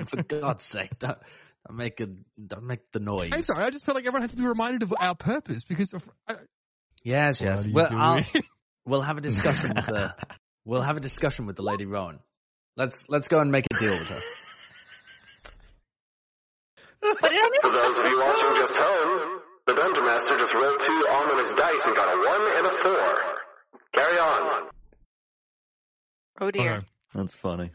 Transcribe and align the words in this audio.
Aaron, 0.00 0.06
for 0.06 0.22
God's 0.22 0.64
sake, 0.64 0.98
don't, 0.98 1.18
don't 1.68 1.76
make 1.76 2.00
a 2.00 2.08
don't 2.44 2.64
make 2.64 2.80
the 2.92 3.00
noise. 3.00 3.30
I'm 3.32 3.42
sorry. 3.42 3.64
I 3.64 3.70
just 3.70 3.84
felt 3.84 3.96
like 3.96 4.04
everyone 4.04 4.22
had 4.22 4.30
to 4.30 4.36
be 4.36 4.46
reminded 4.46 4.82
of 4.82 4.94
our 4.98 5.14
purpose 5.14 5.62
because 5.64 5.92
of, 5.92 6.02
I, 6.28 6.36
Yes, 7.02 7.40
yes. 7.40 7.66
Well. 7.70 7.88
I'll, 7.90 8.24
we'll 8.86 9.02
have 9.02 9.16
a 9.16 9.20
discussion 9.20 9.72
with 9.74 9.86
the 9.86 10.14
we'll 10.64 10.82
have 10.82 10.96
a 10.96 11.00
discussion 11.00 11.46
with 11.46 11.56
the 11.56 11.62
Lady 11.62 11.86
Rowan. 11.86 12.18
Let's 12.76 13.08
let's 13.08 13.28
go 13.28 13.40
and 13.40 13.50
make 13.50 13.66
a 13.72 13.78
deal 13.78 13.98
with 13.98 14.08
her. 14.08 14.20
Put 17.02 17.32
it 17.32 17.36
on 17.36 17.60
For 17.62 17.72
those 17.72 17.98
of 17.98 18.04
you 18.04 18.20
watching 18.20 18.56
just 18.56 18.76
home, 18.76 19.40
the 19.66 19.74
Dungeon 19.74 20.04
Master 20.04 20.36
just 20.36 20.52
rolled 20.52 20.80
two 20.80 21.06
ominous 21.10 21.52
dice 21.52 21.86
and 21.86 21.96
got 21.96 22.14
a 22.14 22.18
one 22.18 22.58
and 22.58 22.66
a 22.66 22.70
four. 22.70 23.18
Carry 23.92 24.18
on. 24.18 24.68
Oh 26.40 26.50
dear. 26.50 26.76
Okay. 26.76 26.86
That's 27.14 27.34
funny. 27.34 27.70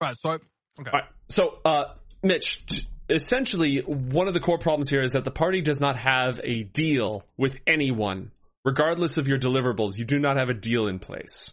Right. 0.00 0.16
So, 0.20 0.38
okay. 0.80 0.90
All 0.90 0.98
right. 1.00 1.08
So, 1.28 1.58
uh, 1.64 1.94
Mitch, 2.22 2.86
essentially, 3.08 3.80
one 3.80 4.28
of 4.28 4.34
the 4.34 4.40
core 4.40 4.58
problems 4.58 4.88
here 4.88 5.02
is 5.02 5.12
that 5.12 5.24
the 5.24 5.30
party 5.30 5.60
does 5.62 5.80
not 5.80 5.96
have 5.96 6.40
a 6.42 6.62
deal 6.62 7.24
with 7.36 7.56
anyone. 7.66 8.30
Regardless 8.64 9.18
of 9.18 9.28
your 9.28 9.38
deliverables, 9.38 9.98
you 9.98 10.04
do 10.06 10.18
not 10.18 10.36
have 10.38 10.48
a 10.48 10.54
deal 10.54 10.86
in 10.86 10.98
place. 10.98 11.52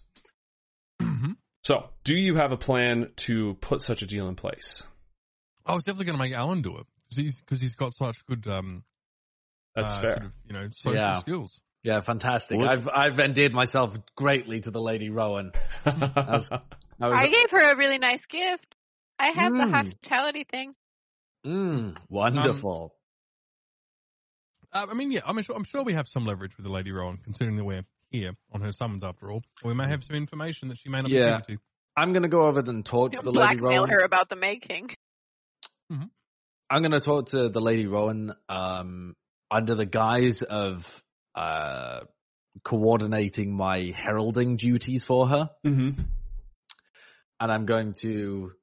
Mhm. 1.02 1.35
So, 1.63 1.89
do 2.03 2.15
you 2.15 2.35
have 2.35 2.52
a 2.52 2.57
plan 2.57 3.12
to 3.17 3.55
put 3.55 3.81
such 3.81 4.02
a 4.02 4.07
deal 4.07 4.27
in 4.27 4.35
place? 4.35 4.81
I 5.65 5.73
was 5.73 5.84
definitely 5.84 6.05
going 6.05 6.17
to 6.17 6.23
make 6.23 6.34
Alan 6.34 6.62
do 6.62 6.77
it 6.77 6.85
because 7.09 7.17
he's 7.23 7.40
because 7.40 7.59
he's 7.62 7.76
got 7.76 7.93
such 7.93 8.26
good 8.26 8.48
um 8.48 8.84
That's 9.76 9.93
uh, 9.93 10.01
fair. 10.01 10.15
sort 10.15 10.26
of, 10.26 10.34
you 10.48 10.53
know 10.53 10.70
social 10.71 10.93
Yeah. 11.01 11.20
skills. 11.20 11.62
Yeah, 11.84 11.99
fantastic. 11.99 12.57
Would- 12.57 12.67
I've 12.67 12.88
I've 12.93 13.20
endeared 13.20 13.53
myself 13.53 13.95
greatly 14.15 14.62
to 14.62 14.71
the 14.71 14.81
Lady 14.81 15.09
Rowan. 15.09 15.51
I 15.85 15.91
was, 15.91 16.49
I 16.51 17.07
was 17.09 17.21
I 17.21 17.27
gave 17.27 17.51
her 17.51 17.71
a 17.73 17.77
really 17.77 17.98
nice 17.98 18.26
gift. 18.26 18.76
I 19.21 19.27
have 19.27 19.53
the 19.53 19.66
Mm. 19.66 19.71
hospitality 19.71 20.43
thing. 20.49 20.73
mm, 21.45 21.95
wonderful. 22.09 22.95
Uh, 24.73 24.87
I 24.90 24.93
mean, 24.93 25.12
yeah, 25.12 25.21
I'm 25.26 25.41
sure 25.43 25.55
I'm 25.55 25.63
sure 25.63 25.84
we 25.84 25.93
have 25.93 26.07
some 26.07 26.26
leverage 26.26 26.55
with 26.57 26.63
the 26.65 26.71
Lady 26.71 26.91
Rowan, 26.91 27.18
considering 27.18 27.55
that 27.57 27.63
we're 27.63 27.85
here 28.09 28.34
on 28.51 28.62
her 28.62 28.71
summons 28.71 29.04
after 29.04 29.29
all. 29.31 29.43
Or 29.63 29.70
we 29.70 29.73
may 29.76 29.87
have 29.87 30.04
some 30.04 30.15
information 30.15 30.70
that 30.70 30.77
she 30.79 30.90
may 30.90 31.01
not 31.01 31.09
Yeah. 31.09 31.20
be 31.20 31.29
able 31.34 31.41
to. 31.46 31.57
I'm 31.96 32.13
going 32.13 32.23
to 32.23 32.29
go 32.29 32.48
over 32.48 32.62
and 32.62 32.85
talk 32.85 33.12
to 33.13 33.21
the 33.21 33.31
Lady 33.31 33.57
Blackmail 33.57 33.81
Rowan. 33.84 33.90
her 33.90 33.99
about 33.99 34.29
the 34.29 34.35
making. 34.37 34.91
I'm 35.90 36.81
going 36.81 36.91
to 36.93 37.01
talk 37.01 37.27
to 37.29 37.49
the 37.49 37.59
Lady 37.59 37.85
Rowan 37.85 38.34
um, 38.48 39.13
under 39.51 39.76
the 39.76 39.85
guise 39.85 40.41
of 40.41 41.03
uh, 41.35 42.01
coordinating 42.63 43.53
my 43.53 43.91
heralding 43.93 44.55
duties 44.55 45.03
for 45.03 45.27
her. 45.27 45.49
mm-hmm. 45.65 46.01
and 47.41 47.51
I'm 47.51 47.65
going 47.65 47.91
to 48.01 48.53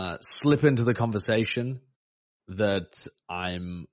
uh, 0.00 0.18
slip 0.22 0.64
into 0.64 0.84
the 0.84 0.94
conversation 0.94 1.80
that 2.48 3.06
I'm. 3.28 3.86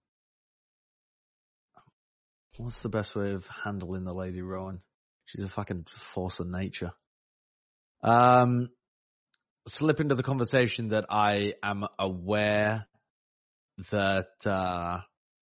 What's 2.58 2.80
the 2.80 2.90
best 2.90 3.16
way 3.16 3.34
of 3.34 3.46
handling 3.64 4.04
the 4.06 4.14
Lady 4.14 4.42
Rowan? 4.42 4.82
She's 5.26 5.44
a 5.44 5.50
fucking 5.50 5.86
force 6.14 6.40
of 6.40 6.48
nature. 6.48 6.92
Um, 8.02 8.70
slip 9.68 10.00
into 10.00 10.16
the 10.16 10.24
conversation 10.24 10.90
that 10.90 11.06
I 11.10 11.54
am 11.62 11.86
aware 12.00 12.88
that. 13.92 14.30
Uh, 14.46 15.00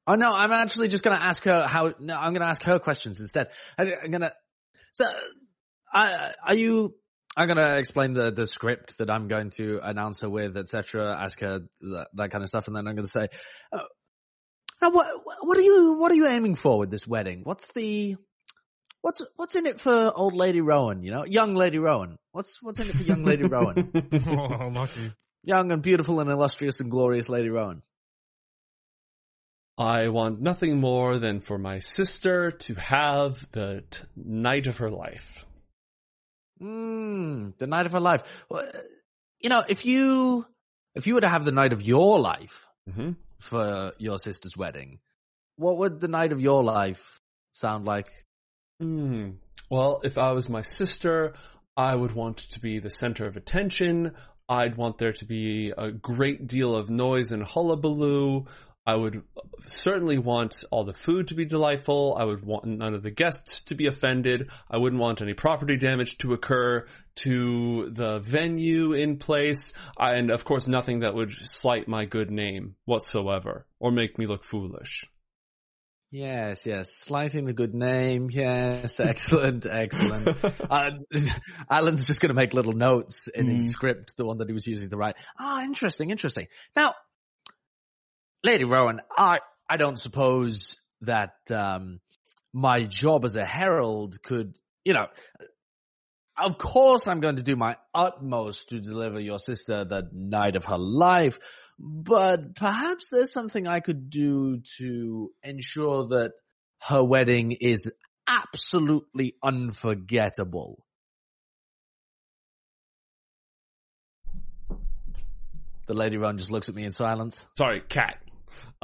oh 0.07 0.15
no, 0.15 0.33
I'm 0.33 0.51
actually 0.51 0.87
just 0.87 1.03
going 1.03 1.15
to 1.15 1.23
ask 1.23 1.43
her 1.45 1.67
how. 1.67 1.93
No, 1.99 2.15
I'm 2.15 2.33
going 2.33 2.41
to 2.41 2.49
ask 2.49 2.63
her 2.63 2.79
questions 2.79 3.19
instead. 3.19 3.49
I, 3.77 3.83
I'm 4.03 4.09
going 4.09 4.21
to. 4.21 4.33
So, 4.93 5.05
I, 5.93 6.33
are 6.43 6.55
you 6.55 6.95
I'm 7.35 7.47
gonna 7.47 7.75
explain 7.75 8.13
the 8.13 8.31
the 8.31 8.47
script 8.47 8.97
that 8.99 9.09
I'm 9.09 9.27
going 9.27 9.49
to 9.51 9.79
announce 9.83 10.21
her 10.21 10.29
with, 10.29 10.55
etc. 10.57 11.17
Ask 11.19 11.39
her 11.41 11.61
that, 11.81 12.07
that 12.13 12.31
kind 12.31 12.43
of 12.43 12.47
stuff, 12.47 12.67
and 12.67 12.75
then 12.75 12.87
I'm 12.87 12.95
going 12.95 13.03
to 13.03 13.09
say, 13.09 13.27
uh, 13.73 13.79
now 14.81 14.91
what 14.91 15.07
what 15.41 15.57
are 15.57 15.61
you 15.61 15.95
what 15.99 16.11
are 16.11 16.15
you 16.15 16.27
aiming 16.27 16.55
for 16.55 16.77
with 16.77 16.91
this 16.91 17.07
wedding? 17.07 17.41
What's 17.43 17.71
the 17.73 18.15
what's 19.01 19.21
what's 19.35 19.55
in 19.55 19.65
it 19.65 19.79
for 19.79 20.11
old 20.15 20.33
Lady 20.33 20.61
Rowan? 20.61 21.03
You 21.03 21.11
know, 21.11 21.25
young 21.25 21.55
Lady 21.55 21.77
Rowan. 21.77 22.17
What's 22.31 22.61
what's 22.61 22.79
in 22.79 22.89
it 22.89 22.95
for 22.95 23.03
young 23.03 23.23
Lady 23.23 23.43
Rowan? 23.43 23.91
oh, 24.27 24.71
lucky. 24.73 25.11
Young 25.43 25.71
and 25.71 25.81
beautiful 25.81 26.19
and 26.19 26.29
illustrious 26.29 26.79
and 26.79 26.89
glorious 26.89 27.29
Lady 27.29 27.49
Rowan. 27.49 27.83
I 29.77 30.07
want 30.07 30.39
nothing 30.39 30.79
more 30.79 31.19
than 31.19 31.41
for 31.41 31.57
my 31.57 31.79
sister 31.79 32.51
to 32.51 32.75
have 32.75 33.45
the 33.51 33.83
t- 33.89 34.03
night 34.15 34.67
of 34.67 34.77
her 34.77 34.89
life. 34.89 35.45
Mm, 36.61 37.57
the 37.57 37.67
night 37.67 37.85
of 37.85 37.91
her 37.91 37.99
life. 37.99 38.21
Well, 38.49 38.65
you 39.41 39.49
know, 39.49 39.63
if 39.67 39.85
you 39.85 40.45
if 40.93 41.07
you 41.07 41.15
were 41.15 41.21
to 41.21 41.29
have 41.29 41.45
the 41.45 41.51
night 41.51 41.73
of 41.73 41.81
your 41.81 42.19
life 42.19 42.65
Mm-hmm. 42.89 43.13
for 43.39 43.93
your 43.97 44.19
sister's 44.19 44.55
wedding, 44.55 44.99
what 45.55 45.77
would 45.77 45.99
the 45.99 46.07
night 46.07 46.31
of 46.31 46.39
your 46.39 46.63
life 46.63 47.19
sound 47.51 47.85
like? 47.85 48.07
Hmm. 48.79 49.31
Well, 49.71 50.01
if 50.03 50.17
I 50.19 50.33
was 50.33 50.49
my 50.49 50.61
sister, 50.61 51.33
I 51.75 51.95
would 51.95 52.11
want 52.11 52.37
to 52.37 52.59
be 52.59 52.77
the 52.79 52.91
center 52.91 53.25
of 53.25 53.37
attention. 53.37 54.11
I'd 54.47 54.77
want 54.77 54.99
there 54.99 55.13
to 55.13 55.25
be 55.25 55.73
a 55.75 55.91
great 55.91 56.45
deal 56.45 56.75
of 56.75 56.91
noise 56.91 57.31
and 57.31 57.43
hullabaloo. 57.43 58.45
I 58.87 58.95
would 58.95 59.23
certainly 59.61 60.19
want 60.19 60.63
all 60.71 60.83
the 60.83 60.93
food 60.93 61.29
to 61.29 61.33
be 61.35 61.45
delightful. 61.45 62.15
I 62.19 62.23
would 62.23 62.45
want 62.45 62.65
none 62.65 62.93
of 62.93 63.01
the 63.01 63.09
guests 63.09 63.63
to 63.63 63.75
be 63.75 63.87
offended. 63.87 64.51
I 64.69 64.77
wouldn't 64.77 65.01
want 65.01 65.21
any 65.21 65.33
property 65.33 65.75
damage 65.77 66.19
to 66.19 66.33
occur 66.33 66.85
to 67.15 67.89
the 67.91 68.19
venue 68.19 68.93
in 68.93 69.17
place. 69.17 69.73
And 69.97 70.29
of 70.29 70.45
course, 70.45 70.67
nothing 70.67 70.99
that 70.99 71.15
would 71.15 71.31
slight 71.31 71.87
my 71.87 72.05
good 72.05 72.29
name 72.29 72.75
whatsoever 72.85 73.65
or 73.79 73.91
make 73.91 74.19
me 74.19 74.27
look 74.27 74.43
foolish. 74.43 75.05
Yes, 76.11 76.61
yes, 76.65 76.93
slighting 76.95 77.45
the 77.45 77.53
good 77.53 77.73
name. 77.73 78.29
Yes, 78.31 78.99
excellent, 78.99 79.65
excellent. 79.65 80.27
uh, 80.69 80.91
Alan's 81.69 82.05
just 82.05 82.21
going 82.21 82.29
to 82.29 82.35
make 82.39 82.53
little 82.53 82.73
notes 82.73 83.27
in 83.33 83.47
his 83.47 83.65
Mhm. 83.65 83.69
script, 83.71 84.15
the 84.15 84.25
one 84.25 84.37
that 84.37 84.47
he 84.47 84.53
was 84.53 84.67
using 84.67 84.91
to 84.91 84.95
write. 84.97 85.15
Ah, 85.39 85.63
interesting, 85.63 86.11
interesting. 86.11 86.47
Now, 86.75 86.93
Lady 88.45 88.63
Rowan, 88.63 89.01
I 89.17 89.39
I 89.67 89.77
don't 89.77 89.97
suppose 89.97 90.75
that 91.01 91.33
um, 91.49 91.99
my 92.53 92.83
job 92.83 93.25
as 93.25 93.35
a 93.35 93.43
herald 93.43 94.21
could, 94.23 94.55
you 94.83 94.93
know. 94.93 95.07
Of 96.37 96.57
course, 96.57 97.07
I'm 97.07 97.21
going 97.21 97.37
to 97.37 97.43
do 97.43 97.55
my 97.55 97.77
utmost 97.93 98.69
to 98.69 98.79
deliver 98.79 99.19
your 99.19 99.39
sister 99.39 99.83
the 99.85 100.03
night 100.11 100.55
of 100.57 100.65
her 100.65 100.77
life, 100.77 101.39
but 101.79 102.55
perhaps 102.55 103.09
there's 103.09 103.31
something 103.31 103.67
I 103.67 103.79
could 103.79 104.09
do 104.11 104.61
to 104.77 105.31
ensure 105.41 106.07
that 106.09 106.33
her 106.81 107.03
wedding 107.03 107.53
is 107.53 107.89
absolutely 108.27 109.35
unforgettable. 109.41 110.85
The 115.87 115.93
Lady 115.93 116.17
Ron 116.17 116.37
just 116.37 116.51
looks 116.51 116.67
at 116.67 116.75
me 116.75 116.83
in 116.83 116.91
silence. 116.91 117.45
Sorry, 117.57 117.81
cat. 117.81 118.17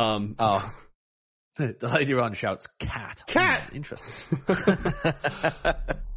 Um, 0.01 0.35
Oh. 0.39 0.73
The 1.57 1.89
Lady 1.93 2.13
Ron 2.13 2.33
shouts, 2.33 2.65
cat. 2.79 3.23
Cat! 3.27 3.69
Hmm, 3.69 3.75
interesting. 3.75 4.13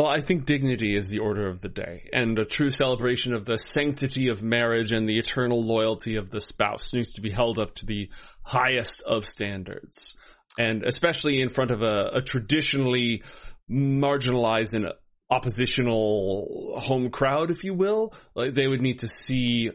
Well, 0.00 0.08
I 0.08 0.22
think 0.22 0.46
dignity 0.46 0.96
is 0.96 1.10
the 1.10 1.18
order 1.18 1.46
of 1.46 1.60
the 1.60 1.68
day, 1.68 2.08
and 2.10 2.38
a 2.38 2.46
true 2.46 2.70
celebration 2.70 3.34
of 3.34 3.44
the 3.44 3.58
sanctity 3.58 4.28
of 4.28 4.42
marriage 4.42 4.92
and 4.92 5.06
the 5.06 5.18
eternal 5.18 5.62
loyalty 5.62 6.16
of 6.16 6.30
the 6.30 6.40
spouse 6.40 6.94
needs 6.94 7.12
to 7.14 7.20
be 7.20 7.28
held 7.28 7.58
up 7.58 7.74
to 7.74 7.84
the 7.84 8.08
highest 8.42 9.02
of 9.02 9.26
standards. 9.26 10.14
And 10.58 10.84
especially 10.84 11.42
in 11.42 11.50
front 11.50 11.70
of 11.70 11.82
a, 11.82 12.12
a 12.14 12.22
traditionally 12.22 13.24
marginalized 13.70 14.72
and 14.72 14.86
oppositional 15.28 16.80
home 16.82 17.10
crowd, 17.10 17.50
if 17.50 17.62
you 17.62 17.74
will, 17.74 18.14
like 18.34 18.54
they 18.54 18.68
would 18.68 18.80
need 18.80 19.00
to 19.00 19.08
see, 19.08 19.70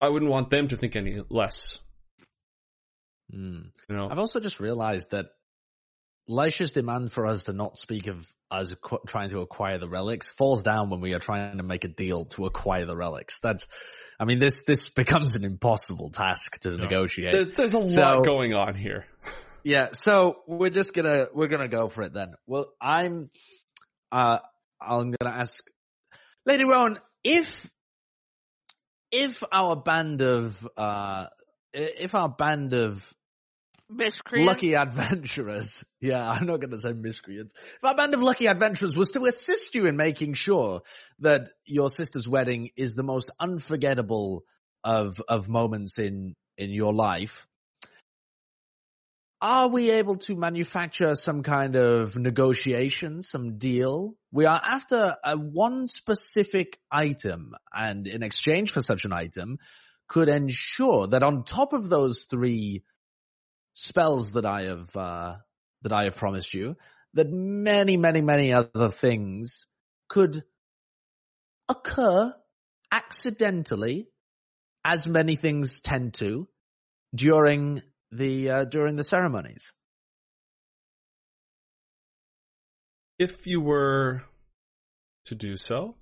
I 0.00 0.08
wouldn't 0.08 0.30
want 0.30 0.50
them 0.50 0.68
to 0.68 0.76
think 0.76 0.94
any 0.96 1.22
less, 1.28 1.78
Hmm. 3.30 3.60
you 3.88 3.96
know? 3.96 4.08
I've 4.10 4.18
also 4.18 4.40
just 4.40 4.60
realized 4.60 5.10
that 5.10 5.26
Lisha's 6.28 6.72
demand 6.72 7.10
for 7.12 7.26
us 7.26 7.44
to 7.44 7.52
not 7.52 7.78
speak 7.78 8.06
of 8.06 8.26
us 8.50 8.74
qu- 8.82 8.98
trying 9.06 9.30
to 9.30 9.40
acquire 9.40 9.78
the 9.78 9.88
relics 9.88 10.28
falls 10.34 10.62
down 10.62 10.90
when 10.90 11.00
we 11.00 11.14
are 11.14 11.18
trying 11.18 11.56
to 11.56 11.62
make 11.62 11.84
a 11.84 11.88
deal 11.88 12.26
to 12.26 12.44
acquire 12.46 12.84
the 12.86 12.96
relics. 12.96 13.38
That's, 13.40 13.66
I 14.20 14.24
mean, 14.24 14.38
this, 14.38 14.62
this 14.64 14.88
becomes 14.90 15.36
an 15.36 15.44
impossible 15.44 16.10
task 16.10 16.60
to 16.60 16.76
negotiate. 16.76 17.32
There- 17.32 17.44
there's 17.46 17.74
a 17.74 17.88
So- 17.88 18.00
lot 18.00 18.24
going 18.24 18.54
on 18.54 18.74
here. 18.74 19.06
Yeah, 19.64 19.88
so 19.92 20.42
we're 20.46 20.70
just 20.70 20.94
gonna 20.94 21.26
we're 21.34 21.48
gonna 21.48 21.68
go 21.68 21.88
for 21.88 22.02
it 22.02 22.14
then. 22.14 22.32
Well, 22.46 22.72
I'm 22.80 23.28
uh 24.10 24.38
I'm 24.80 25.10
gonna 25.20 25.34
ask 25.36 25.62
Lady 26.46 26.64
Rowan 26.64 26.96
if 27.24 27.66
if 29.10 29.42
our 29.52 29.76
band 29.76 30.20
of 30.20 30.68
uh 30.76 31.26
if 31.72 32.14
our 32.14 32.28
band 32.28 32.74
of 32.74 33.14
Miscreant. 33.90 34.46
lucky 34.46 34.74
adventurers. 34.74 35.84
Yeah, 36.00 36.30
I'm 36.30 36.46
not 36.46 36.60
going 36.60 36.70
to 36.70 36.78
say 36.78 36.92
miscreants. 36.92 37.52
If 37.56 37.84
our 37.84 37.96
band 37.96 38.14
of 38.14 38.20
lucky 38.20 38.46
adventurers 38.46 38.94
was 38.94 39.10
to 39.12 39.24
assist 39.24 39.74
you 39.74 39.86
in 39.86 39.96
making 39.96 40.34
sure 40.34 40.82
that 41.20 41.48
your 41.64 41.90
sister's 41.90 42.28
wedding 42.28 42.70
is 42.76 42.94
the 42.94 43.02
most 43.02 43.30
unforgettable 43.40 44.44
of 44.84 45.20
of 45.28 45.48
moments 45.48 45.98
in 45.98 46.36
in 46.56 46.70
your 46.70 46.94
life, 46.94 47.48
are 49.40 49.68
we 49.68 49.90
able 49.90 50.16
to 50.16 50.36
manufacture 50.36 51.14
some 51.14 51.42
kind 51.42 51.74
of 51.76 52.16
negotiation, 52.16 53.22
some 53.22 53.58
deal? 53.58 54.16
We 54.30 54.44
are 54.44 54.60
after 54.62 55.16
a 55.24 55.36
one 55.36 55.86
specific 55.86 56.78
item, 56.90 57.54
and 57.72 58.06
in 58.06 58.22
exchange 58.22 58.72
for 58.72 58.82
such 58.82 59.04
an 59.04 59.12
item, 59.12 59.58
could 60.06 60.28
ensure 60.28 61.06
that 61.06 61.22
on 61.22 61.44
top 61.44 61.72
of 61.72 61.88
those 61.88 62.24
three 62.24 62.82
spells 63.74 64.32
that 64.32 64.44
I 64.44 64.62
have 64.64 64.96
uh, 64.96 65.36
that 65.82 65.92
I 65.92 66.04
have 66.04 66.16
promised 66.16 66.52
you, 66.52 66.76
that 67.14 67.30
many, 67.30 67.96
many, 67.96 68.20
many 68.20 68.52
other 68.52 68.90
things 68.90 69.66
could 70.08 70.44
occur 71.68 72.34
accidentally, 72.90 74.08
as 74.84 75.06
many 75.06 75.36
things 75.36 75.80
tend 75.80 76.14
to 76.14 76.48
during 77.14 77.82
the 78.10 78.50
uh, 78.50 78.64
during 78.64 78.96
the 78.96 79.04
ceremonies. 79.04 79.72
If 83.18 83.46
you 83.46 83.60
were 83.60 84.22
to 85.24 85.34
do 85.34 85.56
so, 85.56 85.96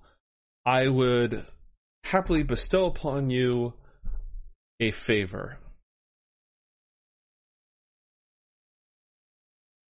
I 0.64 0.88
would 0.88 1.44
happily 2.04 2.42
bestow 2.42 2.86
upon 2.86 3.30
you 3.30 3.72
a 4.80 4.90
favor. 4.90 5.58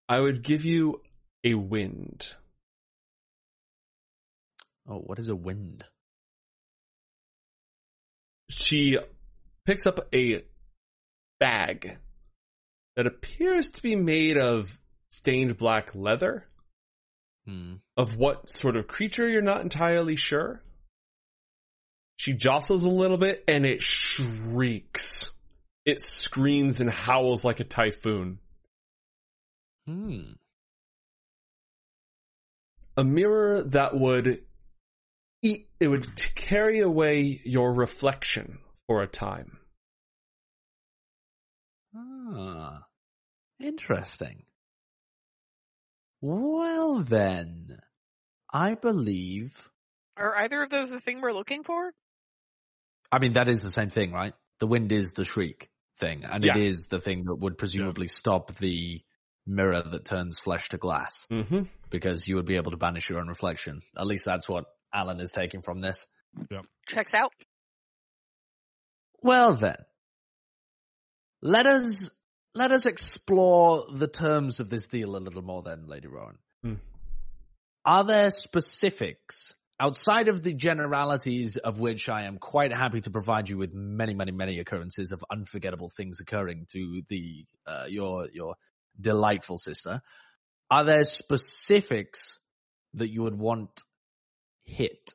I 0.09 0.21
would 0.21 0.45
give 0.45 0.65
you 0.65 1.01
a 1.45 1.55
wind. 1.55 2.33
Oh, 4.89 4.99
what 4.99 5.19
is 5.19 5.29
a 5.29 5.35
wind? 5.35 5.85
She 8.51 8.97
picks 9.65 9.87
up 9.87 10.09
a 10.15 10.45
bag 11.41 11.99
that 12.95 13.07
appears 13.09 13.71
to 13.71 13.83
be 13.83 13.97
made 13.97 14.39
of 14.39 14.79
stained 15.11 15.57
black 15.57 15.95
leather. 15.95 16.47
Hmm. 17.47 17.75
Of 17.97 18.17
what 18.17 18.49
sort 18.49 18.77
of 18.77 18.89
creature 18.89 19.29
you're 19.29 19.43
not 19.43 19.63
entirely 19.63 20.17
sure. 20.17 20.63
She 22.17 22.33
jostles 22.33 22.85
a 22.85 22.89
little 22.91 23.19
bit 23.19 23.45
and 23.47 23.65
it 23.65 23.83
shrieks. 23.83 25.31
It 25.85 26.01
screams 26.01 26.81
and 26.81 26.91
howls 26.91 27.45
like 27.45 27.61
a 27.61 27.65
typhoon. 27.65 28.39
Hmm. 29.87 30.33
A 32.97 33.05
mirror 33.05 33.63
that 33.63 33.97
would 33.97 34.43
eat, 35.43 35.69
it 35.79 35.89
would 35.89 36.17
t- 36.17 36.31
carry 36.35 36.81
away 36.81 37.41
your 37.45 37.73
reflection 37.73 38.59
for 38.87 39.03
a 39.03 39.07
time. 39.07 39.59
Ah, 41.95 42.83
interesting. 43.61 44.46
Well 46.29 47.05
then, 47.05 47.79
I 48.53 48.75
believe. 48.75 49.53
Are 50.17 50.35
either 50.35 50.61
of 50.65 50.71
those 50.71 50.91
the 50.91 50.99
thing 50.99 51.21
we're 51.21 51.33
looking 51.33 51.63
for? 51.63 51.93
I 53.13 53.21
mean, 53.21 53.35
that 53.35 53.49
is 53.49 53.63
the 53.63 53.71
same 53.71 53.91
thing, 53.91 54.11
right? 54.11 54.33
The 54.59 54.67
wind 54.67 54.91
is 54.91 55.13
the 55.13 55.25
shriek 55.25 55.69
thing, 56.01 56.25
and 56.25 56.45
it 56.45 56.57
Yeah. 56.57 56.65
is 56.65 56.87
the 56.87 56.99
thing 56.99 57.27
that 57.27 57.37
would 57.37 57.59
presumably 57.59 58.09
stop 58.09 58.57
the 58.57 59.01
mirror 59.47 59.85
that 59.85 60.05
turns 60.05 60.41
flesh 60.41 60.69
to 60.71 60.79
glass, 60.79 61.29
Mm-hmm. 61.31 61.63
because 61.91 62.27
you 62.27 62.35
would 62.35 62.47
be 62.47 62.57
able 62.57 62.73
to 62.73 62.77
banish 62.77 63.09
your 63.09 63.21
own 63.21 63.29
reflection. 63.29 63.83
At 63.97 64.09
least 64.09 64.25
that's 64.25 64.49
what 64.49 64.65
Alan 64.93 65.21
is 65.21 65.31
taking 65.31 65.63
from 65.63 65.81
this. 65.81 66.09
Checks 66.89 67.15
out. 67.15 67.33
Well 69.23 69.55
then, 69.55 69.77
let 71.41 71.67
us 71.67 72.11
let 72.57 72.73
us 72.73 72.87
explore 72.87 73.87
the 73.93 74.09
terms 74.09 74.61
of 74.61 74.71
this 74.71 74.89
deal 74.89 75.15
a 75.15 75.19
little 75.19 75.43
more 75.43 75.63
then, 75.63 75.87
Lady 75.87 76.09
Rowan. 76.09 76.39
Hmm. 76.63 76.75
Are 77.85 78.03
there 78.03 78.31
specifics 78.31 79.55
outside 79.79 80.29
of 80.29 80.43
the 80.43 80.55
generalities 80.55 81.59
of 81.59 81.79
which 81.79 82.09
I 82.09 82.25
am 82.25 82.39
quite 82.39 82.73
happy 82.73 83.03
to 83.03 83.11
provide 83.11 83.49
you 83.49 83.59
with 83.59 83.75
many, 83.75 84.15
many, 84.15 84.33
many 84.33 84.59
occurrences 84.59 85.13
of 85.13 85.23
unforgettable 85.31 85.91
things 85.95 86.21
occurring 86.21 86.67
to 86.73 87.03
the 87.09 87.45
uh, 87.67 87.85
your 87.89 88.29
your 88.33 88.55
delightful 88.99 89.59
sister? 89.59 90.01
Are 90.71 90.85
there 90.85 91.05
specifics 91.05 92.41
that 92.95 93.11
you 93.11 93.23
would 93.23 93.39
want 93.39 93.71
hit, 94.65 95.11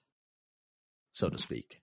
so 1.12 1.28
to 1.28 1.38
speak? 1.40 1.81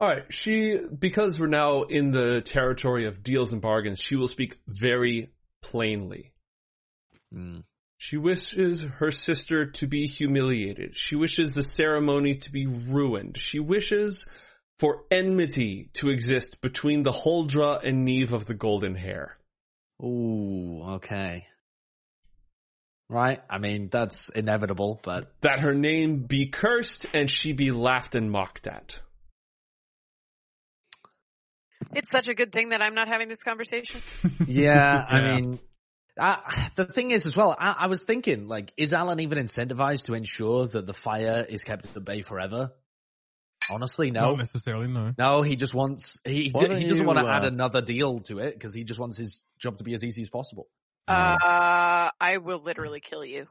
All 0.00 0.08
right, 0.08 0.24
she 0.30 0.78
because 0.78 1.38
we're 1.38 1.46
now 1.46 1.82
in 1.82 2.10
the 2.10 2.40
territory 2.40 3.06
of 3.06 3.22
deals 3.22 3.52
and 3.52 3.60
bargains, 3.60 3.98
she 3.98 4.16
will 4.16 4.28
speak 4.28 4.56
very 4.66 5.30
plainly. 5.62 6.32
Hmm. 7.32 7.58
She 7.98 8.16
wishes 8.16 8.80
her 8.82 9.10
sister 9.10 9.66
to 9.72 9.86
be 9.86 10.06
humiliated. 10.06 10.96
She 10.96 11.16
wishes 11.16 11.52
the 11.52 11.62
ceremony 11.62 12.36
to 12.36 12.50
be 12.50 12.66
ruined. 12.66 13.36
She 13.36 13.58
wishes 13.58 14.24
for 14.78 15.04
enmity 15.10 15.90
to 15.94 16.08
exist 16.08 16.62
between 16.62 17.02
the 17.02 17.10
Huldra 17.10 17.84
and 17.84 18.06
Neve 18.06 18.32
of 18.32 18.46
the 18.46 18.54
Golden 18.54 18.94
Hair. 18.94 19.36
Ooh, 20.02 20.82
okay. 20.94 21.46
Right? 23.10 23.42
I 23.50 23.58
mean, 23.58 23.90
that's 23.92 24.30
inevitable, 24.30 24.98
but 25.02 25.30
That 25.42 25.60
her 25.60 25.74
name 25.74 26.20
be 26.20 26.46
cursed 26.46 27.04
and 27.12 27.30
she 27.30 27.52
be 27.52 27.70
laughed 27.70 28.14
and 28.14 28.30
mocked 28.30 28.66
at. 28.66 29.00
It's 31.94 32.10
such 32.10 32.28
a 32.28 32.34
good 32.34 32.52
thing 32.52 32.70
that 32.70 32.82
I'm 32.82 32.94
not 32.94 33.08
having 33.08 33.28
this 33.28 33.42
conversation. 33.42 34.00
yeah, 34.46 35.04
I 35.08 35.22
mean, 35.22 35.58
I, 36.18 36.70
the 36.76 36.84
thing 36.84 37.10
is 37.10 37.26
as 37.26 37.36
well, 37.36 37.54
I, 37.58 37.74
I 37.80 37.86
was 37.86 38.02
thinking, 38.02 38.46
like, 38.46 38.72
is 38.76 38.92
Alan 38.92 39.20
even 39.20 39.38
incentivized 39.38 40.04
to 40.04 40.14
ensure 40.14 40.66
that 40.68 40.86
the 40.86 40.94
fire 40.94 41.44
is 41.48 41.64
kept 41.64 41.86
at 41.96 42.04
bay 42.04 42.22
forever? 42.22 42.72
Honestly, 43.70 44.10
no. 44.10 44.30
Not 44.30 44.38
necessarily, 44.38 44.88
no. 44.88 45.12
No, 45.16 45.42
he 45.42 45.56
just 45.56 45.74
wants, 45.74 46.18
he, 46.24 46.50
Why 46.52 46.76
he 46.76 46.88
doesn't 46.88 47.06
want 47.06 47.18
to 47.18 47.26
uh, 47.26 47.36
add 47.36 47.44
another 47.44 47.80
deal 47.82 48.20
to 48.20 48.38
it 48.38 48.54
because 48.54 48.74
he 48.74 48.84
just 48.84 48.98
wants 49.00 49.16
his 49.16 49.42
job 49.58 49.78
to 49.78 49.84
be 49.84 49.94
as 49.94 50.02
easy 50.02 50.22
as 50.22 50.28
possible. 50.28 50.68
Uh, 51.08 52.10
I 52.20 52.38
will 52.38 52.62
literally 52.62 53.00
kill 53.00 53.24
you. 53.24 53.46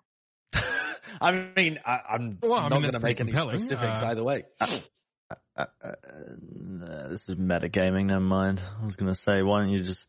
I 1.21 1.51
mean, 1.55 1.79
I, 1.85 1.99
I'm 2.11 2.39
Well, 2.41 2.53
I 2.53 2.63
mean, 2.63 2.69
not 2.69 2.81
going 2.81 2.91
to 2.91 2.99
make 2.99 3.19
any 3.19 3.31
compelling. 3.31 3.57
specifics 3.57 4.01
Uh, 4.01 4.07
either 4.07 4.23
way. 4.23 4.43
Uh, 5.29 5.35
uh, 5.55 5.65
uh, 5.83 7.07
this 7.09 7.29
is 7.29 7.35
metagaming, 7.35 8.05
never 8.05 8.19
mind. 8.19 8.61
I 8.81 8.85
was 8.85 8.95
going 8.95 9.13
to 9.13 9.19
say, 9.19 9.41
why 9.43 9.59
don't 9.61 9.69
you 9.69 9.83
just 9.83 10.07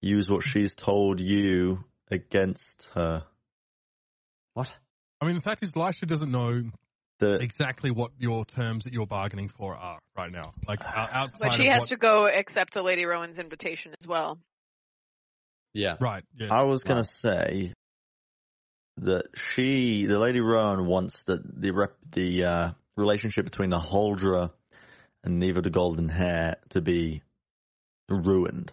use 0.00 0.30
what 0.30 0.42
she's 0.42 0.74
told 0.74 1.20
you 1.20 1.84
against 2.10 2.88
her? 2.94 3.24
What? 4.54 4.72
I 5.20 5.26
mean, 5.26 5.34
the 5.34 5.40
fact 5.42 5.62
is, 5.62 5.72
Lisha 5.72 6.06
doesn't 6.06 6.30
know 6.30 6.62
The, 7.18 7.34
exactly 7.36 7.90
what 7.90 8.12
your 8.18 8.44
terms 8.44 8.84
that 8.84 8.92
you're 8.92 9.06
bargaining 9.06 9.48
for 9.48 9.74
are 9.74 9.98
right 10.16 10.30
now. 10.32 10.52
Like 10.66 10.80
o- 10.84 10.88
outside 10.94 11.48
But 11.48 11.52
she 11.54 11.66
of 11.66 11.72
has 11.72 11.80
what, 11.80 11.88
to 11.90 11.96
go 11.96 12.26
accept 12.26 12.74
the 12.74 12.82
Lady 12.82 13.04
Rowan's 13.04 13.38
invitation 13.38 13.92
as 14.00 14.06
well. 14.06 14.38
Yeah. 15.72 15.96
Right. 16.00 16.22
Yeah. 16.38 16.54
I 16.54 16.62
was 16.62 16.84
going 16.84 16.98
Wow. 16.98 17.02
to 17.02 17.08
say 17.08 17.72
that 18.98 19.24
she, 19.34 20.06
the 20.06 20.18
Lady 20.18 20.40
Rowan, 20.40 20.86
wants 20.86 21.24
that 21.24 21.40
the 21.60 21.72
rep, 21.72 21.96
the 22.12 22.44
uh, 22.44 22.70
relationship 22.96 23.44
between 23.44 23.70
the 23.70 23.78
Huldra 23.78 24.50
and 25.22 25.38
Neva 25.38 25.62
the 25.62 25.70
Golden 25.70 26.08
Hair 26.08 26.56
to 26.70 26.80
be 26.80 27.22
ruined. 28.08 28.72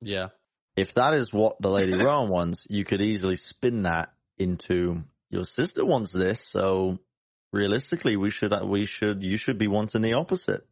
Yeah. 0.00 0.28
If 0.76 0.94
that 0.94 1.14
is 1.14 1.32
what 1.32 1.56
the 1.60 1.68
Lady 1.68 1.92
Rowan 1.96 2.30
wants, 2.30 2.66
you 2.68 2.84
could 2.84 3.00
easily 3.00 3.36
spin 3.36 3.82
that 3.82 4.12
into 4.38 5.02
your 5.30 5.44
sister 5.44 5.84
wants 5.84 6.12
this, 6.12 6.40
so 6.40 6.98
realistically, 7.52 8.16
we 8.16 8.30
should 8.30 8.52
we 8.64 8.84
should 8.84 9.22
you 9.22 9.36
should 9.36 9.58
be 9.58 9.68
wanting 9.68 10.02
the 10.02 10.14
opposite. 10.14 10.66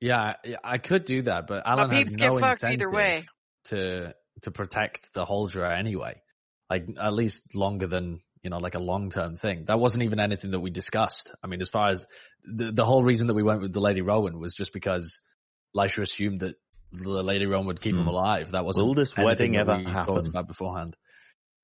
Yeah, 0.00 0.34
yeah, 0.44 0.56
I 0.64 0.78
could 0.78 1.04
do 1.04 1.22
that, 1.22 1.46
but 1.46 1.62
Alan 1.66 1.88
But 1.88 1.96
has 1.96 2.04
peeps 2.06 2.12
no 2.12 2.34
get 2.34 2.40
fucked 2.40 2.62
incentive 2.62 2.86
either 2.88 2.96
way. 2.96 3.26
to 3.64 4.14
to 4.42 4.50
protect 4.50 5.12
the 5.12 5.24
Huldra 5.26 5.78
anyway. 5.78 6.22
Like 6.70 6.86
at 7.00 7.12
least 7.12 7.54
longer 7.54 7.86
than 7.86 8.20
you 8.42 8.50
know, 8.50 8.58
like 8.58 8.74
a 8.74 8.78
long 8.80 9.10
term 9.10 9.36
thing. 9.36 9.64
That 9.66 9.78
wasn't 9.78 10.04
even 10.04 10.20
anything 10.20 10.50
that 10.52 10.60
we 10.60 10.70
discussed. 10.70 11.32
I 11.42 11.46
mean, 11.46 11.60
as 11.60 11.68
far 11.68 11.90
as 11.90 12.06
the 12.44 12.72
the 12.72 12.84
whole 12.84 13.04
reason 13.04 13.26
that 13.28 13.34
we 13.34 13.42
went 13.42 13.60
with 13.60 13.72
the 13.72 13.80
Lady 13.80 14.00
Rowan 14.00 14.38
was 14.40 14.54
just 14.54 14.72
because 14.72 15.20
Lisha 15.76 16.02
assumed 16.02 16.40
that 16.40 16.54
the 16.92 17.22
Lady 17.22 17.46
Rowan 17.46 17.66
would 17.66 17.80
keep 17.80 17.94
him 17.94 18.02
Hmm. 18.02 18.08
alive. 18.08 18.52
That 18.52 18.64
wasn't 18.64 18.86
Will 18.86 18.94
this 18.94 19.12
anything 19.16 19.26
wedding 19.26 19.52
that 19.52 19.68
ever 19.68 19.78
we 19.78 19.90
happen? 19.90 20.14
Talked 20.14 20.28
about 20.28 20.46
beforehand. 20.48 20.96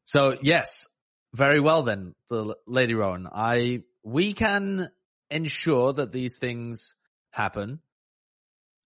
So 0.05 0.37
yes, 0.43 0.87
very 1.35 1.61
well 1.61 1.83
then, 1.83 2.15
the 2.29 2.55
Lady 2.67 2.95
Rowan. 2.95 3.27
I 3.33 3.83
we 4.05 4.35
can 4.35 4.89
ensure 5.31 5.93
that 5.95 6.13
these 6.13 6.37
things 6.39 6.95
happen. 7.31 7.81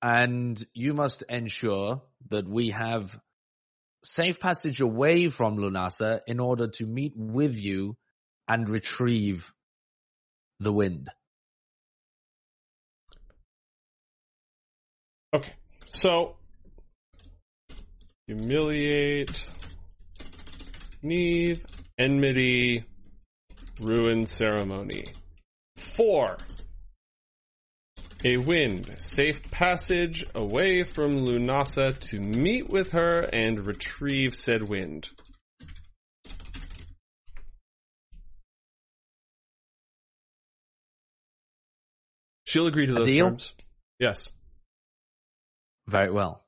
and 0.03 0.65
you 0.73 0.95
must 0.95 1.23
ensure 1.29 2.01
that 2.31 2.49
we 2.49 2.71
have 2.71 3.19
safe 4.03 4.41
passage 4.41 4.81
away 4.81 5.29
from 5.29 5.59
Lunasa 5.59 6.21
in 6.27 6.41
order 6.41 6.67
to 6.69 6.87
meet 6.87 7.13
with 7.17 7.59
you 7.59 7.97
and 8.49 8.69
retrieve 8.69 9.53
the 10.59 10.73
wind. 10.73 11.09
Okay, 15.33 15.53
so 15.87 16.37
humiliate, 18.27 19.49
Neve, 21.03 21.65
enmity, 21.99 22.85
ruin 23.81 24.27
ceremony. 24.27 25.05
Four. 25.77 26.37
A 28.23 28.37
wind, 28.37 28.97
safe 28.99 29.51
passage 29.51 30.27
away 30.35 30.85
from 30.85 31.25
Lunasa 31.25 31.99
to 32.11 32.21
meet 32.21 32.69
with 32.69 32.93
her 32.93 33.21
and 33.21 33.67
retrieve 33.67 34.35
said 34.35 34.63
wind. 34.63 35.09
She'll 42.45 42.67
agree 42.67 42.89
to 42.89 42.93
those 42.93 43.07
deal? 43.07 43.29
terms. 43.29 43.55
Yes. 43.99 44.31
Very 45.87 46.11
well. 46.11 46.45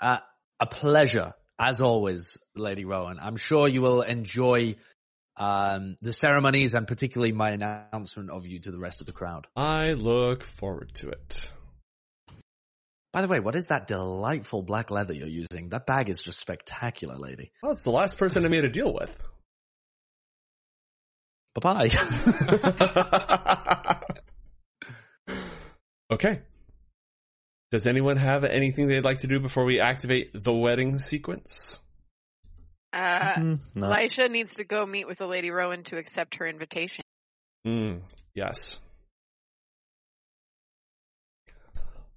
Uh, 0.00 0.18
a 0.58 0.66
pleasure, 0.66 1.34
as 1.58 1.82
always, 1.82 2.38
Lady 2.56 2.86
Rowan. 2.86 3.18
I'm 3.20 3.36
sure 3.36 3.68
you 3.68 3.82
will 3.82 4.00
enjoy 4.00 4.76
um, 5.36 5.96
the 6.02 6.12
ceremonies 6.12 6.74
and 6.74 6.86
particularly 6.86 7.32
my 7.32 7.50
announcement 7.50 8.30
of 8.30 8.46
you 8.46 8.60
to 8.60 8.70
the 8.70 8.78
rest 8.78 9.00
of 9.00 9.06
the 9.06 9.12
crowd. 9.12 9.46
I 9.56 9.92
look 9.92 10.42
forward 10.42 10.94
to 10.96 11.10
it. 11.10 11.50
By 13.12 13.22
the 13.22 13.28
way, 13.28 13.40
what 13.40 13.56
is 13.56 13.66
that 13.66 13.86
delightful 13.88 14.62
black 14.62 14.90
leather 14.90 15.14
you're 15.14 15.26
using? 15.26 15.70
That 15.70 15.84
bag 15.86 16.08
is 16.08 16.22
just 16.22 16.38
spectacular, 16.38 17.16
lady. 17.16 17.50
Well, 17.62 17.72
it's 17.72 17.82
the 17.82 17.90
last 17.90 18.18
person 18.18 18.44
I 18.44 18.48
made 18.48 18.64
a 18.64 18.68
deal 18.68 18.94
with. 18.94 19.16
Bye 21.54 21.90
bye. 21.90 21.90
okay. 26.12 26.42
Does 27.72 27.86
anyone 27.88 28.16
have 28.16 28.44
anything 28.44 28.86
they'd 28.86 29.04
like 29.04 29.18
to 29.18 29.26
do 29.26 29.40
before 29.40 29.64
we 29.64 29.80
activate 29.80 30.30
the 30.32 30.52
wedding 30.52 30.98
sequence? 30.98 31.80
Uh, 32.92 33.34
Hmm, 33.34 33.54
no. 33.74 33.86
Elisha 33.86 34.28
needs 34.28 34.56
to 34.56 34.64
go 34.64 34.84
meet 34.84 35.06
with 35.06 35.18
the 35.18 35.26
Lady 35.26 35.50
Rowan 35.50 35.84
to 35.84 35.96
accept 35.96 36.36
her 36.36 36.46
invitation. 36.46 37.04
Mm, 37.66 38.00
yes. 38.34 38.78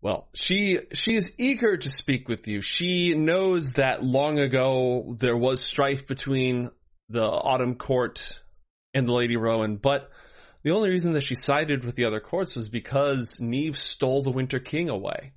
Well, 0.01 0.27
she 0.34 0.80
she 0.94 1.15
is 1.15 1.32
eager 1.38 1.77
to 1.77 1.89
speak 1.89 2.27
with 2.27 2.48
you. 2.48 2.60
She 2.60 3.13
knows 3.15 3.72
that 3.74 4.03
long 4.03 4.38
ago 4.38 5.15
there 5.18 5.38
was 5.38 5.63
strife 5.63 6.08
between 6.08 6.72
the 7.08 7.24
Autumn 7.24 7.75
Court 7.75 8.42
and 8.94 9.06
the 9.06 9.13
Lady 9.13 9.38
Rowan, 9.38 9.77
but 9.77 10.10
the 10.63 10.72
only 10.72 10.89
reason 10.89 11.13
that 11.13 11.24
she 11.24 11.36
sided 11.36 11.86
with 11.86 11.96
the 11.96 12.06
other 12.06 12.20
courts 12.20 12.56
was 12.56 12.68
because 12.68 13.39
Neve 13.39 13.77
stole 13.77 14.24
the 14.24 14.32
Winter 14.32 14.60
King 14.60 14.89
away. 14.89 15.32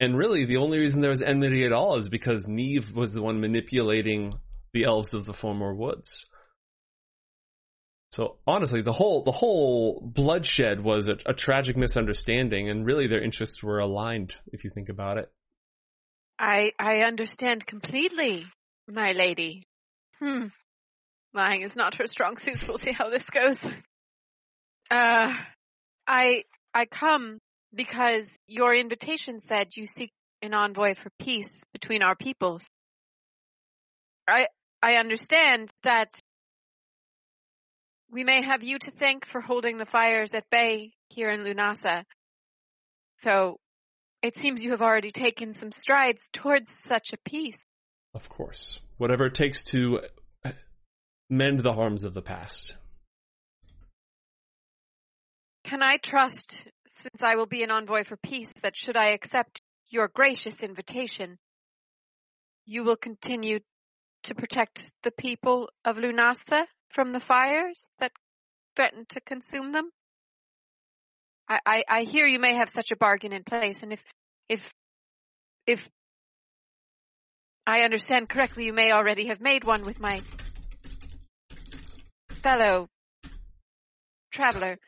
And 0.00 0.16
really, 0.16 0.44
the 0.44 0.58
only 0.58 0.78
reason 0.78 1.00
there 1.00 1.10
was 1.10 1.22
enmity 1.22 1.64
at 1.64 1.72
all 1.72 1.96
is 1.96 2.08
because 2.08 2.46
Neve 2.46 2.94
was 2.94 3.12
the 3.12 3.22
one 3.22 3.40
manipulating 3.40 4.34
the 4.72 4.84
elves 4.84 5.12
of 5.14 5.24
the 5.26 5.32
Formor 5.32 5.76
Woods. 5.76 6.26
So 8.10 8.36
honestly, 8.46 8.80
the 8.80 8.92
whole 8.92 9.22
the 9.22 9.32
whole 9.32 10.00
bloodshed 10.00 10.82
was 10.82 11.08
a, 11.08 11.16
a 11.26 11.34
tragic 11.34 11.76
misunderstanding, 11.76 12.70
and 12.70 12.86
really 12.86 13.06
their 13.06 13.22
interests 13.22 13.62
were 13.62 13.80
aligned. 13.80 14.34
If 14.52 14.64
you 14.64 14.70
think 14.70 14.88
about 14.88 15.18
it, 15.18 15.30
I 16.38 16.72
I 16.78 17.00
understand 17.00 17.66
completely, 17.66 18.46
my 18.86 19.12
lady. 19.12 19.64
Hmm. 20.20 20.46
Lying 21.34 21.62
is 21.62 21.76
not 21.76 21.96
her 21.96 22.06
strong 22.06 22.38
suit. 22.38 22.66
We'll 22.66 22.78
see 22.78 22.92
how 22.92 23.10
this 23.10 23.24
goes. 23.24 23.56
Uh, 24.90 25.34
I 26.06 26.44
I 26.72 26.86
come 26.86 27.38
because 27.74 28.28
your 28.46 28.74
invitation 28.74 29.40
said 29.40 29.76
you 29.76 29.86
seek 29.86 30.12
an 30.42 30.54
envoy 30.54 30.94
for 30.94 31.10
peace 31.18 31.62
between 31.72 32.02
our 32.02 32.16
peoples. 32.16 32.62
I 34.26 34.46
I 34.82 34.94
understand 34.94 35.70
that 35.82 36.10
we 38.10 38.24
may 38.24 38.42
have 38.42 38.62
you 38.62 38.78
to 38.78 38.90
thank 38.90 39.26
for 39.26 39.40
holding 39.40 39.76
the 39.76 39.86
fires 39.86 40.34
at 40.34 40.48
bay 40.50 40.92
here 41.08 41.30
in 41.30 41.40
Lunasa. 41.40 42.04
So 43.18 43.58
it 44.22 44.38
seems 44.38 44.62
you 44.62 44.70
have 44.70 44.82
already 44.82 45.10
taken 45.10 45.58
some 45.58 45.72
strides 45.72 46.22
towards 46.32 46.70
such 46.84 47.12
a 47.12 47.18
peace. 47.28 47.60
of 48.14 48.28
course, 48.28 48.80
whatever 48.96 49.26
it 49.26 49.34
takes 49.34 49.62
to 49.62 50.00
mend 51.30 51.60
the 51.60 51.72
harms 51.72 52.04
of 52.04 52.14
the 52.14 52.22
past. 52.22 52.76
Can 55.64 55.82
I 55.82 55.98
trust, 55.98 56.64
since 57.00 57.22
I 57.22 57.36
will 57.36 57.46
be 57.46 57.62
an 57.62 57.70
envoy 57.70 58.04
for 58.04 58.16
peace, 58.16 58.50
that 58.62 58.76
should 58.76 58.96
I 58.96 59.10
accept 59.10 59.60
your 59.90 60.08
gracious 60.08 60.56
invitation, 60.62 61.38
you 62.66 62.84
will 62.84 62.96
continue 62.96 63.60
to 64.24 64.34
protect 64.34 64.92
the 65.02 65.10
people 65.10 65.70
of 65.84 65.96
Lunasa 65.96 66.64
from 66.90 67.10
the 67.10 67.20
fires 67.20 67.88
that 67.98 68.12
threaten 68.76 69.06
to 69.10 69.20
consume 69.20 69.70
them? 69.70 69.90
I, 71.48 71.60
I, 71.64 71.84
I 71.88 72.02
hear 72.02 72.26
you 72.26 72.38
may 72.38 72.54
have 72.54 72.68
such 72.68 72.90
a 72.90 72.96
bargain 72.96 73.32
in 73.32 73.42
place, 73.42 73.82
and 73.82 73.92
if 73.92 74.04
if 74.48 74.70
if 75.66 75.88
I 77.66 77.82
understand 77.82 78.28
correctly, 78.28 78.66
you 78.66 78.72
may 78.72 78.92
already 78.92 79.26
have 79.26 79.40
made 79.40 79.64
one 79.64 79.82
with 79.82 80.00
my 80.00 80.20
fellow 82.42 82.88
traveler. 84.30 84.78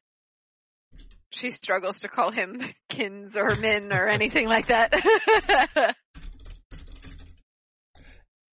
She 1.32 1.50
struggles 1.50 2.00
to 2.00 2.08
call 2.08 2.30
him 2.32 2.60
kins 2.88 3.36
or 3.36 3.54
min 3.56 3.92
or 3.92 4.08
anything 4.08 4.46
like 4.46 4.66
that. 4.68 4.92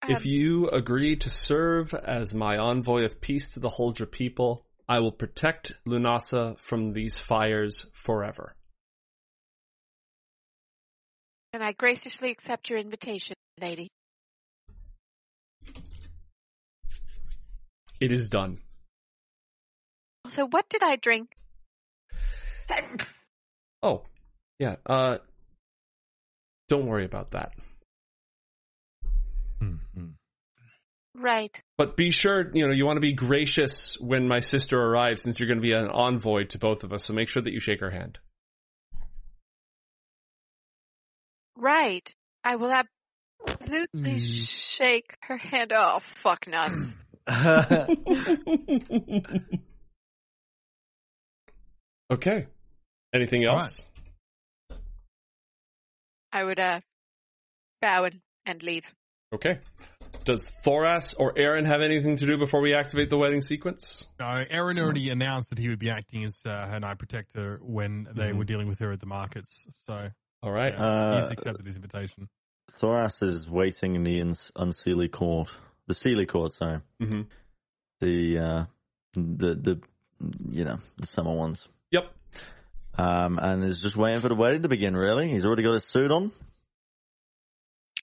If 0.08 0.20
Um, 0.20 0.22
you 0.26 0.68
agree 0.70 1.16
to 1.16 1.28
serve 1.28 1.92
as 1.92 2.32
my 2.32 2.56
envoy 2.56 3.04
of 3.04 3.20
peace 3.20 3.50
to 3.50 3.60
the 3.60 3.68
Huldra 3.68 4.10
people, 4.10 4.64
I 4.88 5.00
will 5.00 5.10
protect 5.12 5.72
Lunasa 5.86 6.58
from 6.58 6.92
these 6.92 7.18
fires 7.18 7.84
forever. 7.94 8.54
and 11.52 11.62
I 11.64 11.72
graciously 11.72 12.30
accept 12.30 12.70
your 12.70 12.78
invitation, 12.78 13.34
lady. 13.60 13.88
It 18.00 18.12
is 18.12 18.28
done. 18.28 18.58
So 20.28 20.46
what 20.46 20.68
did 20.68 20.82
I 20.82 20.96
drink? 20.96 21.34
Oh, 23.82 24.02
yeah. 24.58 24.76
Uh, 24.86 25.18
don't 26.68 26.86
worry 26.86 27.04
about 27.04 27.32
that. 27.32 27.52
Mhm. 29.62 30.14
Right. 31.14 31.56
But 31.76 31.96
be 31.96 32.10
sure, 32.10 32.50
you 32.54 32.66
know, 32.66 32.72
you 32.72 32.86
want 32.86 32.96
to 32.96 33.00
be 33.00 33.12
gracious 33.12 33.96
when 34.00 34.28
my 34.28 34.40
sister 34.40 34.78
arrives, 34.78 35.22
since 35.22 35.38
you're 35.38 35.48
going 35.48 35.58
to 35.58 35.62
be 35.62 35.72
an 35.72 35.88
envoy 35.88 36.44
to 36.46 36.58
both 36.58 36.84
of 36.84 36.92
us. 36.92 37.04
So 37.04 37.12
make 37.12 37.28
sure 37.28 37.42
that 37.42 37.52
you 37.52 37.60
shake 37.60 37.80
her 37.80 37.90
hand. 37.90 38.18
Right. 41.56 42.08
I 42.44 42.56
will 42.56 42.72
absolutely 42.72 44.16
Mm. 44.16 44.48
shake 44.48 45.16
her 45.22 45.36
hand. 45.36 45.72
Oh, 45.74 45.98
fuck 46.22 46.46
nuts. 46.46 46.94
okay. 52.10 52.46
Anything 53.12 53.46
All 53.46 53.54
else? 53.60 53.88
I 56.32 56.44
would, 56.44 56.58
uh, 56.58 56.80
bow 57.80 58.04
and, 58.04 58.20
and 58.44 58.62
leave. 58.62 58.84
Okay. 59.32 59.58
Does 60.24 60.50
Thoras 60.64 61.14
or 61.18 61.32
Aaron 61.38 61.64
have 61.64 61.80
anything 61.80 62.16
to 62.16 62.26
do 62.26 62.36
before 62.36 62.60
we 62.60 62.74
activate 62.74 63.08
the 63.08 63.16
wedding 63.16 63.40
sequence? 63.40 64.06
Uh, 64.20 64.44
Aaron 64.50 64.78
already 64.78 65.08
announced 65.10 65.50
that 65.50 65.58
he 65.58 65.68
would 65.68 65.78
be 65.78 65.90
acting 65.90 66.24
as 66.24 66.42
uh, 66.44 66.66
her 66.66 66.80
night 66.80 66.98
protector 66.98 67.58
when 67.62 68.08
they 68.14 68.30
Mhm. 68.30 68.36
were 68.38 68.44
dealing 68.44 68.68
with 68.68 68.78
her 68.80 68.92
at 68.92 69.00
the 69.00 69.06
markets. 69.06 69.66
So 69.86 70.10
All 70.42 70.52
right. 70.52 70.72
yeah, 70.72 70.84
Uh, 70.84 71.20
he's 71.22 71.30
accepted 71.38 71.66
his 71.66 71.76
invitation. 71.76 72.28
Thoras 72.70 73.22
is 73.22 73.48
waiting 73.48 73.94
in 73.94 74.04
the 74.04 74.20
uns- 74.20 74.50
unseelie 74.56 75.10
court. 75.10 75.50
The 75.86 75.94
Seelie 75.94 76.28
court, 76.28 76.52
sorry. 76.52 76.80
hmm 77.00 77.22
The, 78.00 78.38
uh, 78.38 78.64
the, 79.14 79.54
the, 79.54 79.80
you 80.50 80.64
know, 80.64 80.78
the 80.98 81.06
summer 81.06 81.34
ones. 81.34 81.66
Yep. 82.98 83.06
Um, 83.06 83.38
and 83.40 83.64
is 83.64 83.80
just 83.82 83.96
waiting 83.96 84.20
for 84.20 84.28
the 84.28 84.34
wedding 84.34 84.62
to 84.62 84.68
begin, 84.68 84.96
really. 84.96 85.28
He's 85.28 85.44
already 85.44 85.62
got 85.62 85.74
his 85.74 85.84
suit 85.84 86.10
on. 86.10 86.32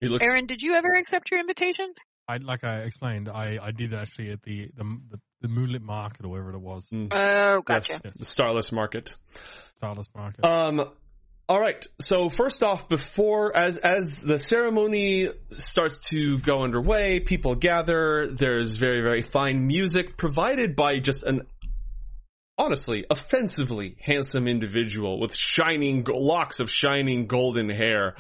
He 0.02 0.08
looks. 0.08 0.26
Aaron, 0.26 0.46
did 0.46 0.62
you 0.62 0.74
ever 0.74 0.92
accept 0.94 1.32
your 1.32 1.40
invitation? 1.40 1.94
I, 2.28 2.38
like 2.38 2.64
I 2.64 2.80
explained, 2.80 3.30
I, 3.30 3.60
I 3.62 3.72
did 3.72 3.94
actually 3.94 4.32
at 4.32 4.42
the, 4.44 4.70
the 4.76 4.84
the 5.12 5.20
the 5.42 5.48
Moonlit 5.48 5.82
Market 5.84 6.26
or 6.26 6.30
wherever 6.30 6.52
it 6.52 6.60
was, 6.60 6.88
Mm, 6.92 7.10
Oh, 7.12 7.62
yes, 7.70 7.88
gotcha. 7.88 8.02
the 8.18 8.26
Starless 8.26 8.72
Market. 8.72 9.16
Starless 9.76 10.08
Market. 10.16 10.44
Um, 10.44 10.84
All 11.48 11.60
right. 11.60 11.86
So 12.02 12.30
first 12.30 12.64
off, 12.64 12.90
before 12.90 13.56
as 13.56 13.78
as 13.78 14.10
the 14.24 14.40
ceremony 14.40 15.28
starts 15.52 16.00
to 16.10 16.40
go 16.40 16.64
underway, 16.64 17.20
people 17.20 17.54
gather. 17.56 18.28
There's 18.32 18.76
very 18.76 19.02
very 19.04 19.22
fine 19.22 19.68
music 19.68 20.18
provided 20.18 20.76
by 20.76 20.98
just 21.00 21.22
an 21.24 21.46
honestly 22.58 23.06
offensively 23.10 23.98
handsome 24.02 24.48
individual 24.48 25.20
with 25.20 25.36
shining 25.36 26.06
locks 26.08 26.60
of 26.60 26.70
shining 26.70 27.28
golden 27.28 27.70
hair, 27.70 28.16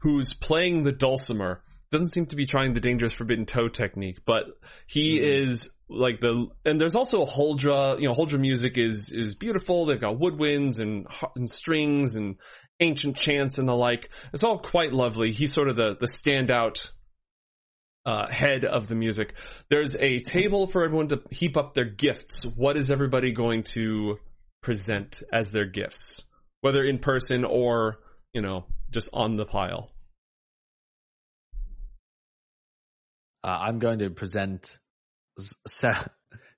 who's 0.00 0.34
playing 0.34 0.82
the 0.82 0.92
dulcimer. 0.92 1.62
Doesn't 1.92 2.08
seem 2.08 2.26
to 2.26 2.36
be 2.36 2.46
trying 2.46 2.74
the 2.74 2.80
dangerous 2.80 3.12
forbidden 3.12 3.46
toe 3.46 3.68
technique, 3.68 4.18
but 4.26 4.46
he 4.86 5.18
mm-hmm. 5.18 5.50
is 5.50 5.70
like 5.88 6.20
the 6.20 6.48
and 6.64 6.80
there's 6.80 6.96
also 6.96 7.24
Huldra. 7.24 8.00
You 8.00 8.08
know, 8.08 8.14
Huldra 8.14 8.40
music 8.40 8.76
is 8.76 9.12
is 9.12 9.36
beautiful. 9.36 9.86
They've 9.86 10.00
got 10.00 10.18
woodwinds 10.18 10.80
and, 10.80 11.06
and 11.36 11.48
strings 11.48 12.16
and 12.16 12.36
ancient 12.80 13.16
chants 13.16 13.58
and 13.58 13.68
the 13.68 13.76
like. 13.76 14.10
It's 14.32 14.42
all 14.42 14.58
quite 14.58 14.92
lovely. 14.92 15.30
He's 15.30 15.54
sort 15.54 15.68
of 15.68 15.76
the 15.76 15.96
the 15.96 16.06
standout 16.06 16.90
uh, 18.06 18.30
head 18.30 18.64
of 18.64 18.86
the 18.88 18.94
music. 18.94 19.34
There's 19.68 19.96
a 19.96 20.20
table 20.20 20.66
for 20.68 20.84
everyone 20.84 21.08
to 21.08 21.20
heap 21.30 21.56
up 21.56 21.74
their 21.74 21.84
gifts. 21.84 22.44
What 22.46 22.76
is 22.76 22.90
everybody 22.90 23.32
going 23.32 23.64
to 23.74 24.18
present 24.62 25.22
as 25.32 25.50
their 25.50 25.66
gifts, 25.66 26.24
whether 26.60 26.82
in 26.84 26.98
person 27.00 27.44
or 27.44 27.98
you 28.32 28.40
know 28.40 28.64
just 28.90 29.08
on 29.12 29.36
the 29.36 29.44
pile? 29.44 29.90
Uh, 33.44 33.48
I'm 33.48 33.78
going 33.78 33.98
to 34.00 34.10
present 34.10 34.78
se- 35.68 36.06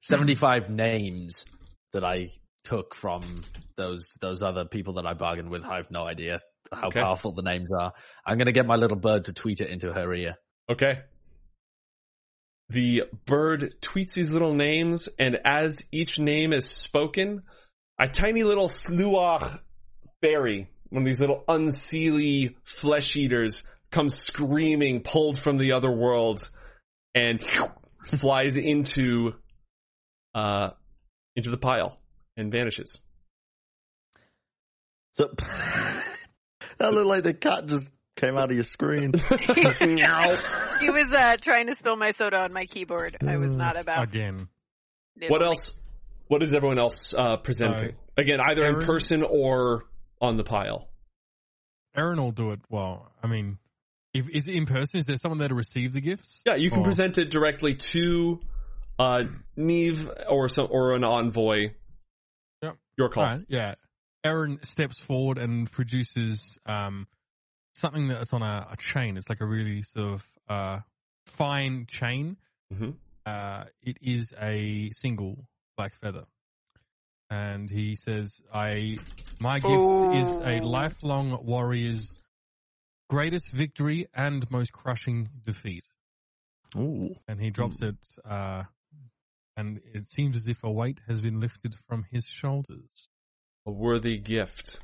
75 0.01 0.71
names 0.71 1.45
that 1.93 2.05
I 2.05 2.29
took 2.65 2.95
from 2.95 3.43
those 3.77 4.13
those 4.21 4.43
other 4.43 4.65
people 4.65 4.95
that 4.95 5.07
I 5.07 5.15
bargained 5.15 5.51
with. 5.51 5.65
I 5.65 5.77
have 5.77 5.91
no 5.91 6.05
idea 6.07 6.41
how 6.73 6.89
Okay. 6.89 7.01
powerful 7.01 7.33
the 7.33 7.43
names 7.43 7.69
are. 7.79 7.93
I'm 8.27 8.37
going 8.37 8.47
to 8.47 8.53
get 8.53 8.67
my 8.67 8.77
little 8.77 8.99
bird 8.99 9.27
to 9.27 9.33
tweet 9.33 9.61
it 9.61 9.71
into 9.71 9.93
her 9.93 10.13
ear. 10.15 10.35
Okay. 10.71 11.01
The 12.71 13.05
bird 13.25 13.75
tweets 13.81 14.13
these 14.13 14.33
little 14.33 14.55
names, 14.55 15.09
and 15.19 15.39
as 15.45 15.87
each 15.91 16.19
name 16.19 16.53
is 16.53 16.67
spoken, 16.67 17.43
a 17.99 18.09
tiny 18.09 18.43
little 18.45 18.69
sluagh 18.69 19.61
fairy, 20.21 20.69
one 20.91 21.03
of 21.03 21.07
these 21.07 21.21
little 21.21 21.45
unseelie 21.49 22.57
flesh 22.65 23.17
eaters, 23.17 23.63
comes 23.91 24.19
screaming, 24.19 25.01
pulled 25.01 25.41
from 25.41 25.57
the 25.57 25.73
other 25.73 25.91
world, 25.91 26.49
and 27.15 27.43
flies 28.19 28.57
into 28.57 29.35
uh 30.35 30.71
into 31.37 31.51
the 31.51 31.57
pile 31.57 31.99
and 32.37 32.53
vanishes. 32.53 32.99
So 35.13 35.31
that 35.39 36.05
looked 36.93 37.07
like 37.07 37.25
the 37.25 37.35
cat 37.35 37.67
just 37.67 37.89
came 38.19 38.37
out 38.37 38.51
of 38.51 38.57
your 38.57 38.65
screen. 38.65 39.13
He 40.81 40.91
was 40.91 41.07
uh, 41.13 41.37
trying 41.41 41.67
to 41.67 41.75
spill 41.77 41.97
my 41.97 42.13
soda 42.13 42.39
on 42.39 42.53
my 42.53 42.67
keyboard. 42.67 43.17
I 43.27 43.37
was 43.37 43.53
not 43.53 43.77
about. 43.77 44.05
Again. 44.05 44.47
What 45.27 45.43
else? 45.43 45.77
What 46.29 46.41
is 46.45 46.55
everyone 46.55 46.79
else 46.79 47.13
uh, 47.15 47.37
presenting? 47.39 47.97
Again, 48.17 48.39
either 48.41 48.65
in 48.65 48.77
person 48.77 49.25
or 49.25 49.87
on 50.21 50.37
the 50.37 50.45
pile. 50.45 50.89
Aaron 51.97 52.21
will 52.21 52.31
do 52.31 52.53
it 52.53 52.61
well. 52.69 53.11
I 53.21 53.27
mean, 53.27 53.59
if 54.15 54.29
is 54.29 54.47
it 54.47 54.55
in 54.55 54.67
person? 54.67 55.01
Is 55.01 55.07
there 55.07 55.17
someone 55.17 55.39
there 55.39 55.49
to 55.49 55.55
receive 55.57 55.93
the 55.93 56.01
gifts? 56.01 56.43
Yeah, 56.47 56.55
you 56.55 56.71
can 56.71 56.81
Or- 56.81 56.85
present 56.85 57.19
it 57.19 57.31
directly 57.31 57.75
to 57.75 58.39
uh, 59.01 59.25
Neve 59.57 60.09
or 60.29 60.49
some 60.49 60.69
or 60.71 60.93
an 60.93 61.03
envoy. 61.03 61.71
Yep. 62.63 62.77
Your 62.97 63.09
call. 63.09 63.25
Alright, 63.25 63.47
yeah. 63.49 63.75
Aaron 64.25 64.61
steps 64.63 65.01
forward 65.01 65.39
and 65.39 65.71
produces 65.71 66.57
um, 66.67 67.07
something 67.79 68.09
that's 68.09 68.33
on 68.33 68.43
a, 68.43 68.69
a 68.73 68.77
chain. 68.77 69.17
It's 69.17 69.29
like 69.29 69.41
a 69.41 69.47
really 69.47 69.83
sort 69.83 70.15
of 70.15 70.25
uh, 70.49 70.79
fine 71.27 71.87
chain. 71.89 72.37
Mhm. 72.73 72.95
Uh, 73.27 73.65
it 73.83 73.99
is 74.01 74.33
a 74.41 74.91
single 74.91 75.47
black 75.77 75.93
feather, 76.01 76.25
and 77.31 77.71
he 77.71 77.95
says, 77.95 78.43
"I 78.53 78.97
my 79.41 79.59
gift 79.59 80.15
is 80.17 80.41
a 80.41 80.61
Oh. 80.61 80.67
lifelong 80.67 81.45
warrior's 81.45 82.19
greatest 83.09 83.51
victory 83.51 84.07
and 84.15 84.51
most 84.51 84.73
crushing 84.73 85.29
defeat." 85.45 85.85
Ooh. 86.77 87.15
And 87.27 87.41
he 87.41 87.51
drops 87.51 87.81
it, 87.83 87.97
uh, 88.25 88.65
and 89.57 89.81
it 89.95 90.07
seems 90.07 90.37
as 90.37 90.47
if 90.47 90.63
a 90.65 90.71
weight 90.71 91.01
has 91.09 91.21
been 91.21 91.41
lifted 91.41 91.75
from 91.87 92.05
his 92.11 92.27
shoulders. 92.27 93.09
A 93.67 93.71
worthy 93.71 94.19
gift. 94.19 94.81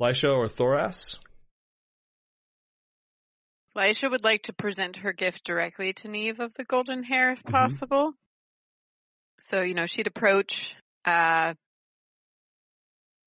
Lisha 0.00 0.30
or 0.34 0.46
Thoras? 0.46 1.18
Lisha 3.76 4.10
would 4.10 4.24
like 4.24 4.42
to 4.44 4.52
present 4.52 4.96
her 4.96 5.12
gift 5.12 5.44
directly 5.44 5.92
to 5.94 6.08
Neve 6.08 6.40
of 6.40 6.52
the 6.54 6.64
golden 6.64 7.02
hair, 7.04 7.32
if 7.32 7.42
Mhm. 7.44 7.52
possible. 7.52 8.12
So, 9.40 9.62
you 9.62 9.74
know, 9.74 9.86
she'd 9.86 10.06
approach. 10.06 10.74
Uh, 11.04 11.54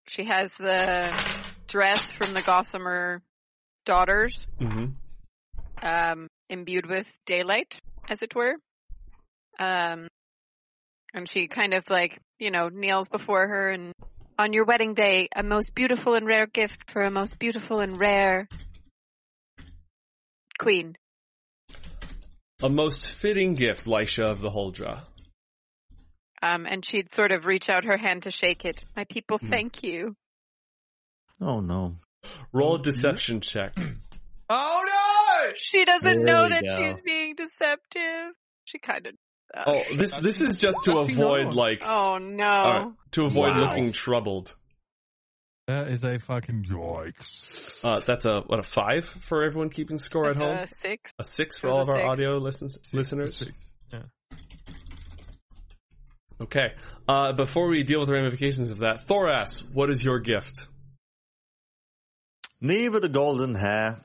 she 0.07 0.25
has 0.25 0.51
the 0.55 1.09
dress 1.67 2.11
from 2.11 2.33
the 2.33 2.41
Gossamer 2.41 3.21
daughters, 3.85 4.45
Mm-hmm. 4.59 4.93
um, 5.81 6.27
imbued 6.49 6.85
with 6.87 7.07
daylight, 7.25 7.79
as 8.09 8.21
it 8.21 8.35
were. 8.35 8.55
Um, 9.59 10.07
and 11.13 11.29
she 11.29 11.47
kind 11.47 11.73
of 11.73 11.89
like, 11.89 12.19
you 12.37 12.51
know, 12.51 12.69
kneels 12.69 13.07
before 13.07 13.47
her 13.47 13.71
and 13.71 13.93
on 14.37 14.51
your 14.51 14.65
wedding 14.65 14.93
day, 14.93 15.29
a 15.35 15.43
most 15.43 15.73
beautiful 15.75 16.15
and 16.15 16.25
rare 16.25 16.47
gift 16.47 16.91
for 16.91 17.03
a 17.03 17.11
most 17.11 17.37
beautiful 17.39 17.79
and 17.79 17.99
rare 17.99 18.47
queen. 20.63 20.95
A 22.61 22.69
most 22.69 23.15
fitting 23.15 23.53
gift, 23.55 23.85
Lisha 23.85 24.23
of 24.29 24.39
the 24.41 24.49
Huldra. 24.49 25.01
Um, 26.41 26.65
and 26.65 26.83
she'd 26.85 27.11
sort 27.13 27.31
of 27.31 27.45
reach 27.45 27.69
out 27.69 27.85
her 27.85 27.97
hand 27.97 28.23
to 28.23 28.31
shake 28.31 28.65
it. 28.65 28.83
My 28.95 29.05
people, 29.05 29.37
Hmm. 29.37 29.47
thank 29.49 29.83
you. 29.83 30.15
Oh 31.41 31.59
no. 31.59 31.97
Roll 32.53 32.75
a 32.75 32.81
deception 32.81 33.41
check. 33.41 33.75
Oh 34.49 34.83
no! 34.85 35.51
She 35.55 35.83
doesn't 35.85 36.03
There 36.03 36.23
know 36.23 36.43
we 36.43 36.49
that 36.49 36.63
go. 36.67 36.77
she's 36.77 37.01
being 37.03 37.33
deceptive. 37.35 38.33
She 38.65 38.77
kind 38.77 39.07
of. 39.07 39.13
Oh, 39.55 39.81
this 39.95 40.11
this 40.21 40.41
is 40.41 40.57
just 40.57 40.79
to 40.83 40.91
Does 40.93 41.07
she 41.07 41.13
avoid 41.13 41.53
like 41.53 41.81
oh 41.87 42.17
no. 42.19 42.43
Alright, 42.45 42.87
to 43.11 43.23
avoid 43.25 43.53
Wow. 43.55 43.69
looking 43.69 43.91
troubled. 43.93 44.53
That 45.67 45.87
is 45.87 46.03
a 46.03 46.19
fucking 46.19 46.65
yikes. 46.69 47.77
Uh, 47.83 47.99
that's 48.01 48.25
a 48.25 48.41
what 48.41 48.59
a 48.59 48.63
five 48.63 49.05
for 49.05 49.43
everyone 49.43 49.69
keeping 49.69 49.97
score 49.97 50.27
That's 50.27 50.41
at 50.41 50.45
home. 50.45 50.57
a 50.57 50.67
six. 50.67 51.11
A 51.19 51.23
six 51.23 51.57
for 51.57 51.67
There's 51.67 51.73
all 51.75 51.81
of 51.83 51.89
our 51.89 51.95
six. 51.97 52.05
audio 52.05 52.37
listens, 52.37 52.77
listeners. 52.93 53.37
Six. 53.37 53.73
Yeah. 53.91 54.01
Okay. 56.41 56.73
Uh, 57.07 57.31
before 57.33 57.67
we 57.69 57.83
deal 57.83 57.99
with 57.99 58.07
the 58.09 58.13
ramifications 58.13 58.69
of 58.71 58.79
that, 58.79 59.07
Thoras, 59.07 59.61
what 59.73 59.89
is 59.89 60.03
your 60.03 60.19
gift? 60.19 60.67
Neve 62.59 62.95
of 62.95 63.01
the 63.01 63.09
golden 63.09 63.55
hair. 63.55 64.03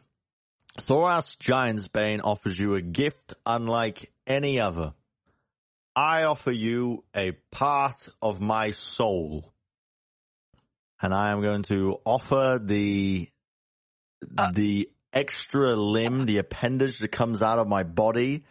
Thoras 0.83 1.37
Giant's 1.41 1.89
Bane 1.89 2.21
offers 2.21 2.57
you 2.59 2.77
a 2.77 2.81
gift 2.83 3.35
unlike 3.45 4.13
any 4.27 4.61
other. 4.61 4.93
I 5.97 6.23
offer 6.25 6.53
you 6.53 7.03
a 7.17 7.33
part 7.51 8.09
of 8.23 8.41
my 8.41 8.71
soul. 8.71 9.53
And 11.01 11.15
I 11.15 11.31
am 11.33 11.41
going 11.41 11.63
to 11.65 11.99
offer 12.05 12.61
the 12.63 13.29
Uh. 14.37 14.51
the 14.53 14.91
extra 15.13 15.75
limb, 15.77 16.27
the 16.27 16.39
appendage 16.39 16.99
that 16.99 17.13
comes 17.13 17.41
out 17.41 17.59
of 17.59 17.69
my 17.69 17.83
body, 17.85 18.45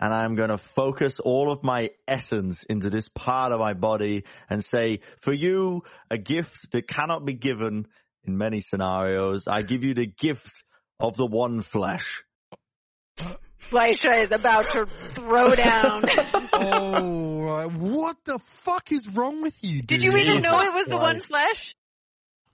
and 0.00 0.12
I'm 0.12 0.34
going 0.34 0.50
to 0.50 0.58
focus 0.58 1.20
all 1.20 1.50
of 1.50 1.62
my 1.62 1.90
essence 2.06 2.64
into 2.64 2.90
this 2.90 3.08
part 3.08 3.52
of 3.52 3.60
my 3.60 3.72
body 3.74 4.24
and 4.50 4.64
say, 4.64 5.00
for 5.20 5.32
you, 5.32 5.84
a 6.10 6.18
gift 6.18 6.72
that 6.72 6.86
cannot 6.88 7.24
be 7.24 7.32
given 7.34 7.86
in 8.24 8.36
many 8.36 8.60
scenarios. 8.60 9.46
I 9.46 9.62
give 9.62 9.84
you 9.84 9.94
the 9.94 10.06
gift 10.06 10.64
of 11.00 11.16
the 11.16 11.26
one 11.26 11.62
flesh. 11.62 12.24
Fleisha 13.70 14.22
is 14.22 14.30
about 14.32 14.64
to 14.72 14.86
throw 14.86 15.54
down. 15.54 16.02
oh, 16.52 17.68
what 17.68 18.16
the 18.24 18.38
fuck 18.64 18.92
is 18.92 19.06
wrong 19.08 19.42
with 19.42 19.56
you? 19.62 19.82
Did 19.82 20.02
you 20.02 20.10
even 20.10 20.26
Jesus 20.36 20.42
know 20.44 20.60
it 20.62 20.74
was 20.74 20.86
the 20.88 20.96
one 20.96 21.14
Christ. 21.16 21.26
flesh? 21.28 21.76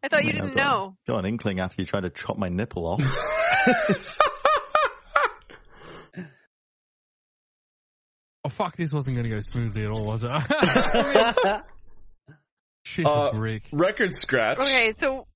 I 0.03 0.09
thought 0.09 0.25
you 0.25 0.33
didn't 0.33 0.55
go 0.55 0.61
on. 0.63 0.69
know. 0.69 0.97
Got 1.07 1.19
an 1.21 1.27
inkling 1.27 1.61
after 1.61 1.81
you 1.83 1.87
tried 1.87 2.01
to 2.03 2.11
chop 2.11 2.37
my 2.39 2.49
nipple 2.49 2.87
off. 2.87 3.03
Oh 8.45 8.49
fuck! 8.49 8.77
This 8.77 8.93
wasn't 8.93 9.15
going 9.17 9.25
to 9.25 9.31
go 9.31 9.41
smoothly 9.41 9.85
at 9.85 9.91
all, 9.91 10.05
was 10.05 10.25
it? 10.25 10.31
Shit, 12.85 13.07
Uh, 13.07 13.31
Rick. 13.35 13.63
Record 13.71 14.17
scratch. 14.17 14.59
Okay, 14.59 14.91
so 14.97 15.29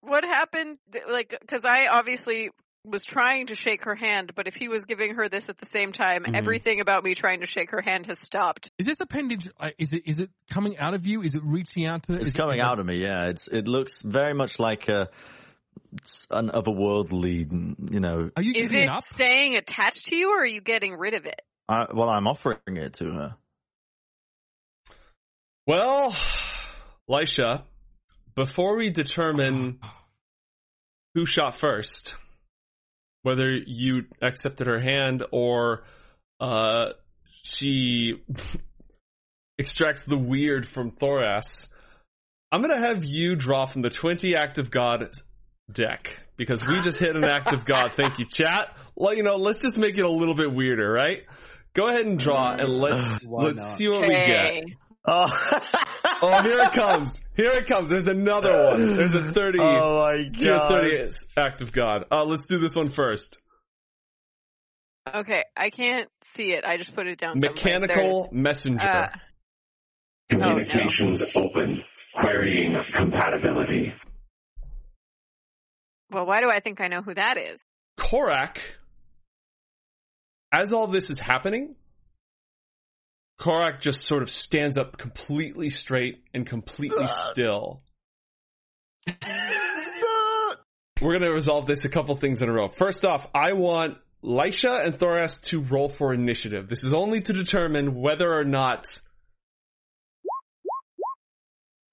what 0.00 0.24
happened? 0.24 0.78
Like, 1.10 1.36
because 1.40 1.60
I 1.66 1.88
obviously 1.88 2.48
was 2.90 3.04
trying 3.04 3.46
to 3.48 3.54
shake 3.54 3.84
her 3.84 3.94
hand, 3.94 4.32
but 4.34 4.46
if 4.46 4.54
he 4.54 4.68
was 4.68 4.84
giving 4.84 5.14
her 5.14 5.28
this 5.28 5.48
at 5.48 5.58
the 5.58 5.66
same 5.66 5.92
time, 5.92 6.24
Mhm. 6.24 6.34
everything 6.36 6.80
about 6.80 7.04
me 7.04 7.14
trying 7.14 7.40
to 7.40 7.46
shake 7.46 7.70
her 7.70 7.80
hand 7.80 8.06
has 8.06 8.18
stopped. 8.20 8.70
Is 8.78 8.86
this 8.86 9.00
appendage? 9.00 9.48
uh, 9.60 9.68
Is 9.78 9.92
it? 9.92 10.02
Is 10.06 10.18
it 10.20 10.30
coming 10.50 10.78
out 10.78 10.94
of 10.94 11.06
you? 11.06 11.22
Is 11.22 11.34
it 11.34 11.42
reaching 11.44 11.86
out 11.86 12.04
to? 12.04 12.14
It's 12.20 12.32
coming 12.32 12.58
it- 12.58 12.62
out 12.64 12.78
of 12.78 12.86
me, 12.86 12.96
yeah. 12.96 13.26
It's 13.26 13.46
it 13.48 13.68
looks 13.68 14.00
very 14.02 14.34
much 14.34 14.58
like 14.58 14.88
a 14.88 15.08
an 16.30 16.48
otherworldly, 16.50 17.92
you 17.92 18.00
know. 18.00 18.30
Are 18.36 18.42
you 18.42 18.52
Is 18.54 18.66
it 18.66 18.74
it 18.74 18.88
up? 18.88 19.04
staying 19.08 19.56
attached 19.56 20.06
to 20.06 20.16
you 20.16 20.32
or 20.32 20.42
are 20.42 20.46
you 20.46 20.60
getting 20.60 20.94
rid 20.94 21.14
of 21.14 21.24
it? 21.24 21.40
I, 21.68 21.86
well, 21.94 22.08
I'm 22.08 22.26
offering 22.26 22.58
it 22.66 22.94
to 22.94 23.04
her. 23.12 23.36
Well, 25.66 26.14
Lisha, 27.08 27.62
before 28.34 28.76
we 28.76 28.90
determine 28.90 29.80
who 31.14 31.26
shot 31.26 31.54
first, 31.54 32.14
whether 33.28 33.50
you 33.50 34.04
accepted 34.22 34.66
her 34.66 34.80
hand 34.80 35.22
or 35.32 35.84
uh, 36.40 36.92
she 37.42 38.22
extracts 39.58 40.04
the 40.04 40.16
weird 40.16 40.66
from 40.66 40.90
Thoras, 40.90 41.68
I'm 42.50 42.62
gonna 42.62 42.78
have 42.78 43.04
you 43.04 43.36
draw 43.36 43.66
from 43.66 43.82
the 43.82 43.90
20 43.90 44.34
Act 44.34 44.56
of 44.56 44.70
God 44.70 45.10
deck 45.70 46.24
because 46.38 46.66
we 46.66 46.80
just 46.80 46.98
hit 46.98 47.14
an 47.14 47.24
Act 47.36 47.52
of 47.52 47.66
God. 47.66 47.90
Thank 47.96 48.18
you, 48.18 48.24
chat. 48.24 48.74
Well, 48.96 49.12
you 49.12 49.22
know, 49.22 49.36
let's 49.36 49.60
just 49.60 49.76
make 49.76 49.98
it 49.98 50.06
a 50.06 50.10
little 50.10 50.34
bit 50.34 50.50
weirder, 50.50 50.90
right? 50.90 51.24
Go 51.74 51.86
ahead 51.86 52.06
and 52.06 52.18
draw, 52.18 52.54
and 52.54 52.78
let's 52.78 53.24
Why 53.26 53.44
let's 53.44 53.64
not? 53.64 53.76
see 53.76 53.88
what 53.88 54.00
we 54.00 54.08
get. 54.08 54.64
Hey. 55.06 55.12
Oh, 55.12 55.60
Oh, 56.20 56.42
here 56.42 56.60
it 56.62 56.72
comes. 56.72 57.22
Here 57.36 57.52
it 57.52 57.66
comes. 57.68 57.90
There's 57.90 58.08
another 58.08 58.70
one. 58.72 58.96
There's 58.96 59.14
a 59.14 59.22
30. 59.22 59.58
Oh 59.60 59.98
my 60.00 60.28
god. 60.36 60.68
30 60.82 61.08
act 61.36 61.60
of 61.62 61.70
God. 61.70 62.06
Uh, 62.10 62.24
let's 62.24 62.48
do 62.48 62.58
this 62.58 62.74
one 62.74 62.90
first. 62.90 63.38
Okay, 65.14 65.44
I 65.56 65.70
can't 65.70 66.08
see 66.34 66.52
it. 66.52 66.64
I 66.64 66.76
just 66.76 66.94
put 66.94 67.06
it 67.06 67.18
down. 67.18 67.38
Mechanical 67.38 68.28
messenger. 68.32 68.84
Uh, 68.84 69.08
Communications 70.28 71.22
open. 71.36 71.84
Querying 72.14 72.74
compatibility. 72.92 73.94
well, 76.10 76.26
why 76.26 76.40
do 76.40 76.50
I 76.50 76.58
think 76.60 76.80
I 76.80 76.88
know 76.88 77.00
who 77.02 77.14
that 77.14 77.38
is? 77.38 77.60
Korak, 77.96 78.60
as 80.52 80.72
all 80.72 80.88
this 80.88 81.10
is 81.10 81.20
happening, 81.20 81.76
Korak 83.38 83.80
just 83.80 84.02
sort 84.02 84.22
of 84.22 84.30
stands 84.30 84.76
up 84.76 84.98
completely 84.98 85.70
straight 85.70 86.24
and 86.34 86.44
completely 86.46 87.04
uh. 87.04 87.06
still. 87.06 87.82
We're 91.00 91.12
going 91.12 91.22
to 91.22 91.32
resolve 91.32 91.66
this 91.66 91.84
a 91.84 91.88
couple 91.88 92.16
things 92.16 92.42
in 92.42 92.48
a 92.48 92.52
row. 92.52 92.66
First 92.66 93.04
off, 93.04 93.24
I 93.32 93.52
want 93.52 93.98
Lisha 94.24 94.84
and 94.84 94.98
Thoras 94.98 95.40
to 95.44 95.60
roll 95.60 95.88
for 95.88 96.12
initiative. 96.12 96.68
This 96.68 96.82
is 96.82 96.92
only 96.92 97.20
to 97.20 97.32
determine 97.32 97.94
whether 97.94 98.32
or 98.32 98.44
not. 98.44 98.84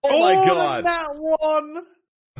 Oh, 0.03 0.19
my 0.19 0.45
god! 0.45 0.85
That 0.85 1.09
one. 1.15 1.85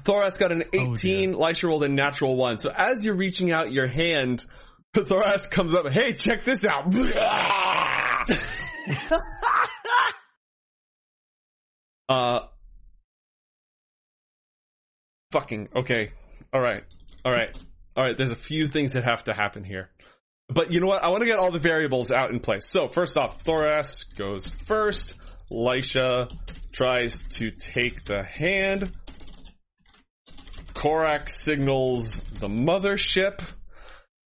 Thoras 0.01 0.37
got 0.39 0.51
an 0.51 0.63
Oh, 0.73 0.93
18, 0.93 1.33
Lisha 1.33 1.67
rolled 1.67 1.83
a 1.83 1.89
natural 1.89 2.35
one. 2.35 2.57
So 2.57 2.69
as 2.69 3.05
you're 3.05 3.15
reaching 3.15 3.51
out 3.51 3.71
your 3.71 3.87
hand, 3.87 4.45
Thoras 4.95 5.49
comes 5.49 5.73
up, 5.73 5.87
hey, 5.87 6.13
check 6.13 6.43
this 6.43 6.65
out. 6.65 6.93
uh, 12.09 12.39
fucking, 15.31 15.69
okay. 15.75 16.11
Alright. 16.53 16.83
Alright. 17.25 17.57
Alright, 17.97 18.17
there's 18.17 18.31
a 18.31 18.35
few 18.35 18.67
things 18.67 18.93
that 18.93 19.03
have 19.03 19.23
to 19.25 19.33
happen 19.33 19.63
here. 19.63 19.89
But 20.47 20.71
you 20.71 20.79
know 20.79 20.87
what? 20.87 21.03
I 21.03 21.09
want 21.09 21.21
to 21.21 21.27
get 21.27 21.39
all 21.39 21.51
the 21.51 21.59
variables 21.59 22.11
out 22.11 22.31
in 22.31 22.39
place. 22.39 22.67
So 22.69 22.87
first 22.87 23.17
off, 23.17 23.43
Thoras 23.43 24.05
goes 24.15 24.47
first. 24.67 25.15
Lisha 25.51 26.31
tries 26.71 27.21
to 27.37 27.51
take 27.51 28.03
the 28.03 28.23
hand. 28.23 28.91
Korak 30.73 31.29
signals 31.29 32.17
the 32.39 32.47
mothership. 32.47 33.41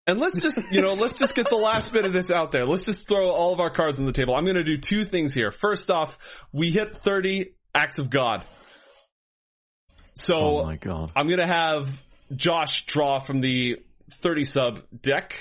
And 0.10 0.20
let's 0.20 0.42
just, 0.42 0.58
you 0.72 0.82
know, 0.82 0.96
let's 0.96 1.20
just 1.20 1.36
get 1.36 1.50
the 1.50 1.56
last 1.56 1.94
bit 1.94 2.04
of 2.04 2.12
this 2.12 2.32
out 2.32 2.52
there. 2.52 2.66
Let's 2.66 2.84
just 2.84 3.08
throw 3.08 3.30
all 3.30 3.54
of 3.54 3.60
our 3.60 3.70
cards 3.70 4.00
on 4.00 4.08
the 4.08 4.12
table. 4.12 4.34
I'm 4.34 4.44
going 4.44 4.56
to 4.56 4.64
do 4.64 4.76
two 4.76 5.06
things 5.06 5.36
here. 5.36 5.52
First 5.52 5.92
off, 5.92 6.18
we 6.52 6.72
hit 6.72 6.98
30 6.98 7.54
acts 7.76 8.00
of 8.00 8.10
God. 8.10 8.44
So 10.16 10.36
Oh 10.36 10.64
my 10.66 10.78
god. 10.78 11.12
I'm 11.16 11.28
going 11.28 11.40
to 11.40 11.46
have 11.46 11.90
Josh 12.36 12.88
draw 12.88 13.20
from 13.20 13.40
the 13.42 13.78
30 14.14 14.46
sub 14.46 14.82
deck. 15.00 15.38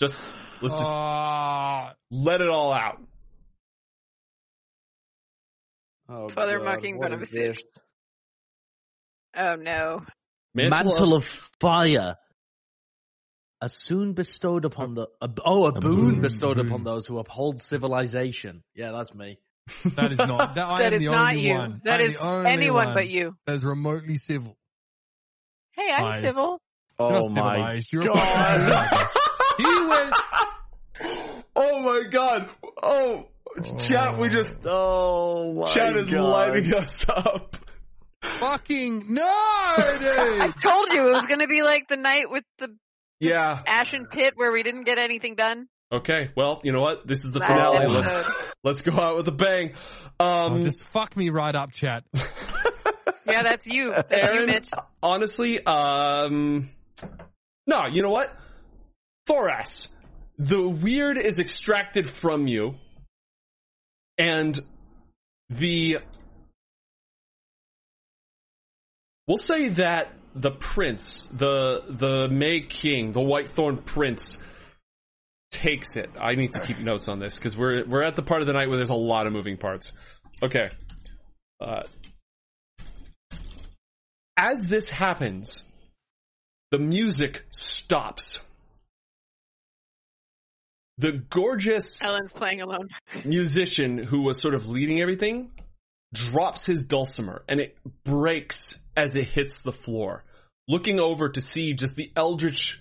Just, 0.00 0.18
let's 0.60 0.74
just 0.74 0.90
Ah, 0.92 1.94
let 2.10 2.42
it 2.42 2.50
all 2.50 2.74
out. 2.74 3.02
Oh, 6.10 6.28
Father 6.28 6.58
God, 6.58 6.64
mucking 6.66 6.98
what 6.98 7.10
one 7.10 7.12
of 7.14 7.22
is 7.22 7.30
his 7.30 7.64
Oh 9.34 9.54
no. 9.54 10.02
Mantle, 10.54 11.14
of 11.14 11.24
fire. 11.58 12.16
A 13.62 13.68
soon 13.68 14.12
bestowed 14.14 14.64
upon 14.64 14.94
the 14.94 15.06
a, 15.20 15.28
oh 15.46 15.66
a, 15.66 15.72
boon, 15.72 15.94
boon, 15.94 16.20
bestowed 16.20 16.56
boon. 16.56 16.66
upon 16.66 16.82
those 16.82 17.06
who 17.06 17.18
uphold 17.18 17.60
civilization. 17.60 18.64
Yeah, 18.74 18.90
that's 18.90 19.14
me. 19.14 19.38
that 19.94 20.10
is 20.10 20.18
not. 20.18 20.56
That, 20.56 20.64
I 20.66 20.82
am 20.82 20.92
is 20.94 20.98
the 20.98 21.04
not 21.06 21.30
only 21.30 21.46
you. 21.46 21.54
one. 21.54 21.80
That 21.84 22.00
I 22.00 22.02
is 22.02 22.16
anyone 22.20 22.86
one 22.86 22.94
but 22.94 23.08
you. 23.08 23.36
That 23.46 23.54
is 23.54 23.64
remotely 23.64 24.16
civil. 24.16 24.56
Hey, 25.76 25.92
I'm 25.92 26.10
Nice. 26.10 26.22
civil. 26.22 26.60
Oh 26.98 27.28
my. 27.28 27.80
You're 27.92 28.02
god. 28.02 29.10
he 29.58 29.86
went. 29.86 30.14
Oh 31.54 31.82
my 31.82 32.02
god. 32.10 32.48
Oh, 32.82 33.28
chat, 33.78 34.18
we 34.18 34.26
oh. 34.26 34.30
just, 34.30 34.56
Oh 34.64 35.52
my 35.52 35.72
chat 35.72 35.96
is 35.96 36.08
god. 36.08 36.20
lighting 36.20 36.74
us 36.74 37.04
up. 37.08 37.56
Fucking 38.22 39.04
no, 39.08 39.24
I 39.24 40.52
told 40.60 40.88
you 40.92 41.06
it 41.08 41.12
was 41.12 41.26
going 41.26 41.40
to 41.40 41.46
be 41.46 41.62
like 41.62 41.86
the 41.86 41.96
night 41.96 42.28
with 42.28 42.44
the 42.58 42.74
Yeah. 43.22 43.62
Ashen 43.66 44.06
Pit 44.10 44.34
where 44.36 44.50
we 44.52 44.62
didn't 44.62 44.84
get 44.84 44.98
anything 44.98 45.36
done. 45.36 45.68
Okay, 45.92 46.30
well, 46.36 46.60
you 46.64 46.72
know 46.72 46.80
what? 46.80 47.06
This 47.06 47.24
is 47.24 47.30
the 47.32 47.38
Last 47.38 47.52
finale. 47.52 47.86
Let's 47.86 48.28
let's 48.64 48.80
go 48.80 48.98
out 48.98 49.16
with 49.16 49.28
a 49.28 49.32
bang. 49.32 49.74
Oh, 50.18 50.46
Um, 50.46 50.64
just 50.64 50.82
fuck 50.84 51.16
me 51.16 51.28
right 51.30 51.54
up, 51.54 51.72
chat. 51.72 52.04
Yeah, 53.24 53.44
that's 53.44 53.66
you. 53.66 53.90
That's 53.92 54.10
you, 54.10 54.18
Aaron, 54.18 54.46
Mitch. 54.46 54.68
honestly, 55.02 55.64
um, 55.64 56.68
no, 57.66 57.82
you 57.90 58.02
know 58.02 58.10
what? 58.10 58.28
Thoras, 59.28 59.88
the 60.38 60.68
weird 60.68 61.16
is 61.16 61.38
extracted 61.38 62.10
from 62.10 62.48
you, 62.48 62.74
and 64.18 64.58
the 65.50 65.98
we'll 69.28 69.38
say 69.38 69.68
that 69.68 70.08
the 70.34 70.50
prince, 70.50 71.26
the 71.28 71.82
the 71.88 72.28
May 72.28 72.60
King, 72.60 73.12
the 73.12 73.20
Whitethorn 73.20 73.84
Prince, 73.84 74.42
takes 75.50 75.96
it. 75.96 76.10
I 76.20 76.34
need 76.34 76.52
to 76.54 76.60
keep 76.60 76.78
notes 76.78 77.08
on 77.08 77.18
this 77.18 77.36
because 77.36 77.56
we're 77.56 77.84
we're 77.86 78.02
at 78.02 78.16
the 78.16 78.22
part 78.22 78.40
of 78.40 78.46
the 78.46 78.52
night 78.52 78.68
where 78.68 78.76
there's 78.76 78.90
a 78.90 78.94
lot 78.94 79.26
of 79.26 79.32
moving 79.32 79.56
parts. 79.56 79.92
Okay. 80.42 80.70
Uh, 81.60 81.82
as 84.36 84.66
this 84.66 84.88
happens, 84.88 85.62
the 86.72 86.78
music 86.78 87.44
stops. 87.50 88.40
The 90.98 91.12
gorgeous 91.12 92.02
Ellen's 92.02 92.32
playing 92.32 92.60
alone. 92.60 92.88
musician 93.24 93.98
who 93.98 94.22
was 94.22 94.40
sort 94.40 94.54
of 94.54 94.68
leading 94.68 95.00
everything 95.00 95.50
drops 96.12 96.66
his 96.66 96.84
dulcimer 96.84 97.42
and 97.48 97.60
it 97.60 97.76
breaks 98.04 98.81
as 98.96 99.14
it 99.14 99.28
hits 99.28 99.60
the 99.64 99.72
floor. 99.72 100.24
Looking 100.68 101.00
over 101.00 101.28
to 101.28 101.40
see 101.40 101.74
just 101.74 101.96
the 101.96 102.12
eldritch 102.16 102.80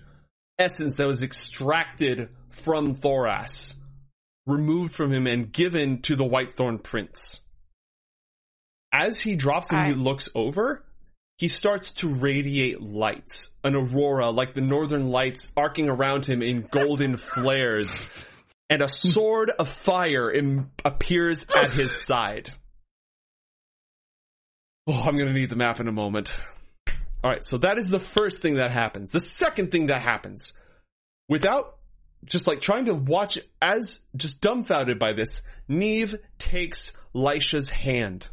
essence 0.60 0.98
that 0.98 1.08
was 1.08 1.24
extracted 1.24 2.30
from 2.50 2.94
Thoras, 2.96 3.76
removed 4.46 4.94
from 4.94 5.12
him 5.12 5.28
and 5.28 5.52
given 5.52 6.02
to 6.04 6.16
the 6.16 6.24
Whitethorn 6.24 6.84
Prince. 6.84 7.40
As 8.94 9.20
he 9.20 9.36
drops 9.36 9.72
and 9.72 9.88
he 9.88 9.94
looks 9.94 10.30
over, 10.36 10.84
he 11.38 11.48
starts 11.48 11.94
to 11.96 12.14
radiate 12.14 12.82
light, 12.82 13.32
an 13.64 13.76
aurora 13.76 14.30
like 14.30 14.54
the 14.54 14.62
northern 14.62 15.10
lights 15.10 15.52
arcing 15.58 15.90
around 15.90 16.26
him 16.26 16.44
in 16.44 16.68
golden 16.70 17.18
flares, 17.18 18.06
and 18.70 18.82
a 18.82 18.88
sword 18.88 19.50
of 19.50 19.68
fire 19.68 20.30
Im- 20.32 20.70
appears 20.86 21.48
at 21.56 21.72
his 21.72 22.06
side. 22.06 22.52
Oh, 24.88 25.04
I'm 25.06 25.18
gonna 25.18 25.34
need 25.34 25.50
the 25.50 25.56
map 25.56 25.80
in 25.80 25.88
a 25.88 25.92
moment. 25.92 26.38
Alright, 27.24 27.44
so 27.44 27.58
that 27.60 27.78
is 27.78 27.88
the 27.88 28.00
first 28.00 28.42
thing 28.42 28.56
that 28.56 28.72
happens. 28.72 29.12
The 29.12 29.20
second 29.20 29.72
thing 29.72 29.88
that 29.88 30.02
happens, 30.02 30.54
without 31.30 31.78
just 32.26 32.48
like 32.48 32.62
trying 32.62 32.86
to 32.86 32.94
watch 32.94 33.40
as 33.62 34.02
just 34.16 34.42
dumbfounded 34.42 34.98
by 35.00 35.14
this, 35.14 35.42
Neve 35.68 36.16
takes 36.40 36.94
Lisha's 37.14 37.70
hand. 37.70 38.28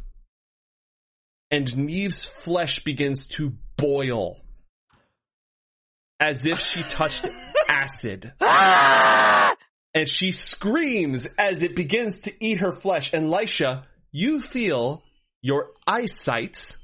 And 1.51 1.77
Neve's 1.77 2.25
flesh 2.25 2.83
begins 2.83 3.27
to 3.27 3.53
boil. 3.77 4.39
As 6.19 6.45
if 6.45 6.59
she 6.59 6.83
touched 6.83 7.27
acid. 7.67 8.33
And 9.95 10.07
she 10.07 10.31
screams 10.31 11.27
as 11.39 11.61
it 11.61 11.75
begins 11.75 12.21
to 12.21 12.33
eat 12.39 12.59
her 12.59 12.71
flesh. 12.71 13.13
And 13.13 13.29
Lisha, 13.29 13.85
you 14.11 14.41
feel 14.41 15.03
your 15.41 15.71
eyesight 15.87 16.77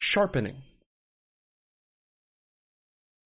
sharpening. 0.00 0.56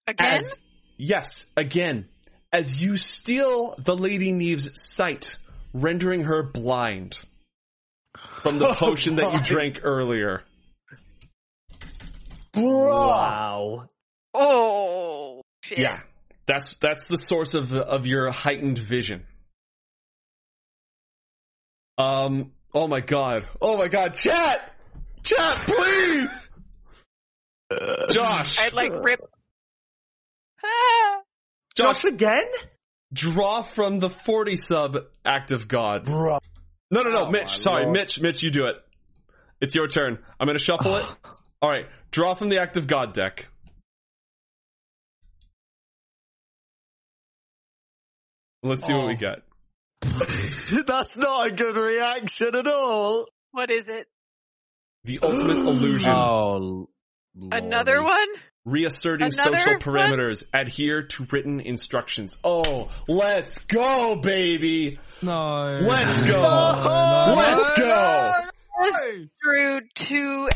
Again? 0.07 0.39
As, 0.41 0.65
yes, 0.97 1.51
again, 1.57 2.09
as 2.53 2.81
you 2.81 2.97
steal 2.97 3.75
the 3.79 3.97
Lady 3.97 4.33
Neve's 4.33 4.69
sight, 4.75 5.39
rendering 5.73 6.25
her 6.25 6.43
blind 6.43 7.17
from 8.43 8.59
the 8.59 8.75
potion 8.75 9.17
that 9.17 9.33
you 9.33 9.41
drank 9.41 9.81
earlier. 9.83 10.43
Wow. 12.55 13.87
oh, 14.35 15.43
shit. 15.63 15.79
Yeah, 15.79 16.01
that's 16.47 16.77
that's 16.77 17.09
the 17.09 17.17
source 17.17 17.55
of 17.55 17.73
of 17.75 18.07
your 18.07 18.31
heightened 18.31 18.79
vision. 18.79 19.25
Um. 21.99 22.53
Oh 22.75 22.89
my 22.89 23.01
god. 23.01 23.47
Oh 23.63 23.77
my 23.79 23.89
god. 23.89 24.15
Chat. 24.15 24.73
Chat, 25.23 25.59
please. 25.59 26.51
Josh. 28.11 28.59
I'd 28.61 28.73
like 28.73 28.93
rip. 29.03 29.21
Ah, 30.67 31.21
Josh, 31.77 32.05
again? 32.05 32.47
draw 33.13 33.61
from 33.63 33.99
the 33.99 34.09
forty 34.09 34.57
sub 34.57 34.97
act 35.23 35.51
of 35.51 35.69
God. 35.69 36.05
Bro. 36.05 36.39
No, 36.91 37.03
no, 37.03 37.11
no, 37.11 37.27
Oh, 37.27 37.31
Mitch. 37.31 37.59
Sorry, 37.59 37.83
Lord. 37.83 37.93
Mitch. 37.95 38.19
Mitch, 38.19 38.43
you 38.43 38.51
do 38.51 38.65
it. 38.65 38.77
It's 39.61 39.75
your 39.75 39.89
turn. 39.89 40.19
I'm 40.41 40.47
gonna 40.47 40.59
shuffle 40.59 40.97
it. 40.97 41.05
All 41.63 41.69
right. 41.69 41.85
Draw 42.13 42.35
from 42.35 42.49
the 42.49 42.63
act 42.63 42.79
of 42.79 42.87
God 42.87 43.13
deck. 43.13 43.47
Let's 48.63 48.87
see 48.87 48.95
what 48.95 49.09
we 49.09 49.17
Oh. 49.17 49.43
Get. 50.05 50.87
That's 50.87 51.17
not 51.17 51.47
a 51.49 51.51
good 51.51 51.77
reaction 51.77 52.55
at 52.55 52.67
all. 52.67 53.27
what 53.53 53.71
is 53.71 53.89
it? 53.89 54.07
The 55.05 55.21
ultimate 55.23 55.57
illusion. 55.59 56.11
Oh, 56.15 56.89
Another 57.53 58.03
one? 58.03 58.29
Reasserting 58.65 59.27
Another 59.39 59.57
social 59.59 59.73
one? 59.73 59.81
parameters. 59.81 60.45
Adhere 60.55 61.03
to 61.03 61.27
written 61.31 61.61
instructions. 61.61 62.39
Oh, 62.45 62.89
let's 63.09 63.59
go, 63.65 64.17
baby. 64.17 64.99
No. 65.21 65.79
Let's 65.83 66.23
go. 66.23 66.41
No, 66.41 67.27
no, 67.29 67.35
Let's 67.35 67.79
no, 67.79 67.85
go. 67.85 68.31
no. 68.81 69.27
Drew 69.43 69.81
two 69.95 70.49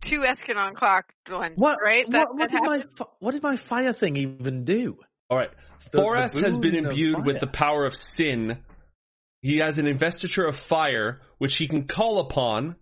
two 0.00 0.20
Escanon 0.20 0.74
clock 0.74 1.12
ones, 1.30 1.54
What? 1.56 1.78
right? 1.84 2.04
That, 2.10 2.28
what, 2.30 2.38
what 2.38 2.50
that 2.50 2.50
did 2.50 2.62
my 2.66 2.76
happened. 2.78 2.96
fi- 2.96 3.04
what 3.20 3.32
did 3.32 3.42
my 3.42 3.56
fire 3.56 3.92
thing 3.92 4.16
even 4.16 4.64
do? 4.64 4.98
All 5.30 5.36
right. 5.38 5.50
The- 5.92 6.00
the 6.02 6.42
has 6.44 6.58
been 6.58 6.74
imbued 6.74 7.24
with 7.26 7.40
the 7.40 7.46
power 7.46 7.84
of 7.86 7.94
sin. 7.94 8.58
He 9.42 9.58
has 9.58 9.78
an 9.78 9.88
investiture 9.88 10.46
of 10.46 10.56
fire, 10.56 11.20
which 11.38 11.56
he 11.56 11.66
can 11.66 11.86
call 11.88 12.20
upon 12.20 12.76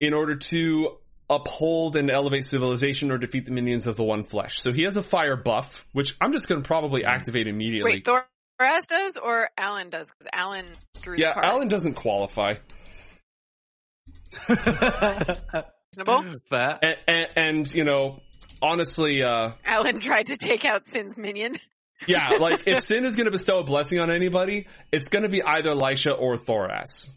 in 0.00 0.14
order 0.14 0.36
to 0.36 0.98
uphold 1.28 1.96
and 1.96 2.10
elevate 2.10 2.44
civilization 2.44 3.10
or 3.10 3.18
defeat 3.18 3.46
the 3.46 3.52
minions 3.52 3.86
of 3.86 3.96
the 3.96 4.04
One 4.04 4.22
Flesh. 4.22 4.60
So 4.60 4.72
he 4.72 4.82
has 4.82 4.96
a 4.96 5.02
fire 5.02 5.36
buff, 5.36 5.84
which 5.92 6.14
I'm 6.20 6.32
just 6.32 6.46
going 6.46 6.62
to 6.62 6.66
probably 6.66 7.04
activate 7.04 7.48
immediately. 7.48 8.02
Wait, 8.04 8.04
Thoras 8.04 8.86
does 8.86 9.16
or 9.16 9.48
Alan 9.58 9.90
does? 9.90 10.08
Because 10.08 10.28
Alan 10.32 10.66
drew 11.00 11.16
yeah, 11.18 11.28
the 11.28 11.34
card. 11.34 11.46
Alan 11.46 11.68
doesn't 11.68 11.94
qualify. 11.94 12.54
Reasonable. 14.48 16.40
Fair. 16.50 16.78
And, 16.82 16.96
and, 17.08 17.26
and 17.36 17.74
you 17.74 17.84
know, 17.84 18.20
honestly, 18.60 19.22
uh, 19.22 19.52
Alan 19.64 19.98
tried 19.98 20.26
to 20.26 20.36
take 20.36 20.64
out 20.64 20.82
Sin's 20.92 21.16
minion. 21.16 21.58
Yeah, 22.06 22.28
like 22.38 22.66
if 22.66 22.84
Sin 22.84 23.04
is 23.04 23.16
going 23.16 23.26
to 23.26 23.30
bestow 23.30 23.58
a 23.58 23.64
blessing 23.64 23.98
on 23.98 24.10
anybody, 24.10 24.66
it's 24.90 25.08
going 25.08 25.22
to 25.22 25.28
be 25.28 25.42
either 25.42 25.70
Elisha 25.70 26.12
or 26.12 26.36
Thoras. 26.36 27.08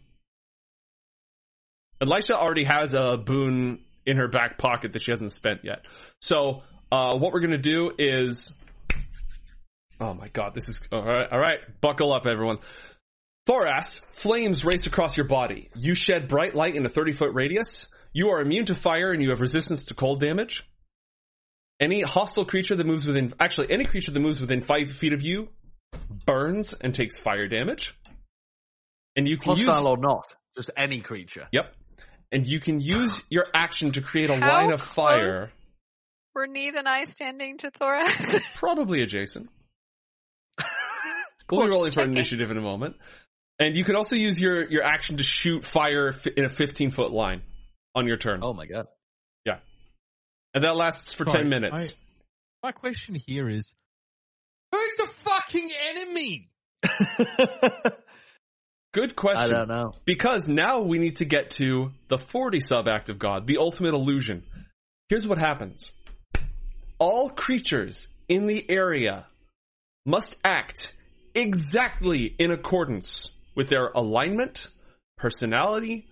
Elisha 2.00 2.36
already 2.36 2.64
has 2.64 2.94
a 2.94 3.16
boon 3.16 3.80
in 4.04 4.18
her 4.18 4.28
back 4.28 4.58
pocket 4.58 4.92
that 4.92 5.02
she 5.02 5.10
hasn't 5.10 5.32
spent 5.32 5.60
yet. 5.64 5.86
So, 6.20 6.62
uh, 6.92 7.18
what 7.18 7.32
we're 7.32 7.40
going 7.40 7.50
to 7.50 7.58
do 7.58 7.92
is, 7.98 8.54
oh 10.00 10.14
my 10.14 10.28
god, 10.28 10.54
this 10.54 10.68
is 10.68 10.82
all 10.92 11.02
right. 11.02 11.28
All 11.30 11.38
right, 11.38 11.58
buckle 11.80 12.12
up, 12.12 12.26
everyone. 12.26 12.58
Thoras, 13.48 14.00
flames 14.12 14.64
race 14.64 14.86
across 14.86 15.16
your 15.16 15.26
body. 15.26 15.70
You 15.74 15.94
shed 15.94 16.28
bright 16.28 16.54
light 16.54 16.76
in 16.76 16.84
a 16.84 16.88
30 16.88 17.12
foot 17.12 17.32
radius. 17.32 17.88
You 18.12 18.30
are 18.30 18.40
immune 18.40 18.66
to 18.66 18.74
fire 18.74 19.12
and 19.12 19.22
you 19.22 19.30
have 19.30 19.40
resistance 19.40 19.86
to 19.86 19.94
cold 19.94 20.20
damage. 20.20 20.64
Any 21.78 22.00
hostile 22.02 22.44
creature 22.46 22.74
that 22.76 22.86
moves 22.86 23.04
within, 23.06 23.32
actually, 23.38 23.70
any 23.70 23.84
creature 23.84 24.10
that 24.10 24.20
moves 24.20 24.40
within 24.40 24.60
five 24.60 24.90
feet 24.90 25.12
of 25.12 25.22
you 25.22 25.48
burns 26.24 26.72
and 26.72 26.94
takes 26.94 27.18
fire 27.18 27.48
damage. 27.48 27.94
And 29.14 29.28
you 29.28 29.36
can 29.38 29.56
use, 29.56 29.66
Hostile 29.68 29.88
or 29.88 29.96
not, 29.98 30.34
just 30.56 30.70
any 30.76 31.00
creature. 31.00 31.48
yep. 31.52 31.74
And 32.32 32.46
you 32.46 32.60
can 32.60 32.80
use 32.80 33.20
your 33.30 33.46
action 33.54 33.92
to 33.92 34.00
create 34.00 34.30
a 34.30 34.36
How 34.36 34.52
line 34.52 34.72
of 34.72 34.82
close? 34.82 34.94
fire, 34.94 35.52
Were 36.34 36.46
Neve 36.46 36.74
and 36.74 36.88
I 36.88 37.04
standing 37.04 37.58
to 37.58 37.70
Thoras? 37.70 38.42
probably 38.56 39.02
adjacent. 39.02 39.48
We'll 41.50 41.64
be 41.64 41.70
rolling 41.70 41.92
for 41.92 42.02
initiative 42.02 42.50
in 42.50 42.56
a 42.56 42.60
moment. 42.62 42.96
And 43.60 43.76
you 43.76 43.84
can 43.84 43.94
also 43.94 44.16
use 44.16 44.40
your, 44.40 44.68
your 44.68 44.82
action 44.82 45.18
to 45.18 45.22
shoot 45.22 45.64
fire 45.64 46.14
in 46.36 46.44
a 46.44 46.48
15 46.48 46.90
foot 46.90 47.12
line 47.12 47.42
on 47.94 48.06
your 48.06 48.16
turn. 48.16 48.40
Oh 48.42 48.52
my 48.52 48.66
god. 48.66 48.86
And 50.56 50.64
that 50.64 50.74
lasts 50.74 51.12
for 51.12 51.24
Sorry, 51.28 51.42
10 51.42 51.50
minutes. 51.50 51.94
My 52.62 52.72
question 52.72 53.14
here 53.14 53.46
is, 53.46 53.74
who's 54.72 54.96
the 54.96 55.08
fucking 55.22 55.70
enemy? 55.90 56.48
Good 58.94 59.14
question. 59.14 59.54
I 59.54 59.58
don't 59.58 59.68
know. 59.68 59.92
Because 60.06 60.48
now 60.48 60.80
we 60.80 60.96
need 60.96 61.16
to 61.16 61.26
get 61.26 61.50
to 61.50 61.92
the 62.08 62.16
40 62.16 62.60
sub 62.60 62.88
act 62.88 63.10
of 63.10 63.18
God, 63.18 63.46
the 63.46 63.58
ultimate 63.58 63.92
illusion. 63.92 64.44
Here's 65.10 65.28
what 65.28 65.36
happens. 65.36 65.92
All 66.98 67.28
creatures 67.28 68.08
in 68.26 68.46
the 68.46 68.64
area 68.70 69.26
must 70.06 70.38
act 70.42 70.94
exactly 71.34 72.34
in 72.38 72.50
accordance 72.50 73.30
with 73.54 73.68
their 73.68 73.88
alignment, 73.88 74.68
personality, 75.18 76.06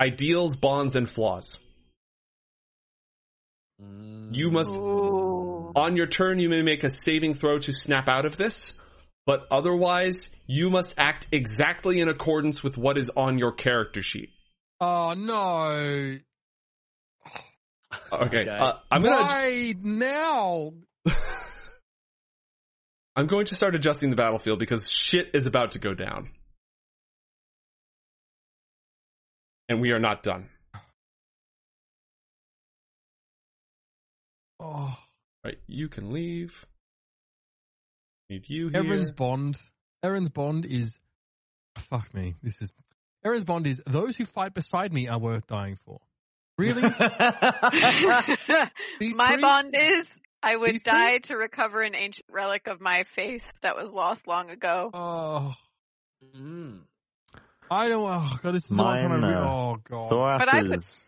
ideals, 0.00 0.54
bonds, 0.54 0.94
and 0.94 1.10
flaws. 1.10 1.58
You 4.30 4.50
must, 4.50 4.72
Ooh. 4.72 5.72
on 5.74 5.96
your 5.96 6.06
turn, 6.06 6.38
you 6.38 6.48
may 6.48 6.62
make 6.62 6.84
a 6.84 6.90
saving 6.90 7.34
throw 7.34 7.58
to 7.60 7.74
snap 7.74 8.08
out 8.08 8.26
of 8.26 8.36
this, 8.36 8.74
but 9.26 9.46
otherwise, 9.50 10.30
you 10.46 10.70
must 10.70 10.94
act 10.96 11.26
exactly 11.32 12.00
in 12.00 12.08
accordance 12.08 12.62
with 12.62 12.78
what 12.78 12.96
is 12.96 13.10
on 13.10 13.38
your 13.38 13.52
character 13.52 14.02
sheet. 14.02 14.30
Oh 14.80 15.14
no! 15.14 16.18
Okay, 18.12 18.38
Okay. 18.38 18.48
Uh, 18.48 18.74
I'm 18.90 19.02
gonna 19.02 19.22
Why 19.22 19.74
now? 19.82 20.72
I'm 23.16 23.26
going 23.26 23.46
to 23.46 23.54
start 23.54 23.74
adjusting 23.74 24.10
the 24.10 24.16
battlefield 24.16 24.60
because 24.60 24.88
shit 24.90 25.30
is 25.34 25.46
about 25.46 25.72
to 25.72 25.80
go 25.80 25.92
down, 25.92 26.30
and 29.68 29.80
we 29.80 29.90
are 29.90 29.98
not 29.98 30.22
done. 30.22 30.48
Oh, 34.60 34.94
Right, 35.44 35.56
you 35.66 35.88
can 35.88 36.12
leave. 36.12 36.66
Need 38.28 38.44
you 38.48 38.68
here. 38.68 38.82
Aaron's 38.84 39.10
bond. 39.10 39.56
Aaron's 40.04 40.28
bond 40.28 40.66
is. 40.66 40.94
Fuck 41.78 42.12
me. 42.14 42.34
This 42.42 42.60
is. 42.60 42.70
Aaron's 43.24 43.44
bond 43.44 43.66
is 43.66 43.80
those 43.86 44.16
who 44.16 44.24
fight 44.26 44.52
beside 44.54 44.92
me 44.92 45.08
are 45.08 45.18
worth 45.18 45.46
dying 45.46 45.76
for. 45.86 46.00
Really? 46.58 46.82
My 48.10 48.22
three? 49.00 49.40
bond 49.40 49.74
is 49.74 50.02
I 50.42 50.56
would 50.56 50.72
These 50.74 50.82
three? 50.82 50.92
die 50.92 51.18
to 51.24 51.36
recover 51.36 51.82
an 51.82 51.94
ancient 51.94 52.26
relic 52.30 52.66
of 52.66 52.80
my 52.80 53.04
faith 53.14 53.44
that 53.62 53.76
was 53.76 53.90
lost 53.90 54.26
long 54.26 54.50
ago. 54.50 54.90
Oh, 54.92 55.54
Mm. 56.36 56.80
I 57.70 57.88
don't. 57.88 58.02
Oh 58.02 58.36
god, 58.42 58.54
this 58.54 58.64
is 58.66 58.70
Mine, 58.70 59.08
not 59.08 59.20
gonna. 59.20 59.26
Re- 59.26 59.34
uh, 59.34 59.48
oh 59.48 59.76
god. 59.88 60.10
Thoras 60.12 60.38
But 60.40 60.48
I 60.54 60.62
put- 60.62 60.78
is, 60.80 61.04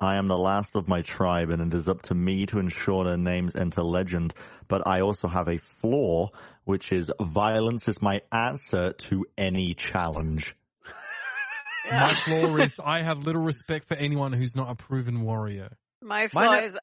I 0.00 0.16
am 0.16 0.28
the 0.28 0.38
last 0.38 0.76
of 0.76 0.88
my 0.88 1.02
tribe, 1.02 1.50
and 1.50 1.72
it 1.72 1.76
is 1.76 1.88
up 1.88 2.02
to 2.02 2.14
me 2.14 2.46
to 2.46 2.58
ensure 2.58 3.04
their 3.04 3.18
names 3.18 3.54
enter 3.54 3.82
legend. 3.82 4.32
But 4.66 4.86
I 4.86 5.02
also 5.02 5.28
have 5.28 5.48
a 5.48 5.58
flaw, 5.58 6.30
which 6.64 6.90
is 6.90 7.10
violence 7.20 7.86
is 7.86 8.00
my 8.00 8.22
answer 8.32 8.92
to 8.92 9.26
any 9.36 9.74
challenge. 9.74 10.56
My 11.90 12.14
flaw 12.14 12.56
is 12.56 12.78
I 12.84 13.00
have 13.00 13.26
little 13.26 13.42
respect 13.42 13.88
for 13.88 13.94
anyone 13.96 14.32
who's 14.32 14.54
not 14.54 14.70
a 14.70 14.74
proven 14.74 15.22
warrior. 15.22 15.70
My 16.02 16.28
flaw 16.28 16.44
Mine- 16.44 16.64
is 16.64 16.76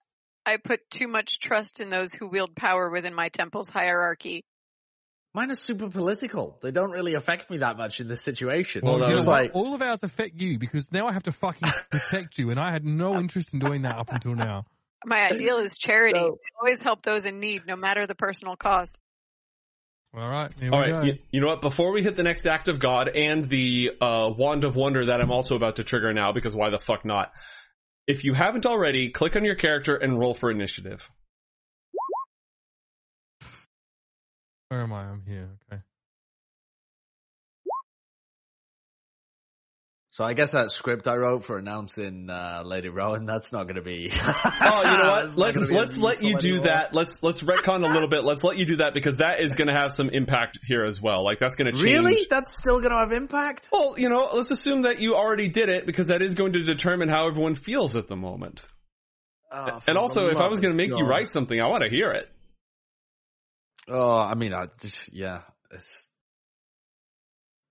I 0.45 0.57
put 0.57 0.89
too 0.89 1.07
much 1.07 1.39
trust 1.39 1.79
in 1.79 1.89
those 1.89 2.13
who 2.13 2.27
wield 2.27 2.55
power 2.55 2.89
within 2.89 3.13
my 3.13 3.29
temple's 3.29 3.69
hierarchy. 3.69 4.43
Mine 5.33 5.51
are 5.51 5.55
super 5.55 5.89
political. 5.89 6.57
They 6.61 6.71
don't 6.71 6.91
really 6.91 7.13
affect 7.13 7.49
me 7.49 7.57
that 7.57 7.77
much 7.77 7.99
in 7.99 8.07
this 8.07 8.21
situation. 8.21 8.81
Well, 8.83 8.99
Well, 8.99 9.09
you 9.09 9.15
know 9.17 9.21
like, 9.21 9.51
all 9.53 9.75
of 9.75 9.81
ours 9.81 10.01
affect 10.01 10.41
you 10.41 10.57
because 10.57 10.91
now 10.91 11.07
I 11.07 11.13
have 11.13 11.23
to 11.23 11.31
fucking 11.31 11.69
protect 11.91 12.37
you, 12.39 12.49
and 12.49 12.59
I 12.59 12.71
had 12.71 12.85
no 12.85 13.19
interest 13.19 13.53
in 13.53 13.59
doing 13.59 13.83
that 13.83 13.97
up 13.97 14.11
until 14.11 14.33
now. 14.35 14.65
My 15.05 15.19
ideal 15.29 15.57
is 15.57 15.77
charity. 15.77 16.19
So- 16.19 16.39
Always 16.59 16.79
help 16.79 17.03
those 17.03 17.23
in 17.25 17.39
need, 17.39 17.61
no 17.67 17.75
matter 17.75 18.07
the 18.07 18.15
personal 18.15 18.55
cost. 18.55 18.97
All 20.17 20.27
right, 20.27 20.51
here 20.59 20.71
All 20.73 20.79
we 20.79 20.91
right, 20.91 21.01
go. 21.01 21.01
you, 21.03 21.17
you 21.31 21.41
know 21.41 21.47
what? 21.47 21.61
Before 21.61 21.91
we 21.91 22.01
hit 22.01 22.15
the 22.15 22.23
next 22.23 22.47
act 22.47 22.69
of 22.69 22.79
God 22.79 23.09
and 23.09 23.47
the 23.47 23.91
uh, 24.01 24.31
wand 24.35 24.63
of 24.63 24.75
wonder 24.75 25.05
that 25.07 25.21
I'm 25.21 25.31
also 25.31 25.55
about 25.55 25.75
to 25.75 25.83
trigger 25.83 26.11
now, 26.13 26.31
because 26.31 26.55
why 26.55 26.71
the 26.71 26.79
fuck 26.79 27.05
not? 27.05 27.31
If 28.07 28.23
you 28.23 28.33
haven't 28.33 28.65
already, 28.65 29.09
click 29.11 29.35
on 29.35 29.43
your 29.45 29.55
character 29.55 29.95
and 29.95 30.17
roll 30.17 30.33
for 30.33 30.49
initiative. 30.49 31.07
Where 34.69 34.81
am 34.81 34.93
I? 34.93 35.03
I'm 35.03 35.23
here. 35.25 35.49
Okay. 35.71 35.81
So 40.17 40.23
I 40.23 40.33
guess 40.33 40.49
that 40.49 40.71
script 40.71 41.07
I 41.07 41.15
wrote 41.15 41.43
for 41.43 41.59
announcing 41.59 42.27
uh, 42.27 42.63
Lady 42.65 42.89
Rowan, 42.89 43.27
that's 43.27 43.51
not 43.53 43.65
going 43.65 43.75
to 43.75 43.83
be. 43.83 44.11
Oh, 44.59 44.81
you 44.83 44.97
know 44.97 45.07
what? 45.07 45.37
Let's 45.37 45.69
let's 45.69 45.97
let 45.97 46.23
you 46.23 46.35
do 46.37 46.61
that. 46.61 46.95
Let's 46.95 47.21
let's 47.21 47.43
retcon 47.43 47.87
a 47.87 47.93
little 47.93 48.07
bit. 48.07 48.23
Let's 48.23 48.43
let 48.43 48.57
you 48.57 48.65
do 48.65 48.77
that 48.77 48.95
because 48.95 49.17
that 49.17 49.39
is 49.39 49.53
going 49.53 49.67
to 49.67 49.75
have 49.75 49.91
some 49.91 50.09
impact 50.09 50.57
here 50.63 50.83
as 50.83 50.99
well. 50.99 51.23
Like 51.23 51.37
that's 51.37 51.55
going 51.55 51.71
to 51.71 51.71
change. 51.71 51.83
Really? 51.83 52.27
That's 52.29 52.57
still 52.57 52.79
going 52.79 52.91
to 52.91 52.97
have 52.97 53.11
impact? 53.11 53.69
Well, 53.71 53.93
you 53.97 54.09
know, 54.09 54.27
let's 54.33 54.49
assume 54.49 54.81
that 54.83 54.99
you 54.99 55.15
already 55.15 55.47
did 55.47 55.69
it 55.69 55.85
because 55.85 56.07
that 56.07 56.23
is 56.23 56.33
going 56.33 56.53
to 56.53 56.63
determine 56.63 57.09
how 57.09 57.27
everyone 57.27 57.53
feels 57.53 57.95
at 57.95 58.07
the 58.07 58.15
moment. 58.15 58.61
Oh, 59.51 59.79
And 59.87 59.97
also, 59.97 60.29
if 60.29 60.37
I 60.37 60.47
was 60.47 60.59
going 60.59 60.75
to 60.75 60.83
of 60.83 60.89
make 60.89 60.97
you 60.97 61.05
write 61.05 61.29
something, 61.29 61.61
I 61.61 61.67
want 61.67 61.83
to 61.83 61.89
hear 61.89 62.11
it. 62.11 62.27
Oh, 63.89 64.17
I 64.17 64.35
mean, 64.35 64.53
I 64.53 64.67
just, 64.81 65.13
yeah. 65.13 65.41
It's... 65.71 66.07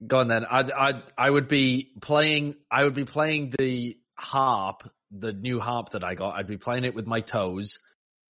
Go 0.07 0.19
on 0.19 0.29
then. 0.29 0.45
I, 0.45 0.61
I, 0.61 0.93
I 1.17 1.31
would 1.31 1.49
be 1.49 1.93
playing. 2.01 2.55
I 2.71 2.85
would 2.85 2.95
be 2.95 3.05
playing 3.05 3.53
the 3.59 3.97
harp, 4.15 4.83
the 5.11 5.33
new 5.33 5.59
harp 5.59 5.91
that 5.91 6.05
I 6.05 6.15
got. 6.15 6.37
I'd 6.37 6.47
be 6.47 6.59
playing 6.59 6.85
it 6.85 6.95
with 6.95 7.07
my 7.07 7.21
toes, 7.21 7.79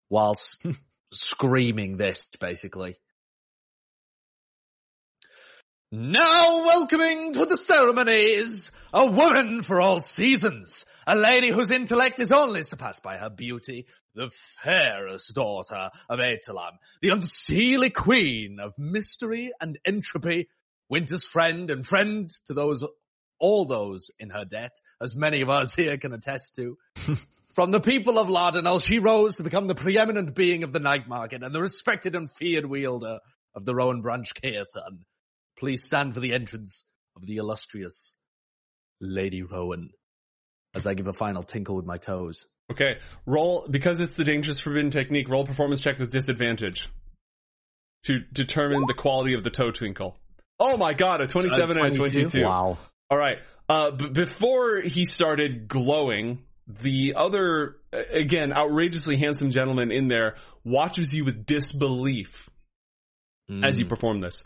whilst 0.09 0.65
screaming 1.13 1.97
this, 1.97 2.27
basically. 2.41 2.97
Now 5.93 6.65
welcoming 6.65 7.33
to 7.35 7.47
the 7.47 7.57
ceremonies 7.57 8.71
a 8.93 9.11
woman 9.11 9.63
for 9.63 9.81
all 9.81 10.01
seasons, 10.01 10.85
a 11.07 11.15
lady 11.15 11.49
whose 11.49 11.71
intellect 11.71 12.19
is 12.19 12.33
only 12.33 12.65
surpassed 12.65 13.03
by 13.03 13.17
her 13.19 13.31
beauty, 13.31 13.87
the 14.17 14.31
fairest 14.65 15.35
daughter 15.35 15.91
of 16.09 16.19
Aetalam, 16.19 16.73
the 17.03 17.11
unseelie 17.11 17.93
queen 17.93 18.59
of 18.61 18.77
mystery 18.79 19.53
and 19.61 19.79
entropy, 19.85 20.49
winter's 20.89 21.23
friend 21.23 21.71
and 21.71 21.87
friend 21.87 22.31
to 22.47 22.55
those, 22.55 22.83
all 23.39 23.67
those 23.67 24.11
in 24.19 24.31
her 24.31 24.45
debt, 24.45 24.73
as 25.01 25.15
many 25.15 25.43
of 25.43 25.51
us 25.51 25.75
here 25.75 25.99
can 25.99 26.13
attest 26.13 26.57
to. 26.57 26.79
From 27.55 27.71
the 27.71 27.81
people 27.81 28.19
of 28.19 28.29
Lardinal, 28.29 28.83
she 28.83 28.99
rose 28.99 29.37
to 29.37 29.43
become 29.43 29.67
the 29.67 29.75
preeminent 29.75 30.35
being 30.35 30.63
of 30.63 30.73
the 30.73 30.81
night 30.81 31.09
market 31.09 31.43
and 31.43 31.55
the 31.55 31.61
respected 31.61 32.15
and 32.15 32.31
feared 32.31 32.67
wielder 32.67 33.21
of 33.55 33.65
the 33.65 33.75
Rowan 33.75 34.03
Branch 34.03 34.31
Caerthon. 34.35 35.05
Please 35.59 35.85
stand 35.85 36.15
for 36.15 36.21
the 36.21 36.35
entrance 36.35 36.85
of 37.17 37.25
the 37.25 37.37
illustrious 37.37 38.15
Lady 39.01 39.43
Rowan 39.43 39.91
as 40.75 40.87
I 40.87 40.95
give 40.95 41.07
a 41.07 41.15
final 41.15 41.43
tinkle 41.43 41.77
with 41.77 41.87
my 41.87 41.97
toes. 41.97 42.47
Okay, 42.71 42.99
roll 43.27 43.67
because 43.71 44.01
it's 44.01 44.15
the 44.15 44.25
dangerous 44.25 44.59
forbidden 44.59 44.91
technique. 44.91 45.29
Roll 45.29 45.45
performance 45.47 45.81
check 45.83 45.99
with 45.99 46.11
disadvantage 46.11 46.89
to 48.05 48.21
determine 48.33 48.85
the 48.87 48.95
quality 48.95 49.35
of 49.35 49.45
the 49.45 49.51
toe 49.51 49.71
twinkle. 49.71 50.17
Oh 50.59 50.77
my 50.77 50.95
god, 50.95 51.21
a 51.21 51.27
twenty-seven 51.27 51.77
and 51.79 51.87
a 51.87 51.91
22? 51.91 52.43
Wow. 52.43 52.79
All 53.11 53.19
right. 53.19 53.39
Uh, 53.69 53.91
b- 53.93 54.09
before 54.09 54.81
he 54.81 55.05
started 55.05 55.69
glowing, 55.69 56.43
the 56.67 57.15
other, 57.17 57.77
again, 57.93 58.53
outrageously 58.53 59.17
handsome 59.17 59.51
gentleman 59.51 59.93
in 59.93 60.09
there 60.09 60.37
watches 60.65 61.13
you 61.13 61.25
with 61.25 61.47
disbelief 61.47 62.49
as 63.63 63.79
you 63.79 63.87
Mm. 63.87 63.89
perform 63.91 64.19
this. 64.21 64.43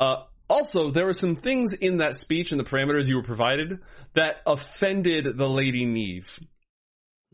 Uh, 0.00 0.24
also, 0.48 0.90
there 0.90 1.06
were 1.06 1.12
some 1.12 1.36
things 1.36 1.74
in 1.74 1.98
that 1.98 2.16
speech 2.16 2.50
and 2.50 2.58
the 2.60 2.64
parameters 2.64 3.08
you 3.08 3.16
were 3.16 3.22
provided 3.22 3.78
that 4.14 4.36
offended 4.46 5.36
the 5.36 5.48
Lady 5.48 5.84
Neve. 5.84 6.38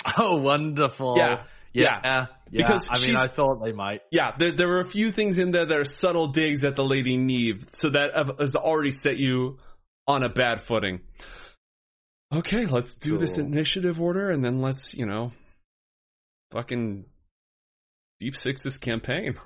Oh, 0.19 0.41
wonderful. 0.41 1.17
Yeah. 1.17 1.45
Yeah. 1.73 2.01
Yeah. 2.05 2.27
Because 2.51 2.89
I 2.91 3.01
mean, 3.01 3.17
I 3.17 3.27
thought 3.27 3.63
they 3.63 3.73
might. 3.73 4.03
Yeah, 4.11 4.33
there, 4.39 4.53
there 4.53 4.69
were 4.69 4.81
a 4.81 4.87
few 4.87 5.11
things 5.11 5.39
in 5.39 5.51
there 5.51 5.67
that 5.67 5.79
are 5.79 5.85
subtle 5.85 6.29
digs 6.29 6.65
at 6.65 6.77
the 6.77 6.85
Lady 6.85 7.17
Neve, 7.17 7.67
so 7.73 7.91
that 7.91 8.37
has 8.39 8.55
already 8.55 8.93
set 8.93 9.17
you 9.17 9.59
on 10.07 10.23
a 10.23 10.29
bad 10.29 10.61
footing. 10.61 11.01
Okay, 12.33 12.67
let's 12.67 12.95
do 12.95 13.19
this 13.19 13.39
initiative 13.39 14.01
order, 14.01 14.31
and 14.31 14.45
then 14.45 14.61
let's, 14.61 14.95
you 14.95 15.07
know, 15.07 15.33
fucking 16.53 17.05
deep 18.21 18.37
six 18.37 18.63
this 18.63 18.79
campaign. 18.79 19.37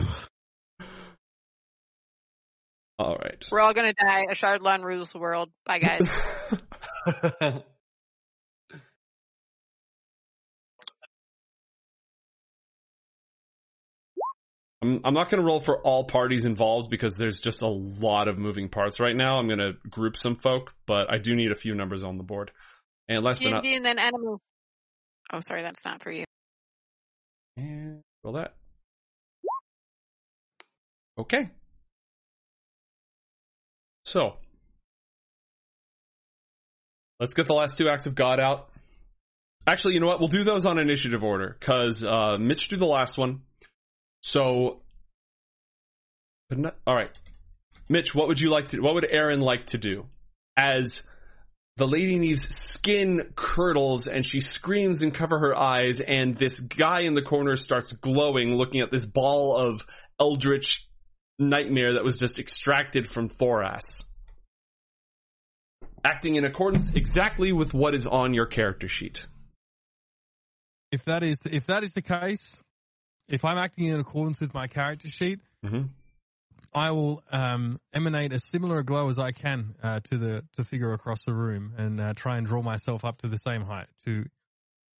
All 3.00 3.16
right. 3.16 3.46
We're 3.50 3.62
all 3.62 3.74
gonna 3.74 3.94
die. 3.94 4.26
A 4.30 4.34
Shardlon 4.34 4.84
rules 4.84 5.10
the 5.12 5.20
world. 5.20 5.50
Bye, 5.66 5.80
guys. 5.80 6.52
I'm, 14.82 15.02
I'm 15.04 15.14
not 15.14 15.30
going 15.30 15.42
to 15.42 15.46
roll 15.46 15.60
for 15.60 15.82
all 15.82 16.06
parties 16.06 16.46
involved 16.46 16.90
because 16.90 17.18
there's 17.18 17.42
just 17.42 17.62
a 17.62 17.68
lot 17.68 18.28
of 18.28 18.38
moving 18.38 18.70
parts 18.70 19.00
right 19.00 19.16
now. 19.16 19.38
I'm 19.38 19.48
going 19.48 19.60
to 19.60 19.74
group 19.90 20.16
some 20.16 20.36
folk, 20.36 20.74
but 20.88 21.12
I 21.12 21.18
do 21.18 21.36
need 21.36 21.52
a 21.52 21.56
few 21.56 21.76
numbers 21.76 22.04
on 22.04 22.18
the 22.18 22.24
board. 22.24 22.52
And 23.08 23.24
last 23.24 23.42
but 23.42 23.50
not 23.50 23.64
D&D 23.64 23.76
and 23.76 23.86
then 23.86 24.00
animal. 24.00 24.40
Oh, 25.32 25.42
sorry, 25.42 25.64
that's 25.64 25.84
not 25.84 26.02
for 26.02 26.12
you. 26.12 26.24
And 27.58 28.02
roll 28.24 28.36
that. 28.36 28.56
Okay. 31.18 31.50
So, 34.06 34.38
let's 37.20 37.34
get 37.34 37.46
the 37.46 37.54
last 37.54 37.78
two 37.78 37.90
acts 37.90 38.06
of 38.06 38.16
God 38.16 38.40
out. 38.40 38.70
Actually, 39.68 39.96
you 39.96 40.00
know 40.00 40.08
what? 40.08 40.20
We'll 40.20 40.30
do 40.30 40.44
those 40.44 40.66
on 40.66 40.80
initiative 40.80 41.24
order 41.24 41.56
because 41.60 42.04
uh, 42.04 42.38
Mitch 42.40 42.70
do 42.70 42.78
the 42.78 42.86
last 42.86 43.18
one. 43.18 43.42
So, 44.22 44.82
not, 46.50 46.76
all 46.86 46.96
right, 46.96 47.12
Mitch, 47.90 48.14
what 48.14 48.28
would 48.28 48.40
you 48.40 48.50
like 48.50 48.70
to? 48.70 48.80
What 48.80 48.96
would 48.96 49.08
Aaron 49.10 49.40
like 49.40 49.68
to 49.68 49.78
do? 49.78 50.06
As 50.58 51.08
the 51.78 51.88
Lady 51.88 52.20
Neve's 52.20 52.54
skin 52.54 53.32
curdles 53.36 54.08
and 54.08 54.26
she 54.26 54.42
screams 54.42 55.02
and 55.02 55.14
cover 55.14 55.40
her 55.40 55.58
eyes, 55.58 56.00
and 56.00 56.38
this 56.38 56.60
guy 56.60 57.02
in 57.02 57.14
the 57.14 57.22
corner 57.22 57.56
starts 57.56 57.94
glowing, 57.94 58.56
looking 58.56 58.82
at 58.82 58.92
this 58.92 59.06
ball 59.06 59.56
of 59.56 59.86
eldritch 60.20 60.86
nightmare 61.40 61.94
that 61.94 62.04
was 62.04 62.20
just 62.20 62.38
extracted 62.38 63.08
from 63.08 63.30
Thoras. 63.30 64.06
Acting 66.04 66.36
in 66.36 66.46
accordance 66.46 66.92
exactly 66.94 67.52
with 67.52 67.74
what 67.74 67.96
is 67.96 68.06
on 68.06 68.34
your 68.34 68.46
character 68.46 68.88
sheet. 68.88 69.26
If 70.92 71.06
that 71.06 71.24
is 71.24 71.40
if 71.46 71.68
that 71.68 71.84
is 71.84 71.94
the 71.94 72.02
case, 72.02 72.62
if 73.30 73.46
I'm 73.46 73.58
acting 73.58 73.86
in 73.86 74.00
accordance 74.00 74.40
with 74.40 74.54
my 74.54 74.68
character 74.68 75.08
sheet, 75.08 75.40
Mm-hmm. 75.66 75.88
I 76.74 76.92
will 76.92 77.24
um, 77.32 77.80
emanate 77.94 78.32
as 78.32 78.46
similar 78.46 78.80
a 78.80 78.86
glow 78.86 79.10
as 79.10 79.18
I 79.18 79.32
can 79.32 79.76
uh, 79.82 80.00
to 80.02 80.18
the 80.18 80.44
to 80.56 80.64
figure 80.64 80.94
across 80.94 81.24
the 81.24 81.34
room 81.34 81.74
and 81.78 82.00
uh, 82.00 82.14
try 82.14 82.38
and 82.38 82.46
draw 82.46 82.62
myself 82.62 83.04
up 83.04 83.18
to 83.20 83.28
the 83.28 83.38
same 83.38 83.64
height 83.64 83.88
to 84.06 84.26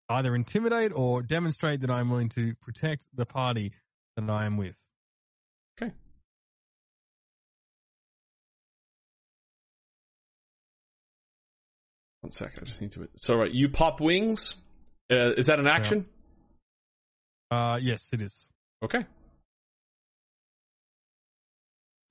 either 0.10 0.34
intimidate 0.36 0.92
or 0.94 1.22
demonstrate 1.22 1.82
that 1.82 1.92
I'm 1.92 2.10
willing 2.10 2.30
to 2.30 2.56
protect 2.62 3.06
the 3.14 3.26
party 3.26 3.74
that 4.16 4.30
I 4.30 4.46
am 4.46 4.58
with. 4.58 4.76
Okay. 5.80 5.94
One 12.22 12.32
second, 12.32 12.64
I 12.64 12.66
just 12.66 12.82
need 12.82 12.94
to. 12.94 13.08
So, 13.18 13.36
right, 13.36 13.52
you 13.52 13.70
pop 13.70 14.02
wings. 14.02 14.56
Uh, 15.12 15.34
is 15.38 15.46
that 15.46 15.60
an 15.60 15.68
action? 15.68 16.08
Uh, 17.52 17.78
yes, 17.82 18.10
it 18.14 18.22
is. 18.22 18.48
Okay. 18.84 19.06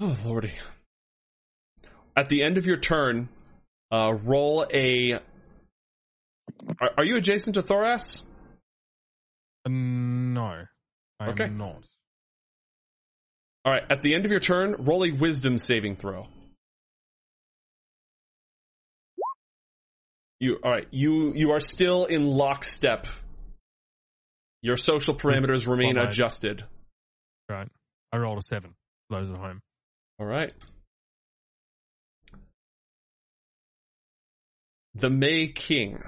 Oh 0.01 0.17
lordy! 0.25 0.53
At 2.17 2.29
the 2.29 2.45
end 2.45 2.59
of 2.59 2.67
your 2.67 2.77
turn, 2.77 3.29
uh, 3.91 4.13
roll 4.25 4.67
a. 4.73 5.19
Are, 6.81 6.91
are 6.99 7.05
you 7.05 7.17
adjacent 7.17 7.55
to 7.55 7.63
Thoras? 7.63 8.23
Uh, 9.65 9.71
no, 9.71 10.65
I'm 11.21 11.29
Okay. 11.31 11.49
not. 11.49 11.83
All 13.65 13.73
right. 13.73 13.83
At 13.91 14.01
the 14.01 14.15
end 14.15 14.25
of 14.25 14.31
your 14.31 14.41
turn, 14.41 14.77
roll 14.79 15.05
a 15.05 15.11
Wisdom 15.11 15.59
saving 15.59 15.97
throw. 15.97 16.27
You 20.41 20.59
all 20.63 20.71
right? 20.71 20.87
You 20.91 21.33
you 21.35 21.51
are 21.51 21.61
still 21.61 22.05
in 22.05 22.27
lockstep. 22.27 23.07
Your 24.63 24.77
social 24.77 25.15
parameters 25.15 25.69
remain 25.69 25.97
Well, 25.97 26.09
adjusted. 26.09 26.65
Right. 27.49 27.69
I 28.13 28.17
rolled 28.17 28.39
a 28.39 28.43
seven. 28.43 28.75
Those 29.11 29.31
at 29.31 29.39
home. 29.39 29.61
All 30.19 30.27
right. 30.27 30.53
The 34.95 35.11
May 35.11 35.49
King. 35.49 36.03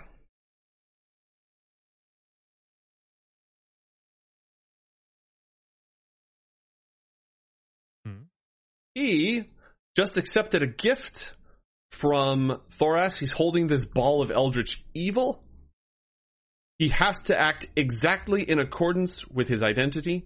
Hmm. 8.05 8.23
He 8.95 9.45
just 9.97 10.17
accepted 10.17 10.63
a 10.63 10.67
gift 10.67 11.35
from 11.93 12.61
Thoras. 12.79 13.19
He's 13.19 13.31
holding 13.31 13.69
this 13.69 13.85
ball 13.85 14.23
of 14.23 14.31
eldritch 14.33 14.83
evil. 14.95 15.45
He 16.81 16.89
has 16.89 17.21
to 17.25 17.39
act 17.39 17.67
exactly 17.77 18.43
in 18.43 18.59
accordance 18.59 19.29
with 19.29 19.49
his 19.49 19.63
identity. 19.63 20.25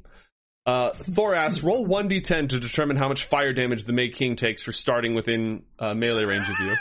Uh, 0.64 0.92
asks, 1.18 1.64
roll 1.64 1.84
1d10 1.84 2.50
to 2.50 2.60
determine 2.60 2.96
how 2.96 3.08
much 3.08 3.24
fire 3.24 3.52
damage 3.52 3.82
the 3.82 3.92
May 3.92 4.10
King 4.10 4.36
takes 4.36 4.62
for 4.62 4.70
starting 4.70 5.16
within 5.16 5.64
uh, 5.80 5.94
melee 5.94 6.22
range 6.22 6.48
of 6.48 6.56
you. 6.60 6.76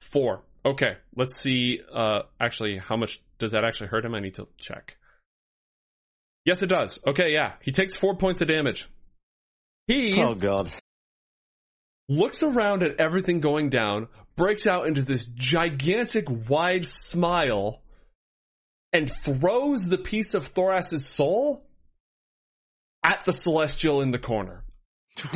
Four. 0.00 0.42
Okay, 0.64 0.98
let's 1.16 1.36
see. 1.36 1.80
Uh, 1.92 2.22
actually, 2.38 2.78
how 2.78 2.96
much 2.96 3.20
does 3.40 3.50
that 3.50 3.64
actually 3.64 3.88
hurt 3.88 4.04
him? 4.04 4.14
I 4.14 4.20
need 4.20 4.34
to 4.34 4.46
check. 4.56 4.96
Yes, 6.44 6.62
it 6.62 6.68
does. 6.68 7.00
Okay, 7.08 7.32
yeah. 7.32 7.54
He 7.60 7.72
takes 7.72 7.96
four 7.96 8.14
points 8.14 8.40
of 8.40 8.46
damage. 8.46 8.88
He 9.88 10.14
Oh 10.22 10.36
god. 10.36 10.70
Looks 12.08 12.42
around 12.42 12.82
at 12.82 13.00
everything 13.00 13.40
going 13.40 13.68
down, 13.70 14.08
breaks 14.36 14.66
out 14.66 14.86
into 14.86 15.02
this 15.02 15.26
gigantic 15.26 16.26
wide 16.48 16.86
smile, 16.86 17.82
and 18.92 19.10
throws 19.10 19.82
the 19.82 19.98
piece 19.98 20.34
of 20.34 20.46
Thoras's 20.46 21.06
soul 21.06 21.64
at 23.04 23.24
the 23.24 23.32
celestial 23.32 24.00
in 24.00 24.10
the 24.10 24.18
corner. 24.18 24.64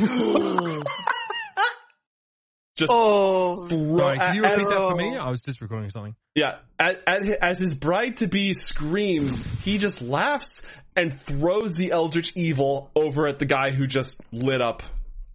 Just 2.75 2.91
Oh. 2.91 3.67
throw 3.67 3.97
Sorry, 3.97 4.17
can 4.17 4.35
you 4.35 4.41
repeat 4.41 4.61
as- 4.61 4.69
that 4.69 4.77
for 4.77 4.95
me? 4.95 5.15
Oh. 5.15 5.21
I 5.21 5.29
was 5.29 5.43
just 5.43 5.61
recording 5.61 5.89
something. 5.91 6.15
Yeah, 6.33 6.57
as, 6.79 7.29
as 7.29 7.59
his 7.59 7.75
bride 7.75 8.17
to 8.17 8.27
be 8.27 8.53
screams, 8.55 9.37
he 9.63 9.77
just 9.77 10.01
laughs 10.01 10.63
and 10.95 11.13
throws 11.13 11.75
the 11.75 11.91
Eldritch 11.91 12.31
Evil 12.35 12.89
over 12.95 13.27
at 13.27 13.37
the 13.37 13.45
guy 13.45 13.69
who 13.69 13.85
just 13.85 14.19
lit 14.31 14.59
up 14.59 14.81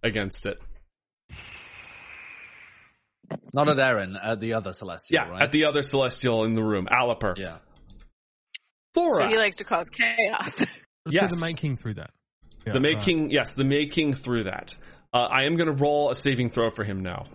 against 0.03 0.45
it. 0.45 0.59
Not 3.53 3.67
at 3.69 3.79
Aaron, 3.79 4.15
at 4.21 4.39
the 4.39 4.53
other 4.53 4.73
celestial, 4.73 5.15
Yeah, 5.15 5.29
right? 5.29 5.41
at 5.41 5.51
the 5.51 5.65
other 5.65 5.81
Celestial 5.81 6.43
in 6.45 6.55
the 6.55 6.63
room, 6.63 6.87
Aliper. 6.91 7.37
yeah. 7.37 7.57
Thora. 8.93 9.23
So 9.23 9.29
he 9.29 9.37
likes 9.37 9.57
to 9.57 9.63
cause 9.63 9.87
chaos. 9.89 10.49
Let's 10.59 10.69
Yes. 11.09 11.29
do 11.33 11.39
the 11.39 11.45
May 11.45 11.53
King 11.53 11.75
through 11.77 11.95
that. 11.95 12.11
Yeah, 12.65 12.73
the 12.73 12.79
May 12.79 12.93
right. 12.93 13.01
King, 13.03 13.29
yes, 13.29 13.53
the 13.53 13.63
May 13.63 13.85
King 13.85 14.13
threw 14.13 14.43
that. 14.45 14.75
Uh, 15.13 15.27
I 15.31 15.45
am 15.45 15.55
going 15.57 15.67
to 15.67 15.81
roll 15.83 16.09
a 16.11 16.15
saving 16.15 16.49
throw 16.49 16.69
for 16.69 16.83
him 16.83 17.01
now. 17.01 17.25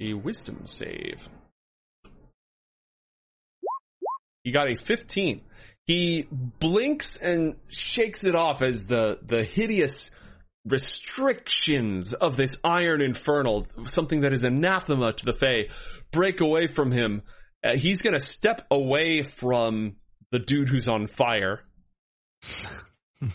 A 0.00 0.14
wisdom 0.14 0.66
save. 0.66 1.28
He 4.42 4.50
got 4.50 4.68
a 4.68 4.74
15. 4.74 5.42
He 5.86 6.26
blinks 6.30 7.16
and 7.16 7.56
shakes 7.68 8.24
it 8.24 8.34
off 8.34 8.60
as 8.62 8.84
the, 8.84 9.18
the 9.22 9.44
hideous 9.44 10.10
restrictions 10.64 12.12
of 12.12 12.36
this 12.36 12.58
iron 12.62 13.00
infernal, 13.00 13.66
something 13.84 14.20
that 14.20 14.32
is 14.32 14.44
anathema 14.44 15.12
to 15.12 15.24
the 15.24 15.32
Fae, 15.32 15.68
break 16.10 16.40
away 16.40 16.66
from 16.68 16.92
him. 16.92 17.22
Uh, 17.64 17.76
he's 17.76 18.02
going 18.02 18.14
to 18.14 18.20
step 18.20 18.66
away 18.70 19.22
from 19.22 19.96
the 20.30 20.38
dude 20.38 20.68
who's 20.68 20.88
on 20.88 21.06
fire. 21.06 21.60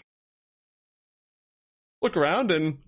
Look 2.01 2.15
around 2.17 2.51
and 2.51 2.80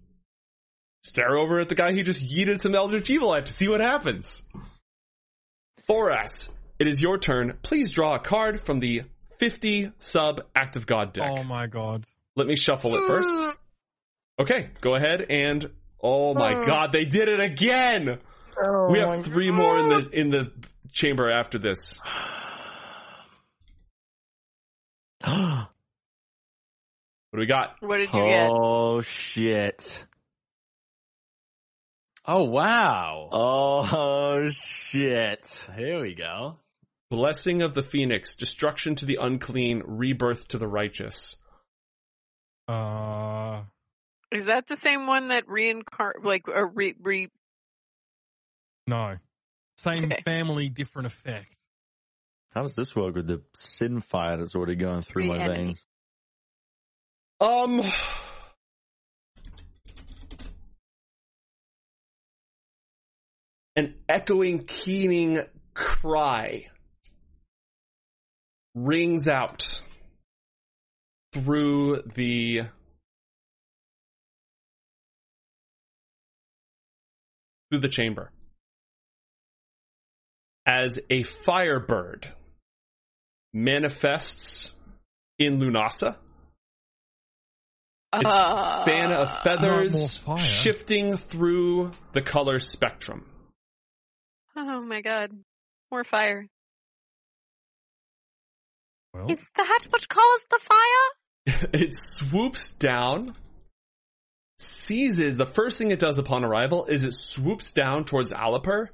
stare 1.03 1.37
over 1.37 1.59
at 1.59 1.69
the 1.69 1.75
guy 1.75 1.93
he 1.93 2.03
just 2.03 2.23
yeeted 2.23 2.59
some 2.59 2.75
Eldritch 2.75 3.09
Evil 3.09 3.33
at 3.33 3.47
to 3.47 3.53
see 3.53 3.67
what 3.67 3.81
happens. 3.81 4.43
Thoras, 5.87 6.49
it 6.77 6.87
is 6.87 7.01
your 7.01 7.17
turn. 7.17 7.57
Please 7.61 7.91
draw 7.91 8.15
a 8.15 8.19
card 8.19 8.61
from 8.61 8.79
the 8.79 9.03
50 9.39 9.91
sub 9.99 10.41
Act 10.55 10.75
of 10.75 10.85
God 10.85 11.13
deck. 11.13 11.29
Oh 11.29 11.43
my 11.43 11.67
god. 11.67 12.05
Let 12.35 12.47
me 12.47 12.55
shuffle 12.55 12.95
it 12.95 13.07
first. 13.07 13.57
Okay, 14.39 14.69
go 14.81 14.95
ahead 14.95 15.25
and 15.29 15.65
oh 16.01 16.33
my 16.33 16.53
god, 16.65 16.91
they 16.91 17.05
did 17.05 17.27
it 17.27 17.39
again. 17.39 18.19
we 18.89 18.99
have 18.99 19.23
three 19.25 19.51
more 19.51 19.77
in 19.79 19.89
the 19.89 20.09
in 20.11 20.29
the 20.29 20.51
chamber 20.91 21.29
after 21.29 21.57
this. 21.59 21.99
What 27.31 27.37
do 27.37 27.41
we 27.41 27.45
got? 27.45 27.75
What 27.81 27.97
did 27.97 28.09
you 28.11 28.21
get? 28.23 28.49
oh 28.51 29.01
shit. 29.01 30.03
Oh, 32.31 32.43
wow. 32.43 33.29
Oh 33.31 34.49
shit. 34.51 35.45
Here 35.75 35.99
we 35.99 36.13
go. 36.13 36.59
Blessing 37.09 37.63
of 37.63 37.73
the 37.73 37.81
Phoenix, 37.81 38.35
destruction 38.35 38.93
to 38.97 39.05
the 39.07 39.17
unclean, 39.19 39.81
rebirth 39.83 40.47
to 40.49 40.59
the 40.59 40.67
righteous. 40.67 41.35
Uh, 42.67 43.63
Is 44.31 44.45
that 44.45 44.67
the 44.67 44.77
same 44.77 45.07
one 45.07 45.29
that 45.29 45.47
reincarn 45.47 46.23
like 46.23 46.43
a 46.53 46.65
re, 46.65 46.95
re 47.01 47.29
no. 48.85 49.15
Same 49.77 50.05
Okay. 50.05 50.21
family, 50.25 50.69
different 50.69 51.07
effect. 51.07 51.55
How 52.53 52.63
does 52.63 52.75
this 52.75 52.95
work 52.95 53.15
with 53.15 53.27
the 53.27 53.41
sin 53.55 54.01
fire 54.01 54.37
that's 54.37 54.55
already 54.55 54.75
going 54.75 55.03
through 55.03 55.25
my 55.25 55.35
Re-enemy. 55.35 55.65
veins? 55.65 55.85
Um 57.39 57.81
an 63.75 63.95
echoing 64.09 64.59
keening 64.63 65.41
cry 65.73 66.65
rings 68.75 69.27
out 69.27 69.81
through 71.31 72.01
the 72.15 72.63
through 77.69 77.79
the 77.79 77.87
chamber 77.89 78.31
as 80.65 80.99
a 81.09 81.23
firebird 81.23 82.27
manifests 83.53 84.75
in 85.37 85.59
Lunasa. 85.59 86.15
It's 88.13 88.25
uh, 88.25 88.83
fan 88.85 89.11
of 89.11 89.43
feathers 89.43 90.23
shifting 90.43 91.17
through 91.17 91.91
the 92.11 92.21
color 92.21 92.59
spectrum. 92.59 93.25
Oh 94.55 94.81
my 94.81 95.01
god. 95.01 95.31
More 95.91 96.03
fire. 96.03 96.47
Well, 99.13 99.31
Is 99.31 99.39
that 99.55 99.87
what 99.89 100.07
caused 100.07 100.43
the 100.49 100.59
fire? 100.69 101.69
it 101.73 101.95
swoops 101.95 102.69
down, 102.69 103.33
seizes 104.61 105.37
the 105.37 105.45
first 105.45 105.77
thing 105.77 105.91
it 105.91 105.99
does 105.99 106.17
upon 106.17 106.43
arrival 106.43 106.85
is 106.85 107.05
it 107.05 107.13
swoops 107.13 107.71
down 107.71 108.05
towards 108.05 108.33
Aliper 108.33 108.87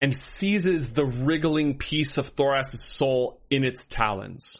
and 0.00 0.16
seizes 0.16 0.92
the 0.92 1.04
wriggling 1.04 1.76
piece 1.78 2.18
of 2.18 2.34
Thoras' 2.34 2.78
soul 2.78 3.40
in 3.50 3.64
its 3.64 3.86
talons. 3.86 4.58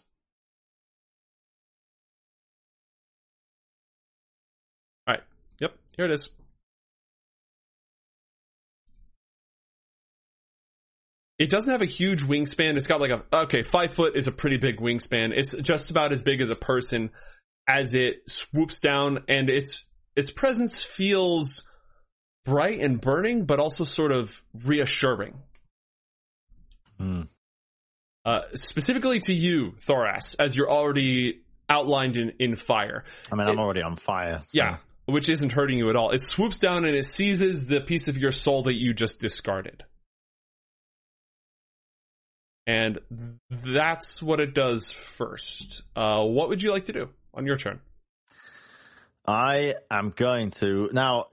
Alright, 5.09 5.23
yep, 5.59 5.73
here 5.97 6.05
it 6.07 6.11
is. 6.11 6.31
It 11.39 11.49
doesn't 11.49 11.73
have 11.73 11.81
a 11.81 11.87
huge 11.87 12.23
wingspan. 12.23 12.77
It's 12.77 12.87
got 12.87 13.01
like 13.01 13.11
a, 13.11 13.25
okay, 13.45 13.63
five 13.63 13.95
foot 13.95 14.15
is 14.15 14.27
a 14.27 14.33
pretty 14.33 14.59
big 14.59 14.77
wingspan. 14.79 15.31
It's 15.35 15.55
just 15.55 15.91
about 15.91 16.13
as 16.13 16.21
big 16.21 16.43
as 16.43 16.51
a 16.51 16.55
person 16.55 17.11
as 17.67 17.95
it 17.95 18.29
swoops 18.29 18.81
down 18.81 19.25
and 19.27 19.49
its, 19.49 19.87
its 20.17 20.31
presence 20.31 20.85
feels 20.85 21.69
bright 22.45 22.81
and 22.81 23.01
burning, 23.01 23.45
but 23.45 23.61
also 23.61 23.85
sort 23.85 24.13
of 24.13 24.43
reassuring. 24.65 25.35
Hmm. 26.99 27.23
Uh, 28.25 28.41
specifically 28.55 29.21
to 29.21 29.33
you, 29.35 29.73
Thoras, 29.87 30.37
as 30.39 30.57
you're 30.57 30.71
already 30.71 31.41
outlined 31.69 32.17
in, 32.17 32.33
in 32.39 32.57
fire. 32.57 33.05
I 33.33 33.37
mean, 33.37 33.49
I'm 33.49 33.59
already 33.59 33.83
on 33.83 33.97
fire. 33.97 34.41
so- 34.43 34.49
Yeah, 34.53 34.77
which 35.07 35.29
isn't 35.29 35.53
hurting 35.53 35.79
you 35.79 35.89
at 35.91 35.97
all. 35.97 36.11
It 36.11 36.23
swoops 36.23 36.59
down 36.59 36.85
and 36.85 36.95
it 36.97 37.05
seizes 37.05 37.67
the 37.67 37.81
piece 37.81 38.09
of 38.09 38.19
your 38.19 38.33
soul 38.33 38.65
that 38.65 38.75
you 38.75 38.93
just 38.93 39.21
discarded. 39.21 39.85
And 42.67 43.01
that's 43.51 44.23
what 44.23 44.41
it 44.41 44.55
does 44.55 44.91
first. 44.91 45.83
Uh, 45.97 46.23
what 46.25 46.49
would 46.51 46.63
you 46.63 46.71
like 46.71 46.85
to 46.85 46.93
do 46.93 47.09
on 47.35 47.47
your 47.47 47.57
turn? 47.57 47.81
I 49.31 49.75
am 49.91 50.11
going 50.11 50.51
to 50.53 50.91
now. 50.93 51.27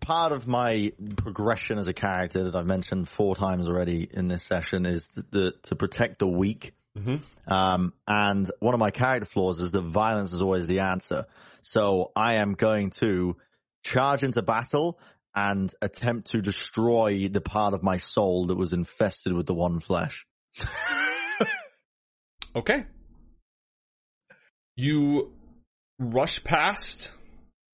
Part 0.00 0.32
of 0.32 0.46
my 0.46 0.92
progression 1.18 1.76
as 1.76 1.86
a 1.86 1.92
character 1.92 2.44
that 2.44 2.54
I've 2.54 2.66
mentioned 2.66 3.06
four 3.06 3.36
times 3.36 3.68
already 3.68 4.08
in 4.10 4.28
this 4.28 4.42
session 4.42 4.86
is 4.86 5.06
the, 5.08 5.24
the 5.30 5.52
to 5.64 5.76
protect 5.76 6.20
the 6.20 6.26
weak. 6.26 6.72
Mm-hmm. 6.96 7.52
Um, 7.52 7.92
and 8.08 8.50
one 8.60 8.72
of 8.72 8.80
my 8.80 8.92
character 8.92 9.26
flaws 9.26 9.60
is 9.60 9.72
that 9.72 9.82
violence 9.82 10.32
is 10.32 10.40
always 10.40 10.66
the 10.66 10.78
answer. 10.78 11.26
So 11.60 12.12
I 12.16 12.36
am 12.36 12.54
going 12.54 12.90
to 13.00 13.36
charge 13.82 14.22
into 14.22 14.40
battle 14.40 14.98
and 15.34 15.70
attempt 15.82 16.30
to 16.30 16.40
destroy 16.40 17.28
the 17.28 17.42
part 17.42 17.74
of 17.74 17.82
my 17.82 17.98
soul 17.98 18.46
that 18.46 18.56
was 18.56 18.72
infested 18.72 19.34
with 19.34 19.44
the 19.44 19.54
one 19.54 19.80
flesh. 19.80 20.26
Okay. 22.54 22.84
You 24.76 25.32
rush 26.00 26.42
past 26.42 27.12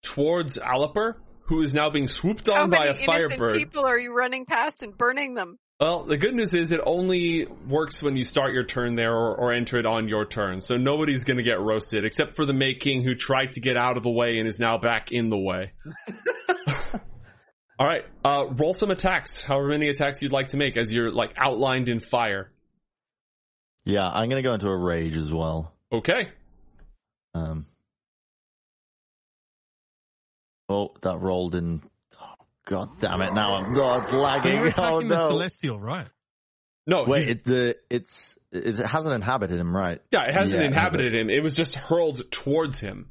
towards 0.02 0.58
Aliper, 0.58 1.14
who 1.46 1.62
is 1.62 1.72
now 1.72 1.88
being 1.90 2.08
swooped 2.08 2.48
How 2.48 2.64
on 2.64 2.70
by 2.70 2.78
many 2.78 2.88
a 2.88 2.92
innocent 2.94 3.06
firebird. 3.06 3.56
people 3.56 3.86
are 3.86 3.98
you 3.98 4.12
running 4.12 4.44
past 4.44 4.82
and 4.82 4.96
burning 4.96 5.34
them? 5.34 5.58
Well, 5.80 6.04
the 6.04 6.16
good 6.16 6.34
news 6.34 6.54
is 6.54 6.72
it 6.72 6.80
only 6.84 7.44
works 7.44 8.02
when 8.02 8.16
you 8.16 8.24
start 8.24 8.54
your 8.54 8.64
turn 8.64 8.94
there 8.94 9.14
or, 9.14 9.34
or 9.36 9.52
enter 9.52 9.78
it 9.78 9.84
on 9.84 10.08
your 10.08 10.24
turn. 10.24 10.62
So 10.62 10.76
nobody's 10.78 11.24
going 11.24 11.36
to 11.36 11.42
get 11.42 11.60
roasted 11.60 12.04
except 12.04 12.34
for 12.34 12.46
the 12.46 12.54
May 12.54 12.74
King 12.74 13.02
who 13.02 13.14
tried 13.14 13.52
to 13.52 13.60
get 13.60 13.76
out 13.76 13.98
of 13.98 14.02
the 14.02 14.10
way 14.10 14.38
and 14.38 14.48
is 14.48 14.58
now 14.58 14.78
back 14.78 15.12
in 15.12 15.28
the 15.28 15.36
way. 15.36 15.72
All 17.78 17.86
right, 17.86 18.04
uh, 18.24 18.46
roll 18.52 18.72
some 18.72 18.90
attacks. 18.90 19.42
However 19.42 19.68
many 19.68 19.90
attacks 19.90 20.22
you'd 20.22 20.32
like 20.32 20.48
to 20.48 20.56
make 20.56 20.78
as 20.78 20.94
you're 20.94 21.12
like 21.12 21.34
outlined 21.36 21.90
in 21.90 22.00
fire. 22.00 22.50
Yeah, 23.84 24.08
I'm 24.08 24.30
gonna 24.30 24.40
go 24.40 24.54
into 24.54 24.68
a 24.68 24.76
rage 24.76 25.14
as 25.14 25.30
well. 25.30 25.74
Okay. 25.92 26.28
Um. 27.34 27.66
Oh, 30.68 30.90
that 31.02 31.20
rolled 31.20 31.54
in. 31.54 31.82
Oh, 32.20 32.34
God 32.66 32.98
damn 33.00 33.20
it! 33.22 33.32
Now 33.34 33.56
I'm. 33.56 33.76
Oh, 33.78 33.98
it's 33.98 34.12
lagging. 34.12 34.58
Oh 34.58 34.64
attacking 34.66 35.08
the 35.08 35.28
celestial, 35.28 35.78
right? 35.80 36.08
No, 36.86 37.04
wait. 37.06 37.28
It, 37.28 37.44
the 37.44 37.76
it's 37.90 38.36
it 38.52 38.76
hasn't 38.78 39.14
inhabited 39.14 39.58
him, 39.58 39.74
right? 39.76 40.00
yeah, 40.12 40.22
it 40.28 40.34
hasn't 40.34 40.60
Yeah, 40.60 40.66
inhabited 40.66 41.14
him. 41.14 41.28
It 41.30 41.42
was 41.42 41.54
just 41.56 41.74
hurled 41.74 42.30
towards 42.30 42.78
him. 42.78 43.10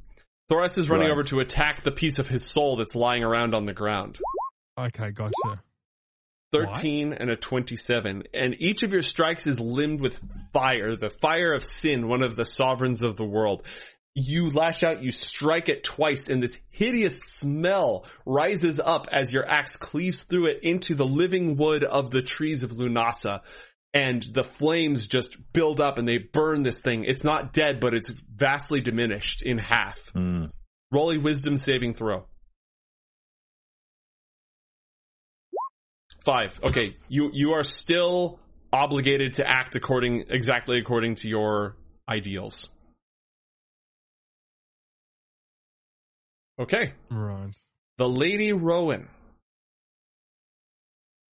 Thoras 0.50 0.78
is 0.78 0.88
running 0.88 1.06
Right. 1.08 1.12
over 1.12 1.24
to 1.24 1.40
attack 1.40 1.82
the 1.84 1.90
piece 1.92 2.18
of 2.18 2.28
his 2.28 2.44
soul 2.46 2.76
that's 2.76 2.94
lying 2.94 3.22
around 3.22 3.54
on 3.54 3.66
the 3.66 3.72
ground. 3.74 4.18
Okay, 4.78 5.10
gotcha. 5.10 5.62
13 6.52 7.12
and 7.12 7.30
a 7.30 7.36
27. 7.36 8.24
And 8.32 8.54
each 8.60 8.82
of 8.82 8.92
your 8.92 9.02
strikes 9.02 9.46
is 9.46 9.58
limned 9.58 10.00
with 10.00 10.18
fire, 10.52 10.94
the 10.96 11.10
fire 11.10 11.52
of 11.52 11.62
sin, 11.64 12.08
one 12.08 12.22
of 12.22 12.36
the 12.36 12.44
sovereigns 12.44 13.02
of 13.02 13.16
the 13.16 13.24
world. 13.24 13.66
You 14.18 14.48
lash 14.48 14.82
out, 14.82 15.02
you 15.02 15.12
strike 15.12 15.68
it 15.68 15.84
twice, 15.84 16.30
and 16.30 16.42
this 16.42 16.58
hideous 16.70 17.18
smell 17.34 18.06
rises 18.24 18.80
up 18.80 19.08
as 19.12 19.30
your 19.30 19.46
axe 19.46 19.76
cleaves 19.76 20.22
through 20.22 20.46
it 20.46 20.60
into 20.62 20.94
the 20.94 21.04
living 21.04 21.56
wood 21.56 21.84
of 21.84 22.10
the 22.10 22.22
trees 22.22 22.62
of 22.62 22.70
Lunasa. 22.70 23.42
And 23.92 24.22
the 24.22 24.42
flames 24.42 25.06
just 25.06 25.36
build 25.52 25.82
up 25.82 25.98
and 25.98 26.08
they 26.08 26.16
burn 26.16 26.62
this 26.62 26.80
thing. 26.80 27.04
It's 27.04 27.24
not 27.24 27.52
dead, 27.52 27.78
but 27.78 27.92
it's 27.92 28.08
vastly 28.08 28.80
diminished 28.80 29.42
in 29.42 29.58
half. 29.58 29.98
Hmm. 30.14 30.46
Roll 30.90 31.10
a 31.10 31.18
wisdom 31.18 31.58
saving 31.58 31.92
throw. 31.92 32.26
Five. 36.24 36.58
Okay, 36.62 36.96
you 37.08 37.30
you 37.34 37.52
are 37.52 37.62
still 37.62 38.40
obligated 38.72 39.34
to 39.34 39.46
act 39.46 39.76
according 39.76 40.24
exactly 40.30 40.78
according 40.78 41.16
to 41.16 41.28
your 41.28 41.76
ideals. 42.08 42.70
Okay, 46.58 46.92
Right. 47.10 47.52
the 47.98 48.08
Lady 48.08 48.52
Rowan 48.52 49.08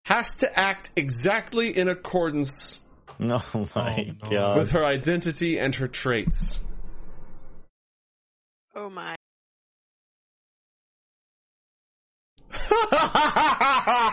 has 0.06 0.38
to 0.38 0.60
act 0.60 0.92
exactly 0.98 1.78
in 1.78 1.88
accordance 1.88 2.82
Oh 3.20 3.68
my 3.76 4.16
Oh, 4.24 4.30
god! 4.30 4.58
with 4.58 4.72
her 4.72 4.86
identity 4.86 5.60
and 5.60 5.74
her 5.76 5.88
traits. 5.88 6.60
Oh 8.76 8.90
my. 8.90 9.16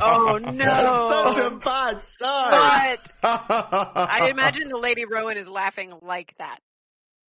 Oh 0.00 0.38
no. 0.42 0.54
That's 0.54 1.36
such 1.36 1.52
a 1.52 1.56
bad 1.56 2.04
sign. 2.04 2.50
But 2.50 3.12
I 3.22 4.28
imagine 4.30 4.68
the 4.68 4.76
Lady 4.78 5.04
Rowan 5.04 5.36
is 5.36 5.46
laughing 5.48 5.92
like 6.02 6.34
that. 6.38 6.58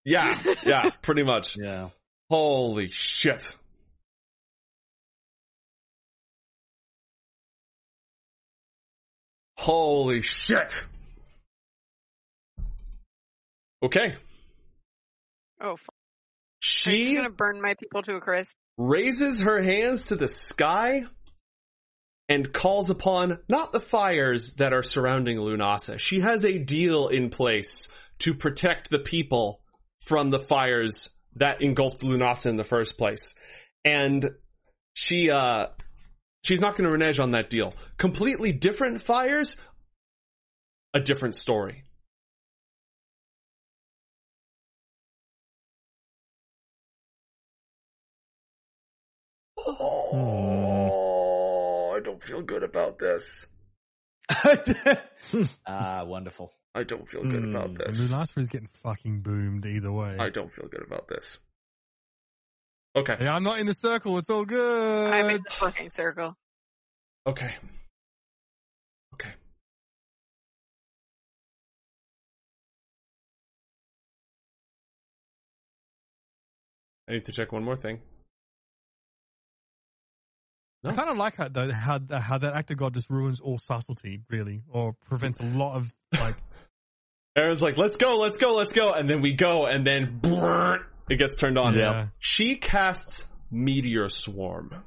yeah, 0.06 0.42
yeah, 0.66 0.90
pretty 1.02 1.24
much. 1.24 1.56
Yeah. 1.58 1.90
Holy 2.30 2.90
shit. 2.90 3.56
Holy 9.58 10.22
shit. 10.22 10.86
Okay. 13.84 14.16
Oh, 15.62 15.74
f- 15.74 15.90
She 16.60 17.16
gonna 17.16 17.30
burn 17.30 17.62
my 17.62 17.74
people 17.76 18.02
to 18.04 18.16
a 18.16 18.22
crisp? 18.22 18.52
raises 18.78 19.42
her 19.42 19.62
hands 19.62 20.08
to 20.08 20.16
the 20.16 20.28
sky 20.28 21.04
and 22.30 22.54
calls 22.54 22.90
upon 22.90 23.40
not 23.50 23.74
the 23.74 23.82
fires 23.82 24.54
that 24.54 24.72
are 24.72 24.84
surrounding 24.84 25.38
Lunasa. 25.38 26.00
She 26.00 26.22
has 26.22 26.46
a 26.46 26.58
deal 26.58 27.10
in 27.10 27.30
place 27.30 27.90
to 28.20 28.34
protect 28.34 28.90
the 28.90 29.00
people 29.00 29.60
from 30.06 30.30
the 30.30 30.40
fires 30.40 31.10
that 31.40 31.62
engulfed 31.62 32.02
Lunasa 32.02 32.48
in 32.48 32.58
the 32.58 32.64
first 32.64 32.98
place. 32.98 33.36
And 33.84 34.30
she 34.94 35.32
uh 35.32 35.68
she's 36.44 36.60
not 36.62 36.76
going 36.76 36.86
to 36.86 36.92
renege 36.92 37.20
on 37.20 37.32
that 37.32 37.50
deal. 37.50 37.74
Completely 37.98 38.52
different 38.52 39.02
fires, 39.04 39.60
a 40.94 41.00
different 41.00 41.36
story. 41.36 41.84
Oh, 50.12 50.74
I 51.96 52.00
don't 52.02 52.24
feel 52.24 52.42
good 52.42 52.64
about 52.64 52.98
this. 53.00 53.48
ah, 55.68 56.04
wonderful. 56.06 56.54
I 56.76 56.84
don't 56.84 57.08
feel 57.10 57.24
good 57.24 57.44
about 57.44 57.70
Hmm, 57.70 57.78
this. 57.78 58.00
Lunasa 58.00 58.38
is 58.38 58.48
getting 58.48 58.70
fucking 58.84 59.22
boomed 59.22 59.66
either 59.66 59.92
way. 59.92 60.18
I 60.20 60.30
don't 60.30 60.54
feel 60.54 60.68
good 60.68 60.84
about 60.86 61.08
this. 61.08 61.40
Okay. 62.96 63.16
Hey, 63.18 63.28
I'm 63.28 63.44
not 63.44 63.60
in 63.60 63.66
the 63.66 63.74
circle. 63.74 64.18
It's 64.18 64.30
all 64.30 64.46
good. 64.46 65.12
I'm 65.14 65.30
in 65.30 65.42
the 65.44 65.50
fucking 65.56 65.90
circle. 65.92 66.36
Okay. 67.28 67.54
Okay. 69.14 69.32
I 77.08 77.14
need 77.14 77.26
to 77.26 77.32
check 77.32 77.52
one 77.52 77.64
more 77.64 77.76
thing. 77.76 78.00
I 80.84 80.94
kind 80.94 81.10
of 81.10 81.18
like 81.18 81.36
how, 81.36 81.50
how 81.72 82.00
how 82.22 82.38
that 82.38 82.54
act 82.54 82.72
of 82.72 82.78
God 82.78 82.94
just 82.94 83.10
ruins 83.10 83.42
all 83.42 83.58
subtlety, 83.58 84.22
really, 84.30 84.62
or 84.70 84.94
prevents 85.10 85.38
a 85.40 85.44
lot 85.44 85.76
of 85.76 85.92
like. 86.20 86.36
Aaron's 87.40 87.62
like, 87.62 87.78
let's 87.78 87.96
go, 87.98 88.18
let's 88.18 88.38
go, 88.38 88.54
let's 88.56 88.74
go. 88.74 88.92
And 88.94 89.10
then 89.10 89.22
we 89.22 89.34
go, 89.34 89.66
and 89.66 89.86
then 89.88 90.20
brrrt, 90.22 90.80
it 91.10 91.18
gets 91.18 91.38
turned 91.38 91.58
on. 91.58 91.74
Yeah. 91.78 92.08
She 92.20 92.56
casts 92.58 93.26
Meteor 93.50 94.10
Swarm. 94.10 94.84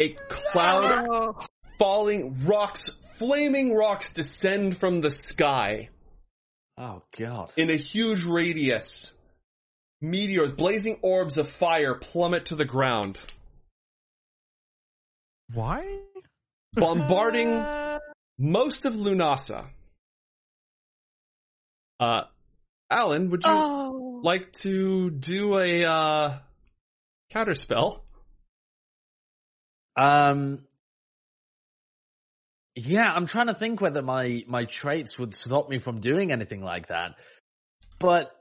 A 0.00 0.14
cloud 0.28 1.06
Oh, 1.10 1.46
falling 1.78 2.44
rocks, 2.44 2.88
flaming 3.18 3.74
rocks 3.74 4.12
descend 4.12 4.78
from 4.78 5.00
the 5.00 5.10
sky 5.10 5.88
Oh 6.78 7.02
god. 7.18 7.52
in 7.56 7.68
a 7.70 7.76
huge 7.76 8.24
radius. 8.24 9.12
Meteors, 10.00 10.50
blazing 10.52 10.98
orbs 11.02 11.38
of 11.38 11.48
fire 11.48 11.94
plummet 11.94 12.46
to 12.46 12.56
the 12.56 12.64
ground, 12.64 13.20
Why? 15.54 15.98
bombarding 16.72 17.62
most 18.38 18.84
of 18.86 18.94
Lunasa. 18.94 19.68
Uh, 22.02 22.24
Alan, 22.90 23.30
would 23.30 23.44
you 23.44 23.52
oh. 23.52 24.20
like 24.24 24.50
to 24.54 25.08
do 25.08 25.56
a 25.56 25.84
uh, 25.84 26.38
counter 27.30 27.54
spell? 27.54 28.04
Um. 29.96 30.64
Yeah, 32.74 33.04
I'm 33.04 33.26
trying 33.26 33.46
to 33.46 33.54
think 33.54 33.80
whether 33.80 34.02
my 34.02 34.42
my 34.48 34.64
traits 34.64 35.16
would 35.16 35.32
stop 35.32 35.68
me 35.68 35.78
from 35.78 36.00
doing 36.00 36.32
anything 36.32 36.62
like 36.62 36.88
that. 36.88 37.12
But 38.00 38.32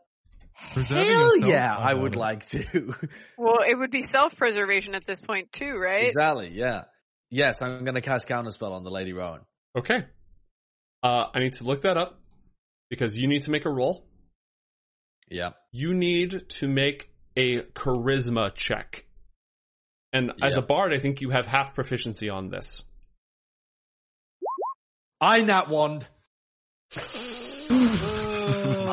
Preserving 0.73 1.05
hell 1.05 1.37
yeah, 1.37 1.75
I 1.75 1.91
I 1.91 1.93
would 1.93 2.15
like 2.15 2.47
to. 2.49 2.95
Well, 3.37 3.59
it 3.67 3.77
would 3.77 3.91
be 3.91 4.01
self-preservation 4.01 4.95
at 4.95 5.05
this 5.05 5.19
point 5.21 5.51
too, 5.51 5.75
right? 5.75 6.07
exactly. 6.07 6.51
Yeah. 6.53 6.83
Yes, 7.29 7.61
I'm 7.61 7.83
going 7.83 7.95
to 7.95 8.01
cast 8.01 8.27
counterspell 8.27 8.71
on 8.71 8.83
the 8.83 8.91
Lady 8.91 9.13
Rowan. 9.13 9.41
Okay. 9.75 10.05
Uh, 11.01 11.25
I 11.33 11.39
need 11.39 11.53
to 11.53 11.63
look 11.63 11.81
that 11.83 11.97
up 11.97 12.20
because 12.91 13.17
you 13.17 13.27
need 13.27 13.43
to 13.43 13.51
make 13.51 13.65
a 13.65 13.71
roll. 13.71 14.05
Yeah. 15.29 15.51
You 15.71 15.95
need 15.95 16.49
to 16.59 16.67
make 16.67 17.09
a 17.35 17.61
charisma 17.61 18.53
check. 18.53 19.05
And 20.13 20.33
as 20.43 20.57
a 20.57 20.61
bard, 20.61 20.93
I 20.93 20.99
think 20.99 21.21
you 21.21 21.29
have 21.29 21.47
half 21.47 21.73
proficiency 21.73 22.29
on 22.29 22.49
this. 22.49 22.83
I 25.19 25.39
nat 25.39 25.69
one. 25.69 26.01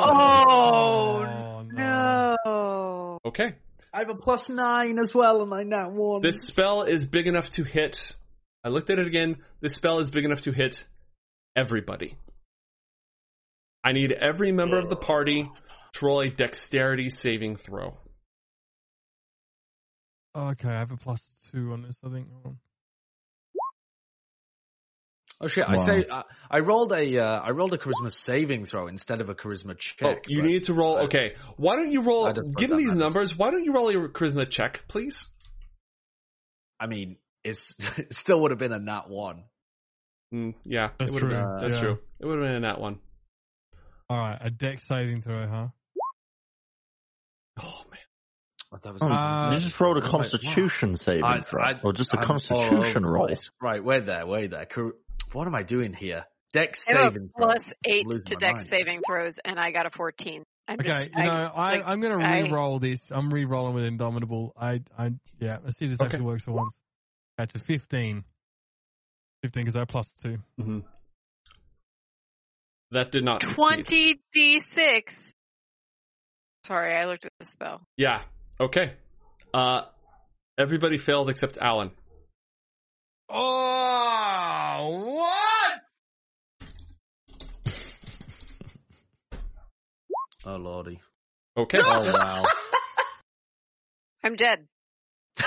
Oh, 0.01 1.65
no. 1.73 2.37
No. 2.45 3.19
Okay. 3.25 3.55
I 3.93 3.99
have 3.99 4.11
a 4.11 4.15
plus 4.15 4.49
nine 4.49 5.01
as 5.01 5.13
well, 5.13 5.43
and 5.43 5.53
I 5.53 5.65
nat 5.65 5.91
one. 5.91 6.23
This 6.23 6.43
spell 6.47 6.83
is 6.83 7.05
big 7.05 7.27
enough 7.27 7.51
to 7.51 7.65
hit. 7.65 8.15
I 8.63 8.69
looked 8.69 8.91
at 8.91 9.01
it 9.01 9.09
again. 9.09 9.39
This 9.61 9.75
spell 9.75 9.99
is 9.99 10.11
big 10.11 10.25
enough 10.25 10.43
to 10.43 10.53
hit 10.53 10.87
everybody. 11.57 12.17
I 13.85 13.93
need 13.93 14.13
every 14.13 14.53
member 14.53 14.79
of 14.79 14.89
the 14.89 14.97
party 14.97 15.49
to 15.95 16.05
roll 16.07 16.21
a 16.21 16.29
dexterity 16.31 17.09
saving 17.09 17.57
throw. 17.57 17.97
Okay, 20.37 20.69
I 20.69 20.79
have 20.79 20.91
a 20.93 20.97
plus 20.97 21.23
two 21.51 21.73
on 21.73 21.83
this. 21.83 21.97
I 22.05 22.11
think. 22.11 22.29
Hold 22.33 22.47
on. 22.47 22.59
Oh 25.41 25.47
shit! 25.47 25.65
I 25.69 25.77
say 25.77 26.05
I, 26.11 26.23
I 26.51 26.59
rolled 26.61 26.93
a 26.93 27.19
uh, 27.19 27.25
I 27.41 27.51
rolled 27.51 27.73
a 27.73 27.79
charisma 27.79 28.11
saving 28.11 28.65
throw 28.67 28.89
instead 28.89 29.21
of 29.21 29.29
a 29.29 29.35
charisma 29.37 29.79
check. 29.79 29.97
Oh, 30.03 30.15
you 30.27 30.43
need 30.43 30.65
to 30.65 30.75
roll. 30.75 30.97
I- 30.97 31.03
Okay, 31.03 31.35
why 31.57 31.77
don't 31.77 31.93
you 31.93 32.03
roll? 32.03 32.25
I 32.29 32.33
just 32.33 32.41
thought 32.49 32.57
Given 32.57 32.77
these 32.77 32.89
matters. 32.89 32.99
numbers, 33.03 33.37
why 33.39 33.51
don't 33.53 33.65
you 33.65 33.73
roll 33.73 33.93
your 33.93 34.09
charisma 34.09 34.51
check, 34.51 34.83
please? 34.89 35.27
I 36.81 36.87
mean, 36.89 37.17
it's 37.45 37.73
it 37.99 38.15
still 38.15 38.41
would 38.43 38.51
have 38.51 38.59
been 38.59 38.73
a 38.73 38.81
nat 38.81 39.09
one. 39.09 39.45
Mm, 40.35 40.55
yeah, 40.65 40.89
That's 40.99 41.11
it 41.11 41.15
would 41.15 41.23
have 41.23 41.31
true. 41.31 41.41
been. 41.41 41.57
That's 41.61 41.75
Yeah. 41.75 41.81
true. 41.81 41.99
It 42.21 42.27
would 42.27 42.39
have 42.39 42.47
been 42.49 42.57
in 42.57 42.63
that 42.63 42.81
one. 42.81 42.99
All 44.11 44.17
right, 44.19 44.39
a 44.41 44.51
dex 44.51 44.85
saving 44.87 45.21
throw, 45.23 45.47
huh? 45.47 45.69
Oh 47.61 47.83
man. 47.91 47.99
But 48.71 48.83
that 48.83 48.93
was 48.93 49.03
Oh, 49.03 49.07
Uh, 49.09 49.51
you 49.53 49.59
just 49.59 49.79
rolled 49.81 49.97
a 49.97 50.01
Wait, 50.01 50.11
Constitution 50.11 50.95
saving 50.97 51.25
I- 51.25 51.41
throw, 51.41 51.63
I- 51.63 51.81
or 51.83 51.93
just 51.93 52.13
a 52.15 52.19
I'm 52.19 52.25
Constitution 52.25 52.77
all 52.77 52.85
over 52.85 53.01
the 53.01 53.07
roll. 53.07 53.27
place. 53.27 53.51
Right, 53.61 53.83
wait 53.83 54.07
there, 54.07 54.27
wait 54.27 54.51
there. 54.51 54.67
What 55.33 55.47
am 55.47 55.55
I 55.55 55.63
doing 55.63 55.93
here? 55.95 56.25
Dex 56.53 56.87
I 56.89 56.93
have 56.93 57.01
a 57.01 57.05
saving 57.15 57.29
throw. 57.37 57.47
plus 57.47 57.61
eight 57.85 58.09
to 58.09 58.35
my 58.35 58.41
dex 58.41 58.59
mind. 58.65 58.69
saving 58.71 59.01
throws, 59.07 59.39
and 59.45 59.59
I 59.61 59.71
got 59.71 59.87
a 59.87 59.91
14. 59.91 60.45
I'm 60.67 60.81
Okay, 60.81 60.89
just, 60.89 61.09
you 61.17 61.25
know, 61.25 61.31
I, 61.55 61.77
like, 61.77 61.83
I'm 61.87 62.01
going 62.01 62.19
to 62.19 62.27
re-roll 62.27 62.79
this. 62.79 63.11
I'm 63.11 63.31
re-rolling 63.33 63.75
with 63.75 63.85
Indomitable. 63.85 64.53
I, 64.59 64.83
I, 64.99 65.13
yeah, 65.41 65.59
let's 65.65 65.79
see 65.79 65.87
if 65.87 65.93
this 65.93 66.01
Okay. 66.01 66.07
actually 66.07 66.25
works 66.27 66.45
for 66.45 66.53
once. 66.53 66.77
That's 67.39 67.55
a 67.55 67.59
15. 67.59 68.23
15 69.43 69.63
because 69.63 69.77
I 69.77 69.85
plus 69.87 70.11
two. 70.23 70.39
hmm 70.59 70.81
That 72.91 73.13
did 73.13 73.25
not 73.25 73.41
20d6. 73.43 74.19
Sorry, 76.65 76.95
I 76.95 77.05
looked 77.07 77.25
at 77.27 77.33
the 77.39 77.47
spell. 77.51 77.81
Yeah. 77.97 78.23
Okay. 78.61 78.93
Uh, 79.55 79.83
everybody 80.59 80.99
failed 80.99 81.29
except 81.31 81.59
Alan. 81.59 81.91
Oh, 83.31 85.17
what? 85.17 85.81
Oh 90.47 90.57
lordy. 90.57 91.01
Okay. 91.57 91.79
Oh 91.83 92.13
wow. 92.13 92.45
I'm 94.25 94.37
dead. 94.37 94.67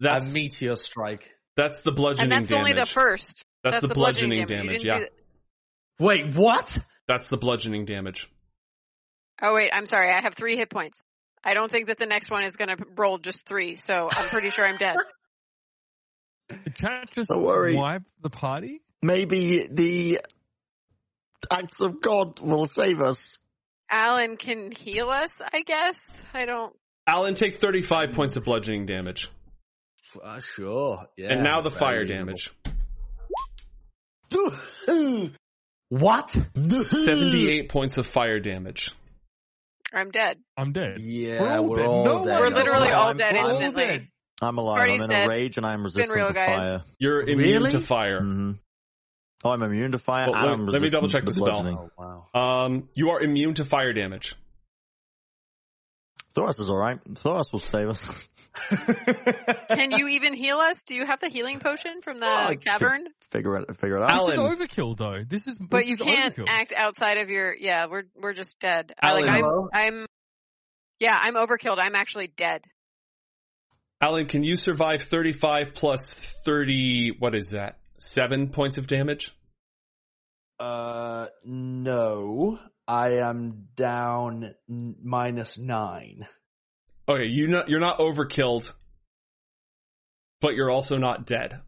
That's 0.00 0.24
a 0.26 0.28
meteor 0.28 0.76
strike. 0.76 1.30
that's 1.56 1.82
the 1.82 1.92
bludgeoning 1.92 2.24
And 2.24 2.32
that's 2.32 2.48
damage. 2.48 2.58
only 2.58 2.72
the 2.74 2.84
first. 2.84 3.44
that's, 3.64 3.80
the, 3.80 3.88
bludgeoning, 3.94 4.46
damage. 4.46 4.82
You 4.84 4.90
didn't 4.90 5.02
Yeah. 5.02 5.06
Do- 5.98 6.04
Wait, 6.04 6.34
what? 6.34 6.78
That's 7.08 7.28
the 7.28 7.36
bludgeoning 7.36 7.84
damage. 7.86 8.28
Oh 9.42 9.54
wait, 9.54 9.70
I'm 9.72 9.86
sorry. 9.86 10.10
I 10.10 10.20
have 10.20 10.34
three 10.34 10.56
hit 10.56 10.70
points. 10.70 11.02
I 11.44 11.54
don't 11.54 11.70
think 11.70 11.88
that 11.88 11.98
the 11.98 12.06
next 12.06 12.30
one 12.30 12.42
is 12.44 12.56
going 12.56 12.76
to 12.76 12.84
roll 12.96 13.18
just 13.18 13.46
three, 13.46 13.76
so 13.76 14.08
I'm 14.10 14.28
pretty 14.28 14.50
sure 14.50 14.64
I'm 14.66 14.76
dead. 14.78 14.96
The 16.48 16.70
cat 16.70 17.08
just 17.12 17.28
Don't 17.28 17.42
worry. 17.42 17.74
wipe 17.74 18.04
the 18.22 18.30
party? 18.30 18.80
Maybe 19.02 19.66
the 19.68 20.20
acts 21.50 21.80
of 21.80 22.00
God 22.00 22.38
will 22.38 22.66
save 22.66 23.00
us. 23.00 23.36
Alan 23.90 24.36
can 24.36 24.70
heal 24.70 25.10
us, 25.10 25.30
I 25.52 25.62
guess. 25.62 25.98
I 26.32 26.44
don't. 26.44 26.72
Alan, 27.04 27.34
take 27.34 27.56
35 27.56 28.12
points 28.12 28.36
of 28.36 28.44
bludgeoning 28.44 28.86
damage. 28.86 29.28
Uh, 30.22 30.38
sure. 30.38 31.06
Yeah. 31.16 31.32
and 31.32 31.42
now 31.42 31.62
the 31.62 31.70
fire 31.70 32.02
reasonable. 32.02 32.34
damage. 34.30 35.32
What? 35.88 36.30
78 36.56 37.68
points 37.68 37.98
of 37.98 38.06
fire 38.06 38.40
damage. 38.40 38.90
I'm 39.94 40.10
dead. 40.10 40.38
I'm 40.56 40.72
dead. 40.72 40.98
Yeah, 41.00 41.40
We're 41.40 41.52
all 41.56 41.64
we're 41.68 41.76
dead. 41.76 41.86
all 41.86 42.04
No 42.04 42.24
dead. 42.24 42.40
We're 42.40 42.48
literally 42.48 42.88
all 42.90 43.08
I'm- 43.08 43.16
dead 43.16 43.36
I'm- 43.36 43.50
instantly. 43.50 44.10
I'm 44.42 44.58
alive. 44.58 44.78
Party's 44.78 45.00
I'm 45.00 45.04
in 45.04 45.10
dead. 45.16 45.26
a 45.26 45.30
rage 45.30 45.56
and 45.56 45.64
I'm 45.64 45.82
resistant 45.84 46.14
real, 46.14 46.28
to 46.28 46.34
guys. 46.34 46.58
fire. 46.62 46.82
You're 46.98 47.22
immune 47.22 47.52
Really? 47.58 47.70
to 47.70 47.80
fire. 47.80 48.20
hmm 48.20 48.52
Oh, 49.44 49.50
I'm 49.50 49.62
immune 49.62 49.92
to 49.92 49.98
fire. 49.98 50.30
Well, 50.30 50.48
and 50.54 50.64
let- 50.66 50.72
let 50.74 50.82
me 50.82 50.90
double 50.90 51.08
check 51.08 51.20
to 51.20 51.26
the 51.26 51.32
spell. 51.34 51.66
Oh 51.66 51.90
wow. 52.34 52.64
Um, 52.66 52.88
you 52.94 53.10
are 53.10 53.20
immune 53.20 53.54
to 53.54 53.64
fire 53.64 53.92
damage. 53.92 54.34
Thoras 56.34 56.58
is 56.60 56.68
alright. 56.68 57.02
Thoras 57.14 57.52
will 57.52 57.60
save 57.60 57.88
us. 57.88 58.10
Can 59.68 59.90
you 59.92 60.08
even 60.08 60.34
heal 60.34 60.58
us? 60.58 60.76
Do 60.86 60.94
you 60.94 61.04
have 61.06 61.20
the 61.20 61.28
healing 61.28 61.60
potion 61.60 62.00
from 62.02 62.18
the 62.20 62.26
Oh, 62.26 62.28
I 62.34 62.54
could- 62.56 62.64
cavern? 62.64 63.06
figure 63.30 63.56
it 63.56 63.76
figure 63.78 63.96
it 63.98 64.02
out. 64.02 64.10
Alan. 64.12 64.36
This 64.36 64.38
is 64.38 64.56
overkill, 64.68 64.96
though. 64.96 65.20
This 65.28 65.46
is 65.46 65.58
But 65.58 65.78
this 65.80 65.88
you 65.88 65.94
is 65.94 66.00
can't 66.00 66.34
overkill. 66.36 66.46
act 66.48 66.72
outside 66.76 67.18
of 67.18 67.28
your. 67.30 67.54
Yeah, 67.56 67.86
we're 67.86 68.04
we're 68.20 68.32
just 68.34 68.58
dead. 68.60 68.92
I, 69.00 69.12
like, 69.12 69.24
I'm, 69.28 69.40
Hello? 69.42 69.68
I'm. 69.72 70.06
Yeah, 71.00 71.16
I'm 71.20 71.34
overkilled. 71.34 71.78
I'm 71.78 71.94
actually 71.94 72.28
dead. 72.28 72.64
Alan, 74.00 74.26
can 74.26 74.42
you 74.44 74.56
survive 74.56 75.02
35 75.02 75.72
plus 75.74 76.12
30, 76.44 77.16
what 77.18 77.34
is 77.34 77.50
that? 77.50 77.78
Seven 77.98 78.48
points 78.50 78.76
of 78.78 78.86
damage? 78.86 79.34
Uh, 80.60 81.26
no. 81.44 82.58
I 82.88 83.18
am 83.18 83.68
down 83.74 84.54
n- 84.70 84.96
minus 85.02 85.58
nine. 85.58 86.26
Okay, 87.08 87.26
you 87.26 87.46
not, 87.48 87.68
you're 87.68 87.80
not 87.80 87.98
overkilled, 87.98 88.72
but 90.40 90.54
you're 90.54 90.70
also 90.70 90.96
not 90.96 91.26
dead. 91.26 91.60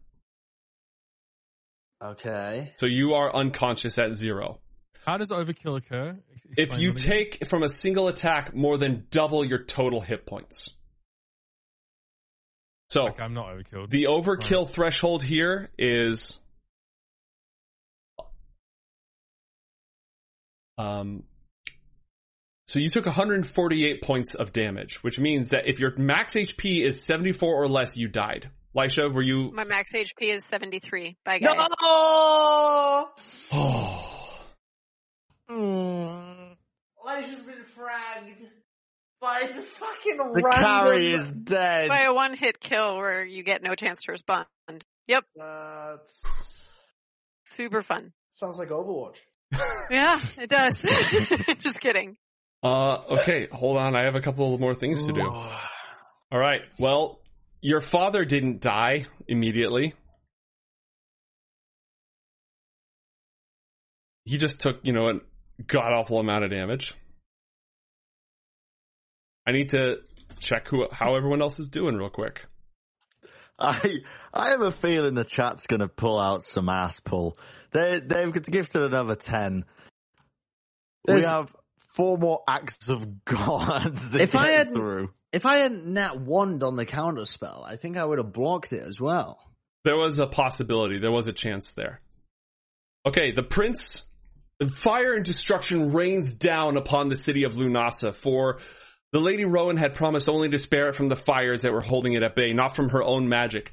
Okay. 2.03 2.73
So 2.77 2.85
you 2.85 3.13
are 3.15 3.33
unconscious 3.35 3.97
at 3.99 4.15
zero. 4.15 4.59
How 5.05 5.17
does 5.17 5.29
overkill 5.29 5.77
occur? 5.77 6.17
Ex- 6.33 6.43
If 6.57 6.79
you 6.79 6.91
that 6.93 7.01
again. 7.03 7.11
take 7.13 7.47
from 7.47 7.63
a 7.63 7.69
single 7.69 8.07
attack 8.07 8.53
more 8.55 8.77
than 8.77 9.07
double 9.11 9.43
your 9.45 9.63
total 9.63 10.01
hit 10.01 10.25
points. 10.25 10.71
So 12.89 13.03
Like, 13.05 13.19
I'm 13.21 13.33
not 13.33 13.47
overkilled. 13.47 13.89
the 13.89 14.05
overkill 14.05 14.69
threshold 14.69 15.23
here 15.23 15.69
is 15.77 16.37
um 20.77 21.23
so 22.69 22.77
you 22.77 22.91
took 22.91 23.07
148 23.07 24.03
points 24.03 24.35
of 24.35 24.53
damage, 24.53 25.01
which 25.03 25.17
means 25.17 25.49
that 25.49 25.67
if 25.67 25.79
your 25.79 25.91
max 25.97 26.35
HP 26.35 26.85
is 26.85 27.03
74 27.03 27.55
or 27.55 27.67
less, 27.67 27.97
you 27.97 28.07
died. 28.07 28.51
Lisha, 28.77 29.11
were 29.11 29.23
you? 29.23 29.49
My 29.51 29.63
max 29.63 29.91
HP 29.91 30.35
is 30.35 30.45
73. 30.45 31.17
Bye 31.25 31.39
guys. 31.39 31.67
Oh, 31.81 33.11
Elijah's 35.49 37.39
hmm. 37.39 37.47
been 37.47 37.65
fragged 37.75 38.37
by 39.19 39.49
the 39.55 39.63
fucking 39.63 40.17
the 40.17 40.51
carry 40.53 41.11
is 41.11 41.31
dead. 41.31 41.89
By 41.89 42.01
a 42.01 42.13
one 42.13 42.37
hit 42.37 42.59
kill 42.59 42.97
where 42.97 43.25
you 43.25 43.41
get 43.41 43.63
no 43.63 43.73
chance 43.73 44.03
to 44.03 44.11
respond. 44.11 44.45
Yep, 45.07 45.25
That's 45.35 46.21
super 47.45 47.81
fun. 47.81 48.13
sounds 48.33 48.59
like 48.59 48.69
Overwatch. 48.69 49.17
Yeah, 49.89 50.19
it 50.37 50.51
does. 50.51 50.75
just 51.63 51.79
kidding. 51.79 52.15
Uh, 52.63 52.97
okay. 53.19 53.47
Hold 53.51 53.77
on, 53.77 53.95
I 53.95 54.03
have 54.05 54.15
a 54.15 54.21
couple 54.21 54.57
more 54.57 54.75
things 54.75 55.05
to 55.05 55.13
do. 55.13 55.21
All 55.21 56.39
right. 56.39 56.65
Well, 56.77 57.19
your 57.61 57.81
father 57.81 58.25
didn't 58.25 58.61
die 58.61 59.05
immediately. 59.27 59.93
He 64.25 64.37
just 64.37 64.59
took, 64.59 64.85
you 64.85 64.93
know, 64.93 65.07
a 65.07 65.19
god 65.65 65.91
awful 65.91 66.19
amount 66.19 66.43
of 66.43 66.51
damage. 66.51 66.93
I 69.47 69.51
need 69.51 69.69
to 69.69 70.01
check 70.39 70.67
who 70.67 70.87
how 70.91 71.15
everyone 71.15 71.41
else 71.41 71.59
is 71.59 71.69
doing 71.69 71.95
real 71.95 72.09
quick. 72.09 72.45
I 73.57 73.95
I 74.33 74.49
have 74.51 74.61
a 74.61 74.71
feeling 74.71 75.15
the 75.15 75.23
chat's 75.23 75.65
gonna 75.65 75.87
pull 75.87 76.19
out 76.19 76.43
some 76.43 76.69
ass 76.69 76.99
pull. 76.99 77.35
They 77.71 77.99
they've 78.05 78.31
gifted 78.31 78.83
another 78.83 79.15
ten. 79.15 79.65
we 81.07 81.13
There's- 81.13 81.27
have 81.27 81.49
four 81.99 82.17
more 82.17 82.43
acts 82.47 82.87
of 82.87 83.25
God 83.25 83.97
to 84.13 84.21
If 84.21 84.31
get 84.31 84.41
I 84.41 84.51
had- 84.51 84.73
through. 84.73 85.09
If 85.33 85.45
I 85.45 85.57
hadn't 85.57 85.85
nat 85.85 86.19
one 86.19 86.63
on 86.63 86.75
the 86.77 86.85
counter 86.85 87.25
spell, 87.25 87.63
I 87.67 87.75
think 87.75 87.97
I 87.97 88.03
would 88.05 88.17
have 88.17 88.31
blocked 88.33 88.71
it 88.73 88.81
as 88.81 88.99
well. 88.99 89.37
There 89.85 89.97
was 89.97 90.17
a 90.19 90.25
possibility, 90.27 90.97
there 90.97 91.11
was 91.11 91.27
a 91.27 91.33
chance 91.33 91.71
there. 91.73 92.01
Okay, 93.05 93.31
the 93.31 93.43
prince 93.43 94.01
fire 94.73 95.13
and 95.13 95.23
destruction 95.25 95.93
rains 95.93 96.33
down 96.33 96.77
upon 96.77 97.09
the 97.09 97.15
city 97.15 97.43
of 97.43 97.53
Lunasa 97.53 98.15
for 98.15 98.57
the 99.13 99.19
Lady 99.19 99.45
Rowan 99.45 99.77
had 99.77 99.93
promised 99.93 100.29
only 100.29 100.49
to 100.49 100.57
spare 100.57 100.89
it 100.89 100.95
from 100.95 101.09
the 101.09 101.15
fires 101.15 101.61
that 101.61 101.73
were 101.73 101.81
holding 101.81 102.13
it 102.13 102.23
at 102.23 102.35
bay, 102.35 102.53
not 102.53 102.75
from 102.75 102.89
her 102.89 103.03
own 103.03 103.27
magic. 103.29 103.71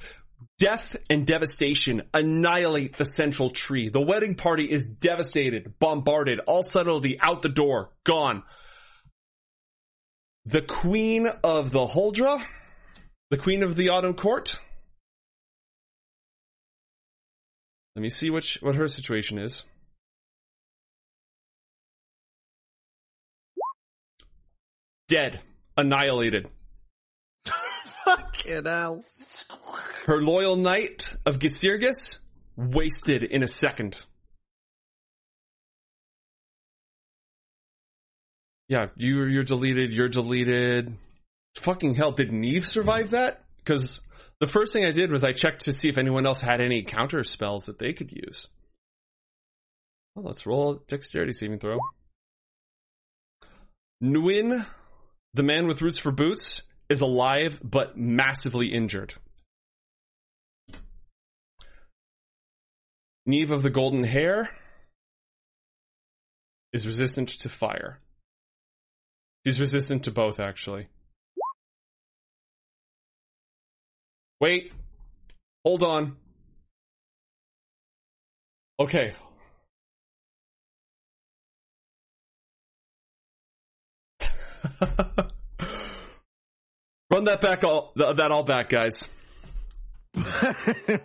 Death 0.59 0.97
and 1.11 1.26
devastation 1.26 2.03
annihilate 2.14 2.97
the 2.97 3.05
central 3.05 3.51
tree. 3.51 3.91
The 3.91 4.01
wedding 4.01 4.37
party 4.37 4.64
is 4.64 4.87
devastated, 4.87 5.78
bombarded, 5.78 6.41
all 6.41 6.62
subtlety 6.62 7.18
out 7.20 7.43
the 7.43 7.51
door, 7.51 7.91
gone. 8.05 8.43
The 10.47 10.62
queen 10.62 11.26
of 11.45 11.70
the 11.70 11.87
Huldra, 11.87 12.43
the 13.30 13.37
queen 13.37 13.62
of 13.62 13.74
the 13.76 13.91
Autumn 13.91 14.14
Court. 14.14 14.59
Let 17.97 18.03
me 18.03 18.11
see 18.11 18.30
which 18.30 18.59
what 18.61 18.76
her 18.76 18.89
situation 18.89 19.39
is. 19.39 19.62
Dead, 25.09 25.41
annihilated. 25.76 26.49
Fucking 28.07 28.64
hell. 28.64 29.02
Her 30.07 30.22
loyal 30.22 30.54
knight 30.54 31.12
of 31.26 31.40
Gisirgis 31.40 32.20
wasted 32.57 33.24
in 33.24 33.42
a 33.42 33.48
second. 33.48 33.96
Yeah, 38.68 38.86
you 38.96 39.24
you're 39.24 39.42
deleted. 39.42 39.92
You're 39.92 40.09
deleted. 40.09 40.96
Fucking 41.57 41.94
hell! 41.94 42.12
Did 42.12 42.32
Neve 42.32 42.66
survive 42.66 43.11
that? 43.11 43.42
Because 43.59 44.00
the 44.38 44.46
first 44.46 44.72
thing 44.72 44.84
I 44.84 44.92
did 44.92 45.11
was 45.11 45.24
I 45.24 45.32
checked 45.32 45.64
to 45.64 45.72
see 45.72 45.88
if 45.88 45.98
anyone 45.98 46.26
else 46.26 46.40
had 46.40 46.61
any 46.61 46.84
counter 46.84 47.24
spells 47.24 47.66
that 47.66 47.78
they 47.78 47.92
could 47.92 48.12
use. 48.12 48.46
Well, 50.14 50.26
let's 50.26 50.46
roll 50.46 50.82
dexterity 50.86 51.32
saving 51.32 51.59
throw. 51.59 51.78
Nguyen, 54.02 54.64
the 55.34 55.42
man 55.42 55.66
with 55.66 55.82
roots 55.82 55.98
for 55.98 56.12
boots, 56.12 56.62
is 56.89 57.01
alive 57.01 57.61
but 57.62 57.97
massively 57.99 58.68
injured. 58.68 59.14
Neve 63.24 63.51
of 63.51 63.62
the 63.62 63.70
golden 63.70 64.05
hair 64.05 64.51
is 66.72 66.87
resistant 66.87 67.28
to 67.28 67.49
fire. 67.49 67.99
She's 69.45 69.61
resistant 69.61 70.05
to 70.05 70.11
both, 70.11 70.39
actually. 70.39 70.89
Wait. 74.41 74.72
Hold 75.64 75.82
on. 75.82 76.16
Okay. 78.78 79.12
Run 87.16 87.24
that 87.24 87.40
back 87.40 87.64
all 87.64 87.92
that 87.96 88.30
all 88.30 88.42
back, 88.42 88.68
guys. 88.68 89.08
Wait, 90.14 90.24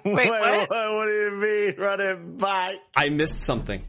what? 0.04 0.70
what 0.70 1.06
do 1.06 1.12
you 1.14 1.38
mean? 1.40 1.76
Run 1.78 2.02
it 2.02 2.38
back. 2.38 2.76
I 2.98 3.08
missed 3.08 3.40
something. 3.40 3.82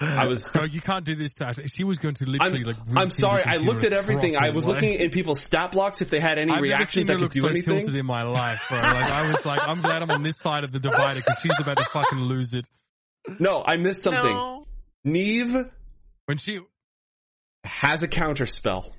I 0.00 0.26
was 0.26 0.52
No, 0.52 0.64
you 0.64 0.80
can't 0.80 1.04
do 1.04 1.14
this 1.14 1.34
to 1.34 1.46
Ashley. 1.46 1.68
She 1.68 1.84
was 1.84 1.98
going 1.98 2.16
to 2.16 2.26
literally 2.26 2.64
I'm, 2.66 2.66
like. 2.66 2.76
I'm 2.96 3.10
sorry. 3.10 3.44
I 3.46 3.58
looked 3.58 3.84
at 3.84 3.92
everything. 3.92 4.36
I 4.36 4.50
was 4.50 4.66
looking 4.66 4.94
in 4.94 5.10
people's 5.10 5.40
stat 5.40 5.70
blocks 5.70 6.02
if 6.02 6.10
they 6.10 6.18
had 6.18 6.36
any 6.36 6.52
I've 6.52 6.62
reactions 6.62 7.06
never 7.06 7.20
that 7.20 7.24
could 7.26 7.32
do 7.32 7.40
so 7.42 7.46
anything. 7.46 7.76
tilted 7.82 7.94
in 7.94 8.04
my 8.04 8.24
life, 8.24 8.60
bro. 8.68 8.78
Like 8.80 8.92
I 8.92 9.28
was 9.28 9.46
like, 9.46 9.60
I'm 9.62 9.82
glad 9.82 10.02
I'm 10.02 10.10
on 10.10 10.24
this 10.24 10.38
side 10.38 10.64
of 10.64 10.72
the 10.72 10.80
divider 10.80 11.20
because 11.20 11.38
she's 11.42 11.60
about 11.60 11.76
to 11.76 11.86
fucking 11.92 12.18
lose 12.18 12.54
it. 12.54 12.66
No, 13.38 13.62
I 13.64 13.76
missed 13.76 14.02
something. 14.02 14.34
No. 14.34 14.66
Neve 15.04 15.64
When 16.26 16.38
she, 16.38 16.58
has 17.62 18.02
a 18.02 18.08
counter 18.08 18.46
spell 18.46 18.92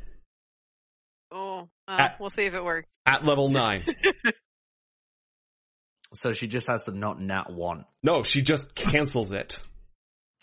Oh, 1.87 1.95
well, 1.95 1.99
At- 2.05 2.19
we'll 2.19 2.29
see 2.31 2.43
if 2.45 2.53
it 2.53 2.63
works. 2.63 2.89
at 3.05 3.23
level 3.25 3.49
nine. 3.61 3.83
So 6.13 6.31
she 6.31 6.47
just 6.47 6.67
has 6.67 6.85
to 6.85 6.91
not 6.91 7.19
nat 7.19 7.51
one. 7.51 7.83
no, 8.01 8.23
she 8.23 8.41
just 8.41 8.73
cancels 8.73 9.33
it. 9.33 9.57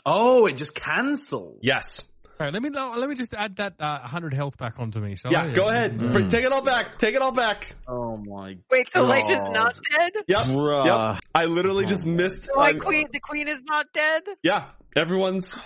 Oh, 0.05 0.45
it 0.47 0.57
just 0.59 0.75
cancels. 0.75 1.61
Yes. 1.63 2.03
all 2.39 2.45
right, 2.47 2.53
let 2.53 2.61
me 2.61 2.69
let 2.71 3.09
me 3.09 3.15
just 3.15 3.33
add 3.33 3.57
that 3.57 3.75
uh, 3.81 4.01
100 4.01 4.35
health 4.35 4.59
back 4.59 4.75
onto 4.79 5.01
me. 5.01 5.17
Shall 5.17 5.33
Yeah, 5.33 5.45
I? 5.45 5.53
go 5.53 5.69
ahead. 5.69 5.97
Mm. 5.99 6.29
Take 6.29 6.45
it 6.45 6.53
all 6.53 6.61
back. 6.63 6.99
Take 6.99 7.15
it 7.15 7.23
all 7.23 7.33
back. 7.33 7.75
Oh 7.89 8.19
my. 8.19 8.59
Wait, 8.71 8.91
so 8.93 9.07
God. 9.07 9.15
Lisha's 9.15 9.49
not 9.51 9.75
dead? 9.97 10.13
Yep. 10.29 10.47
Bruh. 10.49 11.13
Yep. 11.15 11.21
I 11.35 11.45
literally 11.47 11.87
just 11.87 12.05
missed. 12.05 12.47
So 12.53 12.59
like 12.59 12.79
queen, 12.79 13.07
the 13.11 13.21
queen 13.21 13.49
is 13.49 13.61
not 13.65 13.87
dead? 13.95 14.25
yeah. 14.43 14.67
Everyone's. 14.95 15.57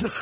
Let, 0.00 0.12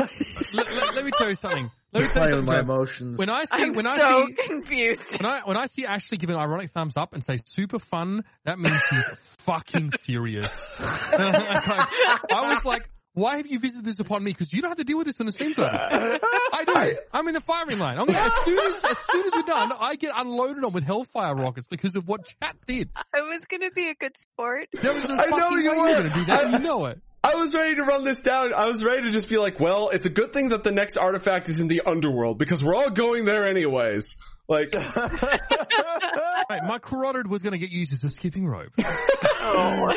let- 0.54 0.94
let 0.94 1.04
me 1.04 1.10
tell 1.10 1.28
you 1.28 1.34
something. 1.34 1.70
Let 1.94 2.02
me 2.02 2.08
Play 2.08 2.34
with 2.34 2.44
my 2.46 2.54
Joe. 2.56 2.60
emotions. 2.60 3.18
When 3.18 3.30
I 3.30 3.44
see 3.44 3.48
I'm 3.52 3.72
when 3.72 3.86
I 3.86 3.96
see 4.26 4.32
confused. 4.46 5.00
when 5.22 5.26
I 5.30 5.40
when 5.44 5.56
I 5.56 5.66
see 5.66 5.86
Ashley 5.86 6.18
give 6.18 6.28
an 6.28 6.36
ironic 6.36 6.70
thumbs 6.72 6.96
up 6.96 7.14
and 7.14 7.24
say 7.24 7.38
super 7.44 7.78
fun, 7.78 8.24
that 8.44 8.58
means 8.58 8.76
she's 8.90 9.04
fucking 9.46 9.92
furious. 10.02 10.50
I 10.80 12.54
was 12.54 12.64
like, 12.64 12.88
why 13.12 13.36
have 13.36 13.46
you 13.46 13.58
visited 13.60 13.84
this 13.84 14.00
upon 14.00 14.24
me? 14.24 14.32
Because 14.32 14.52
you 14.52 14.60
don't 14.60 14.70
have 14.72 14.78
to 14.78 14.84
deal 14.84 14.98
with 14.98 15.06
this 15.06 15.18
when 15.18 15.26
the 15.26 15.32
stream's 15.32 15.56
over. 15.58 15.68
I 15.68 16.64
do. 16.66 16.96
I'm 17.12 17.28
in 17.28 17.34
the 17.34 17.40
firing 17.40 17.78
line. 17.78 17.98
I'm 17.98 18.06
gonna, 18.06 18.18
as 18.18 18.44
soon 18.44 18.58
as 18.58 18.84
as 18.84 18.98
soon 18.98 19.26
as 19.26 19.32
we're 19.34 19.42
done, 19.42 19.72
I 19.78 19.94
get 19.94 20.12
unloaded 20.16 20.64
on 20.64 20.72
with 20.72 20.82
hellfire 20.84 21.34
rockets 21.34 21.66
because 21.68 21.94
of 21.94 22.08
what 22.08 22.24
chat 22.40 22.56
did. 22.66 22.90
I 23.14 23.22
was 23.22 23.40
gonna 23.48 23.70
be 23.70 23.88
a 23.88 23.94
good 23.94 24.16
sport. 24.32 24.68
There 24.72 24.92
was 24.92 25.06
no 25.08 25.14
I 25.16 25.26
know 25.26 25.50
you 25.50 25.70
way 25.70 25.76
were. 25.76 25.88
you 25.90 25.96
gonna 25.96 26.14
do 26.14 26.24
that. 26.24 26.44
and 26.44 26.52
You 26.54 26.58
know 26.58 26.86
it. 26.86 27.00
I 27.44 27.46
was 27.46 27.54
ready 27.54 27.74
to 27.74 27.82
run 27.82 28.04
this 28.04 28.22
down. 28.22 28.54
I 28.54 28.68
was 28.68 28.82
ready 28.82 29.02
to 29.02 29.10
just 29.10 29.28
be 29.28 29.36
like, 29.36 29.60
well, 29.60 29.90
it's 29.90 30.06
a 30.06 30.08
good 30.08 30.32
thing 30.32 30.48
that 30.48 30.64
the 30.64 30.72
next 30.72 30.96
artifact 30.96 31.50
is 31.50 31.60
in 31.60 31.68
the 31.68 31.82
underworld 31.84 32.38
because 32.38 32.64
we're 32.64 32.74
all 32.74 32.88
going 32.88 33.26
there 33.26 33.44
anyways. 33.46 34.16
Like, 34.48 34.74
Right, 34.74 36.60
my 36.66 36.78
carotid 36.80 37.26
was 37.28 37.42
gonna 37.42 37.58
get 37.58 37.68
used 37.70 37.92
as 37.92 38.02
a 38.02 38.08
skipping 38.08 38.46
rope. 38.46 38.72
oh, 38.82 39.92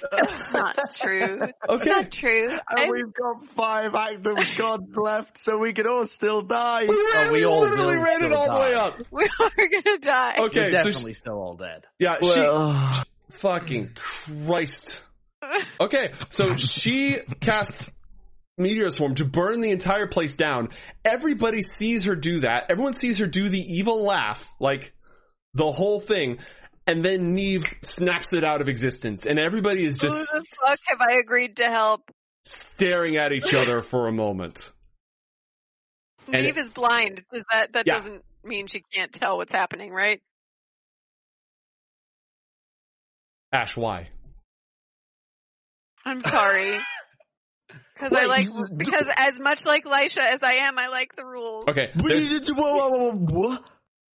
That's 0.12 0.52
not 0.52 0.92
true. 0.94 1.40
okay. 1.68 1.90
Not 1.90 2.12
true. 2.12 2.48
And 2.50 2.60
I'm- 2.78 2.90
we've 2.92 3.12
got 3.12 3.48
five 3.56 3.94
active 3.96 4.36
gods 4.56 4.96
left, 4.96 5.42
so 5.42 5.58
we 5.58 5.72
can 5.72 5.88
all 5.88 6.06
still 6.06 6.42
die. 6.42 6.84
We, 6.88 7.10
ran, 7.14 7.26
we 7.32 7.40
we 7.40 7.44
all 7.46 7.62
literally 7.62 7.96
will 7.96 8.04
ran 8.04 8.22
it 8.22 8.26
still 8.26 8.36
all 8.38 8.52
the 8.54 8.60
way 8.60 8.74
up. 8.74 9.00
we 9.10 9.24
are 9.24 9.50
gonna 9.68 9.98
die. 9.98 10.34
Okay, 10.38 10.70
You're 10.70 10.80
so 10.80 10.86
definitely 10.86 11.12
still 11.14 11.34
all 11.34 11.56
dead. 11.56 11.84
yeah, 11.98 12.18
Well, 12.22 12.92
she 13.32 13.38
fucking 13.40 13.90
Christ. 13.96 15.02
Okay, 15.80 16.12
so 16.30 16.56
she 16.56 17.18
casts 17.40 17.90
Meteor 18.58 18.90
Swarm 18.90 19.14
to 19.16 19.24
burn 19.24 19.60
the 19.60 19.70
entire 19.70 20.06
place 20.06 20.36
down. 20.36 20.68
Everybody 21.04 21.62
sees 21.62 22.04
her 22.04 22.14
do 22.14 22.40
that. 22.40 22.66
Everyone 22.70 22.92
sees 22.94 23.18
her 23.18 23.26
do 23.26 23.48
the 23.48 23.58
evil 23.60 24.02
laugh, 24.04 24.46
like 24.60 24.92
the 25.54 25.70
whole 25.72 25.98
thing, 26.00 26.38
and 26.86 27.04
then 27.04 27.34
Neve 27.34 27.64
snaps 27.82 28.32
it 28.32 28.44
out 28.44 28.60
of 28.60 28.68
existence, 28.68 29.26
and 29.26 29.38
everybody 29.38 29.84
is 29.84 29.98
just. 29.98 30.30
Who 30.32 30.38
the 30.40 30.44
fuck 30.68 30.78
have 30.88 31.00
I 31.00 31.14
agreed 31.14 31.56
to 31.56 31.64
help? 31.64 32.02
staring 32.44 33.16
at 33.16 33.30
each 33.32 33.54
other 33.54 33.82
for 33.82 34.08
a 34.08 34.12
moment. 34.12 34.68
And- 36.26 36.42
Neve 36.44 36.58
is 36.58 36.70
blind. 36.70 37.22
Does 37.32 37.44
that 37.52 37.72
that 37.74 37.86
Yeah. 37.86 37.98
doesn't 37.98 38.24
mean 38.44 38.66
she 38.66 38.82
can't 38.92 39.12
tell 39.12 39.36
what's 39.36 39.52
happening, 39.52 39.92
right? 39.92 40.20
Ash, 43.52 43.76
why? 43.76 44.08
I'm 46.04 46.20
sorry. 46.20 46.78
Because 47.94 48.12
I 48.18 48.24
like 48.26 48.46
you- 48.46 48.66
because 48.76 49.06
as 49.16 49.38
much 49.38 49.64
like 49.64 49.84
Lisha 49.84 50.18
as 50.18 50.40
I 50.42 50.54
am, 50.54 50.78
I 50.78 50.88
like 50.88 51.14
the 51.14 51.24
rules. 51.24 51.66
Okay, 51.68 51.90
there's, 51.94 52.48
whoa, 52.48 52.54
whoa, 52.56 52.88
whoa, 52.88 53.12
whoa. 53.12 53.56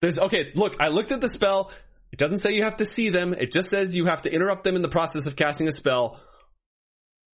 there's 0.01 0.19
okay. 0.19 0.51
Look, 0.55 0.75
I 0.81 0.89
looked 0.89 1.11
at 1.13 1.21
the 1.21 1.29
spell. 1.29 1.71
It 2.11 2.19
doesn't 2.19 2.39
say 2.39 2.51
you 2.51 2.63
have 2.63 2.77
to 2.77 2.85
see 2.85 3.09
them. 3.09 3.33
It 3.33 3.53
just 3.53 3.69
says 3.69 3.95
you 3.95 4.05
have 4.05 4.23
to 4.23 4.33
interrupt 4.33 4.63
them 4.63 4.75
in 4.75 4.81
the 4.81 4.89
process 4.89 5.25
of 5.25 5.35
casting 5.35 5.67
a 5.67 5.71
spell. 5.71 6.19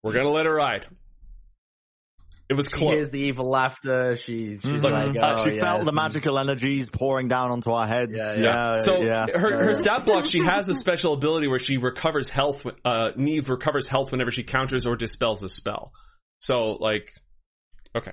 We're 0.03 0.13
gonna 0.13 0.29
let 0.29 0.45
her 0.45 0.53
ride. 0.53 0.85
It 2.49 2.55
was 2.55 2.65
She 2.65 2.71
close. 2.77 2.91
hears 2.93 3.09
the 3.09 3.19
evil 3.21 3.49
laughter. 3.49 4.15
She, 4.15 4.57
she's 4.57 4.61
Mhm. 4.61 4.83
like, 4.83 5.15
Uh, 5.17 5.35
oh, 5.39 5.43
she 5.45 5.55
yeah, 5.55 5.61
felt 5.61 5.85
the 5.85 5.91
magical 5.93 6.37
energies 6.37 6.89
pouring 6.89 7.27
down 7.29 7.51
onto 7.51 7.71
our 7.71 7.87
heads. 7.87 8.11
Yeah, 8.15 8.33
Yeah, 8.35 8.41
yeah. 8.43 8.73
yeah. 8.73 8.79
So 8.79 9.01
yeah. 9.01 9.25
her 9.37 9.63
her 9.65 9.73
stat 9.73 10.05
block, 10.05 10.25
she 10.25 10.39
has 10.43 10.67
a 10.67 10.75
special 10.85 11.13
ability 11.13 11.47
where 11.47 11.59
she 11.59 11.77
recovers 11.77 12.27
health. 12.29 12.65
Uh, 12.83 13.11
Neve 13.15 13.49
recovers 13.49 13.87
health 13.87 14.11
whenever 14.11 14.29
she 14.29 14.43
counters 14.43 14.85
or 14.85 14.95
dispels 14.95 15.41
a 15.43 15.47
spell. 15.49 15.93
So 16.39 16.73
like, 16.79 17.13
okay. 17.95 18.11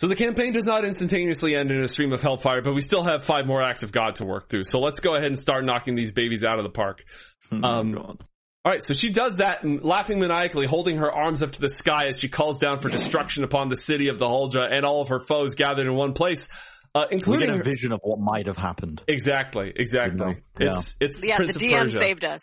So 0.00 0.08
the 0.08 0.16
campaign 0.16 0.52
does 0.52 0.64
not 0.64 0.84
instantaneously 0.84 1.54
end 1.54 1.70
in 1.70 1.80
a 1.80 1.86
stream 1.86 2.12
of 2.12 2.20
hellfire, 2.20 2.60
but 2.62 2.72
we 2.74 2.80
still 2.80 3.04
have 3.04 3.22
five 3.22 3.46
more 3.46 3.62
acts 3.62 3.84
of 3.84 3.92
God 3.92 4.16
to 4.16 4.24
work 4.24 4.48
through. 4.48 4.64
So 4.64 4.80
let's 4.80 4.98
go 4.98 5.12
ahead 5.14 5.26
and 5.28 5.38
start 5.38 5.64
knocking 5.64 5.94
these 5.94 6.10
babies 6.12 6.42
out 6.42 6.58
of 6.58 6.64
the 6.64 6.70
park. 6.70 7.02
Oh, 7.52 7.56
um, 7.62 7.92
God. 7.92 8.24
All 8.64 8.70
right, 8.70 8.82
so 8.82 8.94
she 8.94 9.10
does 9.10 9.38
that, 9.38 9.64
and 9.64 9.82
laughing 9.82 10.20
maniacally, 10.20 10.66
holding 10.66 10.98
her 10.98 11.10
arms 11.10 11.42
up 11.42 11.50
to 11.50 11.60
the 11.60 11.68
sky 11.68 12.06
as 12.06 12.20
she 12.20 12.28
calls 12.28 12.60
down 12.60 12.78
for 12.78 12.88
destruction 12.88 13.42
upon 13.42 13.68
the 13.68 13.76
city 13.76 14.06
of 14.08 14.20
the 14.20 14.26
Huldra 14.26 14.68
and 14.70 14.84
all 14.84 15.00
of 15.00 15.08
her 15.08 15.18
foes 15.18 15.56
gathered 15.56 15.86
in 15.88 15.94
one 15.94 16.12
place, 16.12 16.48
uh, 16.94 17.06
we 17.10 17.16
including 17.16 17.48
get 17.48 17.60
a 17.60 17.62
vision 17.64 17.90
of 17.90 17.98
what 18.04 18.20
might 18.20 18.46
have 18.46 18.56
happened. 18.56 19.02
exactly, 19.08 19.72
exactly. 19.74 20.42
Yeah. 20.60 20.68
It's 20.68 20.94
it's 21.00 21.20
Yeah, 21.24 21.36
Prince 21.36 21.54
the 21.54 21.60
DM 21.60 21.80
Persia. 21.80 21.98
saved 21.98 22.24
us. 22.24 22.40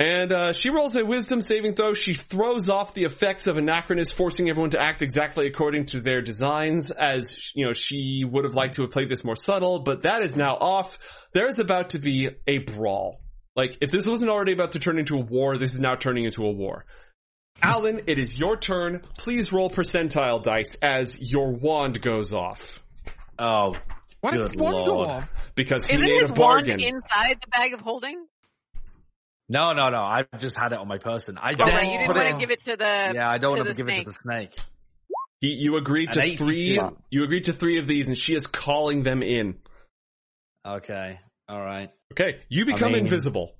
And 0.00 0.32
uh, 0.32 0.52
she 0.52 0.70
rolls 0.70 0.94
a 0.94 1.04
wisdom 1.04 1.40
saving 1.40 1.74
throw. 1.74 1.92
She 1.92 2.14
throws 2.14 2.68
off 2.68 2.94
the 2.94 3.02
effects 3.02 3.48
of 3.48 3.56
Anachronus, 3.56 4.14
forcing 4.14 4.48
everyone 4.48 4.70
to 4.70 4.80
act 4.80 5.02
exactly 5.02 5.48
according 5.48 5.86
to 5.86 6.00
their 6.00 6.22
designs, 6.22 6.92
as 6.92 7.52
you 7.54 7.66
know 7.66 7.72
she 7.72 8.24
would 8.24 8.44
have 8.44 8.54
liked 8.54 8.74
to 8.74 8.82
have 8.82 8.92
played 8.92 9.08
this 9.08 9.24
more 9.24 9.34
subtle, 9.34 9.80
but 9.80 10.02
that 10.02 10.22
is 10.22 10.36
now 10.36 10.56
off. 10.56 10.98
There 11.32 11.48
is 11.48 11.58
about 11.58 11.90
to 11.90 11.98
be 11.98 12.30
a 12.46 12.58
brawl. 12.58 13.20
Like 13.58 13.76
if 13.80 13.90
this 13.90 14.06
wasn't 14.06 14.30
already 14.30 14.52
about 14.52 14.72
to 14.72 14.78
turn 14.78 15.00
into 15.00 15.16
a 15.16 15.20
war, 15.20 15.58
this 15.58 15.74
is 15.74 15.80
now 15.80 15.96
turning 15.96 16.24
into 16.24 16.44
a 16.46 16.50
war. 16.52 16.84
Alan, 17.60 18.02
it 18.06 18.16
is 18.20 18.38
your 18.38 18.56
turn. 18.56 19.00
Please 19.18 19.52
roll 19.52 19.68
percentile 19.68 20.40
dice 20.42 20.76
as 20.80 21.18
your 21.32 21.50
wand 21.50 22.00
goes 22.00 22.32
off 22.32 22.80
Oh, 23.36 23.74
Why 24.20 24.30
Good 24.36 24.52
did 24.52 24.60
one 24.60 24.72
go 24.72 24.82
lord. 24.98 25.08
off? 25.10 25.30
because 25.56 25.88
he 25.88 25.94
Isn't 25.94 26.06
made 26.06 26.20
his 26.20 26.30
a 26.30 26.34
wand 26.34 26.68
inside 26.68 27.38
the 27.40 27.48
bag 27.50 27.74
of 27.74 27.80
holding? 27.80 28.24
no, 29.48 29.72
no, 29.72 29.88
no. 29.88 29.98
I 30.02 30.20
just 30.38 30.54
had 30.56 30.72
it 30.72 30.78
on 30.78 30.86
my 30.86 30.98
person. 30.98 31.36
I 31.36 31.50
Oh, 31.50 31.52
don't 31.54 31.68
right, 31.72 31.86
you 31.90 31.98
didn't 31.98 32.14
want 32.14 32.28
to 32.28 32.38
give 32.38 32.50
it 32.52 32.62
to 32.66 32.76
the. 32.76 33.12
Yeah, 33.14 33.28
I 33.28 33.38
don't 33.38 33.56
want 33.56 33.66
to 33.66 33.72
the 33.74 33.76
give 33.76 33.88
it 33.88 33.94
snake. 33.94 34.06
to 34.06 34.12
the 34.12 34.18
snake. 34.22 34.58
He, 35.40 35.48
you 35.54 35.76
agreed 35.78 36.12
to 36.12 36.20
An 36.20 36.26
80 36.26 36.36
three. 36.36 36.80
You 37.10 37.24
agreed 37.24 37.44
to 37.44 37.52
three 37.52 37.78
of 37.78 37.88
these, 37.88 38.06
and 38.08 38.16
she 38.16 38.34
is 38.36 38.46
calling 38.46 39.02
them 39.02 39.22
in. 39.24 39.56
Okay. 40.66 41.18
All 41.48 41.60
right. 41.60 41.90
Okay, 42.12 42.38
you 42.48 42.66
become 42.66 42.92
mean- 42.92 43.02
invisible. 43.02 43.54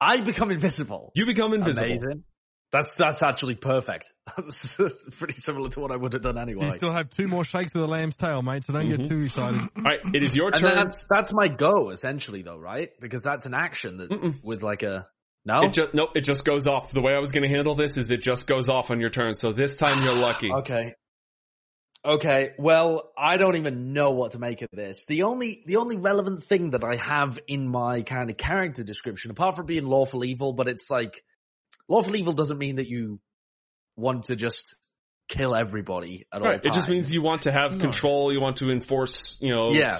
I 0.00 0.20
become 0.20 0.50
invisible. 0.50 1.10
You 1.14 1.24
become 1.26 1.54
invisible. 1.54 1.86
Amazing. 1.86 2.24
That's 2.72 2.94
that's 2.96 3.22
actually 3.22 3.54
perfect. 3.54 4.10
That's 4.36 4.76
pretty 5.18 5.34
similar 5.36 5.70
to 5.70 5.80
what 5.80 5.92
I 5.92 5.96
would 5.96 6.12
have 6.14 6.22
done 6.22 6.36
anyway. 6.36 6.64
You 6.64 6.70
still 6.72 6.92
have 6.92 7.08
two 7.10 7.28
more 7.28 7.44
shakes 7.44 7.72
of 7.76 7.80
the 7.80 7.86
lamb's 7.86 8.16
tail, 8.16 8.42
mate. 8.42 8.64
So 8.64 8.72
don't 8.72 8.86
Mhm. 8.86 8.96
get 8.98 9.08
too 9.08 9.20
excited. 9.20 9.60
All 9.76 9.82
right, 9.84 10.00
it 10.12 10.22
is 10.24 10.34
your 10.34 10.48
and 10.48 10.56
turn. 10.56 10.74
that's 10.74 11.00
that's 11.08 11.32
my 11.32 11.46
go 11.48 11.90
essentially, 11.90 12.42
though, 12.42 12.58
right? 12.58 12.90
Because 13.00 13.22
that's 13.22 13.46
an 13.46 13.54
action 13.54 13.98
that 13.98 14.10
Mm-mm. 14.10 14.42
with 14.42 14.62
like 14.64 14.82
a 14.82 15.06
no. 15.44 15.60
It 15.62 15.72
just 15.74 15.94
nope. 15.94 16.10
It 16.16 16.22
just 16.22 16.44
goes 16.44 16.66
off. 16.66 16.90
The 16.90 17.00
way 17.00 17.14
I 17.14 17.20
was 17.20 17.30
going 17.30 17.44
to 17.48 17.54
handle 17.56 17.76
this 17.76 17.96
is 17.96 18.10
it 18.10 18.20
just 18.20 18.48
goes 18.48 18.68
off 18.68 18.90
on 18.90 19.00
your 19.00 19.10
turn. 19.10 19.32
So 19.34 19.52
this 19.52 19.76
time 19.76 20.02
you're 20.04 20.16
lucky. 20.16 20.50
Okay. 20.52 20.94
Okay. 22.06 22.52
Well, 22.58 23.10
I 23.18 23.36
don't 23.36 23.56
even 23.56 23.92
know 23.92 24.12
what 24.12 24.32
to 24.32 24.38
make 24.38 24.62
of 24.62 24.68
this. 24.72 25.04
The 25.06 25.24
only 25.24 25.62
the 25.66 25.76
only 25.76 25.96
relevant 25.96 26.44
thing 26.44 26.70
that 26.70 26.84
I 26.84 26.96
have 26.96 27.38
in 27.48 27.68
my 27.68 28.02
kind 28.02 28.30
of 28.30 28.36
character 28.36 28.84
description, 28.84 29.30
apart 29.32 29.56
from 29.56 29.66
being 29.66 29.84
lawful 29.86 30.24
evil, 30.24 30.52
but 30.52 30.68
it's 30.68 30.88
like 30.88 31.24
lawful 31.88 32.14
evil 32.16 32.32
doesn't 32.32 32.58
mean 32.58 32.76
that 32.76 32.88
you 32.88 33.20
want 33.96 34.24
to 34.24 34.36
just 34.36 34.76
kill 35.28 35.54
everybody 35.56 36.26
at 36.32 36.40
all 36.40 36.48
Right. 36.48 36.64
It 36.64 36.72
just 36.72 36.88
means 36.88 37.12
you 37.12 37.22
want 37.22 37.42
to 37.42 37.52
have 37.52 37.72
No. 37.74 37.80
control. 37.80 38.32
You 38.32 38.40
want 38.40 38.58
to 38.58 38.70
enforce. 38.70 39.36
You 39.40 39.54
know. 39.54 39.72
Yeah. 39.72 39.98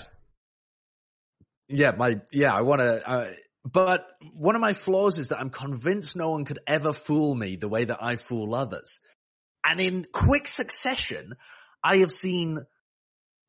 Yeah, 1.68 1.90
my 1.96 2.20
yeah, 2.30 2.54
I 2.54 2.60
want 2.60 2.80
to. 2.80 3.10
Uh, 3.10 3.30
but 3.64 4.06
one 4.32 4.54
of 4.54 4.60
my 4.60 4.72
flaws 4.72 5.18
is 5.18 5.28
that 5.28 5.40
I'm 5.40 5.50
convinced 5.50 6.14
no 6.14 6.30
one 6.30 6.44
could 6.44 6.60
ever 6.68 6.92
fool 6.92 7.34
me 7.34 7.56
the 7.56 7.68
way 7.68 7.84
that 7.84 7.98
I 8.00 8.14
fool 8.14 8.54
others. 8.54 9.00
And 9.68 9.80
in 9.80 10.04
quick 10.12 10.46
succession, 10.46 11.34
I 11.86 11.98
have 11.98 12.10
seen 12.10 12.58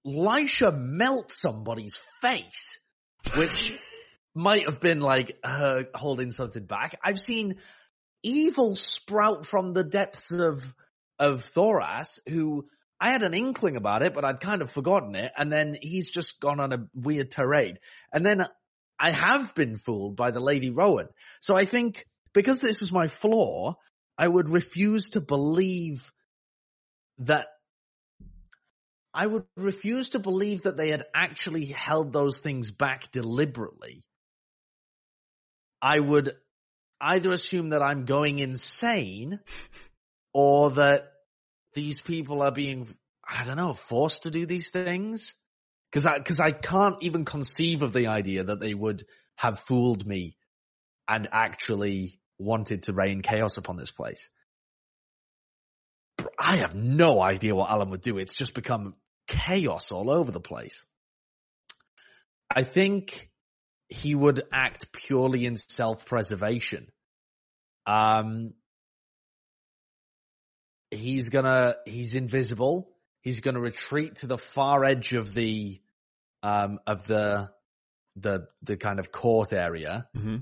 Lisha 0.05 0.71
melt 0.77 1.31
somebody's 1.31 1.99
face, 2.21 2.77
which 3.35 3.73
might 4.35 4.69
have 4.69 4.79
been 4.79 4.99
like 4.99 5.39
her 5.43 5.85
holding 5.95 6.29
something 6.29 6.63
back. 6.63 6.99
I've 7.03 7.19
seen 7.19 7.55
evil 8.21 8.75
sprout 8.75 9.47
from 9.47 9.73
the 9.73 9.83
depths 9.83 10.31
of 10.31 10.63
of 11.17 11.45
Thoras, 11.45 12.19
who 12.29 12.67
I 12.99 13.11
had 13.11 13.23
an 13.23 13.33
inkling 13.33 13.75
about 13.75 14.03
it, 14.03 14.13
but 14.13 14.23
I'd 14.23 14.39
kind 14.39 14.61
of 14.61 14.69
forgotten 14.69 15.15
it. 15.15 15.31
And 15.35 15.51
then 15.51 15.75
he's 15.81 16.11
just 16.11 16.39
gone 16.39 16.59
on 16.59 16.73
a 16.73 16.87
weird 16.93 17.31
tirade. 17.31 17.79
And 18.13 18.23
then 18.23 18.45
I 18.99 19.09
have 19.09 19.55
been 19.55 19.77
fooled 19.77 20.15
by 20.15 20.29
the 20.29 20.39
Lady 20.39 20.69
Rowan. 20.69 21.07
So 21.41 21.55
I 21.55 21.65
think 21.65 22.05
because 22.33 22.61
this 22.61 22.83
is 22.83 22.91
my 22.91 23.07
flaw, 23.07 23.77
I 24.15 24.27
would 24.27 24.49
refuse 24.49 25.09
to 25.11 25.21
believe 25.21 26.11
that 27.17 27.47
I 29.19 29.25
would 29.25 29.45
refuse 29.55 30.09
to 30.09 30.19
believe 30.19 30.61
that 30.61 30.77
they 30.77 30.89
had 30.89 31.05
actually 31.11 31.65
held 31.65 32.13
those 32.13 32.37
things 32.37 32.69
back 32.69 33.11
deliberately. 33.11 34.03
I 35.81 35.99
would 35.99 36.35
either 37.01 37.31
assume 37.31 37.69
that 37.69 37.81
I'm 37.81 38.05
going 38.05 38.37
insane 38.37 39.39
or 40.33 40.69
that 40.71 41.13
these 41.73 41.99
people 41.99 42.43
are 42.43 42.51
being, 42.51 42.87
I 43.27 43.43
don't 43.43 43.57
know, 43.57 43.73
forced 43.73 44.23
to 44.23 44.29
do 44.29 44.45
these 44.45 44.69
things. 44.69 45.33
Cause 45.91 46.05
I, 46.05 46.19
cause 46.19 46.39
I 46.39 46.51
can't 46.51 47.01
even 47.01 47.25
conceive 47.25 47.81
of 47.81 47.93
the 47.93 48.09
idea 48.09 48.43
that 48.43 48.59
they 48.59 48.75
would 48.75 49.03
have 49.35 49.57
fooled 49.61 50.05
me 50.05 50.37
and 51.07 51.27
actually 51.31 52.19
wanted 52.37 52.83
to 52.83 52.93
rain 52.93 53.23
chaos 53.23 53.57
upon 53.57 53.77
this 53.77 53.89
place. 53.89 54.29
I 56.37 56.57
have 56.57 56.75
no 56.75 57.19
idea 57.19 57.55
what 57.55 57.71
Alan 57.71 57.89
would 57.89 58.01
do. 58.01 58.19
It's 58.19 58.35
just 58.35 58.53
become 58.53 58.93
chaos 59.27 59.91
all 59.91 60.09
over 60.09 60.31
the 60.31 60.39
place. 60.39 60.85
I 62.49 62.63
think 62.63 63.29
he 63.89 64.15
would 64.15 64.43
act 64.53 64.91
purely 64.91 65.45
in 65.45 65.57
self-preservation. 65.57 66.87
Um, 67.85 68.53
he's 70.91 71.29
gonna, 71.29 71.75
he's 71.85 72.15
invisible. 72.15 72.89
He's 73.21 73.41
gonna 73.41 73.59
retreat 73.59 74.17
to 74.17 74.27
the 74.27 74.37
far 74.37 74.83
edge 74.85 75.13
of 75.13 75.33
the, 75.33 75.81
um, 76.43 76.79
of 76.87 77.05
the, 77.07 77.51
the, 78.15 78.47
the 78.63 78.77
kind 78.77 78.99
of 78.99 79.11
court 79.11 79.53
area 79.53 80.07
hmm 80.15 80.37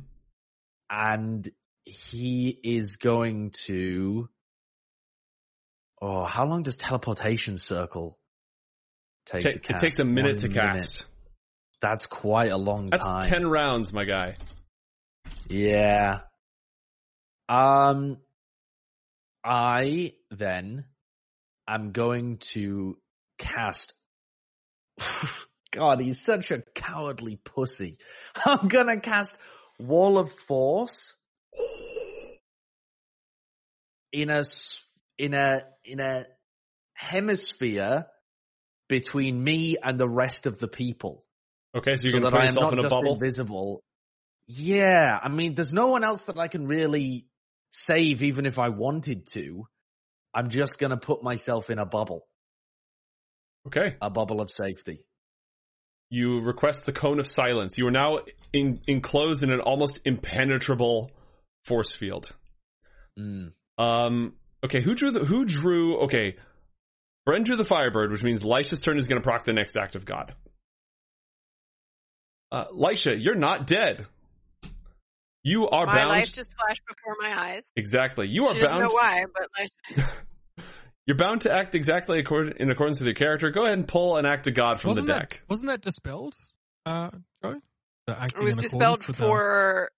and 0.89 1.49
he 1.83 2.57
is 2.63 2.97
going 2.97 3.51
to, 3.51 4.29
oh, 6.01 6.25
how 6.25 6.45
long 6.45 6.63
does 6.63 6.75
teleportation 6.75 7.57
circle 7.57 8.17
take 9.25 9.41
to 9.41 9.49
it 9.49 9.77
takes 9.77 9.99
a 9.99 10.05
minute 10.05 10.41
One 10.41 10.49
to 10.51 10.59
cast. 10.59 11.05
That's 11.81 12.05
quite 12.05 12.51
a 12.51 12.57
long 12.57 12.89
time. 12.89 12.99
That's 13.01 13.25
ten 13.25 13.47
rounds, 13.47 13.93
my 13.93 14.05
guy. 14.05 14.35
Yeah. 15.47 16.21
Um, 17.47 18.17
I 19.43 20.13
then 20.31 20.85
am 21.67 21.91
going 21.91 22.37
to 22.53 22.97
cast. 23.37 23.93
God, 25.71 25.99
he's 25.99 26.21
such 26.21 26.51
a 26.51 26.61
cowardly 26.73 27.35
pussy. 27.35 27.97
I'm 28.45 28.67
gonna 28.67 28.99
cast 28.99 29.37
Wall 29.77 30.17
of 30.17 30.31
Force 30.31 31.13
in 34.11 34.29
a 34.29 34.43
in 35.17 35.33
a 35.33 35.63
in 35.83 35.99
a 35.99 36.25
hemisphere 36.93 38.05
between 38.87 39.43
me 39.43 39.75
and 39.81 39.99
the 39.99 40.07
rest 40.09 40.45
of 40.45 40.59
the 40.59 40.67
people 40.67 41.23
Okay, 41.75 41.95
so 41.95 42.03
you're 42.07 42.11
so 42.13 42.19
going 42.19 42.31
to 42.31 42.37
put 42.37 42.43
yourself 42.43 42.73
in 42.73 42.79
a 42.79 42.89
bubble. 42.89 43.13
invisible. 43.13 43.83
Yeah, 44.47 45.17
I 45.21 45.27
mean, 45.29 45.55
there's 45.55 45.73
no 45.73 45.87
one 45.87 46.03
else 46.03 46.21
that 46.23 46.37
I 46.37 46.47
can 46.47 46.67
really 46.67 47.25
save, 47.71 48.23
even 48.23 48.45
if 48.45 48.59
I 48.59 48.69
wanted 48.69 49.25
to. 49.33 49.67
I'm 50.33 50.49
just 50.49 50.79
gonna 50.79 50.97
put 50.97 51.23
myself 51.23 51.69
in 51.69 51.79
a 51.79 51.85
bubble, 51.85 52.27
Okay. 53.67 53.95
a 54.01 54.09
bubble 54.09 54.41
of 54.41 54.51
safety. 54.51 55.03
You 56.09 56.41
request 56.41 56.85
the 56.85 56.91
cone 56.91 57.19
of 57.19 57.25
silence. 57.25 57.77
You 57.77 57.87
are 57.87 57.91
now 57.91 58.19
in, 58.53 58.79
enclosed 58.87 59.43
in 59.43 59.51
an 59.51 59.61
almost 59.61 59.99
impenetrable 60.05 61.11
force 61.63 61.95
field. 61.95 62.35
Mm. 63.17 63.53
Um. 63.77 64.33
Okay. 64.63 64.81
Who 64.81 64.93
drew 64.93 65.11
the? 65.11 65.25
Who 65.25 65.45
drew? 65.45 66.01
Okay. 66.03 66.35
Bren 67.27 67.43
drew 67.43 67.55
the 67.55 67.65
Firebird, 67.65 68.11
which 68.11 68.23
means 68.23 68.43
Lisha's 68.43 68.81
turn 68.81 68.97
is 68.97 69.07
going 69.07 69.21
to 69.21 69.23
proc 69.23 69.43
the 69.45 69.53
next 69.53 69.75
act 69.75 69.95
of 69.95 70.05
God. 70.05 70.33
Uh, 72.51 72.65
Lisha, 72.67 73.15
you're 73.17 73.35
not 73.35 73.67
dead. 73.67 74.05
You 75.43 75.67
are 75.67 75.85
My 75.85 75.95
bound. 75.95 76.07
My 76.09 76.15
life 76.17 76.33
just 76.33 76.51
flashed 76.53 76.81
before 76.87 77.15
my 77.19 77.37
eyes. 77.53 77.67
exactly. 77.75 78.27
You 78.27 78.47
are 78.47 78.53
She 78.53 78.61
doesn't 78.61 78.77
bound. 78.77 78.89
know 78.89 78.95
why, 78.95 79.25
but 79.33 79.49
like, 79.59 80.07
You're 81.07 81.17
bound 81.17 81.41
to 81.41 81.53
act 81.53 81.75
exactly 81.75 82.19
accord- 82.19 82.55
in 82.59 82.71
accordance 82.71 82.99
with 82.99 83.05
your 83.05 83.13
character. 83.15 83.51
Go 83.51 83.61
ahead 83.63 83.77
and 83.77 83.87
pull 83.87 84.17
an 84.17 84.25
act 84.25 84.47
of 84.47 84.55
God 84.55 84.79
from 84.81 84.89
wasn't 84.89 85.07
the 85.07 85.13
that, 85.13 85.29
deck. 85.29 85.41
Wasn't 85.47 85.67
that 85.67 85.81
dispelled, 85.81 86.35
uh, 86.87 87.11
Joe? 87.43 87.61
It 88.07 88.39
was 88.39 88.55
dispelled 88.55 89.01
accordance 89.01 89.07
with 89.07 89.17
for 89.17 89.91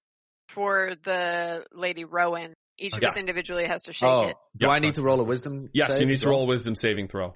for 0.50 0.92
the 1.06 1.66
Lady 1.74 2.04
Rowan. 2.04 2.54
Each 2.80 2.94
of 2.94 3.04
us 3.04 3.16
individually 3.18 3.66
has 3.66 3.84
to 3.84 3.94
shake 3.94 4.08
Oh, 4.10 4.28
it. 4.28 4.36
do 4.56 4.68
Yeah. 4.68 4.72
I 4.72 4.80
need 4.80 4.94
to 4.96 5.02
roll 5.02 5.20
a 5.20 5.24
wisdom? 5.24 5.70
Yes, 5.74 5.94
save 5.94 6.02
you 6.02 6.08
need 6.08 6.20
to 6.20 6.30
roll 6.30 6.44
a 6.44 6.46
wisdom 6.46 6.76
saving 6.76 7.08
throw. 7.08 7.34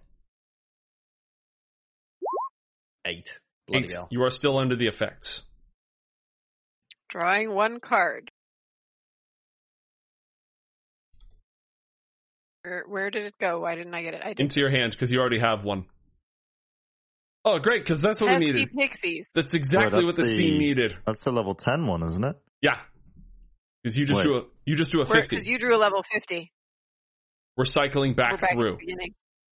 eight. 3.05 3.39
Bloody 3.67 3.85
Eight. 3.85 3.91
hell. 3.91 4.07
You 4.11 4.21
are 4.23 4.29
still 4.29 4.57
under 4.57 4.75
the 4.75 4.85
effects. 4.87 5.43
Drawing 7.09 7.51
one 7.53 7.79
card. 7.79 8.29
Where, 12.63 12.83
where 12.87 13.09
did 13.09 13.25
it 13.25 13.33
go? 13.39 13.59
Why 13.61 13.75
didn't 13.75 13.93
I 13.95 14.03
get 14.03 14.13
it? 14.13 14.21
I 14.23 14.29
did. 14.29 14.39
into 14.39 14.59
your 14.59 14.69
hand 14.69 14.91
because 14.91 15.11
you 15.11 15.19
already 15.19 15.39
have 15.39 15.63
one. 15.63 15.85
Oh, 17.43 17.57
great! 17.57 17.81
Because 17.83 18.03
that's 18.03 18.21
what 18.21 18.27
we 18.29 18.33
Pesky 18.37 18.51
needed. 18.53 18.69
pixies. 18.77 19.27
That's 19.33 19.55
exactly 19.55 20.03
that's 20.03 20.05
what 20.05 20.15
the, 20.15 20.21
the- 20.29 20.35
scene 20.35 20.59
needed. 20.59 20.95
That's 21.07 21.23
the 21.23 21.31
level 21.31 21.55
10 21.55 21.87
one, 21.87 22.03
isn't 22.03 22.23
it? 22.23 22.35
Yeah, 22.61 22.77
because 23.83 23.97
you 23.97 24.05
just 24.05 24.19
Wait. 24.19 24.23
drew 24.25 24.37
a 24.39 24.43
you 24.65 24.75
just 24.75 24.91
drew 24.91 25.01
a 25.01 25.05
fifty. 25.05 25.35
Because 25.35 25.47
you 25.47 25.57
drew 25.57 25.75
a 25.75 25.77
level 25.77 26.03
50. 26.03 26.51
we're 27.57 27.65
cycling 27.65 28.13
back, 28.13 28.31
We're 28.31 28.37
back 28.37 28.53
through, 28.53 28.77
the 28.79 29.11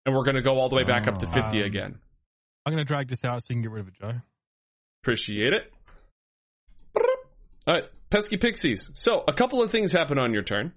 and 0.05 0.15
we're 0.15 0.23
going 0.23 0.35
to 0.35 0.41
go 0.41 0.57
all 0.59 0.69
the 0.69 0.75
way 0.75 0.83
back 0.83 1.07
up 1.07 1.17
to 1.19 1.27
Oh. 1.27 1.31
fifty 1.31 1.59
Um, 1.61 1.65
again. 1.67 1.99
I'm 2.65 2.73
going 2.73 2.83
to 2.83 2.87
drag 2.87 3.07
this 3.07 3.23
out 3.23 3.41
so 3.41 3.47
you 3.49 3.55
can 3.55 3.61
get 3.61 3.71
rid 3.71 3.81
of 3.81 3.87
it, 3.89 3.93
Joe. 4.01 4.13
Appreciate 5.03 5.53
it. 5.53 5.71
All 7.67 7.73
right, 7.73 7.85
pesky 8.09 8.37
pixies. 8.37 8.89
So 8.93 9.23
a 9.27 9.33
couple 9.33 9.61
of 9.61 9.71
things 9.71 9.91
happen 9.91 10.17
on 10.19 10.33
your 10.33 10.43
turn, 10.43 10.73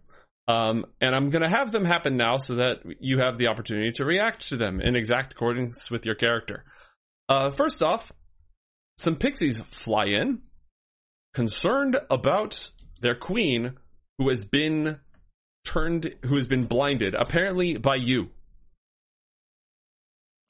um, 0.49 0.87
and 1.01 1.15
I'm 1.15 1.29
going 1.31 1.43
to 1.43 1.49
have 1.49 1.71
them 1.71 1.85
happen 1.85 2.17
now 2.17 2.37
so 2.37 2.57
that 2.57 2.79
you 3.01 3.19
have 3.19 3.37
the 3.39 3.49
opportunity 3.49 3.93
to 3.97 4.05
react 4.07 4.49
to 4.49 4.57
them 4.57 4.81
in 4.81 4.97
exact 4.97 5.35
accordance 5.35 5.91
with 5.91 6.07
your 6.07 6.15
character. 6.15 6.65
Uh, 7.29 7.51
first 7.51 7.83
off, 7.83 8.11
some 8.97 9.17
pixies 9.17 9.61
fly 9.71 10.07
in, 10.07 10.41
concerned 11.35 11.99
about 12.11 12.71
their 13.01 13.15
queen, 13.15 13.77
who 14.19 14.29
has 14.29 14.45
been 14.45 14.99
turned, 15.65 16.15
who 16.25 16.37
has 16.37 16.47
been 16.47 16.65
blinded, 16.65 17.15
apparently 17.15 17.77
by 17.77 17.97
you. 17.97 18.31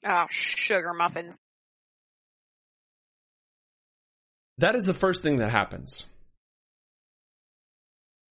Oh, 0.05 0.25
sugar 0.29 0.93
muffins. 0.93 1.35
That 4.59 4.75
is 4.75 4.85
the 4.85 4.93
first 4.93 5.23
thing 5.23 5.37
that 5.37 5.51
happens. 5.51 6.05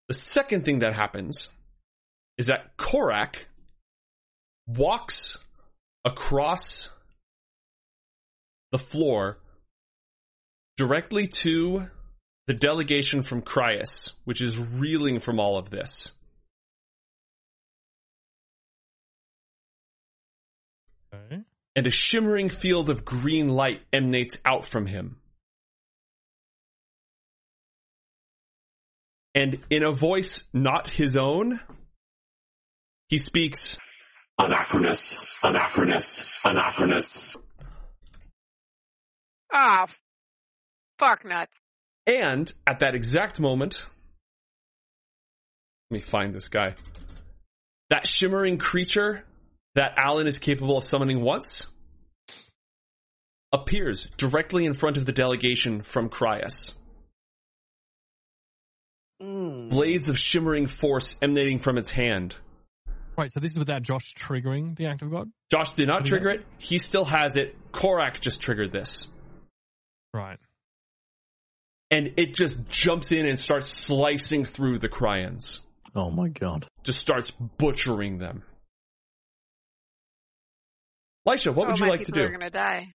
The 0.09 0.15
second 0.15 0.65
thing 0.65 0.81
that 0.81 0.95
happens 0.95 1.49
is 2.39 2.47
that 2.47 2.77
Korak 2.77 3.47
walks 4.67 5.39
across 6.05 6.89
the 8.73 8.79
floor 8.79 9.39
directly 10.77 11.27
to 11.27 11.89
the 12.49 12.55
delegation 12.55 13.23
from 13.23 13.43
Cryas, 13.43 14.13
which 14.25 14.41
is 14.41 14.59
reeling 14.59 15.21
from 15.21 15.39
all 15.39 15.59
of 15.59 15.69
this. 15.69 16.11
Okay. 21.15 21.43
And 21.77 21.87
a 21.87 21.91
shimmering 21.91 22.49
field 22.49 22.89
of 22.89 23.05
green 23.05 23.49
light 23.49 23.83
emanates 23.93 24.39
out 24.47 24.65
from 24.65 24.87
him. 24.87 25.17
And 29.35 29.61
in 29.69 29.85
a 29.85 29.93
voice 29.93 30.49
not 30.55 30.89
his 30.89 31.19
own, 31.19 31.61
he 33.11 33.19
speaks, 33.19 33.79
Anachronous, 34.41 35.43
anachronous, 35.45 36.41
anachronous. 36.47 37.37
Ah, 39.53 39.87
fuck 40.99 41.27
nuts. 41.27 41.59
And 42.09 42.51
at 42.67 42.81
that 42.81 42.95
exact 42.95 43.39
moment, 43.39 43.85
let 45.91 46.01
me 46.01 46.01
find 46.01 46.35
this 46.35 46.49
guy. 46.49 46.75
That 47.91 48.09
shimmering 48.09 48.57
creature 48.57 49.25
that 49.75 49.93
Alan 49.99 50.27
is 50.27 50.39
capable 50.39 50.79
of 50.79 50.85
summoning 50.85 51.21
once 51.21 51.67
appears 53.53 54.05
directly 54.17 54.65
in 54.65 54.73
front 54.73 54.97
of 54.97 55.05
the 55.05 55.13
delegation 55.13 55.83
from 55.83 56.09
Cryas. 56.09 56.73
Hmm. 59.21 59.69
Blades 59.69 60.09
of 60.09 60.19
shimmering 60.19 60.67
force 60.67 61.17
emanating 61.21 61.59
from 61.59 61.77
its 61.77 61.91
hand. 61.91 62.35
Right, 63.17 63.31
so 63.33 63.41
this 63.41 63.51
is 63.51 63.59
without 63.59 63.83
Josh 63.83 64.15
triggering 64.15 64.77
the 64.77 64.87
act 64.87 65.03
of 65.03 65.11
God? 65.11 65.31
Josh 65.51 65.73
did 65.73 65.89
not 65.89 66.05
Yeah. 66.05 66.11
trigger 66.11 66.29
it. 66.31 66.47
He 66.59 66.79
still 66.79 67.05
has 67.05 67.37
it. 67.37 67.55
Korak 67.73 68.21
just 68.21 68.41
triggered 68.41 68.73
this. 68.73 69.09
Right. 70.15 70.39
And 71.91 72.15
it 72.19 72.35
just 72.35 72.69
jumps 72.69 73.13
in 73.13 73.27
and 73.27 73.39
starts 73.39 73.73
slicing 73.73 74.45
through 74.45 74.79
the 74.79 74.89
Cryans. 74.89 75.61
Oh 75.95 76.11
my 76.11 76.29
god. 76.29 76.67
Just 76.83 76.99
starts 76.99 77.31
butchering 77.31 78.19
them. 78.19 78.43
Lisha, 81.27 81.55
what 81.55 81.67
oh, 81.67 81.71
would 81.71 81.79
you 81.79 81.87
my 81.87 81.91
like 81.91 82.01
to 82.01 82.07
people 82.07 82.23
do? 82.23 82.29
are 82.29 82.33
gonna 82.33 82.51
die. 82.51 82.93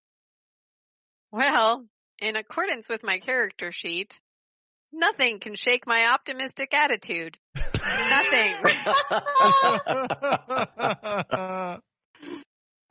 Well, 1.32 1.86
in 2.20 2.36
accordance 2.36 2.88
with 2.88 3.04
my 3.04 3.20
character 3.20 3.72
sheet, 3.72 4.20
nothing 4.91 5.39
can 5.39 5.56
shake 5.56 5.88
my 5.88 6.12
optimistic 6.14 6.74
attitude. 6.74 7.38
nothing. 7.56 8.56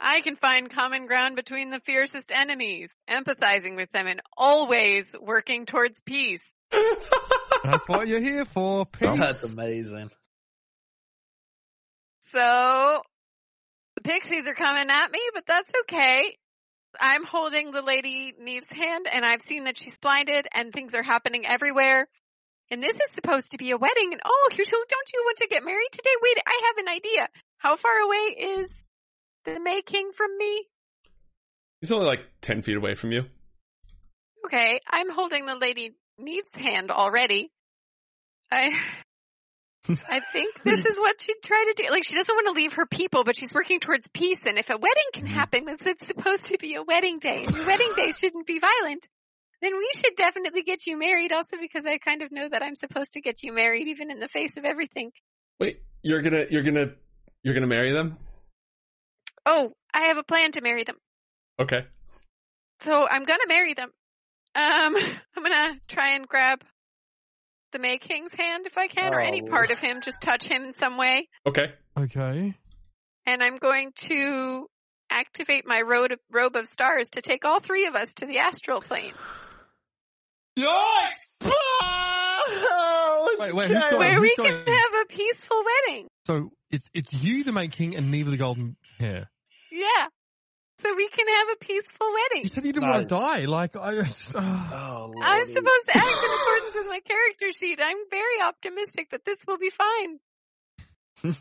I 0.03 0.21
can 0.21 0.35
find 0.35 0.69
common 0.69 1.07
ground 1.07 1.37
between 1.37 1.71
the 1.71 1.79
fiercest 1.81 2.33
enemies, 2.33 2.91
empathizing 3.09 3.77
with 3.77 3.91
them 3.93 4.09
and 4.09 4.21
always 4.37 5.05
working 5.21 5.65
towards 5.65 6.01
peace. 6.01 6.43
That's 6.73 7.87
what 7.87 8.09
you're 8.09 8.21
here 8.21 8.45
for. 8.45 8.85
Peace. 8.85 9.17
That's 9.19 9.45
amazing. 9.45 10.11
So 12.33 13.03
the 13.95 14.03
pixies 14.03 14.49
are 14.49 14.55
coming 14.55 14.91
at 14.91 15.13
me, 15.13 15.21
but 15.35 15.45
that's 15.47 15.71
okay. 15.83 16.35
I'm 16.99 17.25
holding 17.25 17.73
the 17.73 17.83
lady 17.83 18.33
Neve's 18.41 18.71
hand 18.71 19.07
and 19.13 19.25
I've 19.25 19.43
seen 19.43 19.65
that 19.65 19.77
she's 19.77 19.97
blinded 20.01 20.49
and 20.53 20.73
things 20.73 20.95
are 20.95 21.03
happening 21.03 21.47
everywhere. 21.47 22.09
And 22.71 22.83
this 22.83 22.95
is 22.95 23.15
supposed 23.15 23.51
to 23.51 23.59
be 23.59 23.71
a 23.71 23.77
wedding 23.77 24.09
and 24.13 24.21
oh, 24.25 24.49
you 24.57 24.65
so 24.65 24.77
don't 24.77 25.11
you 25.13 25.23
want 25.27 25.39
to 25.39 25.47
get 25.49 25.63
married 25.63 25.93
today? 25.93 26.11
Wait, 26.23 26.39
I 26.47 26.61
have 26.67 26.87
an 26.87 26.89
idea. 26.89 27.29
How 27.59 27.77
far 27.77 27.99
away 27.99 28.61
is 28.61 28.71
the 29.45 29.59
May 29.61 29.83
King 29.83 30.11
from 30.17 30.37
me? 30.39 30.67
He's 31.81 31.93
only 31.93 32.07
like 32.07 32.21
10 32.43 32.63
feet 32.63 32.77
away 32.77 32.95
from 32.95 33.13
you. 33.13 33.25
Okay, 34.47 34.81
I'm 34.89 35.11
holding 35.11 35.47
the 35.47 35.57
lady 35.57 35.93
Neve's 36.19 36.55
hand 36.55 36.91
already. 36.91 37.51
I 38.51 38.77
I 40.09 40.21
think 40.33 40.55
this 40.65 40.79
is 40.87 40.97
what 40.99 41.21
she'd 41.21 41.43
try 41.45 41.73
to 41.75 41.83
do. 41.83 41.91
Like 41.91 42.05
she 42.05 42.15
doesn't 42.15 42.35
want 42.35 42.47
to 42.47 42.53
leave 42.53 42.75
her 42.75 42.87
people, 42.87 43.25
but 43.25 43.37
she's 43.37 43.53
working 43.53 43.81
towards 43.81 44.07
peace. 44.09 44.41
And 44.47 44.59
if 44.59 44.71
a 44.71 44.77
wedding 44.77 45.11
can 45.13 45.25
Mhm. 45.27 45.33
happen, 45.35 45.69
it's, 45.69 45.87
it's 45.87 46.07
supposed 46.07 46.45
to 46.47 46.59
be 46.59 46.75
a 46.75 46.83
wedding 46.83 47.19
day, 47.19 47.43
and 47.45 47.57
your 47.57 47.67
wedding 47.67 47.93
day 47.97 48.13
shouldn't 48.13 48.47
be 48.47 48.61
violent. 48.61 49.07
Then 49.61 49.77
we 49.77 49.89
should 49.97 50.17
definitely 50.17 50.63
get 50.63 50.87
you 50.87 50.99
married. 50.99 51.33
Also, 51.33 51.57
because 51.61 51.85
I 51.87 51.99
kind 51.99 52.23
of 52.23 52.33
know 52.33 52.49
that 52.49 52.63
I'm 52.63 52.75
supposed 52.77 53.13
to 53.15 53.21
get 53.21 53.43
you 53.45 53.53
married, 53.53 53.89
even 53.89 54.11
in 54.11 54.19
the 54.19 54.29
face 54.29 54.57
of 54.57 54.65
everything. 54.65 55.13
Wait, 55.61 55.81
you're 56.03 56.21
gonna, 56.23 56.47
you're 56.51 56.65
gonna, 56.65 56.91
you're 57.45 57.55
gonna 57.55 57.69
marry 57.69 57.93
them? 57.93 58.19
Oh, 59.47 59.73
I 59.93 60.03
have 60.05 60.19
a 60.19 60.23
plan 60.25 60.53
to 60.53 60.61
marry 60.61 60.85
them. 60.85 60.97
Okay. 61.61 61.81
So 62.81 63.07
I'm 63.07 63.25
gonna 63.25 63.47
marry 63.49 63.75
them. 63.75 63.91
Um, 64.55 64.97
I'm 65.37 65.43
gonna 65.43 65.75
try 65.89 66.15
and 66.15 66.27
grab 66.27 66.63
the 67.73 67.79
May 67.79 67.99
King's 67.99 68.33
hand 68.37 68.67
if 68.67 68.77
I 68.77 68.87
can, 68.87 69.15
or 69.15 69.21
any 69.21 69.43
Oh. 69.43 69.47
part 69.51 69.71
of 69.71 69.79
him, 69.79 70.01
just 70.03 70.21
touch 70.21 70.45
him 70.47 70.65
in 70.65 70.75
some 70.75 70.99
way. 70.99 71.29
Okay. 71.47 71.73
Okay. 71.99 72.55
And 73.27 73.43
I'm 73.43 73.57
going 73.59 73.93
to 74.03 74.67
activate 75.11 75.67
my 75.67 75.81
robe 75.83 76.11
of, 76.13 76.19
robe 76.31 76.57
of 76.57 76.67
stars 76.69 77.09
to 77.11 77.23
take 77.23 77.45
all 77.45 77.61
three 77.61 77.87
of 77.87 77.95
us 77.95 78.13
to 78.15 78.27
the 78.27 78.39
astral 78.39 78.81
plane, 78.81 79.13
Wait, 83.39 83.55
wait, 83.55 83.69
who's 83.69 83.79
going? 83.79 83.99
where 83.99 84.13
who's 84.15 84.21
we 84.23 84.37
going? 84.37 84.65
can 84.65 84.75
have 84.75 84.93
a 85.03 85.07
peaceful 85.07 85.63
wedding. 85.87 86.07
So 86.27 86.51
it's 86.71 86.89
it's 86.95 87.13
you, 87.13 87.45
the 87.45 87.53
May 87.53 87.69
King, 87.69 87.97
and 87.97 88.11
Neva 88.11 88.31
the 88.31 88.37
Golden 88.37 88.77
Hair. 88.99 89.29
Yeah. 89.73 90.07
So 90.83 90.95
we 90.97 91.09
can 91.09 91.27
have 91.29 91.49
a 91.55 91.57
peaceful 91.65 92.07
wedding. 92.13 92.43
You 92.45 92.49
said 92.51 92.65
you 92.65 92.73
didn't 92.73 92.89
want 92.89 93.09
to 93.09 93.15
die. 93.15 93.45
Like 93.47 93.77
I. 93.77 93.99
Oh, 94.35 95.13
I'm 95.23 95.47
supposed 95.47 95.87
to 95.87 95.97
act 95.99 96.25
in 96.25 96.31
accordance 96.41 96.75
with 96.75 96.87
my 96.89 97.01
character 97.01 97.53
sheet. 97.53 97.79
I'm 97.83 97.97
very 98.11 98.41
optimistic 98.43 99.11
that 99.11 99.25
this 99.25 99.39
will 99.47 99.59
be 99.59 99.71
fine. 99.71 100.19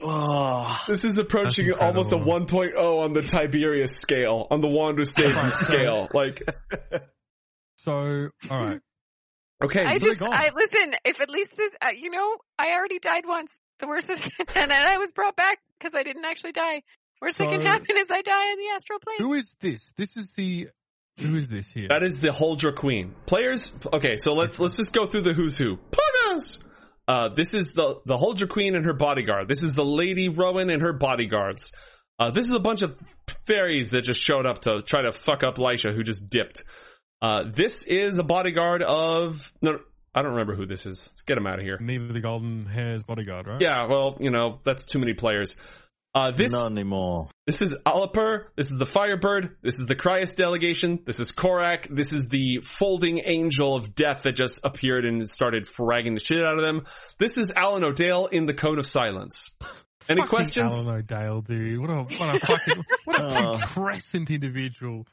oh, 0.00 0.80
This 0.88 1.04
is 1.04 1.18
approaching 1.18 1.72
almost 1.72 2.12
a 2.12 2.16
1.0 2.16 2.76
on 2.76 3.12
the 3.12 3.22
Tiberius 3.22 3.96
scale, 3.96 4.46
on 4.50 4.60
the 4.60 4.68
Wander 4.68 5.04
Stadium 5.04 5.36
Right, 5.36 5.56
so- 5.56 5.64
scale. 5.64 6.08
Like, 6.12 6.42
so 7.76 7.92
all 8.50 8.64
right. 8.64 8.80
okay, 9.64 9.84
I 9.84 9.98
just. 9.98 10.22
I 10.22 10.50
listen. 10.54 10.94
If 11.04 11.20
at 11.20 11.30
least 11.30 11.50
this, 11.56 11.72
uh, 11.80 11.88
you 11.96 12.10
know, 12.10 12.36
I 12.58 12.72
already 12.72 12.98
died 12.98 13.24
once. 13.26 13.50
The 13.80 13.88
worst 13.88 14.08
that 14.08 14.20
can, 14.20 14.32
and 14.38 14.70
then 14.70 14.88
I 14.88 14.98
was 14.98 15.12
brought 15.12 15.36
back 15.36 15.58
because 15.78 15.94
I 15.94 16.02
didn't 16.02 16.24
actually 16.24 16.52
die. 16.52 16.82
Worst 17.20 17.38
that 17.38 17.50
can 17.50 17.60
happen 17.60 17.96
is 17.96 18.06
I 18.10 18.22
die 18.22 18.52
in 18.52 18.58
the 18.58 18.74
astral 18.74 18.98
plane. 18.98 19.18
Who 19.18 19.34
is 19.34 19.56
this? 19.60 19.92
This 19.96 20.16
is 20.16 20.32
the. 20.32 20.68
Who 21.18 21.36
is 21.36 21.48
this 21.48 21.70
here? 21.70 21.88
that 21.90 22.02
is 22.02 22.20
the 22.20 22.28
Huldra 22.28 22.74
Queen. 22.74 23.14
Players, 23.26 23.70
okay, 23.92 24.16
so 24.16 24.32
let's 24.32 24.58
let's 24.58 24.76
just 24.76 24.92
go 24.94 25.06
through 25.06 25.22
the 25.22 25.34
who's 25.34 25.58
who. 25.58 25.76
Players. 25.76 26.60
Uh, 27.06 27.28
this 27.28 27.52
is 27.52 27.72
the 27.72 28.00
the 28.06 28.16
Huldra 28.16 28.48
Queen 28.48 28.74
and 28.74 28.86
her 28.86 28.94
bodyguard. 28.94 29.48
This 29.48 29.62
is 29.62 29.74
the 29.74 29.84
Lady 29.84 30.28
Rowan 30.28 30.70
and 30.70 30.80
her 30.80 30.94
bodyguards. 30.94 31.72
Uh, 32.18 32.30
this 32.30 32.44
is 32.44 32.52
a 32.52 32.60
bunch 32.60 32.82
of 32.82 32.96
fairies 33.46 33.90
that 33.90 34.02
just 34.02 34.22
showed 34.22 34.46
up 34.46 34.60
to 34.62 34.82
try 34.82 35.02
to 35.02 35.12
fuck 35.12 35.42
up 35.42 35.56
Lisha, 35.56 35.94
who 35.94 36.02
just 36.02 36.28
dipped. 36.30 36.64
Uh, 37.22 37.44
this 37.52 37.82
is 37.82 38.18
a 38.18 38.22
bodyguard 38.22 38.82
of 38.82 39.52
no, 39.60 39.80
I 40.14 40.22
don't 40.22 40.32
remember 40.32 40.54
who 40.56 40.66
this 40.66 40.86
is. 40.86 40.98
Let's 40.98 41.22
get 41.22 41.38
him 41.38 41.46
out 41.46 41.58
of 41.60 41.64
here. 41.64 41.78
Neva 41.80 42.12
the 42.12 42.20
Golden 42.20 42.66
Hair's 42.66 43.02
bodyguard, 43.02 43.46
right? 43.46 43.60
Yeah, 43.60 43.86
well, 43.86 44.16
you 44.20 44.30
know, 44.30 44.58
that's 44.64 44.84
too 44.84 44.98
many 44.98 45.14
players. 45.14 45.56
Uh, 46.12 46.32
this 46.32 46.50
Not 46.50 46.72
anymore. 46.72 47.28
this 47.46 47.62
is 47.62 47.72
Alipur. 47.86 48.46
This 48.56 48.68
is 48.72 48.76
the 48.76 48.84
Firebird. 48.84 49.54
This 49.62 49.78
is 49.78 49.86
the 49.86 49.94
Cryas 49.94 50.34
delegation. 50.34 50.98
This 51.06 51.20
is 51.20 51.30
Korak. 51.30 51.86
This 51.88 52.12
is 52.12 52.24
the 52.28 52.58
folding 52.64 53.20
angel 53.24 53.76
of 53.76 53.94
death 53.94 54.24
that 54.24 54.32
just 54.34 54.58
appeared 54.64 55.04
and 55.04 55.28
started 55.28 55.66
fragging 55.66 56.14
the 56.14 56.20
shit 56.20 56.44
out 56.44 56.56
of 56.56 56.62
them. 56.62 56.84
This 57.18 57.38
is 57.38 57.52
Alan 57.54 57.84
O'Dale 57.84 58.26
in 58.26 58.46
the 58.46 58.54
Cone 58.54 58.80
of 58.80 58.86
Silence. 58.86 59.52
Any 60.10 60.22
Fucking 60.22 60.26
questions? 60.28 60.84
Alan 60.84 60.98
O'Dale, 60.98 61.42
dude. 61.42 61.78
What 61.80 61.90
a 61.90 62.02
what 62.02 62.34
a 62.34 62.40
fucking 62.44 62.84
what 63.04 63.20
a 63.20 63.22
Oh. 63.46 63.58
putrescent 63.60 64.32
individual. 64.32 65.06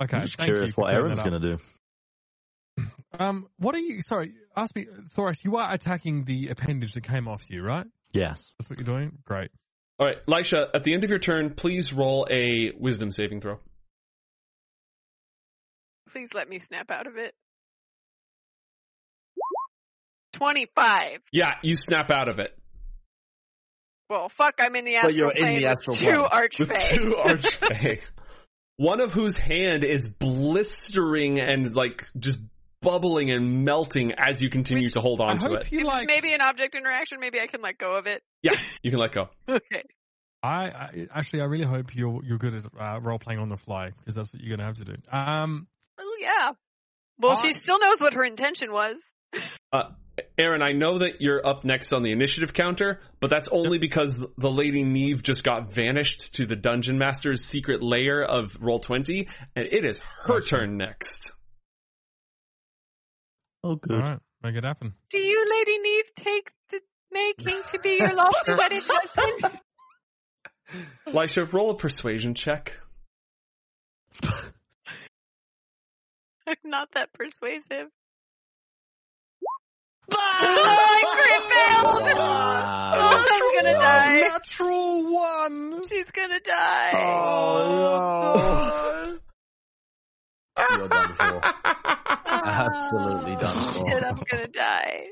Okay, 0.00 0.16
I'm 0.16 0.22
just 0.22 0.36
thank 0.36 0.46
curious 0.46 0.68
you 0.68 0.72
for 0.74 0.82
what 0.82 0.94
Aaron's 0.94 1.18
going 1.18 1.32
to 1.32 1.40
do. 1.40 1.58
Um, 3.18 3.48
what 3.58 3.74
are 3.74 3.78
you? 3.78 4.00
Sorry, 4.02 4.32
ask 4.56 4.74
me, 4.76 4.86
Thoras. 5.16 5.44
You 5.44 5.56
are 5.56 5.72
attacking 5.72 6.24
the 6.24 6.48
appendage 6.48 6.92
that 6.94 7.02
came 7.02 7.28
off 7.28 7.48
you, 7.48 7.62
right? 7.62 7.86
Yes. 8.12 8.52
That's 8.58 8.68
what 8.68 8.78
you're 8.78 8.86
doing. 8.86 9.18
Great. 9.24 9.50
All 9.98 10.06
right, 10.06 10.24
Lisha, 10.26 10.68
at 10.74 10.84
the 10.84 10.94
end 10.94 11.04
of 11.04 11.10
your 11.10 11.18
turn, 11.18 11.54
please 11.54 11.92
roll 11.92 12.26
a 12.30 12.72
wisdom 12.78 13.10
saving 13.10 13.40
throw. 13.40 13.58
Please 16.12 16.28
let 16.34 16.48
me 16.48 16.58
snap 16.60 16.90
out 16.90 17.06
of 17.06 17.16
it. 17.16 17.34
Twenty-five. 20.34 21.20
Yeah, 21.32 21.52
you 21.62 21.74
snap 21.74 22.10
out 22.10 22.28
of 22.28 22.38
it. 22.38 22.56
Well, 24.08 24.28
fuck! 24.28 24.54
I'm 24.58 24.76
in 24.76 24.84
the 24.84 24.96
But 25.02 25.14
you're 25.14 25.30
in 25.30 25.36
plane 25.42 25.56
the 25.58 25.64
with 25.64 25.78
astral 25.78 25.96
two 25.96 26.04
plane. 26.04 26.60
With 26.68 26.78
two 26.78 27.16
archfey. 27.24 28.00
one 28.76 29.00
of 29.00 29.12
whose 29.12 29.36
hand 29.36 29.84
is 29.84 30.10
blistering 30.10 31.40
and 31.40 31.74
like 31.74 32.04
just 32.18 32.38
bubbling 32.82 33.30
and 33.30 33.64
melting 33.64 34.12
as 34.18 34.40
you 34.40 34.50
continue 34.50 34.84
Which- 34.84 34.92
to 34.94 35.00
hold 35.00 35.20
I 35.20 35.30
on 35.30 35.38
to 35.40 35.52
it. 35.54 35.72
you 35.72 35.84
like. 35.84 36.06
maybe 36.06 36.32
an 36.34 36.40
object 36.40 36.74
interaction. 36.74 37.18
Maybe 37.20 37.40
I 37.40 37.46
can 37.46 37.60
let 37.62 37.78
go 37.78 37.96
of 37.96 38.06
it. 38.06 38.22
Yeah, 38.42 38.52
you 38.82 38.90
can 38.90 39.00
let 39.00 39.12
go. 39.12 39.28
Okay. 39.48 39.82
I, 40.42 40.48
I 40.48 41.06
actually, 41.14 41.40
I 41.42 41.46
really 41.46 41.66
hope 41.66 41.94
you're 41.96 42.20
you're 42.24 42.38
good 42.38 42.54
at 42.54 42.64
uh, 42.80 43.00
role 43.00 43.18
playing 43.18 43.40
on 43.40 43.48
the 43.48 43.56
fly 43.56 43.90
because 43.98 44.14
that's 44.14 44.32
what 44.32 44.40
you're 44.42 44.56
gonna 44.56 44.66
have 44.68 44.76
to 44.78 44.84
do. 44.84 44.94
Um, 45.10 45.66
Well, 45.98 46.06
yeah. 46.20 46.50
Well, 47.18 47.36
I- 47.36 47.42
she 47.42 47.52
still 47.52 47.78
knows 47.80 47.98
what 48.00 48.12
her 48.14 48.24
intention 48.24 48.70
was. 48.72 48.96
Aaron, 50.36 50.62
I 50.62 50.72
know 50.72 50.98
that 50.98 51.20
you're 51.20 51.44
up 51.46 51.64
next 51.64 51.92
on 51.92 52.02
the 52.02 52.10
initiative 52.10 52.52
counter, 52.52 53.00
but 53.20 53.30
that's 53.30 53.48
only 53.48 53.78
because 53.78 54.24
the 54.36 54.50
Lady 54.50 54.82
Neve 54.82 55.22
just 55.22 55.44
got 55.44 55.72
vanished 55.72 56.34
to 56.36 56.46
the 56.46 56.56
Dungeon 56.56 56.98
Master's 56.98 57.44
secret 57.44 57.82
layer 57.82 58.22
of 58.22 58.52
Roll20, 58.54 59.28
and 59.54 59.66
it 59.70 59.84
is 59.84 60.00
her 60.24 60.38
Gotcha. 60.40 60.56
turn 60.56 60.76
next. 60.76 61.32
Oh, 63.64 63.74
good. 63.74 64.00
right, 64.00 64.20
make 64.42 64.54
it 64.54 64.62
happen. 64.64 64.94
Do 65.10 65.18
you, 65.18 65.44
Lady 65.50 65.78
Neve, 65.78 66.04
take 66.16 66.52
the 66.70 66.80
May 67.10 67.32
King 67.38 67.60
to 67.72 67.78
be 67.80 67.96
your 67.98 68.14
lawful 68.14 68.56
wedded 68.56 68.84
husband? 68.86 69.60
Lisha, 71.08 71.52
roll 71.52 71.70
a 71.70 71.74
persuasion 71.74 72.34
check. 72.34 72.78
I'm 74.22 74.32
not 76.64 76.88
that 76.94 77.12
persuasive. 77.12 77.88
I 80.10 81.40
failed! 81.50 82.16
Wow. 82.16 82.92
I'm 82.94 83.26
oh, 83.30 83.52
gonna 83.56 83.74
die. 83.74 84.20
Natural 84.20 85.12
one. 85.12 85.82
She's 85.88 86.10
gonna 86.12 86.40
die. 86.40 86.92
Oh, 86.94 89.18
You're 90.58 90.88
done 90.88 91.12
for. 91.14 91.40
Absolutely 92.48 93.36
done 93.40 93.72
for. 93.72 93.88
Shit, 93.88 94.04
I'm 94.04 94.16
gonna 94.30 94.48
die. 94.48 95.06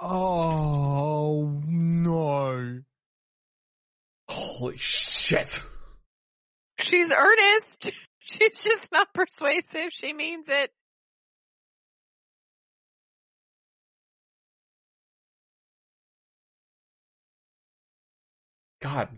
Oh 0.00 1.62
no. 1.66 2.80
Holy 4.28 4.76
shit. 4.76 5.60
She's 6.78 7.10
earnest. 7.10 7.90
She's 8.20 8.62
just 8.62 8.90
not 8.90 9.12
persuasive. 9.14 9.90
She 9.90 10.12
means 10.12 10.46
it. 10.48 10.70
God, 18.80 19.08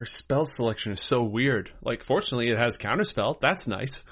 her 0.00 0.06
spell 0.06 0.44
selection 0.44 0.92
is 0.92 1.00
so 1.00 1.22
weird. 1.22 1.70
Like, 1.82 2.04
fortunately, 2.04 2.50
it 2.50 2.58
has 2.58 2.78
counterspell. 2.78 3.40
That's 3.40 3.66
nice. 3.66 4.04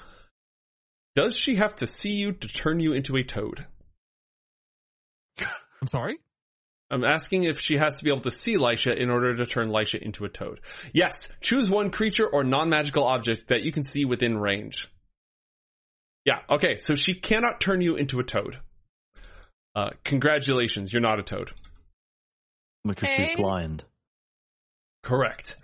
Does 1.15 1.37
she 1.37 1.55
have 1.55 1.75
to 1.75 1.87
see 1.87 2.11
you 2.15 2.33
to 2.33 2.47
turn 2.47 2.79
you 2.79 2.93
into 2.93 3.15
a 3.15 3.23
toad? 3.23 3.65
I'm 5.41 5.87
sorry. 5.87 6.17
I'm 6.91 7.03
asking 7.03 7.45
if 7.45 7.59
she 7.59 7.77
has 7.77 7.97
to 7.97 8.03
be 8.03 8.11
able 8.11 8.21
to 8.21 8.31
see 8.31 8.57
Lisha 8.57 8.95
in 8.95 9.09
order 9.09 9.35
to 9.37 9.45
turn 9.47 9.69
Lisha 9.69 9.99
into 9.99 10.23
a 10.25 10.29
toad. 10.29 10.59
Yes, 10.93 11.29
choose 11.41 11.69
one 11.69 11.89
creature 11.89 12.27
or 12.27 12.43
non-magical 12.43 13.03
object 13.03 13.47
that 13.47 13.63
you 13.63 13.71
can 13.71 13.81
see 13.83 14.05
within 14.05 14.37
range. 14.37 14.87
Yeah, 16.25 16.39
okay, 16.49 16.77
so 16.77 16.95
she 16.95 17.15
cannot 17.15 17.59
turn 17.59 17.81
you 17.81 17.95
into 17.95 18.19
a 18.19 18.23
toad. 18.23 18.59
Uh, 19.75 19.89
congratulations, 20.03 20.93
you're 20.93 21.01
not 21.01 21.19
a 21.19 21.23
toad. 21.23 21.51
because 22.85 23.09
Okay. 23.09 23.27
she's 23.29 23.37
blind. 23.37 23.83
Correct. 25.03 25.55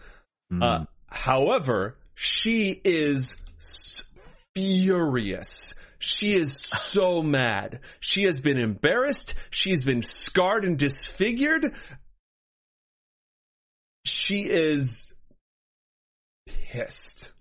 Mm. 0.52 0.64
Uh, 0.64 0.86
however, 1.08 1.98
she 2.16 2.80
is 2.84 3.36
s- 3.60 4.04
furious. 4.56 5.74
She 6.00 6.34
is 6.34 6.60
so 6.60 7.22
mad. 7.22 7.82
She 8.00 8.24
has 8.24 8.40
been 8.40 8.58
embarrassed. 8.58 9.34
She's 9.50 9.84
been 9.84 10.02
scarred 10.02 10.66
and 10.66 10.78
disfigured. 10.78 11.74
She 14.06 14.44
is 14.44 15.14
pissed. 16.46 17.32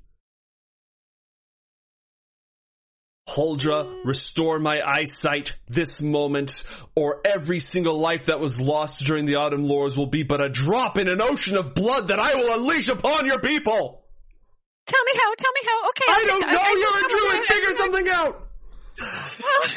Huldra, 3.30 4.04
restore 4.04 4.58
my 4.58 4.80
eyesight 4.84 5.52
this 5.68 6.02
moment, 6.02 6.64
or 6.96 7.20
every 7.24 7.60
single 7.60 7.98
life 7.98 8.26
that 8.26 8.40
was 8.40 8.60
lost 8.60 9.04
during 9.04 9.24
the 9.24 9.36
Autumn 9.36 9.66
Lores 9.66 9.96
will 9.96 10.08
be 10.08 10.24
but 10.24 10.40
a 10.40 10.48
drop 10.48 10.98
in 10.98 11.08
an 11.08 11.20
ocean 11.20 11.56
of 11.56 11.74
blood 11.74 12.08
that 12.08 12.18
I 12.18 12.34
will 12.34 12.52
unleash 12.52 12.88
upon 12.88 13.26
your 13.26 13.38
people! 13.38 13.99
Tell 14.86 15.04
me 15.04 15.12
how. 15.14 15.34
Tell 15.38 15.52
me 15.52 15.60
how. 15.64 15.88
Okay. 15.90 16.04
I 16.08 16.12
I'll 16.12 16.26
don't 16.26 16.40
know, 16.40 16.46
I- 16.46 16.62
I 16.62 16.74
you're 16.78 16.98
a 16.98 17.00
just- 17.02 17.16
druid, 17.16 17.46
figure 17.48 17.72
something 17.72 18.08
out! 18.08 18.46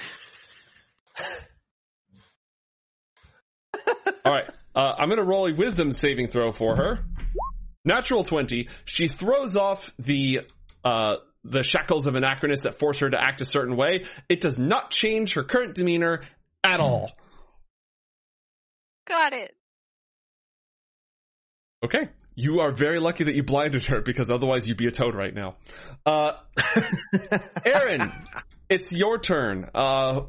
Alright, 4.25 4.49
uh, 4.75 4.93
I'm 4.97 5.09
gonna 5.09 5.23
roll 5.25 5.47
a 5.47 5.53
wisdom 5.53 5.91
saving 5.91 6.27
throw 6.29 6.51
for 6.51 6.75
her. 6.75 6.99
Natural 7.85 8.23
20, 8.23 8.69
she 8.85 9.07
throws 9.07 9.57
off 9.57 9.91
the, 9.97 10.41
uh, 10.85 11.15
the 11.43 11.63
shackles 11.63 12.07
of 12.07 12.13
Anachronus 12.13 12.61
that 12.63 12.79
force 12.79 12.99
her 12.99 13.09
to 13.09 13.21
act 13.21 13.41
a 13.41 13.45
certain 13.45 13.75
way. 13.75 14.05
It 14.29 14.39
does 14.39 14.57
not 14.57 14.89
change 14.89 15.33
her 15.33 15.43
current 15.43 15.75
demeanor 15.75 16.21
at 16.63 16.79
all. 16.79 17.11
Got 19.05 19.33
it. 19.33 19.53
Okay. 21.83 22.07
You 22.35 22.61
are 22.61 22.71
very 22.71 22.99
lucky 22.99 23.25
that 23.25 23.35
you 23.35 23.43
blinded 23.43 23.85
her 23.85 24.01
because 24.01 24.31
otherwise 24.31 24.67
you'd 24.67 24.77
be 24.77 24.87
a 24.87 24.91
toad 24.91 25.15
right 25.15 25.33
now. 25.33 25.55
Uh, 26.05 26.33
Aaron, 27.65 28.11
it's 28.69 28.91
your 28.91 29.19
turn. 29.19 29.69
Uh, 29.73 30.21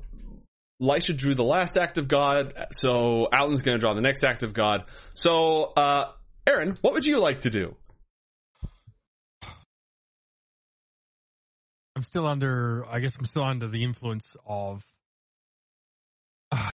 Lisha 0.82 1.16
drew 1.16 1.34
the 1.34 1.44
last 1.44 1.78
act 1.78 1.98
of 1.98 2.08
God, 2.08 2.52
so 2.72 3.28
Alan's 3.32 3.62
gonna 3.62 3.78
draw 3.78 3.94
the 3.94 4.02
next 4.02 4.22
act 4.22 4.42
of 4.42 4.52
God. 4.52 4.82
So, 5.14 5.72
uh, 5.76 6.10
Aaron, 6.46 6.76
what 6.82 6.92
would 6.92 7.06
you 7.06 7.18
like 7.18 7.40
to 7.42 7.50
do? 7.50 7.74
I'm 11.96 12.02
still 12.02 12.26
under. 12.26 12.84
I 12.86 13.00
guess 13.00 13.16
I'm 13.16 13.24
still 13.24 13.44
under 13.44 13.68
the 13.68 13.84
influence 13.84 14.36
of. 14.46 14.82
I'm 16.52 16.70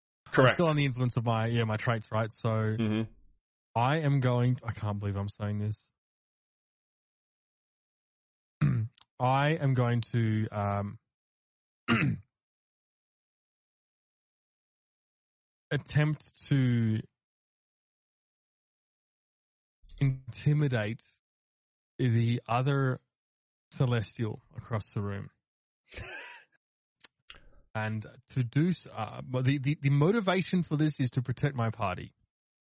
still 0.50 0.68
on 0.68 0.76
the 0.76 0.84
influence 0.84 1.16
of 1.16 1.24
my 1.24 1.46
yeah 1.46 1.64
my 1.64 1.76
traits, 1.76 2.06
right? 2.12 2.32
So 2.32 2.76
hmm 2.78 3.02
I 3.78 3.98
am 3.98 4.18
going. 4.18 4.58
I 4.66 4.72
can't 4.72 4.98
believe 4.98 5.14
I'm 5.14 5.28
saying 5.28 5.60
this. 5.60 5.88
I 9.20 9.50
am 9.50 9.74
going 9.74 10.00
to 10.12 10.48
um, 10.50 10.98
attempt 15.70 16.24
to 16.48 16.98
intimidate 20.00 21.02
the 22.00 22.40
other 22.48 22.98
celestial 23.70 24.42
across 24.56 24.90
the 24.90 25.02
room. 25.02 25.30
and 27.76 28.04
to 28.30 28.42
do 28.42 28.72
so, 28.72 28.90
uh, 28.90 29.20
the, 29.42 29.58
the, 29.58 29.78
the 29.80 29.90
motivation 29.90 30.64
for 30.64 30.76
this 30.76 30.98
is 30.98 31.10
to 31.10 31.22
protect 31.22 31.54
my 31.54 31.70
party 31.70 32.12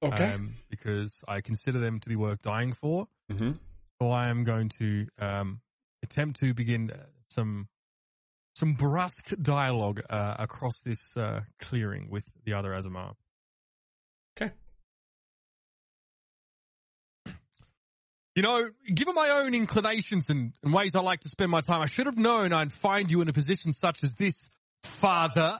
Okay. 0.03 0.33
um, 0.33 0.53
because 0.69 1.23
I 1.27 1.41
consider 1.41 1.79
them 1.79 1.99
to 2.01 2.09
be 2.09 2.15
worth 2.15 2.41
dying 2.41 2.73
for. 2.73 3.07
hmm 3.31 3.51
So 3.99 4.09
I 4.09 4.29
am 4.29 4.43
going 4.43 4.69
to 4.77 5.07
um, 5.19 5.61
attempt 6.03 6.39
to 6.41 6.53
begin 6.53 6.91
uh, 6.91 6.97
some 7.29 7.67
some 8.55 8.73
brusque 8.73 9.33
dialogue 9.41 10.01
uh, 10.09 10.35
across 10.39 10.79
this 10.81 11.15
uh, 11.15 11.41
clearing 11.59 12.09
with 12.09 12.23
the 12.43 12.53
other 12.53 12.71
Aasimar. 12.71 13.13
Okay. 14.39 14.51
You 18.35 18.43
know, 18.43 18.69
given 18.93 19.15
my 19.15 19.29
own 19.29 19.53
inclinations 19.53 20.29
and, 20.29 20.53
and 20.63 20.73
ways 20.73 20.95
I 20.95 21.01
like 21.01 21.21
to 21.21 21.29
spend 21.29 21.51
my 21.51 21.61
time, 21.61 21.81
I 21.81 21.87
should 21.87 22.05
have 22.07 22.17
known 22.17 22.53
I'd 22.53 22.71
find 22.71 23.09
you 23.11 23.21
in 23.21 23.29
a 23.29 23.33
position 23.33 23.73
such 23.73 24.03
as 24.03 24.13
this, 24.15 24.49
Father. 24.83 25.59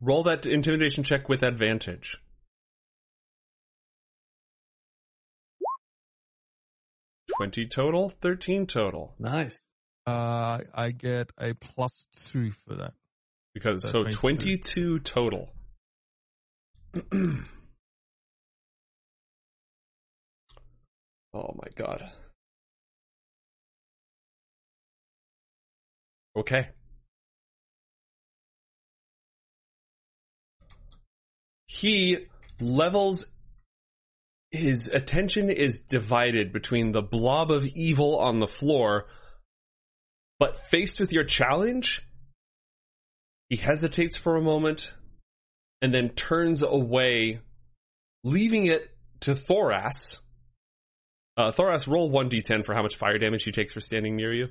Roll 0.00 0.24
that 0.24 0.46
intimidation 0.46 1.04
check 1.04 1.28
with 1.28 1.42
advantage. 1.42 2.18
Twenty 7.36 7.66
total, 7.66 8.08
thirteen 8.08 8.66
total. 8.66 9.14
Nice. 9.18 9.58
Uh, 10.06 10.58
I 10.74 10.90
get 10.90 11.30
a 11.38 11.54
plus 11.54 12.06
two 12.30 12.50
for 12.50 12.76
that. 12.76 12.92
Because 13.54 13.82
So 13.82 13.88
so 13.88 14.02
22. 14.04 14.16
twenty-two 14.18 14.98
total. 15.00 15.52
oh 17.12 17.42
my 21.32 21.68
god. 21.74 22.10
Okay. 26.36 26.68
He 31.66 32.26
levels 32.60 33.24
his 34.54 34.88
attention 34.88 35.50
is 35.50 35.80
divided 35.80 36.52
between 36.52 36.92
the 36.92 37.02
blob 37.02 37.50
of 37.50 37.66
evil 37.66 38.18
on 38.18 38.38
the 38.38 38.46
floor, 38.46 39.06
but 40.38 40.68
faced 40.68 41.00
with 41.00 41.12
your 41.12 41.24
challenge, 41.24 42.02
he 43.48 43.56
hesitates 43.56 44.16
for 44.16 44.36
a 44.36 44.42
moment 44.42 44.94
and 45.82 45.92
then 45.92 46.10
turns 46.10 46.62
away, 46.62 47.40
leaving 48.22 48.66
it 48.66 48.88
to 49.20 49.34
Thoras. 49.34 50.20
Uh, 51.36 51.50
Thoras, 51.50 51.88
roll 51.88 52.10
1d10 52.10 52.64
for 52.64 52.74
how 52.74 52.82
much 52.82 52.96
fire 52.96 53.18
damage 53.18 53.42
he 53.42 53.50
takes 53.50 53.72
for 53.72 53.80
standing 53.80 54.14
near 54.14 54.32
you. 54.32 54.48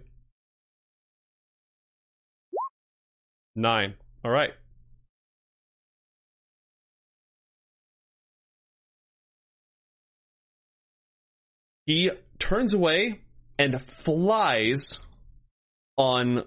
Nine. 3.56 3.94
All 4.26 4.32
right. 4.32 4.52
He 11.85 12.11
turns 12.39 12.73
away 12.73 13.22
and 13.60 13.81
flies 13.81 14.97
on 15.97 16.43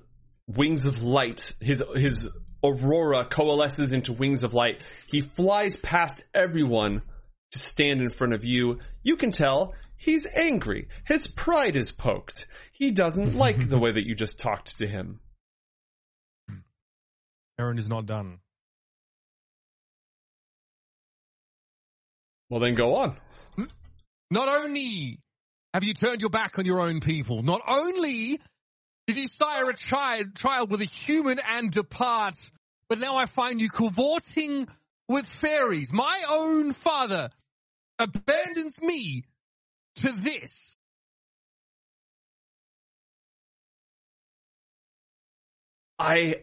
wings 0.47 0.85
of 0.85 1.03
light. 1.03 1.53
His 1.61 1.83
his 1.95 2.29
aurora 2.65 3.27
coalesces 3.27 3.93
into 3.93 4.13
wings 4.13 4.45
of 4.45 4.55
light. 4.55 4.81
He 5.07 5.21
flies 5.21 5.77
past 5.77 6.23
everyone 6.35 7.03
to 7.53 7.59
stand 7.59 8.01
in 8.01 8.11
front 8.11 8.35
of 8.35 8.45
you. 8.45 8.81
You 9.03 9.17
can 9.17 9.33
tell 9.33 9.75
he's 9.97 10.27
angry. 10.27 10.89
His 11.05 11.29
pride 11.29 11.77
is 11.77 11.93
poked. 11.93 12.47
He 12.73 12.91
doesn't 12.91 13.35
like 13.45 13.69
the 13.69 13.79
way 13.79 13.93
that 13.93 14.07
you 14.07 14.15
just 14.15 14.39
talked 14.39 14.79
to 14.79 14.87
him. 14.87 15.21
Hmm. 16.49 16.57
Aaron 17.59 17.79
is 17.79 17.89
not 17.89 18.07
done. 18.07 18.39
Well, 22.49 22.61
then 22.61 22.75
go 22.75 22.95
on. 22.97 23.17
Hmm? 23.57 23.65
Not 24.31 24.49
only 24.49 25.21
have 25.75 25.85
you 25.85 25.95
turned 25.95 26.21
your 26.21 26.31
back 26.31 26.59
on 26.59 26.65
your 26.65 26.81
own 26.81 27.01
people, 27.01 27.43
not 27.43 27.61
only 27.67 28.41
did 29.07 29.17
you 29.17 29.29
sire 29.29 29.69
a 29.71 29.75
child, 29.77 30.35
child 30.35 30.71
with 30.71 30.81
a 30.81 30.87
human 30.87 31.39
and 31.39 31.71
depart, 31.71 32.35
but 32.89 32.99
now 32.99 33.17
I 33.17 33.27
find 33.27 33.61
you 33.61 33.69
cavorting 33.69 34.67
with 35.09 35.27
fairies. 35.27 35.93
My 35.93 36.23
own 36.29 36.73
father 36.73 37.31
abandons 37.99 38.81
me 38.81 39.25
to 39.97 40.13
this. 40.13 40.77
I 45.99 46.43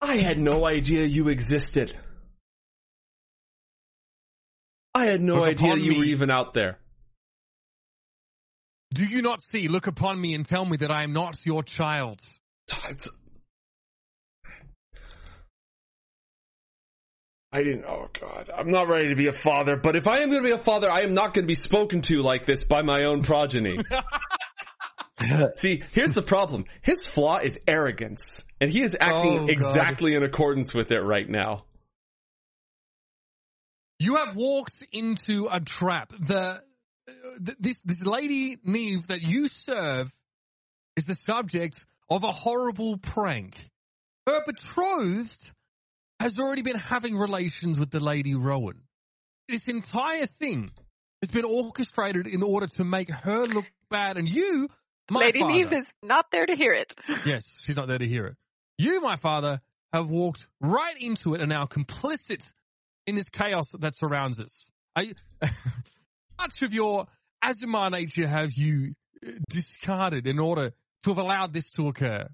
I 0.00 0.16
had 0.16 0.38
no 0.38 0.64
idea 0.64 1.04
you 1.04 1.28
existed. 1.28 1.94
I 4.94 5.06
had 5.06 5.20
no 5.22 5.36
Look 5.36 5.48
idea 5.48 5.76
you 5.76 5.98
were 5.98 6.04
even 6.04 6.30
out 6.30 6.52
there. 6.54 6.78
Do 8.92 9.06
you 9.06 9.22
not 9.22 9.42
see? 9.42 9.68
Look 9.68 9.86
upon 9.86 10.20
me 10.20 10.34
and 10.34 10.44
tell 10.44 10.64
me 10.64 10.76
that 10.78 10.90
I 10.90 11.02
am 11.02 11.12
not 11.12 11.44
your 11.46 11.62
child. 11.62 12.20
It's- 12.88 13.08
I 17.54 17.62
didn't. 17.62 17.84
Oh 17.84 18.08
God, 18.18 18.50
I'm 18.54 18.70
not 18.70 18.88
ready 18.88 19.10
to 19.10 19.14
be 19.14 19.28
a 19.28 19.32
father. 19.32 19.76
But 19.76 19.94
if 19.94 20.06
I 20.06 20.20
am 20.20 20.30
going 20.30 20.42
to 20.42 20.48
be 20.48 20.54
a 20.54 20.58
father, 20.58 20.90
I 20.90 21.02
am 21.02 21.12
not 21.12 21.34
going 21.34 21.44
to 21.44 21.48
be 21.48 21.54
spoken 21.54 22.00
to 22.02 22.22
like 22.22 22.46
this 22.46 22.64
by 22.64 22.80
my 22.80 23.04
own 23.04 23.22
progeny. 23.22 23.78
See, 25.56 25.82
here's 25.92 26.12
the 26.12 26.22
problem. 26.22 26.64
His 26.82 27.06
flaw 27.06 27.38
is 27.38 27.58
arrogance, 27.66 28.42
and 28.60 28.70
he 28.70 28.82
is 28.82 28.96
acting 28.98 29.40
Oh, 29.40 29.46
exactly 29.46 30.14
in 30.14 30.22
accordance 30.22 30.74
with 30.74 30.90
it 30.92 31.00
right 31.00 31.28
now. 31.28 31.64
You 34.02 34.16
have 34.16 34.34
walked 34.34 34.84
into 34.90 35.46
a 35.48 35.60
trap. 35.60 36.12
The 36.18 36.60
uh, 37.08 37.12
th- 37.44 37.58
this 37.60 37.80
this 37.82 38.04
lady 38.04 38.58
Neve 38.64 39.06
that 39.06 39.22
you 39.22 39.46
serve 39.46 40.10
is 40.96 41.04
the 41.04 41.14
subject 41.14 41.86
of 42.10 42.24
a 42.24 42.32
horrible 42.32 42.96
prank. 42.96 43.54
Her 44.26 44.40
betrothed 44.44 45.52
has 46.18 46.36
already 46.36 46.62
been 46.62 46.78
having 46.78 47.16
relations 47.16 47.78
with 47.78 47.92
the 47.92 48.00
lady 48.00 48.34
Rowan. 48.34 48.80
This 49.48 49.68
entire 49.68 50.26
thing 50.26 50.72
has 51.22 51.30
been 51.30 51.44
orchestrated 51.44 52.26
in 52.26 52.42
order 52.42 52.66
to 52.78 52.84
make 52.84 53.08
her 53.08 53.44
look 53.44 53.66
bad, 53.88 54.16
and 54.16 54.28
you, 54.28 54.68
my 55.12 55.20
Lady 55.20 55.38
father, 55.38 55.52
Neve 55.52 55.72
is 55.74 55.86
not 56.02 56.26
there 56.32 56.46
to 56.46 56.56
hear 56.56 56.72
it. 56.72 56.92
Yes, 57.24 57.56
she's 57.60 57.76
not 57.76 57.86
there 57.86 57.98
to 57.98 58.08
hear 58.08 58.26
it. 58.26 58.36
You, 58.78 59.00
my 59.00 59.14
father, 59.14 59.60
have 59.92 60.10
walked 60.10 60.48
right 60.60 60.96
into 60.98 61.34
it 61.34 61.40
and 61.40 61.52
are 61.52 61.68
complicit 61.68 62.52
in 63.06 63.16
this 63.16 63.28
chaos 63.28 63.72
that 63.78 63.96
surrounds 63.96 64.40
us. 64.40 64.70
I, 64.94 65.12
much 66.40 66.62
of 66.62 66.72
your 66.72 67.06
Aasimar 67.42 67.90
nature 67.90 68.26
have 68.26 68.52
you 68.52 68.94
uh, 69.26 69.30
discarded 69.48 70.26
in 70.26 70.38
order 70.38 70.72
to 71.04 71.10
have 71.10 71.18
allowed 71.18 71.52
this 71.52 71.70
to 71.70 71.88
occur? 71.88 72.28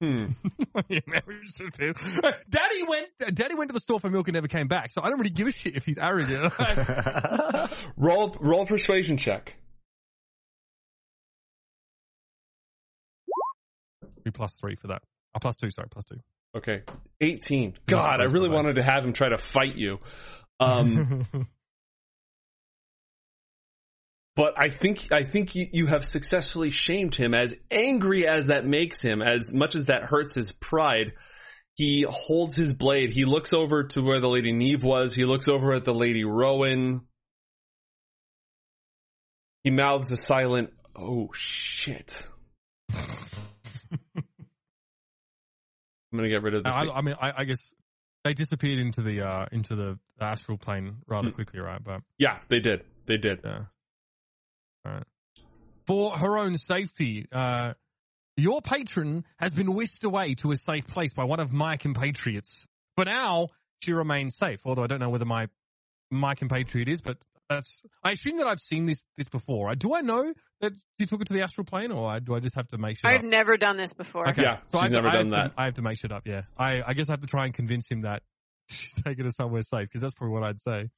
Hmm. 0.00 0.26
Daddy 2.48 2.82
went. 2.86 3.08
Daddy 3.34 3.54
went 3.56 3.70
to 3.70 3.74
the 3.74 3.80
store 3.80 3.98
for 3.98 4.08
milk 4.08 4.28
and 4.28 4.34
never 4.34 4.46
came 4.46 4.68
back. 4.68 4.92
So 4.92 5.02
I 5.02 5.08
don't 5.08 5.18
really 5.18 5.30
give 5.30 5.48
a 5.48 5.52
shit 5.52 5.74
if 5.76 5.84
he's 5.84 5.98
arrogant. 5.98 6.52
roll 7.96 8.36
roll 8.38 8.64
persuasion 8.64 9.16
check. 9.16 9.56
Be 14.22 14.30
plus 14.30 14.54
three 14.54 14.76
for 14.76 14.88
that. 14.88 15.02
Oh, 15.34 15.40
plus 15.40 15.56
two. 15.56 15.70
Sorry, 15.70 15.88
plus 15.90 16.04
two. 16.04 16.20
Okay, 16.56 16.82
eighteen. 17.20 17.74
God, 17.86 18.20
I 18.20 18.24
really 18.24 18.48
wanted 18.48 18.76
to 18.76 18.82
have 18.82 19.04
him 19.04 19.12
try 19.12 19.28
to 19.28 19.38
fight 19.38 19.76
you. 19.76 19.98
Um, 20.60 21.26
but 24.36 24.54
I 24.56 24.70
think 24.70 25.12
I 25.12 25.24
think 25.24 25.54
you, 25.54 25.66
you 25.72 25.86
have 25.86 26.04
successfully 26.04 26.70
shamed 26.70 27.14
him. 27.14 27.34
As 27.34 27.54
angry 27.70 28.26
as 28.26 28.46
that 28.46 28.64
makes 28.64 29.02
him, 29.02 29.20
as 29.22 29.52
much 29.54 29.74
as 29.74 29.86
that 29.86 30.04
hurts 30.04 30.34
his 30.34 30.52
pride, 30.52 31.12
he 31.74 32.04
holds 32.08 32.56
his 32.56 32.74
blade. 32.74 33.12
He 33.12 33.24
looks 33.24 33.52
over 33.52 33.84
to 33.84 34.02
where 34.02 34.20
the 34.20 34.28
lady 34.28 34.52
Neve 34.52 34.82
was. 34.82 35.14
He 35.14 35.24
looks 35.24 35.48
over 35.48 35.74
at 35.74 35.84
the 35.84 35.94
lady 35.94 36.24
Rowan. 36.24 37.02
He 39.64 39.70
mouths 39.70 40.10
a 40.10 40.16
silent, 40.16 40.70
"Oh 40.96 41.30
shit." 41.34 42.26
I'm 46.12 46.18
gonna 46.18 46.28
get 46.28 46.42
rid 46.42 46.54
of 46.54 46.64
the. 46.64 46.70
I, 46.70 46.98
I 46.98 47.00
mean, 47.02 47.14
I, 47.20 47.32
I 47.38 47.44
guess 47.44 47.74
they 48.24 48.34
disappeared 48.34 48.78
into 48.78 49.02
the 49.02 49.22
uh, 49.22 49.46
into 49.52 49.76
the 49.76 49.98
astral 50.20 50.58
plane 50.58 50.96
rather 51.06 51.28
Hmm. 51.28 51.34
quickly, 51.34 51.60
right? 51.60 51.82
But 51.82 52.00
yeah, 52.18 52.38
they 52.48 52.60
did. 52.60 52.84
They 53.06 53.16
did. 53.16 53.40
yeah, 53.44 53.64
all 54.84 54.92
right. 54.92 55.04
For 55.86 56.16
her 56.18 56.38
own 56.38 56.56
safety, 56.56 57.26
uh, 57.32 57.74
your 58.36 58.60
patron 58.60 59.24
has 59.38 59.54
been 59.54 59.72
whisked 59.72 60.04
away 60.04 60.34
to 60.36 60.52
a 60.52 60.56
safe 60.56 60.86
place 60.86 61.12
by 61.14 61.24
one 61.24 61.40
of 61.40 61.52
my 61.52 61.76
compatriots. 61.76 62.66
For 62.96 63.04
now, 63.04 63.48
she 63.82 63.92
remains 63.92 64.36
safe. 64.36 64.60
Although 64.64 64.82
I 64.84 64.86
don't 64.86 65.00
know 65.00 65.10
whether 65.10 65.24
my 65.24 65.48
my 66.10 66.34
compatriot 66.34 66.88
is, 66.88 67.00
but 67.00 67.18
that's. 67.48 67.82
I 68.04 68.12
assume 68.12 68.36
that 68.38 68.46
I've 68.46 68.60
seen 68.60 68.86
this 68.86 69.04
this 69.16 69.28
before. 69.28 69.74
Do 69.74 69.94
I 69.94 70.00
know 70.00 70.32
that 70.60 70.72
you 70.98 71.06
took 71.06 71.20
it 71.20 71.28
to 71.28 71.34
the 71.34 71.42
astral 71.42 71.64
plane, 71.64 71.92
or 71.92 72.18
do 72.20 72.34
I 72.34 72.40
just 72.40 72.54
have 72.56 72.68
to 72.68 72.78
make 72.78 72.98
sure? 72.98 73.08
I've 73.10 73.24
never 73.24 73.56
done 73.56 73.76
this 73.76 73.92
before. 73.92 74.28
Okay. 74.30 74.42
Yeah, 74.42 74.58
so 74.72 74.80
she's 74.80 74.90
I 74.90 74.94
never 74.94 75.08
I 75.08 75.12
done 75.12 75.24
to- 75.26 75.30
that. 75.32 75.52
I 75.56 75.64
have 75.66 75.74
to 75.74 75.82
make 75.82 75.98
shit 75.98 76.12
up. 76.12 76.22
Yeah, 76.26 76.42
I, 76.58 76.82
I 76.86 76.94
guess 76.94 77.08
I 77.08 77.12
have 77.12 77.20
to 77.20 77.26
try 77.26 77.44
and 77.44 77.54
convince 77.54 77.88
him 77.90 78.02
that 78.02 78.22
she's 78.70 78.92
taking 78.94 79.26
us 79.26 79.36
somewhere 79.36 79.62
safe 79.62 79.88
because 79.88 80.00
that's 80.00 80.14
probably 80.14 80.34
what 80.34 80.42
I'd 80.44 80.60
say. 80.60 80.88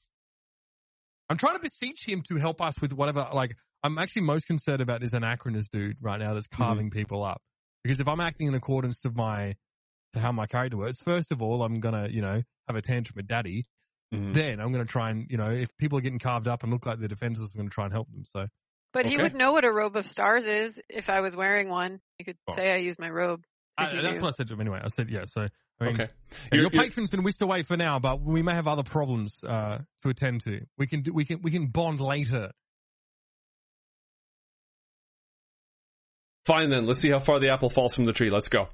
I'm 1.28 1.36
trying 1.36 1.54
to 1.54 1.60
beseech 1.62 2.08
him 2.08 2.22
to 2.28 2.36
help 2.36 2.60
us 2.60 2.80
with 2.80 2.92
whatever. 2.92 3.28
Like, 3.32 3.56
I'm 3.84 3.98
actually 3.98 4.22
most 4.22 4.46
concerned 4.46 4.80
about 4.80 5.00
this 5.00 5.12
anachronist 5.12 5.68
dude 5.72 5.96
right 6.00 6.18
now 6.18 6.34
that's 6.34 6.46
Mm-hmm. 6.48 6.62
carving 6.62 6.90
people 6.90 7.24
up. 7.24 7.40
Because 7.84 8.00
if 8.00 8.08
I'm 8.08 8.20
acting 8.20 8.48
in 8.48 8.54
accordance 8.54 9.00
to 9.00 9.10
my 9.10 9.54
to 10.12 10.20
how 10.20 10.32
my 10.32 10.46
character 10.46 10.76
works, 10.76 10.98
first 11.00 11.30
of 11.30 11.40
all, 11.40 11.62
I'm 11.62 11.80
gonna 11.80 12.08
you 12.10 12.20
know 12.20 12.42
have 12.66 12.76
a 12.76 12.82
tantrum 12.82 13.14
with 13.16 13.26
daddy. 13.28 13.66
Mhm. 14.12 14.34
Then 14.34 14.60
I'm 14.60 14.72
gonna 14.72 14.84
try 14.84 15.10
and 15.10 15.30
you 15.30 15.36
know 15.36 15.50
if 15.50 15.76
people 15.76 15.98
are 15.98 16.00
getting 16.00 16.18
carved 16.18 16.48
up 16.48 16.62
and 16.64 16.72
look 16.72 16.84
like 16.86 16.98
they're 16.98 17.08
defenseless, 17.08 17.52
I'm 17.52 17.58
gonna 17.58 17.70
try 17.70 17.84
and 17.84 17.92
help 17.92 18.10
them. 18.10 18.24
So 18.26 18.46
But 18.92 19.06
he 19.06 19.16
would 19.16 19.34
know 19.34 19.52
what 19.52 19.64
a 19.64 19.70
robe 19.72 19.94
of 19.96 20.08
stars 20.08 20.44
is 20.44 20.80
if 20.88 21.08
I 21.08 21.20
was 21.20 21.36
wearing 21.36 21.68
one. 21.68 22.00
You 22.18 22.24
could 22.24 22.38
Oh. 22.48 22.56
say 22.56 22.72
I 22.72 22.76
use 22.76 22.98
my 22.98 23.08
robe. 23.08 23.44
I, 23.78 23.84
that's 24.02 24.16
knew. 24.16 24.22
what 24.22 24.28
I 24.34 24.36
said 24.36 24.48
to 24.48 24.54
him 24.54 24.60
anyway. 24.60 24.80
I 24.82 24.88
said 24.88 25.08
yeah. 25.08 25.24
So 25.26 25.42
I 25.80 25.84
mean, 25.84 25.94
Okay. 25.94 26.02
And 26.02 26.12
You're- 26.52 26.62
your 26.64 26.70
you're- 26.72 26.84
patron's 26.88 27.08
been 27.10 27.22
whisked 27.22 27.40
away 27.40 27.62
for 27.62 27.76
now, 27.76 27.98
but 28.00 28.20
we 28.20 28.42
may 28.42 28.52
have 28.54 28.66
other 28.68 28.82
problems 28.82 29.42
uh, 29.44 29.78
to 30.02 30.08
attend 30.08 30.42
to. 30.42 30.66
We 30.76 30.86
can 30.86 31.02
do, 31.02 31.12
we 31.14 31.24
can 31.24 31.40
we 31.42 31.50
can 31.52 31.68
bond 31.68 32.00
later. 32.00 32.50
Fine 36.46 36.70
then. 36.70 36.86
Let's 36.86 36.98
see 37.00 37.10
how 37.10 37.18
far 37.20 37.38
the 37.38 37.50
apple 37.50 37.70
falls 37.70 37.94
from 37.94 38.06
the 38.06 38.12
tree. 38.12 38.30
Let's 38.30 38.48
go. 38.48 38.68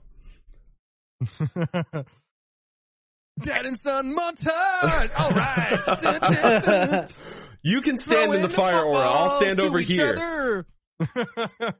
Dad 3.41 3.67
and 3.67 3.79
son 3.79 4.15
montage. 4.17 5.19
All 5.19 5.31
right. 5.31 5.81
Dun, 6.03 6.21
dun, 6.21 6.63
dun. 6.63 7.09
You 7.63 7.81
can 7.81 7.99
stand 7.99 8.33
in 8.35 8.43
the 8.43 8.49
fire 8.49 8.83
aura. 8.83 9.01
I'll 9.01 9.31
stand 9.31 9.61
over 9.61 9.79
here. 9.79 10.15
other. 10.17 10.67
okay. 11.01 11.73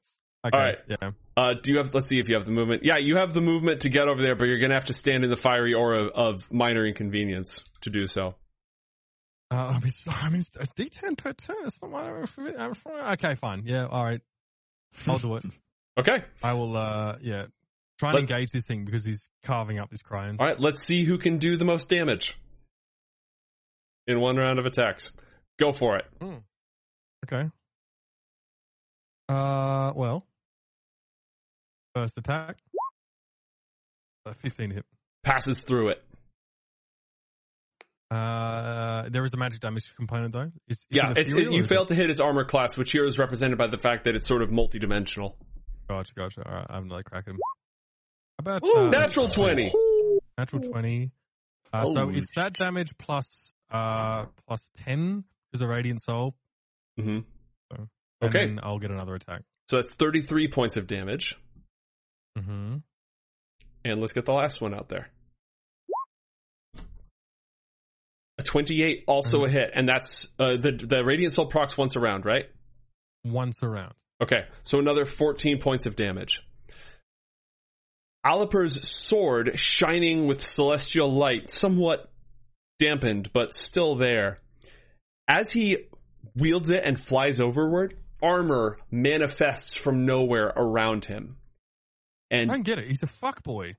All 0.45 0.51
right. 0.53 0.79
Yeah. 0.89 1.11
Uh, 1.37 1.55
do 1.55 1.73
you 1.73 1.79
have? 1.79 1.95
Let's 1.95 2.07
see 2.09 2.19
if 2.19 2.29
you 2.29 2.35
have 2.37 2.45
the 2.45 2.53
movement. 2.53 2.83
Yeah, 2.85 2.99
you 2.99 3.17
have 3.17 3.33
the 3.33 3.41
movement 3.41 3.83
to 3.83 3.89
get 3.89 4.09
over 4.09 4.21
there, 4.21 4.35
but 4.35 4.47
you're 4.47 4.59
gonna 4.59 4.75
have 4.75 4.87
to 4.87 4.93
stand 4.93 5.25
in 5.25 5.31
the 5.31 5.37
fiery 5.37 5.75
aura 5.75 6.07
of 6.09 6.51
minor 6.53 6.85
inconvenience 6.85 7.63
to 7.83 7.91
do 7.91 8.07
so. 8.07 8.35
Uh, 9.51 9.55
I 9.55 9.79
mean, 9.79 9.93
I 10.09 10.29
mean, 10.31 10.41
it's 10.41 10.73
D10 10.73 11.17
per 11.17 11.33
turn. 11.33 11.57
It's 11.67 11.81
not 11.81 11.91
my, 11.93 13.13
okay, 13.13 13.35
fine. 13.37 13.63
Yeah, 13.65 13.87
all 13.87 14.05
right. 14.05 14.21
I'll 15.07 15.19
do 15.19 15.37
it. 15.37 15.45
Okay. 15.99 16.23
I 16.43 16.53
will. 16.53 16.77
uh 16.77 17.17
Yeah, 17.23 17.47
try 17.99 18.11
and 18.11 18.15
Let- 18.21 18.31
engage 18.31 18.51
this 18.53 18.67
thing 18.67 18.85
because 18.85 19.05
he's 19.05 19.29
carving 19.45 19.79
up 19.79 19.91
this 19.91 20.03
cryon. 20.03 20.37
All 20.39 20.47
right. 20.47 20.59
Let's 20.61 20.83
see 20.83 21.05
who 21.05 21.19
can 21.19 21.39
do 21.39 21.57
the 21.57 21.65
most 21.65 21.89
damage 21.89 22.37
in 24.07 24.21
one 24.21 24.37
round 24.37 24.59
of 24.59 24.67
attacks. 24.67 25.13
Go 25.59 25.73
for 25.73 25.97
it. 25.97 26.07
Okay. 27.25 27.51
Uh, 29.29 29.93
well, 29.97 30.25
first 31.95 32.17
attack, 32.17 32.59
uh, 34.25 34.33
fifteen 34.35 34.71
hit. 34.71 34.85
Passes 35.25 35.65
through 35.65 35.89
it. 35.89 36.03
Uh, 38.09 39.09
there 39.09 39.25
is 39.25 39.35
a 39.35 39.37
magic 39.37 39.59
damage 39.59 39.93
component 39.97 40.33
though. 40.33 40.53
Is, 40.69 40.79
is 40.79 40.87
Yeah, 40.91 41.11
it 41.11 41.19
it's, 41.19 41.33
it, 41.33 41.51
you 41.51 41.59
is 41.59 41.67
failed 41.67 41.89
to 41.89 41.95
hit 41.97 42.09
its 42.09 42.21
armor 42.21 42.45
class, 42.45 42.77
which 42.77 42.93
here 42.93 43.05
is 43.05 43.19
represented 43.19 43.59
by 43.59 43.67
the 43.67 43.79
fact 43.79 44.05
that 44.05 44.15
it's 44.15 44.29
sort 44.29 44.43
of 44.43 44.51
multidimensional. 44.51 45.35
Gotcha, 45.89 46.13
gotcha. 46.15 46.49
All 46.49 46.55
right, 46.55 46.67
I'm 46.71 46.89
like 46.89 47.07
cracking. 47.07 47.37
How 48.47 48.57
about 48.59 48.65
Ooh, 48.65 48.87
uh, 48.87 48.91
natural 48.91 49.29
twenty. 49.29 49.73
natural 50.39 50.63
twenty? 50.63 51.11
Uh, 51.73 51.85
so 51.85 51.95
Holy 51.95 52.19
it's 52.19 52.29
that 52.37 52.53
damage 52.55 52.97
plus 52.97 53.53
uh 53.73 54.27
plus 54.47 54.71
ten 54.85 55.25
is 55.53 55.63
a 55.63 55.67
radiant 55.67 56.01
soul. 56.01 56.35
Mm-hmm. 56.99 57.19
And 57.77 57.89
Okay. 58.23 58.47
then 58.47 58.61
I'll 58.63 58.79
get 58.79 58.91
another 58.93 59.15
attack. 59.17 59.43
So 59.69 59.77
that's 59.77 59.93
thirty-three 59.93 60.49
points 60.49 60.77
of 60.77 60.87
damage, 60.87 61.37
Mm-hmm. 62.39 62.77
and 63.85 64.01
let's 64.01 64.13
get 64.13 64.25
the 64.27 64.33
last 64.33 64.61
one 64.61 64.75
out 64.75 64.89
there. 64.89 65.09
A 68.39 68.43
twenty-eight, 68.45 69.05
also 69.09 69.45
a 69.45 69.49
hit, 69.49 69.71
and 69.75 69.89
that's 69.89 70.29
uh, 70.39 70.57
the 70.57 70.73
the 70.73 71.03
radiant 71.05 71.33
soul 71.33 71.47
procs 71.47 71.77
once 71.77 71.97
around, 71.97 72.25
right? 72.25 72.45
Once 73.25 73.63
around. 73.65 73.95
Okay, 74.23 74.45
so 74.63 74.79
another 74.79 75.05
14 75.05 75.59
points 75.59 75.85
of 75.85 75.95
damage. 75.97 76.41
Aliper's 78.27 78.79
sword, 79.07 79.53
shining 79.57 80.27
with 80.27 80.43
celestial 80.43 81.13
light, 81.13 81.49
somewhat 81.49 82.11
dampened, 82.81 83.33
but 83.33 83.55
still 83.55 83.95
there. 83.95 84.41
As 85.29 85.53
he 85.53 85.87
wields 86.35 86.71
it 86.71 86.83
and 86.85 86.99
flies 86.99 87.41
overward, 87.41 87.95
armor 88.21 88.79
manifests 88.91 89.77
from 89.77 90.07
nowhere 90.07 90.53
around 90.57 91.05
him. 91.05 91.37
And 92.31 92.51
I 92.51 92.55
don't 92.55 92.65
get 92.65 92.79
it. 92.79 92.89
He's 92.89 93.05
a 93.05 93.07
fuck 93.07 93.45
boy. 93.45 93.77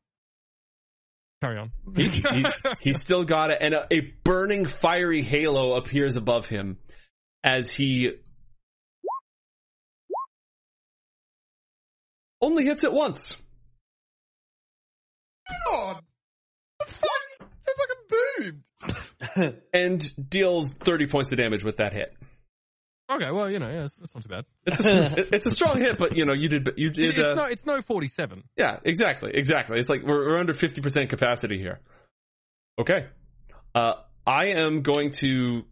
Carry 1.41 1.57
on. 1.57 1.71
he, 1.95 2.07
he, 2.07 2.45
he's 2.79 3.01
still 3.01 3.25
got 3.25 3.51
it, 3.51 3.57
and 3.59 3.73
a, 3.73 3.87
a 3.91 3.99
burning 4.23 4.65
fiery 4.65 5.23
halo 5.23 5.75
appears 5.75 6.15
above 6.15 6.47
him 6.47 6.77
as 7.43 7.69
he 7.69 8.13
only 12.41 12.63
hits 12.65 12.85
it 12.85 12.93
once. 12.93 13.35
God. 15.65 16.01
The 16.79 16.85
fuck? 16.85 17.49
It 17.67 17.75
fucking 17.77 18.53
boomed. 19.35 19.57
and 19.73 20.29
deals 20.29 20.73
30 20.73 21.07
points 21.07 21.31
of 21.31 21.37
damage 21.37 21.63
with 21.63 21.77
that 21.77 21.93
hit. 21.93 22.15
Okay, 23.09 23.31
well, 23.31 23.49
you 23.49 23.59
know, 23.59 23.69
yeah, 23.69 23.81
that's, 23.81 23.95
that's 23.95 24.13
not 24.15 24.23
too 24.23 24.29
bad. 24.29 24.45
It's 24.65 24.85
a, 24.85 25.35
it's 25.35 25.45
a 25.45 25.51
strong 25.51 25.77
hit, 25.79 25.97
but 25.97 26.17
you 26.17 26.25
know, 26.25 26.33
you 26.33 26.49
did, 26.49 26.69
you 26.75 26.89
did, 26.89 27.17
it's, 27.17 27.19
uh, 27.19 27.33
no, 27.35 27.45
it's 27.45 27.65
no 27.65 27.81
47. 27.81 28.43
yeah, 28.57 28.79
exactly, 28.83 29.31
exactly. 29.33 29.79
It's 29.79 29.89
like 29.89 30.03
we're, 30.03 30.27
we're 30.27 30.37
under 30.37 30.53
50% 30.53 31.07
capacity 31.07 31.57
here. 31.57 31.79
Okay. 32.79 33.05
Uh, 33.73 33.93
I 34.25 34.47
am 34.47 34.81
going 34.81 35.11
to 35.11 35.63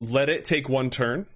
let 0.00 0.30
it 0.30 0.44
take 0.44 0.68
one 0.68 0.88
turn. 0.88 1.26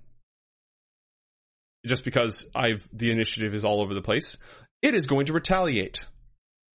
Just 1.85 2.05
because 2.05 2.47
I've, 2.55 2.89
the 2.93 3.11
initiative 3.11 3.55
is 3.55 3.65
all 3.65 3.83
over 3.83 3.93
the 3.93 4.03
place. 4.03 4.37
It 4.81 4.95
is 4.95 5.07
going 5.07 5.27
to 5.27 5.33
retaliate. 5.33 6.07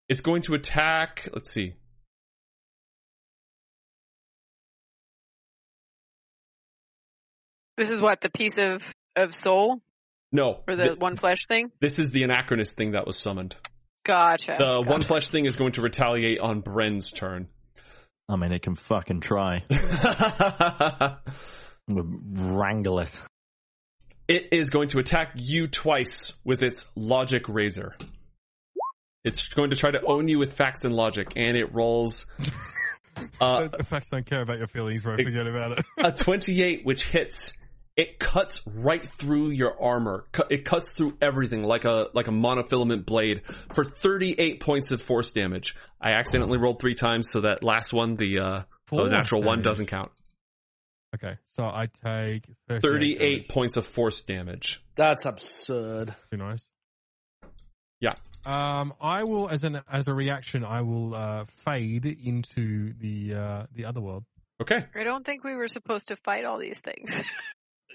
It's 0.09 0.21
going 0.21 0.41
to 0.43 0.53
attack, 0.55 1.27
let's 1.33 1.51
see. 1.51 1.73
This 7.77 7.91
is 7.91 8.01
what 8.01 8.21
the 8.21 8.29
piece 8.29 8.57
of 8.57 8.81
of 9.15 9.35
soul 9.35 9.81
No. 10.31 10.61
or 10.67 10.75
the 10.75 10.89
thi- 10.89 10.95
one 10.99 11.15
flesh 11.17 11.45
thing. 11.47 11.71
this 11.79 11.99
is 11.99 12.11
the 12.11 12.23
anachronist 12.23 12.71
thing 12.73 12.91
that 12.91 13.05
was 13.07 13.19
summoned. 13.19 13.55
Gotcha. 14.03 14.55
The 14.57 14.65
Gotcha. 14.81 14.89
one 14.89 15.01
flesh 15.01 15.29
thing 15.29 15.45
is 15.45 15.57
going 15.57 15.73
to 15.73 15.81
retaliate 15.81 16.39
on 16.39 16.61
Bren's 16.61 17.09
turn. 17.11 17.47
I 18.29 18.35
mean, 18.35 18.51
it 18.51 18.61
can 18.61 18.75
fucking 18.75 19.21
try. 19.21 19.63
Wrangle 21.89 22.99
it. 22.99 23.11
it 24.27 24.49
is 24.51 24.69
going 24.69 24.89
to 24.89 24.99
attack 24.99 25.31
you 25.35 25.67
twice 25.67 26.33
with 26.43 26.61
its 26.61 26.85
logic 26.95 27.47
razor. 27.47 27.95
It's 29.27 29.47
going 29.47 29.69
to 29.71 29.75
try 29.75 29.91
to 29.91 30.01
own 30.03 30.27
you 30.27 30.39
with 30.39 30.53
facts 30.53 30.83
and 30.83 30.95
logic, 30.95 31.33
and 31.35 31.57
it 31.57 31.73
rolls 31.73 32.25
uh, 33.41 33.67
the 33.67 33.83
facts 33.83 34.09
don't 34.09 34.25
care 34.25 34.41
about 34.41 34.57
your 34.57 34.67
feelings, 34.67 35.01
bro. 35.01 35.15
Forget 35.15 35.47
about 35.47 35.79
it. 35.79 35.85
a 35.97 36.11
28, 36.11 36.85
which 36.85 37.03
hits. 37.05 37.53
It 37.95 38.19
cuts 38.19 38.61
right 38.67 39.01
through 39.01 39.49
your 39.49 39.81
armor. 39.81 40.27
It 40.51 40.65
cuts 40.65 40.95
through 40.95 41.17
everything 41.19 41.63
like 41.63 41.83
a 41.83 42.09
like 42.13 42.27
a 42.27 42.31
monofilament 42.31 43.07
blade 43.07 43.41
for 43.73 43.83
38 43.83 44.59
points 44.59 44.91
of 44.91 45.01
force 45.01 45.31
damage. 45.31 45.73
I 45.99 46.11
accidentally 46.11 46.59
rolled 46.59 46.79
three 46.79 46.93
times, 46.93 47.31
so 47.31 47.41
that 47.41 47.63
last 47.63 47.93
one, 47.93 48.15
the 48.15 48.39
uh, 48.39 48.59
the 48.59 48.65
Force 48.85 49.11
natural 49.11 49.41
one, 49.41 49.63
doesn't 49.63 49.87
count. 49.87 50.11
Okay, 51.15 51.37
so 51.55 51.63
I 51.63 51.87
take 52.03 52.43
38. 52.69 52.81
38 52.81 53.49
points 53.49 53.77
of 53.77 53.87
force 53.87 54.21
damage. 54.21 54.79
That's 54.95 55.25
absurd. 55.25 56.13
Too 56.29 56.37
nice. 56.37 56.63
Yeah. 57.99 58.13
Um, 58.45 58.93
I 59.01 59.23
will, 59.23 59.49
as 59.49 59.63
an 59.63 59.81
as 59.91 60.07
a 60.07 60.13
reaction, 60.13 60.63
I 60.63 60.81
will 60.81 61.13
uh, 61.15 61.45
fade 61.65 62.05
into 62.05 62.93
the 62.99 63.33
uh, 63.33 63.65
the 63.73 63.85
other 63.85 63.99
world. 64.01 64.23
Okay. 64.61 64.85
I 64.95 65.03
don't 65.03 65.25
think 65.25 65.43
we 65.43 65.55
were 65.55 65.67
supposed 65.67 66.07
to 66.09 66.15
fight 66.17 66.45
all 66.45 66.57
these 66.59 66.79
things. 66.79 67.11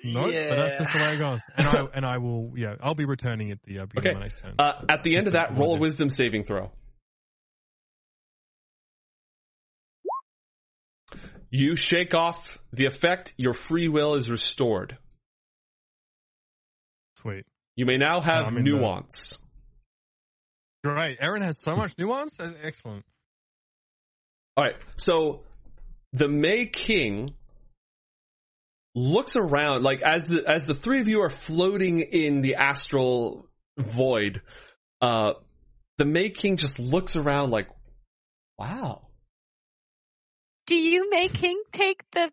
No, 0.05 0.25
but 0.25 0.33
that's 0.33 0.79
just 0.79 0.93
the 0.95 0.99
way 0.99 1.15
it 1.15 1.19
goes. 1.19 1.39
And 1.57 1.67
I 1.69 1.87
and 1.95 2.05
I 2.05 2.19
will, 2.19 2.55
yeah, 2.57 2.75
I'll 2.83 2.97
be 2.97 3.05
returning 3.05 3.53
at 3.53 3.63
the 3.63 3.81
uh, 3.81 3.87
beginning 3.87 3.99
Okay. 3.99 4.09
of 4.11 4.15
my 4.17 4.23
next 4.23 4.41
turn. 4.41 4.55
Uh, 4.59 4.85
at 4.89 5.05
the 5.05 5.17
end 5.17 5.29
of 5.29 5.35
that, 5.35 5.57
roll 5.57 5.77
a 5.77 5.79
wisdom 5.79 6.09
saving 6.11 6.43
throw. 6.43 6.73
You 11.51 11.77
shake 11.77 12.15
off 12.15 12.59
the 12.73 12.87
effect. 12.87 13.35
Your 13.37 13.53
free 13.53 13.89
will 13.89 14.15
is 14.15 14.31
restored. 14.31 14.97
Sweet, 17.17 17.45
You 17.77 17.87
may 17.87 17.97
now 17.99 18.21
have 18.21 18.49
I'm 18.49 18.57
in 18.57 18.65
the- 18.65 18.71
nuance. 20.85 20.97
great. 20.97 21.19
Aaron 21.21 21.43
has 21.43 21.61
so 21.61 21.77
much 21.77 21.95
nuance. 21.99 22.37
That's 22.39 22.55
excellent. 22.63 23.05
All 24.57 24.65
right. 24.65 24.75
So 24.97 25.43
the 26.13 26.29
May 26.29 26.67
King 26.67 27.35
looks 28.95 29.37
around 29.37 29.83
like 29.83 30.03
as 30.03 30.29
the 30.29 30.45
as 30.47 30.67
the 30.67 30.75
three 30.75 31.01
of 31.01 31.09
you 31.09 31.23
are 31.23 31.31
floating 31.31 32.01
in 32.01 32.43
the 32.43 32.57
astral 32.57 33.47
void. 33.79 34.43
Uh, 35.01 35.35
the 35.99 36.05
May 36.05 36.31
King 36.31 36.57
just 36.57 36.79
looks 36.79 37.17
around 37.17 37.51
like, 37.51 37.69
"Wow, 38.59 39.09
Do 40.67 40.75
you, 40.75 41.11
May 41.11 41.29
King, 41.29 41.63
take 41.73 42.03
the 42.13 42.31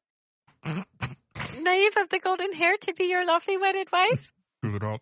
knave 0.65 1.97
of 1.97 2.09
the 2.09 2.19
golden 2.19 2.53
hair 2.53 2.76
to 2.81 2.93
be 2.93 3.05
your 3.05 3.26
lovely 3.26 3.57
wedded 3.57 3.91
wife? 3.91 4.31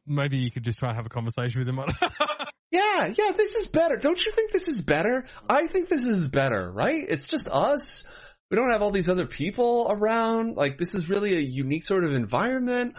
Maybe 0.06 0.38
you 0.38 0.52
could 0.52 0.64
just 0.64 0.80
try 0.80 0.90
and 0.90 0.96
have 0.96 1.06
a 1.06 1.10
conversation 1.10 1.60
with 1.60 1.68
him. 1.68 1.80
On 2.74 2.80
Yeah, 2.80 3.14
yeah, 3.18 3.32
this 3.32 3.56
is 3.56 3.68
better. 3.68 3.98
Don't 3.98 4.24
you 4.24 4.32
think 4.32 4.52
this 4.52 4.68
is 4.68 4.82
better? 4.82 5.26
I 5.50 5.68
think 5.68 5.90
this 5.90 6.06
is 6.06 6.28
better, 6.28 6.70
right? 6.72 7.04
It's 7.08 7.28
just 7.28 7.48
us. 7.48 8.04
We 8.52 8.58
don't 8.58 8.72
have 8.72 8.82
all 8.82 8.92
these 8.92 9.10
other 9.10 9.26
people 9.26 9.88
around. 9.90 10.56
Like, 10.56 10.78
this 10.78 10.96
is 10.96 11.10
really 11.10 11.36
a 11.36 11.40
unique 11.40 11.84
sort 11.84 12.04
of 12.04 12.14
environment. 12.14 12.96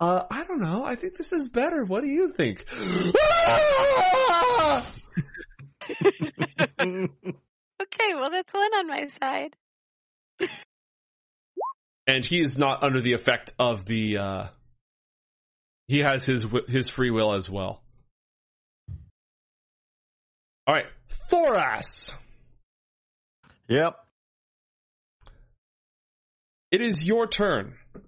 Uh, 0.00 0.24
I 0.30 0.44
don't 0.44 0.60
know. 0.60 0.84
I 0.84 0.94
think 0.94 1.16
this 1.16 1.32
is 1.32 1.48
better. 1.48 1.84
What 1.84 2.02
do 2.02 2.08
you 2.08 2.32
think? 2.32 2.64
Okay, 7.80 8.14
well, 8.14 8.30
that's 8.30 8.52
one 8.52 8.74
on 8.74 8.86
my 8.88 9.06
side. 9.20 9.56
and 12.06 12.24
he 12.24 12.40
is 12.40 12.58
not 12.58 12.82
under 12.82 13.00
the 13.00 13.12
effect 13.12 13.52
of 13.58 13.84
the, 13.84 14.18
uh, 14.18 14.46
he 15.86 16.00
has 16.00 16.24
his, 16.24 16.44
his 16.68 16.90
free 16.90 17.10
will 17.10 17.34
as 17.34 17.48
well. 17.48 17.82
All 20.68 20.74
right. 20.74 20.84
Thoras. 21.30 22.12
Yep. 23.68 23.96
It 26.70 26.82
is 26.82 27.02
your 27.02 27.26
turn. 27.26 27.72
The, 27.94 28.00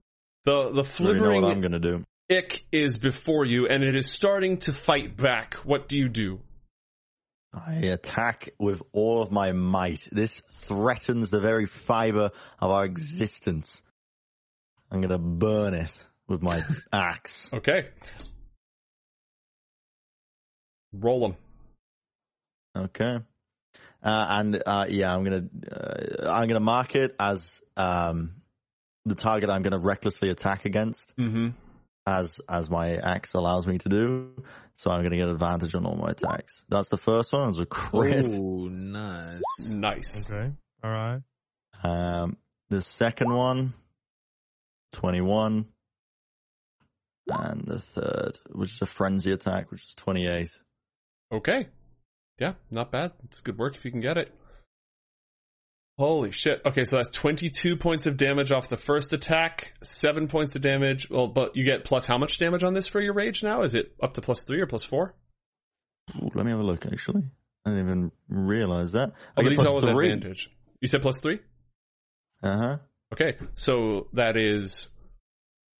the 0.44 0.52
I 0.52 0.58
already 0.58 0.74
know 0.74 0.82
flimmering 0.82 1.44
I'm 1.46 1.62
gonna 1.62 1.78
do. 1.78 2.04
Ick 2.30 2.62
is 2.70 2.98
before 2.98 3.46
you, 3.46 3.66
and 3.66 3.82
it 3.82 3.96
is 3.96 4.12
starting 4.12 4.58
to 4.58 4.74
fight 4.74 5.16
back. 5.16 5.54
What 5.64 5.88
do 5.88 5.96
you 5.96 6.10
do? 6.10 6.40
I 7.54 7.76
attack 7.76 8.50
with 8.58 8.82
all 8.92 9.22
of 9.22 9.32
my 9.32 9.52
might. 9.52 10.06
This 10.12 10.42
threatens 10.64 11.30
the 11.30 11.40
very 11.40 11.64
fiber 11.64 12.30
of 12.60 12.70
our 12.70 12.84
existence. 12.84 13.80
I'm 14.90 15.00
gonna 15.00 15.18
burn 15.18 15.72
it 15.72 15.92
with 16.28 16.42
my 16.42 16.62
axe. 16.92 17.48
Okay. 17.54 17.88
Roll 20.92 21.20
them. 21.20 21.36
Okay. 22.76 23.16
Uh, 24.02 24.26
and 24.28 24.62
uh, 24.64 24.86
yeah, 24.88 25.14
I'm 25.14 25.24
gonna 25.24 25.44
uh, 25.70 26.30
I'm 26.30 26.48
gonna 26.48 26.60
mark 26.60 26.94
it 26.94 27.14
as 27.20 27.60
um, 27.76 28.36
the 29.04 29.14
target 29.14 29.50
I'm 29.50 29.62
gonna 29.62 29.78
recklessly 29.78 30.30
attack 30.30 30.64
against, 30.64 31.14
Mm-hmm. 31.16 31.48
as 32.06 32.40
as 32.48 32.70
my 32.70 32.96
axe 32.96 33.34
allows 33.34 33.66
me 33.66 33.78
to 33.78 33.88
do. 33.88 34.30
So 34.76 34.90
I'm 34.90 35.02
gonna 35.02 35.18
get 35.18 35.28
advantage 35.28 35.74
on 35.74 35.84
all 35.84 35.96
my 35.96 36.10
attacks. 36.10 36.64
That's 36.70 36.88
the 36.88 36.96
first 36.96 37.32
one. 37.32 37.50
It's 37.50 37.58
a 37.60 37.66
crit. 37.66 38.24
Oh, 38.30 38.68
nice. 38.68 39.42
Nice. 39.68 40.30
Okay. 40.30 40.50
All 40.82 40.90
right. 40.90 41.20
Um, 41.84 42.38
the 42.70 42.80
second 42.80 43.32
one, 43.34 43.74
21. 44.92 45.66
And 47.32 47.64
the 47.66 47.78
third, 47.78 48.38
which 48.50 48.72
is 48.72 48.82
a 48.82 48.86
frenzy 48.86 49.30
attack, 49.32 49.70
which 49.70 49.84
is 49.84 49.94
28. 49.94 50.50
Okay. 51.32 51.68
Yeah, 52.40 52.54
not 52.70 52.90
bad. 52.90 53.12
It's 53.24 53.42
good 53.42 53.58
work 53.58 53.76
if 53.76 53.84
you 53.84 53.90
can 53.90 54.00
get 54.00 54.16
it. 54.16 54.34
Holy 55.98 56.30
shit. 56.30 56.62
Okay, 56.64 56.84
so 56.84 56.96
that's 56.96 57.10
22 57.10 57.76
points 57.76 58.06
of 58.06 58.16
damage 58.16 58.50
off 58.50 58.70
the 58.70 58.78
first 58.78 59.12
attack, 59.12 59.74
7 59.82 60.28
points 60.28 60.56
of 60.56 60.62
damage. 60.62 61.10
Well, 61.10 61.28
but 61.28 61.56
you 61.56 61.64
get 61.64 61.84
plus 61.84 62.06
how 62.06 62.16
much 62.16 62.38
damage 62.38 62.62
on 62.62 62.72
this 62.72 62.88
for 62.88 63.02
your 63.02 63.12
rage 63.12 63.42
now? 63.42 63.62
Is 63.62 63.74
it 63.74 63.94
up 64.02 64.14
to 64.14 64.22
plus 64.22 64.44
3 64.44 64.62
or 64.62 64.66
plus 64.66 64.82
4? 64.84 65.14
Ooh, 66.16 66.30
let 66.34 66.46
me 66.46 66.50
have 66.50 66.60
a 66.60 66.64
look, 66.64 66.86
actually. 66.86 67.24
I 67.66 67.70
didn't 67.70 67.84
even 67.84 68.12
realize 68.30 68.92
that. 68.92 69.12
Oh, 69.12 69.14
I 69.36 69.42
get 69.42 69.50
these 69.50 69.64
all 69.64 69.78
plus 69.80 69.92
three. 69.92 70.10
advantage. 70.10 70.48
You 70.80 70.88
said 70.88 71.02
plus 71.02 71.20
3? 71.20 71.38
Uh-huh. 72.42 72.78
Okay, 73.12 73.36
so 73.56 74.08
that 74.14 74.38
is 74.38 74.88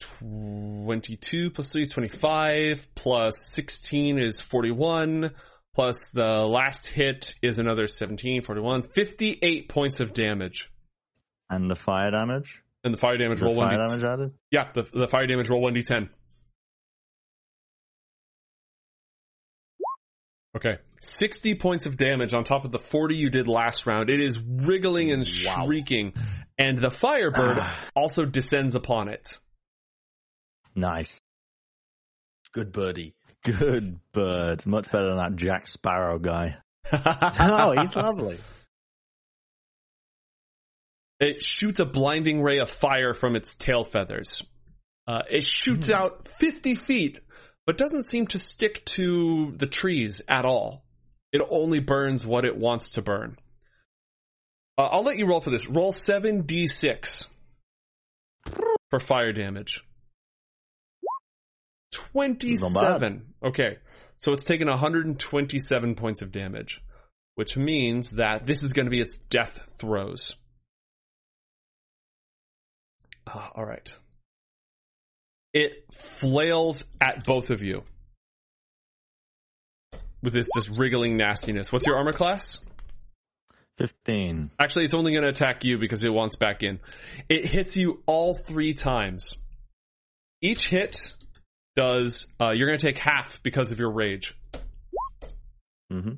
22 0.01 1.51
plus 1.51 1.69
3 1.71 1.83
is 1.83 1.89
25, 1.89 2.95
plus 2.95 3.55
16 3.55 4.19
is 4.19 4.43
41, 4.43 5.31
plus 5.75 6.09
the 6.09 6.45
last 6.47 6.87
hit 6.87 7.35
is 7.43 7.59
another 7.59 7.87
17, 7.87 8.43
41, 8.43 8.83
58 8.83 9.69
points 9.69 10.01
of 10.01 10.13
damage. 10.13 10.71
And 11.49 11.71
the 11.71 11.77
fire 11.77 12.11
damage? 12.11 12.63
And 12.85 12.95
the 12.95 12.99
fire 12.99 13.17
damage 13.19 13.41
the 13.41 13.47
roll 13.47 13.57
fire 13.57 13.77
1d10. 13.79 13.87
damage 13.89 14.05
added? 14.05 14.31
Yeah, 14.51 14.69
the, 14.73 14.83
the 14.83 15.09
fire 15.09 15.27
damage 15.27 15.49
roll 15.49 15.63
1d10. 15.63 16.09
Okay. 20.57 20.79
60 21.01 21.55
points 21.55 21.87
of 21.87 21.97
damage 21.97 22.35
on 22.35 22.45
top 22.45 22.65
of 22.65 22.73
the 22.73 22.79
40 22.79 23.17
you 23.17 23.31
did 23.31 23.47
last 23.49 23.87
round. 23.87 24.11
It 24.11 24.21
is 24.21 24.41
wriggling 24.41 25.11
and 25.13 25.25
Wow. 25.47 25.65
shrieking. 25.67 26.13
And 26.59 26.79
the 26.79 26.91
firebird 26.91 27.59
Ah. 27.61 27.89
also 27.95 28.25
descends 28.25 28.75
upon 28.75 29.09
it. 29.09 29.39
Nice. 30.75 31.21
Good 32.53 32.73
birdie. 32.73 33.15
Good 33.45 33.99
bird. 34.13 34.67
Much 34.67 34.91
better 34.91 35.07
than 35.07 35.17
that 35.17 35.37
Jack 35.37 35.67
Sparrow 35.67 36.19
guy. 36.19 36.57
no, 36.93 37.75
he's 37.79 37.97
lovely. 37.97 38.39
It 41.21 41.45
shoots 41.45 41.81
a 41.81 41.85
blinding 41.85 42.43
ray 42.43 42.61
of 42.61 42.71
fire 42.71 43.13
from 43.13 43.37
its 43.37 43.55
tail 43.55 43.85
feathers. 43.85 44.43
Uh, 45.07 45.21
it 45.31 45.45
shoots 45.45 45.91
out 45.91 46.29
50 46.39 46.77
feet, 46.77 47.19
but 47.67 47.77
doesn't 47.77 48.07
seem 48.07 48.27
to 48.29 48.39
stick 48.39 48.83
to 48.87 49.53
the 49.55 49.67
trees 49.67 50.23
at 50.29 50.47
all. 50.47 50.83
It 51.31 51.43
only 51.51 51.79
burns 51.81 52.27
what 52.27 52.47
it 52.47 52.57
wants 52.57 52.93
to 52.93 53.03
burn. 53.03 53.37
Uh, 54.79 54.87
I'll 54.87 55.03
let 55.03 55.19
you 55.19 55.27
roll 55.27 55.43
for 55.43 55.51
this. 55.51 55.69
Roll 55.69 55.93
7d6 55.93 57.27
for 58.89 58.99
fire 58.99 59.35
damage. 59.35 59.85
27. 61.93 63.30
Okay. 63.45 63.79
So 64.19 64.33
it's 64.33 64.45
taken 64.45 64.69
127 64.69 65.95
points 65.95 66.23
of 66.23 66.31
damage, 66.31 66.83
which 67.37 67.57
means 67.57 68.11
that 68.13 68.47
this 68.47 68.63
is 68.63 68.73
going 68.73 68.87
to 68.87 68.91
be 68.91 69.01
its 69.01 69.19
death 69.31 69.59
throws. 69.79 70.35
Ah, 73.27 73.51
all 73.55 73.65
right. 73.65 73.97
It 75.53 75.85
flails 75.93 76.85
at 77.01 77.25
both 77.25 77.51
of 77.51 77.63
you 77.63 77.83
with 80.23 80.37
its 80.37 80.49
just 80.55 80.79
wriggling 80.79 81.17
nastiness. 81.17 81.73
What's 81.73 81.87
your 81.87 81.97
armor 81.97 82.13
class? 82.13 82.59
15. 83.79 84.51
Actually, 84.61 84.85
it's 84.85 84.95
only 84.95 85.13
going 85.13 85.23
to 85.23 85.31
attack 85.31 85.65
you 85.65 85.79
because 85.79 86.03
it 86.03 86.13
wants 86.13 86.37
back 86.37 86.63
in. 86.63 86.81
It 87.31 87.47
hits 87.47 87.77
you 87.77 88.03
all 88.05 88.35
three 88.35 88.75
times. 88.75 89.37
Each 90.43 90.69
hit 90.69 91.15
does, 91.77 92.27
uh, 92.41 92.53
you're 92.53 92.67
going 92.69 92.79
to 92.79 92.87
take 92.87 92.99
half 92.99 93.43
because 93.43 93.73
of 93.73 93.79
your 93.79 93.93
rage. 93.93 94.35
hmm 95.91 96.13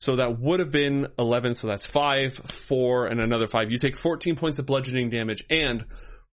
So 0.00 0.16
that 0.16 0.38
would 0.38 0.60
have 0.60 0.70
been 0.70 1.08
11, 1.18 1.54
so 1.54 1.68
that's 1.68 1.86
5, 1.86 2.34
4, 2.34 3.06
and 3.06 3.20
another 3.20 3.48
5. 3.48 3.70
You 3.70 3.78
take 3.78 3.96
14 3.96 4.36
points 4.36 4.58
of 4.58 4.66
bludgeoning 4.66 5.10
damage 5.10 5.44
and 5.50 5.84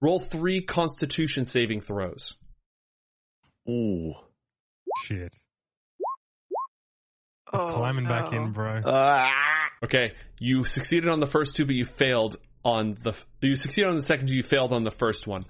roll 0.02 0.19
3 0.19 0.61
constitution 0.61 1.45
saving 1.45 1.82
throws. 1.82 2.36
Ooh. 3.69 4.14
Shit. 5.06 5.36
Oh, 7.53 7.73
Climbing 7.76 8.06
back 8.06 8.32
in, 8.34 8.52
bro. 8.52 8.82
Ah! 8.86 9.32
Okay, 9.84 10.14
you 10.40 10.64
succeeded 10.64 11.10
on 11.10 11.19
the 11.19 11.28
first 11.28 11.56
two, 11.56 11.65
but 11.65 11.76
you 11.76 11.86
failed 11.86 12.38
on 12.64 12.95
the, 13.02 13.18
you 13.41 13.56
succeeded 13.56 13.90
on 13.90 13.95
the 13.95 14.02
second 14.02 14.28
two, 14.28 14.36
you 14.36 14.44
failed 14.44 14.72
on 14.73 14.84
the 14.84 14.91
first 14.91 15.28
one. 15.28 15.44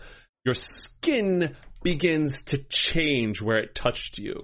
Your 0.43 0.55
skin 0.55 1.55
begins 1.83 2.43
to 2.43 2.57
change 2.69 3.41
where 3.41 3.57
it 3.57 3.75
touched 3.75 4.17
you. 4.17 4.41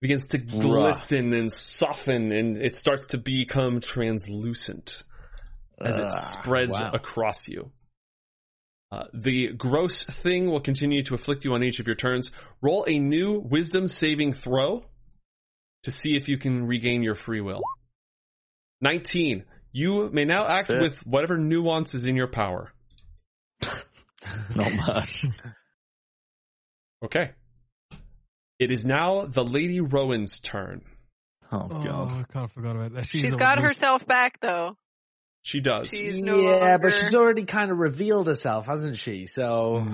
Begins 0.00 0.26
to 0.28 0.38
glisten 0.38 1.32
and 1.32 1.50
soften 1.50 2.30
and 2.32 2.56
it 2.58 2.76
starts 2.76 3.06
to 3.06 3.18
become 3.18 3.80
translucent. 3.80 5.04
as 5.80 5.98
it 5.98 6.04
Ah, 6.04 6.10
spreads 6.10 6.70
wow. 6.70 6.92
across 6.92 7.48
you. 7.48 7.72
Uh, 8.92 9.04
the 9.12 9.48
gross 9.48 10.04
thing 10.04 10.48
will 10.48 10.60
continue 10.60 11.02
to 11.02 11.14
afflict 11.14 11.44
you 11.44 11.52
on 11.54 11.64
each 11.64 11.80
of 11.80 11.86
your 11.88 11.96
turns. 11.96 12.30
Roll 12.62 12.84
a 12.86 12.98
new 12.98 13.40
wisdom 13.40 13.86
saving 13.88 14.32
throw 14.32 14.84
to 15.82 15.90
see 15.90 16.16
if 16.16 16.28
you 16.28 16.38
can 16.38 16.66
regain 16.66 17.02
your 17.02 17.14
free 17.14 17.40
will. 17.40 17.62
19. 18.82 19.44
You 19.72 20.10
may 20.12 20.24
now 20.24 20.46
act 20.46 20.68
with 20.68 21.04
whatever 21.06 21.38
nuance 21.38 21.94
is 21.94 22.06
in 22.06 22.14
your 22.14 22.28
power. 22.28 22.72
Not 24.56 24.72
much. 24.74 25.26
Okay. 27.04 27.30
It 28.58 28.70
is 28.70 28.84
now 28.86 29.24
the 29.26 29.44
Lady 29.44 29.80
Rowan's 29.80 30.38
turn. 30.40 30.82
Oh, 31.52 31.68
Oh, 31.70 31.82
God. 31.84 32.08
I 32.12 32.22
kind 32.32 32.44
of 32.44 32.52
forgot 32.52 32.76
about 32.76 32.94
that. 32.94 33.06
She's 33.06 33.34
a 33.34 33.36
got 33.36 33.58
loose- 33.58 33.68
herself 33.68 34.06
back 34.06 34.40
though. 34.40 34.76
She 35.42 35.60
does. 35.60 35.90
She's 35.90 36.20
no 36.22 36.38
yeah, 36.38 36.48
longer... 36.56 36.78
but 36.78 36.92
she's 36.94 37.14
already 37.14 37.44
kind 37.44 37.70
of 37.70 37.76
revealed 37.78 38.28
herself, 38.28 38.64
hasn't 38.66 38.96
she? 38.96 39.26
So 39.26 39.84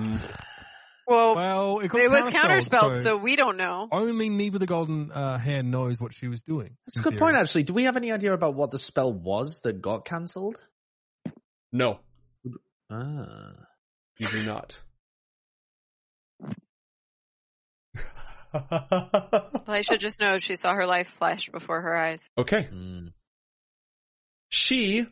well, 1.08 1.34
Well, 1.34 1.78
it, 1.80 1.88
got 1.88 2.00
it 2.02 2.08
was 2.10 2.32
counterspelled, 2.32 2.68
counterspelled, 2.68 3.02
so 3.02 3.16
we 3.16 3.34
don't 3.34 3.56
know. 3.56 3.88
only 3.90 4.28
me 4.30 4.50
with 4.50 4.60
the 4.60 4.66
golden 4.66 5.10
uh, 5.10 5.38
hair 5.38 5.64
knows 5.64 6.00
what 6.00 6.14
she 6.14 6.28
was 6.28 6.42
doing. 6.42 6.76
that's 6.86 6.98
a 6.98 7.00
good 7.00 7.14
theory. 7.14 7.18
point. 7.20 7.36
Actually, 7.36 7.64
do 7.64 7.72
we 7.72 7.84
have 7.84 7.96
any 7.96 8.12
idea 8.12 8.32
about 8.32 8.54
what 8.54 8.70
the 8.70 8.78
spell 8.78 9.12
was 9.12 9.58
that 9.64 9.82
got 9.82 10.04
cancelled? 10.04 10.56
No, 11.72 11.98
Ah, 12.88 13.52
you 14.20 14.26
do 14.28 14.42
not. 14.44 14.78
Elisha 19.68 19.96
just 19.98 20.20
knows 20.20 20.42
she 20.42 20.56
saw 20.56 20.74
her 20.74 20.86
life 20.86 21.08
flash 21.08 21.48
before 21.50 21.80
her 21.80 21.96
eyes. 21.96 22.22
okay. 22.36 22.68
mm. 22.72 23.12
She 24.48 25.06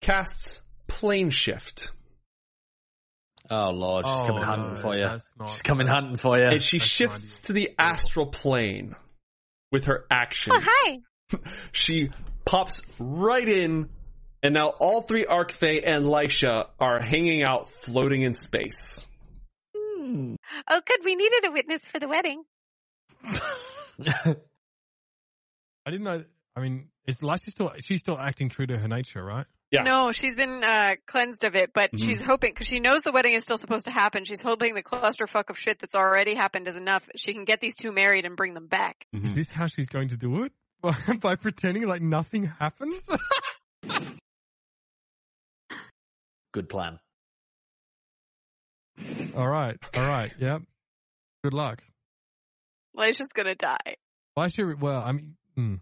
casts 0.00 0.62
plane 0.86 1.30
shift. 1.30 1.90
oh 3.50 3.70
lord, 3.70 4.06
she's 4.06 4.14
Oh, 4.16 4.26
coming 4.26 4.42
hunting 4.42 4.74
no, 4.74 4.80
for 4.80 4.94
you. 4.96 5.02
that's 5.04 5.26
not- 5.38 5.48
She's 5.50 5.62
coming 5.62 5.86
hunting 5.86 6.16
for 6.16 6.38
you. 6.38 6.44
and 6.44 6.62
she 6.62 6.78
That's 6.78 6.88
shifts 6.90 7.42
to 7.42 7.52
the 7.52 7.74
astral 7.78 8.26
plane 8.26 8.96
with 9.70 9.84
her 9.86 10.04
action. 10.10 10.52
Oh, 10.54 10.60
hi. 10.62 10.98
She 11.72 12.10
pops 12.44 12.80
right 12.98 13.48
in, 13.48 13.88
and 14.44 14.54
now 14.54 14.68
all 14.68 15.02
three 15.02 15.24
Archfey 15.24 15.80
and 15.84 16.04
Lisha 16.04 16.68
are 16.78 17.00
hanging 17.00 17.42
out, 17.44 17.70
floating 17.70 18.22
in 18.22 18.34
space. 18.34 19.06
Hmm. 19.76 20.34
Oh, 20.70 20.80
good. 20.86 20.98
We 21.04 21.16
needed 21.16 21.46
a 21.46 21.50
witness 21.50 21.80
for 21.90 21.98
the 21.98 22.06
wedding. 22.06 22.44
I 25.86 25.90
didn't 25.90 26.04
know. 26.04 26.24
I 26.56 26.60
mean, 26.60 26.88
is 27.06 27.20
Lisha 27.20 27.50
still? 27.50 27.72
She's 27.80 28.00
still 28.00 28.18
acting 28.18 28.48
true 28.48 28.66
to 28.66 28.78
her 28.78 28.86
nature, 28.88 29.24
right? 29.24 29.46
Yeah. 29.70 29.82
No, 29.82 30.12
she's 30.12 30.36
been 30.36 30.62
uh, 30.62 30.94
cleansed 31.06 31.42
of 31.44 31.56
it, 31.56 31.72
but 31.74 31.90
Mhm. 31.92 32.04
she's 32.04 32.20
hoping 32.20 32.52
because 32.52 32.66
she 32.68 32.78
knows 32.78 33.02
the 33.02 33.10
wedding 33.12 33.32
is 33.32 33.42
still 33.42 33.58
supposed 33.58 33.86
to 33.86 33.90
happen. 33.90 34.24
She's 34.24 34.40
hoping 34.42 34.74
the 34.74 34.82
clusterfuck 34.84 35.50
of 35.50 35.58
shit 35.58 35.80
that's 35.80 35.96
already 35.96 36.34
happened 36.34 36.68
is 36.68 36.76
enough. 36.76 37.02
She 37.16 37.32
can 37.34 37.44
get 37.44 37.60
these 37.60 37.74
two 37.76 37.90
married 37.90 38.24
and 38.24 38.36
bring 38.36 38.54
them 38.54 38.68
back. 38.68 39.04
Is 39.12 39.32
Mhm. 39.32 39.34
this 39.34 39.48
how 39.48 39.66
she's 39.66 39.88
going 39.88 40.08
to 40.10 40.16
do 40.16 40.44
it? 40.44 40.52
By, 40.80 40.92
by 41.20 41.34
pretending 41.36 41.86
like 41.88 42.02
nothing 42.02 42.44
happens? 42.44 43.02
Good 46.54 46.68
plan. 46.68 47.00
all 49.36 49.48
right, 49.48 49.76
all 49.96 50.06
right, 50.06 50.30
yep. 50.38 50.62
Good 51.42 51.52
luck. 51.52 51.82
Lisha's 52.96 53.26
gonna 53.34 53.56
die. 53.56 53.96
Why 54.34 54.46
should 54.46 54.80
well? 54.80 55.02
I 55.04 55.10
mean, 55.10 55.34
hmm. 55.56 55.74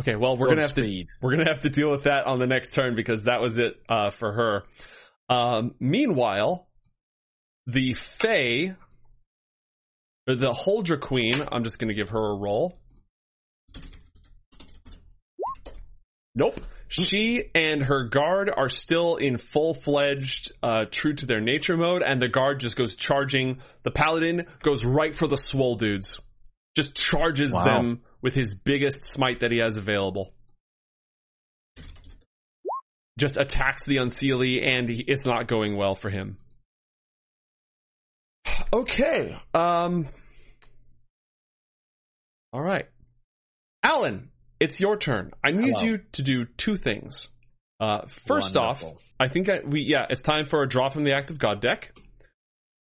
Okay, 0.00 0.16
well 0.16 0.36
we're 0.36 0.48
gonna 0.48 0.62
have 0.62 0.74
to 0.74 1.04
we're 1.22 1.30
gonna 1.30 1.48
have 1.48 1.60
to 1.60 1.70
deal 1.70 1.88
with 1.90 2.02
that 2.04 2.26
on 2.26 2.40
the 2.40 2.48
next 2.48 2.74
turn 2.74 2.96
because 2.96 3.22
that 3.22 3.40
was 3.40 3.56
it 3.56 3.76
uh, 3.88 4.10
for 4.10 4.32
her. 4.32 4.62
Um, 5.28 5.76
meanwhile, 5.78 6.66
the 7.68 7.92
Fae 7.92 8.74
or 10.26 10.34
the 10.34 10.50
Huldra 10.50 10.98
Queen, 10.98 11.34
I'm 11.52 11.62
just 11.62 11.78
gonna 11.78 11.94
give 11.94 12.10
her 12.10 12.32
a 12.32 12.36
roll. 12.36 12.80
Nope. 16.34 16.60
She 16.88 17.44
and 17.54 17.82
her 17.82 18.04
guard 18.08 18.50
are 18.54 18.68
still 18.70 19.16
in 19.16 19.36
full 19.36 19.74
fledged, 19.74 20.52
uh, 20.62 20.86
true 20.90 21.12
to 21.14 21.26
their 21.26 21.40
nature 21.40 21.76
mode, 21.76 22.02
and 22.02 22.20
the 22.20 22.28
guard 22.28 22.60
just 22.60 22.76
goes 22.76 22.96
charging. 22.96 23.58
The 23.82 23.90
paladin 23.90 24.46
goes 24.62 24.84
right 24.84 25.14
for 25.14 25.26
the 25.26 25.36
swole 25.36 25.76
dudes. 25.76 26.18
Just 26.76 26.94
charges 26.96 27.52
Wow. 27.52 27.64
them 27.64 28.02
with 28.22 28.34
his 28.34 28.54
biggest 28.54 29.04
smite 29.04 29.40
that 29.40 29.52
he 29.52 29.58
has 29.58 29.76
available. 29.76 30.32
Just 33.18 33.36
attacks 33.36 33.84
the 33.84 33.96
unseelie, 33.96 34.66
and 34.66 34.88
he, 34.88 35.04
it's 35.06 35.26
not 35.26 35.46
going 35.48 35.76
well 35.76 35.94
for 35.94 36.08
him. 36.10 36.38
Okay. 38.72 39.34
Um. 39.54 40.06
All 42.52 42.62
right. 42.62 42.86
Alan, 43.82 44.30
it's 44.60 44.80
your 44.80 44.96
turn. 44.96 45.32
I 45.44 45.50
need 45.50 45.74
Hello. 45.74 45.82
you 45.82 45.98
to 46.12 46.22
do 46.22 46.44
two 46.44 46.76
things. 46.76 47.28
Uh, 47.80 48.06
first 48.26 48.56
off, 48.56 48.84
I 49.20 49.28
think 49.28 49.48
I, 49.48 49.60
we 49.64 49.82
yeah, 49.82 50.06
it's 50.10 50.22
time 50.22 50.46
for 50.46 50.62
a 50.62 50.68
draw 50.68 50.88
from 50.88 51.04
the 51.04 51.14
Act 51.14 51.30
of 51.30 51.38
God 51.38 51.60
deck, 51.60 51.92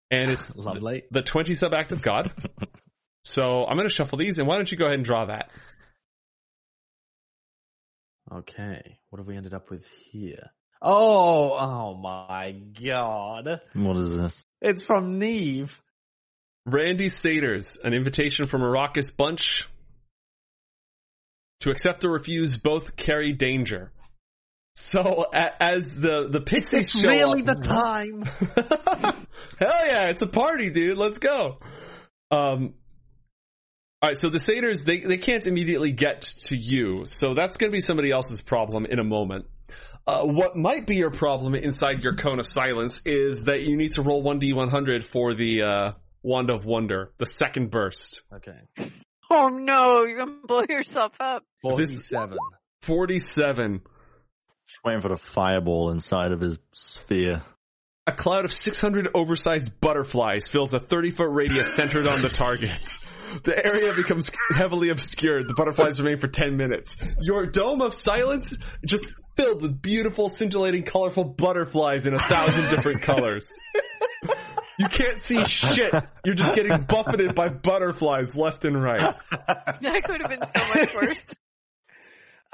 and 0.09 0.31
it's 0.31 0.55
Lovely. 0.55 1.03
the 1.11 1.21
twenty 1.21 1.53
sub 1.53 1.73
Act 1.73 1.91
of 1.91 2.01
God. 2.01 2.31
so 3.23 3.65
I'm 3.65 3.77
going 3.77 3.87
to 3.87 3.93
shuffle 3.93 4.17
these, 4.17 4.39
and 4.39 4.47
why 4.47 4.55
don't 4.55 4.71
you 4.71 4.77
go 4.77 4.85
ahead 4.85 4.95
and 4.95 5.05
draw 5.05 5.25
that? 5.25 5.51
Okay, 8.31 8.99
what 9.09 9.19
have 9.19 9.27
we 9.27 9.37
ended 9.37 9.53
up 9.53 9.69
with 9.69 9.85
here? 10.11 10.49
Oh, 10.81 11.53
oh 11.53 11.95
my 11.95 12.51
god. 12.83 13.61
What 13.73 13.97
is 13.97 14.15
this? 14.17 14.45
It's 14.61 14.83
from 14.83 15.17
Neve. 15.19 15.79
Randy 16.65 17.07
Satyrs, 17.07 17.77
an 17.81 17.93
invitation 17.93 18.45
from 18.45 18.61
a 18.61 18.69
raucous 18.69 19.11
bunch. 19.11 19.63
To 21.61 21.71
accept 21.71 22.05
or 22.05 22.11
refuse 22.11 22.55
both 22.57 22.95
carry 22.95 23.33
danger. 23.33 23.91
So 24.75 25.25
a- 25.33 25.63
as 25.63 25.85
the 25.85 26.27
the 26.29 26.41
pixies 26.41 26.81
It's 26.81 26.99
show 27.01 27.09
really 27.09 27.41
up, 27.41 27.47
the 27.47 27.55
time. 27.55 28.23
Hell 29.59 29.87
yeah, 29.87 30.09
it's 30.09 30.21
a 30.21 30.27
party, 30.27 30.69
dude. 30.69 30.97
Let's 30.97 31.17
go. 31.17 31.57
Um, 32.29 32.75
all 34.01 34.09
right, 34.09 34.17
so 34.17 34.29
the 34.29 34.37
satyrs 34.37 34.83
they 34.83 34.99
they 34.99 35.17
can't 35.17 35.47
immediately 35.47 35.91
get 35.91 36.21
to 36.21 36.55
you, 36.55 37.05
so 37.05 37.33
that's 37.33 37.57
going 37.57 37.71
to 37.71 37.75
be 37.75 37.81
somebody 37.81 38.11
else's 38.11 38.39
problem 38.39 38.85
in 38.85 38.99
a 38.99 39.03
moment. 39.03 39.47
Uh, 40.05 40.21
what 40.21 40.55
might 40.55 40.85
be 40.85 40.95
your 40.95 41.09
problem 41.11 41.55
inside 41.55 42.03
your 42.03 42.13
cone 42.13 42.39
of 42.39 42.45
silence 42.45 43.01
is 43.05 43.41
that 43.41 43.63
you 43.63 43.75
need 43.75 43.93
to 43.93 44.03
roll 44.03 44.21
one 44.21 44.37
d 44.37 44.53
one 44.53 44.69
hundred 44.69 45.03
for 45.03 45.33
the 45.33 45.63
uh, 45.63 45.91
wand 46.21 46.51
of 46.51 46.65
wonder, 46.65 47.11
the 47.17 47.25
second 47.25 47.71
burst. 47.71 48.21
Okay. 48.31 48.59
Oh 49.31 49.47
no, 49.47 50.05
you're 50.05 50.17
gonna 50.19 50.37
blow 50.45 50.63
yourself 50.69 51.11
up. 51.19 51.43
47. 51.61 52.37
Forty 52.81 53.19
seven. 53.19 53.81
Just 54.67 54.83
waiting 54.85 55.01
for 55.01 55.09
the 55.09 55.17
fireball 55.17 55.91
inside 55.91 56.31
of 56.31 56.39
his 56.39 56.57
sphere. 56.73 57.41
A 58.05 58.13
cloud 58.13 58.45
of 58.45 58.53
600 58.53 59.09
oversized 59.13 59.81
butterflies 59.81 60.47
fills 60.47 60.73
a 60.73 60.79
30 60.79 61.11
foot 61.11 61.29
radius 61.29 61.69
centered 61.75 62.07
on 62.07 62.21
the 62.21 62.29
target. 62.29 62.97
The 63.43 63.65
area 63.65 63.93
becomes 63.93 64.31
heavily 64.55 64.87
obscured. 64.89 65.45
The 65.45 65.53
butterflies 65.53 65.99
remain 65.99 66.17
for 66.17 66.29
10 66.29 66.55
minutes. 66.55 66.95
Your 67.19 67.45
dome 67.45 67.81
of 67.81 67.93
silence 67.93 68.57
just 68.85 69.05
filled 69.35 69.61
with 69.61 69.81
beautiful, 69.81 70.29
scintillating, 70.29 70.83
colorful 70.83 71.25
butterflies 71.25 72.07
in 72.07 72.13
a 72.13 72.19
thousand 72.19 72.69
different 72.69 73.01
colors. 73.01 73.51
You 74.79 74.87
can't 74.89 75.21
see 75.23 75.43
shit. 75.45 75.93
You're 76.23 76.35
just 76.35 76.53
getting 76.55 76.83
buffeted 76.87 77.33
by 77.35 77.49
butterflies 77.49 78.35
left 78.35 78.63
and 78.65 78.81
right. 78.81 79.15
That 79.81 80.03
could 80.03 80.21
have 80.21 80.29
been 80.29 80.43
so 80.55 80.67
much 80.75 80.95
worse. 80.95 81.25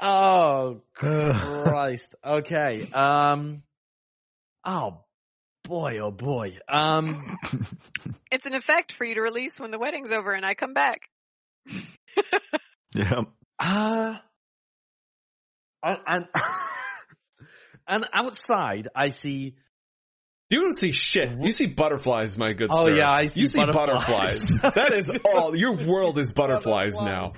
Oh, 0.00 0.80
Christ. 0.94 2.14
Okay. 2.24 2.88
Um, 2.92 3.62
oh, 4.64 5.04
boy, 5.64 5.98
oh 5.98 6.10
boy. 6.10 6.58
Um, 6.68 7.36
It's 8.30 8.46
an 8.46 8.54
effect 8.54 8.90
for 8.92 9.04
you 9.04 9.14
to 9.14 9.20
release 9.20 9.60
when 9.60 9.70
the 9.70 9.78
wedding's 9.78 10.10
over 10.10 10.32
and 10.32 10.44
I 10.44 10.54
come 10.54 10.74
back. 10.74 11.02
Yeah. 12.94 13.22
uh, 13.60 14.14
and, 15.82 15.98
and, 16.06 16.26
and 17.86 18.04
outside 18.12 18.88
I 18.94 19.10
see, 19.10 19.54
You 20.54 20.60
don't 20.62 20.78
see 20.78 20.92
shit. 20.92 21.30
You 21.40 21.50
see 21.50 21.66
butterflies, 21.66 22.38
my 22.38 22.52
good 22.52 22.68
Oh, 22.70 22.84
sir. 22.84 22.94
yeah, 22.96 23.10
I 23.10 23.26
see 23.26 23.40
You 23.40 23.46
see 23.48 23.58
butterflies. 23.58 24.54
butterflies. 24.56 24.74
that 24.74 24.92
is 24.92 25.10
all. 25.34 25.56
Your 25.56 25.76
world 25.84 26.16
is 26.18 26.32
butterflies 26.32 26.94
now. 27.00 27.32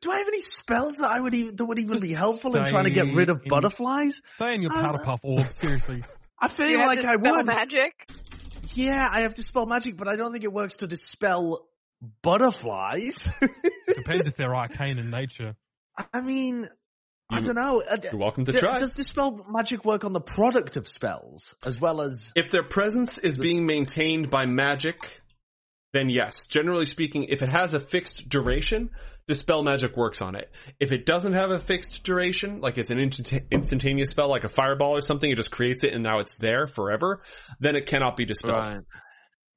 do 0.00 0.10
I 0.10 0.18
have 0.18 0.26
any 0.28 0.40
spells 0.40 0.96
that 0.98 1.10
I 1.10 1.20
would 1.20 1.34
even, 1.34 1.56
that 1.56 1.64
would 1.66 1.78
even 1.78 2.00
be 2.00 2.12
helpful 2.14 2.56
in 2.56 2.64
trying 2.64 2.84
to 2.84 2.90
get 2.90 3.12
rid 3.14 3.28
of 3.28 3.38
Stay 3.38 3.44
in- 3.44 3.50
butterflies? 3.50 4.22
Stay 4.36 4.54
in 4.54 4.62
your 4.62 4.72
Uh, 4.72 4.80
powder 4.80 5.04
puff 5.04 5.20
orb, 5.22 5.52
seriously. 5.52 6.02
I 6.38 6.48
feel 6.48 6.70
You 6.70 6.78
have 6.78 6.86
like 6.86 7.00
to 7.00 7.08
I 7.08 7.16
spell 7.16 7.36
would. 7.36 7.46
magic. 7.46 8.08
Yeah, 8.72 9.06
I 9.12 9.20
have 9.22 9.34
to 9.34 9.42
spell 9.42 9.66
magic, 9.66 9.96
but 9.98 10.08
I 10.08 10.16
don't 10.16 10.32
think 10.32 10.44
it 10.44 10.52
works 10.52 10.76
to 10.76 10.86
dispel 10.86 11.66
butterflies. 12.22 13.28
Depends 13.94 14.26
if 14.26 14.36
they're 14.36 14.54
arcane 14.54 14.98
in 14.98 15.10
nature. 15.10 15.56
I 16.14 16.20
mean, 16.22 16.68
I 17.30 17.40
don't 17.40 17.54
know. 17.54 17.82
Uh, 17.88 17.96
You're 18.02 18.16
welcome 18.16 18.44
to 18.44 18.52
d- 18.52 18.58
try. 18.58 18.78
Does 18.78 18.94
dispel 18.94 19.44
magic 19.48 19.84
work 19.84 20.04
on 20.04 20.12
the 20.12 20.20
product 20.20 20.76
of 20.76 20.86
spells 20.88 21.54
as 21.64 21.80
well 21.80 22.00
as? 22.00 22.32
If 22.36 22.50
their 22.50 22.64
presence 22.64 23.18
is 23.18 23.38
being 23.38 23.66
maintained 23.66 24.30
by 24.30 24.46
magic, 24.46 25.20
then 25.92 26.08
yes. 26.08 26.46
Generally 26.46 26.86
speaking, 26.86 27.24
if 27.28 27.42
it 27.42 27.48
has 27.48 27.74
a 27.74 27.80
fixed 27.80 28.28
duration, 28.28 28.90
dispel 29.28 29.62
magic 29.62 29.96
works 29.96 30.22
on 30.22 30.34
it. 30.36 30.50
If 30.78 30.92
it 30.92 31.06
doesn't 31.06 31.32
have 31.34 31.50
a 31.50 31.58
fixed 31.58 32.04
duration, 32.04 32.60
like 32.60 32.78
it's 32.78 32.90
an 32.90 32.98
instant- 32.98 33.44
instantaneous 33.50 34.10
spell, 34.10 34.28
like 34.28 34.44
a 34.44 34.48
fireball 34.48 34.96
or 34.96 35.00
something, 35.00 35.30
it 35.30 35.36
just 35.36 35.50
creates 35.50 35.82
it 35.84 35.94
and 35.94 36.02
now 36.02 36.18
it's 36.20 36.36
there 36.36 36.66
forever, 36.66 37.22
then 37.60 37.76
it 37.76 37.86
cannot 37.86 38.16
be 38.16 38.24
dispelled. 38.24 38.84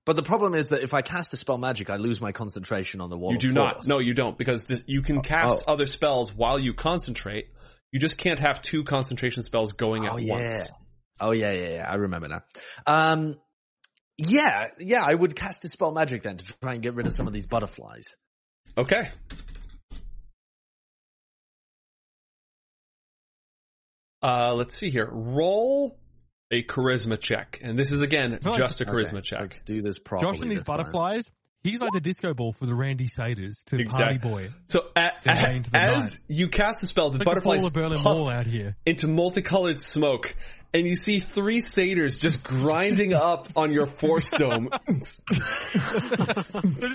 But 0.06 0.18
the 0.18 0.24
problem 0.24 0.54
is 0.54 0.70
that 0.70 0.84
if 0.84 0.94
I 0.94 1.02
cast 1.02 1.32
dispel 1.32 1.58
magic, 1.58 1.90
I 1.90 1.96
lose 1.96 2.20
my 2.20 2.34
concentration 2.34 3.00
on 3.00 3.10
the 3.10 3.18
wall. 3.18 3.32
You 3.32 3.38
do 3.38 3.52
not. 3.54 3.88
No, 3.88 4.00
you 4.00 4.14
don't, 4.14 4.38
because 4.38 4.66
this, 4.66 4.84
you 4.86 5.02
can 5.02 5.22
cast 5.22 5.64
Oh. 5.66 5.72
other 5.72 5.86
spells 5.86 6.34
while 6.36 6.60
you 6.60 6.74
concentrate. 6.74 7.46
You 7.94 8.00
just 8.00 8.18
can't 8.18 8.40
have 8.40 8.60
two 8.64 8.84
concentration 8.84 9.44
spells 9.44 9.74
going 9.74 10.08
Oh 10.10 10.18
at 10.18 10.24
yeah. 10.24 10.34
once. 10.34 10.70
Oh 11.22 11.30
yeah, 11.32 11.52
yeah, 11.52 11.70
yeah. 11.76 11.86
I 11.88 11.94
remember 11.94 12.28
now. 12.28 12.42
Um, 12.88 13.36
yeah, 14.18 14.70
yeah. 14.80 15.04
I 15.06 15.14
would 15.14 15.36
cast 15.36 15.62
dispel 15.62 15.92
magic 15.94 16.24
then 16.24 16.38
to 16.38 16.54
try 16.60 16.74
and 16.74 16.82
get 16.82 16.96
rid 16.96 17.06
of 17.06 17.14
some 17.14 17.28
of 17.28 17.34
these 17.34 17.46
butterflies. 17.46 18.06
Okay. 18.76 19.08
Uh, 24.24 24.56
let's 24.56 24.76
see 24.76 24.90
here. 24.90 25.08
Roll 25.12 26.00
a 26.50 26.64
charisma 26.64 27.20
check, 27.20 27.60
and 27.62 27.78
this 27.78 27.92
is 27.92 28.02
again 28.02 28.40
Right. 28.44 28.58
just 28.58 28.82
a 28.82 28.86
charisma 28.86 29.18
Okay, 29.18 29.22
check. 29.22 29.40
Let's 29.42 29.62
do 29.62 29.84
this 29.84 30.00
properly. 30.00 30.32
Josh 30.34 30.42
and 30.42 30.50
these 30.52 30.60
this 30.62 30.66
time. 30.66 31.34
He's 31.64 31.80
like 31.80 31.94
the 31.94 32.02
disco 32.02 32.34
ball 32.34 32.52
for 32.52 32.66
the 32.66 32.76
Randy 32.76 33.08
Satyrs 33.08 33.58
to 33.68 33.80
Exact- 33.80 34.02
Party 34.02 34.18
Boy. 34.18 34.50
So 34.66 34.82
a, 34.98 35.12
a- 35.26 35.62
as 35.74 36.20
you 36.28 36.50
cast 36.50 36.82
the 36.82 36.88
spell, 36.88 37.10
the 37.10 37.20
Like 37.20 37.26
butterflies 37.26 37.66
puff 37.66 38.04
Wall 38.04 38.30
out 38.30 38.46
here. 38.46 38.76
into 38.86 39.08
multicolored 39.08 39.80
smoke, 39.80 40.36
and 40.74 40.86
you 40.86 40.98
see 40.98 41.22
three 41.22 41.62
satyrs 41.62 42.18
just 42.18 42.44
grinding 42.44 43.14
up 43.14 43.48
on 43.56 43.72
your 43.72 43.86
force 43.86 44.30
dome. 44.32 44.70
They're 44.88 44.98
just 44.98 45.24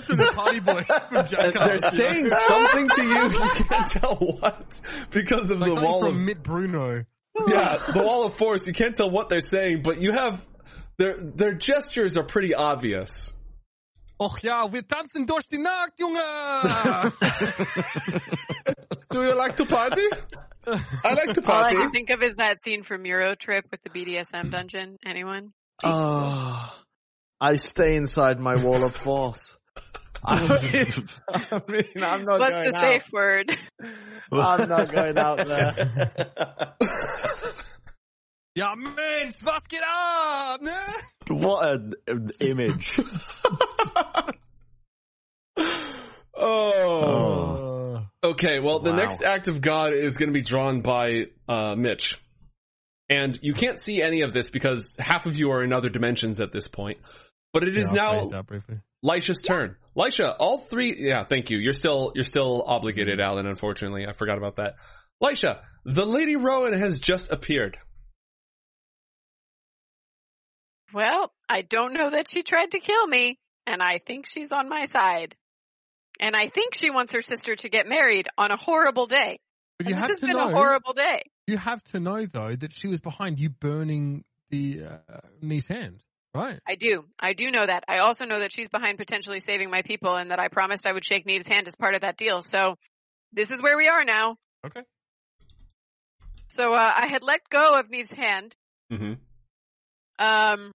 in 0.09 0.17
the 0.17 0.31
Party 0.35 0.59
Boy 0.59 0.83
from 0.83 1.53
they're 1.53 1.77
saying 1.77 2.29
something 2.29 2.89
to 2.89 3.03
you. 3.03 3.29
You 3.29 3.49
can't 3.65 3.87
tell 3.87 4.15
what 4.17 4.65
because 5.11 5.49
of 5.49 5.59
like 5.59 5.73
the 5.73 5.81
wall 5.81 6.01
from 6.05 6.15
of 6.17 6.21
Mitt 6.21 6.43
Bruno. 6.43 7.05
yeah, 7.47 7.77
the 7.91 8.03
wall 8.03 8.25
of 8.25 8.35
force. 8.35 8.67
You 8.67 8.73
can't 8.73 8.95
tell 8.95 9.09
what 9.09 9.29
they're 9.29 9.39
saying, 9.41 9.81
but 9.81 9.99
you 10.01 10.11
have 10.11 10.45
their 10.97 11.15
their 11.17 11.53
gestures 11.53 12.17
are 12.17 12.23
pretty 12.23 12.53
obvious. 12.53 13.33
Och 14.19 14.43
ja, 14.43 14.67
wir 14.71 14.85
tanzen 14.85 15.25
durch 15.25 15.47
die 15.47 15.59
Nacht, 15.59 15.93
Junge! 15.97 16.19
Do 19.09 19.23
you 19.23 19.33
like 19.33 19.55
to 19.55 19.65
party? 19.65 20.01
I 20.67 21.13
like 21.13 21.33
to 21.35 21.41
All 21.49 21.63
I 21.63 21.71
can 21.71 21.91
think 21.91 22.09
of 22.09 22.21
is 22.21 22.35
that 22.35 22.61
scene 22.61 22.83
from 22.83 23.05
Euro 23.05 23.35
Trip 23.35 23.65
with 23.71 23.81
the 23.83 23.89
BDSM 23.89 24.51
dungeon. 24.51 24.97
Anyone? 25.05 25.53
Oh, 25.83 26.69
I 27.39 27.55
stay 27.55 27.95
inside 27.95 28.41
my 28.41 28.61
wall 28.61 28.83
of 28.83 28.93
force. 28.93 29.57
I 30.21 30.41
mean, 30.73 31.07
I 31.29 31.61
mean, 31.69 32.03
I'm 32.03 32.25
not 32.25 32.41
What's 32.41 32.53
going 32.53 32.71
the 32.71 32.77
out. 32.77 32.91
safe 32.91 33.09
word? 33.13 33.57
I'm 34.33 34.67
not 34.67 34.91
going 34.91 35.17
out 35.17 35.47
there. 35.47 36.75
Ja, 38.55 38.75
Mensch, 38.75 39.41
was 39.43 39.63
geht 39.69 39.79
er 39.79 39.87
ab? 39.87 40.61
Ne? 40.61 40.75
what 41.29 41.63
an, 41.63 41.93
an 42.07 42.31
image. 42.41 42.99
oh. 46.33 48.01
Okay, 48.31 48.59
well, 48.59 48.79
the 48.79 48.93
next 48.93 49.23
act 49.23 49.47
of 49.47 49.61
God 49.61 49.93
is 49.93 50.17
going 50.17 50.29
to 50.29 50.33
be 50.33 50.41
drawn 50.41 50.81
by 50.81 51.27
uh, 51.47 51.75
Mitch. 51.75 52.17
And 53.09 53.39
you 53.41 53.53
can't 53.53 53.79
see 53.79 54.03
any 54.03 54.21
of 54.21 54.33
this 54.33 54.49
because 54.49 54.95
half 54.99 55.25
of 55.25 55.35
you 55.35 55.51
are 55.51 55.63
in 55.63 55.73
other 55.73 55.89
dimensions 55.89 56.39
at 56.39 56.51
this 56.51 56.67
point. 56.67 56.99
But 57.53 57.63
it 57.63 57.75
is 57.75 57.91
Yeah, 57.91 58.03
I'll 58.03 58.13
now 58.13 58.19
phrase 58.19 58.31
that 58.31 58.45
briefly. 58.45 58.79
Lisha's 59.03 59.41
turn. 59.41 59.77
Lisha, 59.97 60.35
all 60.37 60.59
three. 60.59 60.95
Yeah, 60.95 61.23
thank 61.23 61.49
you. 61.49 61.57
You're 61.57 61.73
still 61.73 62.11
you're 62.13 62.23
still 62.23 62.63
obligated, 62.65 63.19
Alan. 63.19 63.47
Unfortunately, 63.47 64.05
I 64.07 64.13
forgot 64.13 64.37
about 64.37 64.57
that. 64.57 64.75
Lisha, 65.23 65.61
the 65.85 66.05
Lady 66.05 66.35
Rowan 66.35 66.73
has 66.73 66.99
just 66.99 67.31
appeared. 67.31 67.77
Well, 70.93 71.31
I 71.47 71.63
don't 71.63 71.93
know 71.93 72.11
that 72.11 72.29
she 72.29 72.43
tried 72.43 72.71
to 72.71 72.79
kill 72.79 73.07
me, 73.07 73.39
and 73.65 73.81
I 73.81 73.99
think 73.99 74.27
she's 74.27 74.51
on 74.51 74.69
my 74.69 74.85
side. 74.91 75.35
And 76.19 76.35
I 76.35 76.49
think 76.49 76.75
she 76.75 76.89
wants 76.89 77.13
her 77.13 77.21
sister 77.21 77.55
to 77.55 77.69
get 77.69 77.87
married 77.87 78.27
on 78.37 78.51
a 78.51 78.57
horrible 78.57 79.07
day. 79.07 79.39
But 79.77 79.87
And 79.87 79.95
you 79.95 80.01
this 80.01 80.09
has 80.09 80.19
been 80.19 80.37
know. 80.37 80.49
a 80.49 80.51
horrible 80.51 80.93
day. 80.93 81.23
You 81.47 81.57
have 81.57 81.81
to 81.85 81.99
know 81.99 82.25
though 82.25 82.55
that 82.55 82.73
she 82.73 82.87
was 82.87 82.99
behind 82.99 83.39
you 83.39 83.49
burning 83.49 84.25
the 84.49 84.81
uh, 84.83 85.57
hand, 85.69 86.03
right? 86.35 86.59
I 86.67 86.75
do. 86.75 87.05
I 87.19 87.33
do 87.33 87.49
know 87.49 87.65
that. 87.65 87.85
I 87.87 87.99
also 87.99 88.25
know 88.25 88.39
that 88.39 88.51
she's 88.51 88.67
behind 88.67 88.97
potentially 88.97 89.39
saving 89.39 89.69
my 89.69 89.81
people 89.81 90.15
and 90.15 90.31
that 90.31 90.39
I 90.39 90.49
promised 90.49 90.85
I 90.85 90.91
would 90.93 91.05
shake 91.05 91.25
Neve's 91.25 91.47
hand 91.47 91.67
as 91.67 91.75
part 91.75 91.95
of 91.95 92.01
that 92.01 92.17
deal. 92.17 92.41
So 92.41 92.75
this 93.31 93.51
is 93.51 93.61
where 93.61 93.77
we 93.77 93.87
are 93.87 94.03
now. 94.03 94.35
Okay. 94.65 94.81
So 96.49 96.73
uh, 96.73 96.93
I 96.95 97.07
had 97.07 97.23
let 97.23 97.47
go 97.49 97.79
of 97.79 97.89
Neve's 97.89 98.11
hand. 98.11 98.55
Mm-hmm. 98.91 99.13
Um, 100.19 100.73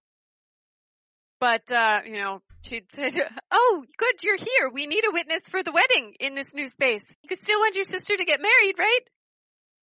but, 1.39 1.71
uh, 1.71 2.01
you 2.05 2.19
know, 2.19 2.41
she 2.67 2.83
said, 2.93 3.13
Oh, 3.51 3.83
good, 3.97 4.15
you're 4.23 4.37
here. 4.37 4.69
We 4.73 4.87
need 4.87 5.03
a 5.05 5.11
witness 5.11 5.41
for 5.49 5.63
the 5.63 5.71
wedding 5.71 6.13
in 6.19 6.35
this 6.35 6.47
new 6.53 6.67
space. 6.67 7.01
You 7.23 7.29
could 7.29 7.43
still 7.43 7.59
want 7.59 7.75
your 7.75 7.85
sister 7.85 8.15
to 8.15 8.25
get 8.25 8.41
married, 8.41 8.75
right? 8.77 8.99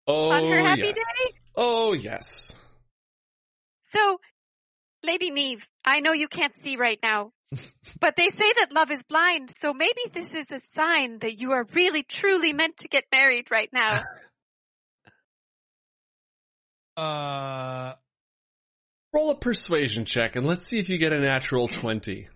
Oh 0.07 0.31
On 0.31 0.49
her 0.49 0.61
happy 0.61 0.83
yes. 0.83 0.97
day? 0.97 1.33
Oh 1.57 1.93
yes. 1.93 2.53
So, 3.95 4.19
Lady 5.05 5.31
Neve, 5.31 5.67
I 5.85 6.01
know 6.01 6.13
you 6.13 6.29
can't 6.29 6.55
see 6.63 6.77
right 6.77 6.99
now, 7.03 7.33
but 8.01 8.17
they 8.17 8.31
say 8.31 8.53
that 8.57 8.73
love 8.73 8.91
is 8.91 9.03
blind, 9.03 9.53
so 9.59 9.73
maybe 9.73 10.03
this 10.13 10.33
is 10.33 10.47
a 10.51 10.61
sign 10.75 11.19
that 11.21 11.39
you 11.39 11.53
are 11.53 11.67
really 11.75 12.03
truly 12.03 12.53
meant 12.53 12.79
to 12.79 12.89
get 12.89 13.05
married 13.13 13.51
right 13.51 13.71
now. 13.73 14.03
Uh, 16.95 17.95
Roll 19.15 19.31
a 19.31 19.35
persuasion 19.35 20.05
check 20.05 20.37
and 20.37 20.47
let's 20.47 20.67
see 20.67 20.79
if 20.79 20.91
you 20.91 20.99
get 20.99 21.13
a 21.13 21.19
natural 21.19 21.69
twenty. 21.69 22.29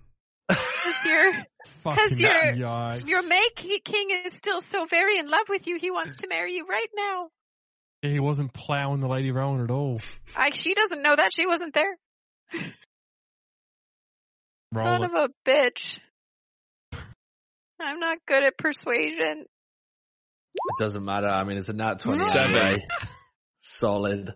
Because 0.49 1.05
your, 1.05 1.33
fucking 1.83 2.19
you're- 2.19 2.59
yikes. 2.59 3.09
your 3.09 3.23
May 3.23 3.47
King 3.57 4.11
is 4.25 4.33
still 4.37 4.61
so 4.63 4.87
very 4.87 5.19
in 5.19 5.29
love 5.29 5.49
with 5.49 5.67
you, 5.67 5.77
he 5.79 5.91
wants 5.91 6.17
to 6.17 6.29
marry 6.29 6.55
you 6.55 6.67
right 6.69 6.89
now. 6.97 7.29
Yeah, 8.03 8.11
he 8.11 8.21
wasn't 8.21 8.53
plowing 8.53 9.01
the 9.01 9.09
Lady 9.09 9.31
Rowan 9.31 9.63
at 9.65 9.71
all. 9.71 10.01
I, 10.37 10.51
she 10.51 10.75
doesn't 10.75 11.03
know 11.03 11.17
that, 11.17 11.31
she 11.35 11.47
wasn't 11.47 11.75
there. 11.75 11.97
Roll 14.73 14.85
Son 14.85 15.03
it. 15.05 15.11
of 15.11 15.15
a 15.15 15.29
bitch. 15.49 15.99
I'm 17.81 17.99
not 18.01 18.19
good 18.27 18.43
at 18.45 18.57
persuasion. 18.59 19.45
It 20.55 20.79
doesn't 20.83 21.05
matter. 21.05 21.29
I 21.29 21.45
mean, 21.45 21.59
it's 21.59 21.69
a 21.69 21.73
nat 21.73 22.01
20 22.01 22.19
Seven. 22.19 22.41
anyway. 22.57 22.87
Solid. 23.61 24.33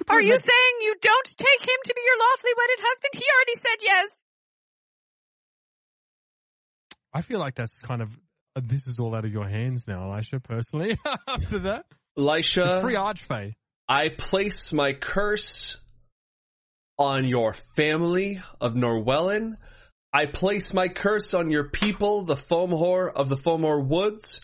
Are 0.08 0.20
you 0.22 0.32
that- 0.32 0.44
saying 0.44 0.74
you 0.80 0.94
don't 1.00 1.26
take 1.26 1.62
him 1.62 1.78
to 1.84 1.94
be 1.94 2.02
your 2.04 2.18
lawfully 2.18 2.52
wedded 2.56 2.78
husband? 2.80 3.12
He 3.14 3.24
already 3.36 3.60
said 3.60 3.78
yes. 3.82 4.08
I 7.14 7.20
feel 7.20 7.38
like 7.40 7.54
that's 7.54 7.78
kind 7.78 8.02
of 8.02 8.10
uh, 8.56 8.60
this 8.64 8.86
is 8.86 8.98
all 8.98 9.14
out 9.14 9.24
of 9.24 9.32
your 9.32 9.46
hands 9.46 9.86
now, 9.86 10.10
Elisha. 10.10 10.40
Personally, 10.40 10.96
after 11.28 11.58
that, 11.60 11.84
Elisha, 12.16 12.80
free 12.80 12.94
Lisha, 12.94 13.14
archfey. 13.28 13.52
I 13.88 14.08
place 14.08 14.72
my 14.72 14.92
curse 14.92 15.78
on 16.98 17.24
your 17.26 17.54
family 17.76 18.40
of 18.60 18.74
Norwellen. 18.74 19.56
I 20.12 20.26
place 20.26 20.74
my 20.74 20.88
curse 20.88 21.32
on 21.34 21.50
your 21.50 21.68
people, 21.68 22.22
the 22.22 22.36
Foamhor 22.36 23.10
of 23.10 23.28
the 23.28 23.36
Foamhor 23.36 23.84
Woods. 23.84 24.42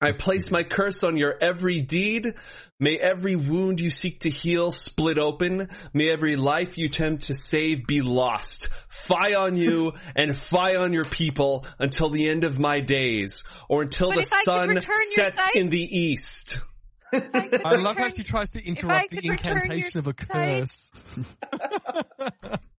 I 0.00 0.12
place 0.12 0.50
my 0.50 0.62
curse 0.62 1.04
on 1.04 1.16
your 1.16 1.34
every 1.40 1.80
deed. 1.80 2.34
May 2.78 2.98
every 2.98 3.34
wound 3.34 3.80
you 3.80 3.88
seek 3.88 4.20
to 4.20 4.30
heal 4.30 4.70
split 4.70 5.18
open. 5.18 5.70
May 5.94 6.10
every 6.10 6.36
life 6.36 6.76
you 6.76 6.86
attempt 6.86 7.24
to 7.24 7.34
save 7.34 7.86
be 7.86 8.02
lost. 8.02 8.68
Fie 8.88 9.34
on 9.34 9.56
you 9.56 9.94
and 10.14 10.36
fie 10.36 10.76
on 10.76 10.92
your 10.92 11.06
people 11.06 11.64
until 11.78 12.10
the 12.10 12.28
end 12.28 12.44
of 12.44 12.58
my 12.58 12.80
days, 12.80 13.44
or 13.70 13.82
until 13.82 14.10
But 14.10 14.16
the 14.16 14.20
if 14.20 14.32
I 14.34 14.66
could 14.66 14.82
sun 14.84 14.94
sets 15.14 15.36
sight- 15.36 15.56
in 15.56 15.66
the 15.66 15.80
east. 15.82 16.58
I 17.12 17.76
love 17.76 17.96
how 17.96 18.10
she 18.10 18.24
tries 18.24 18.50
to 18.50 18.62
interrupt 18.62 19.10
the 19.10 19.16
could 19.22 19.30
return 19.30 19.56
your 19.56 19.62
incantation 19.72 19.98
of 20.00 20.06
a 20.08 20.12
curse. 20.12 20.90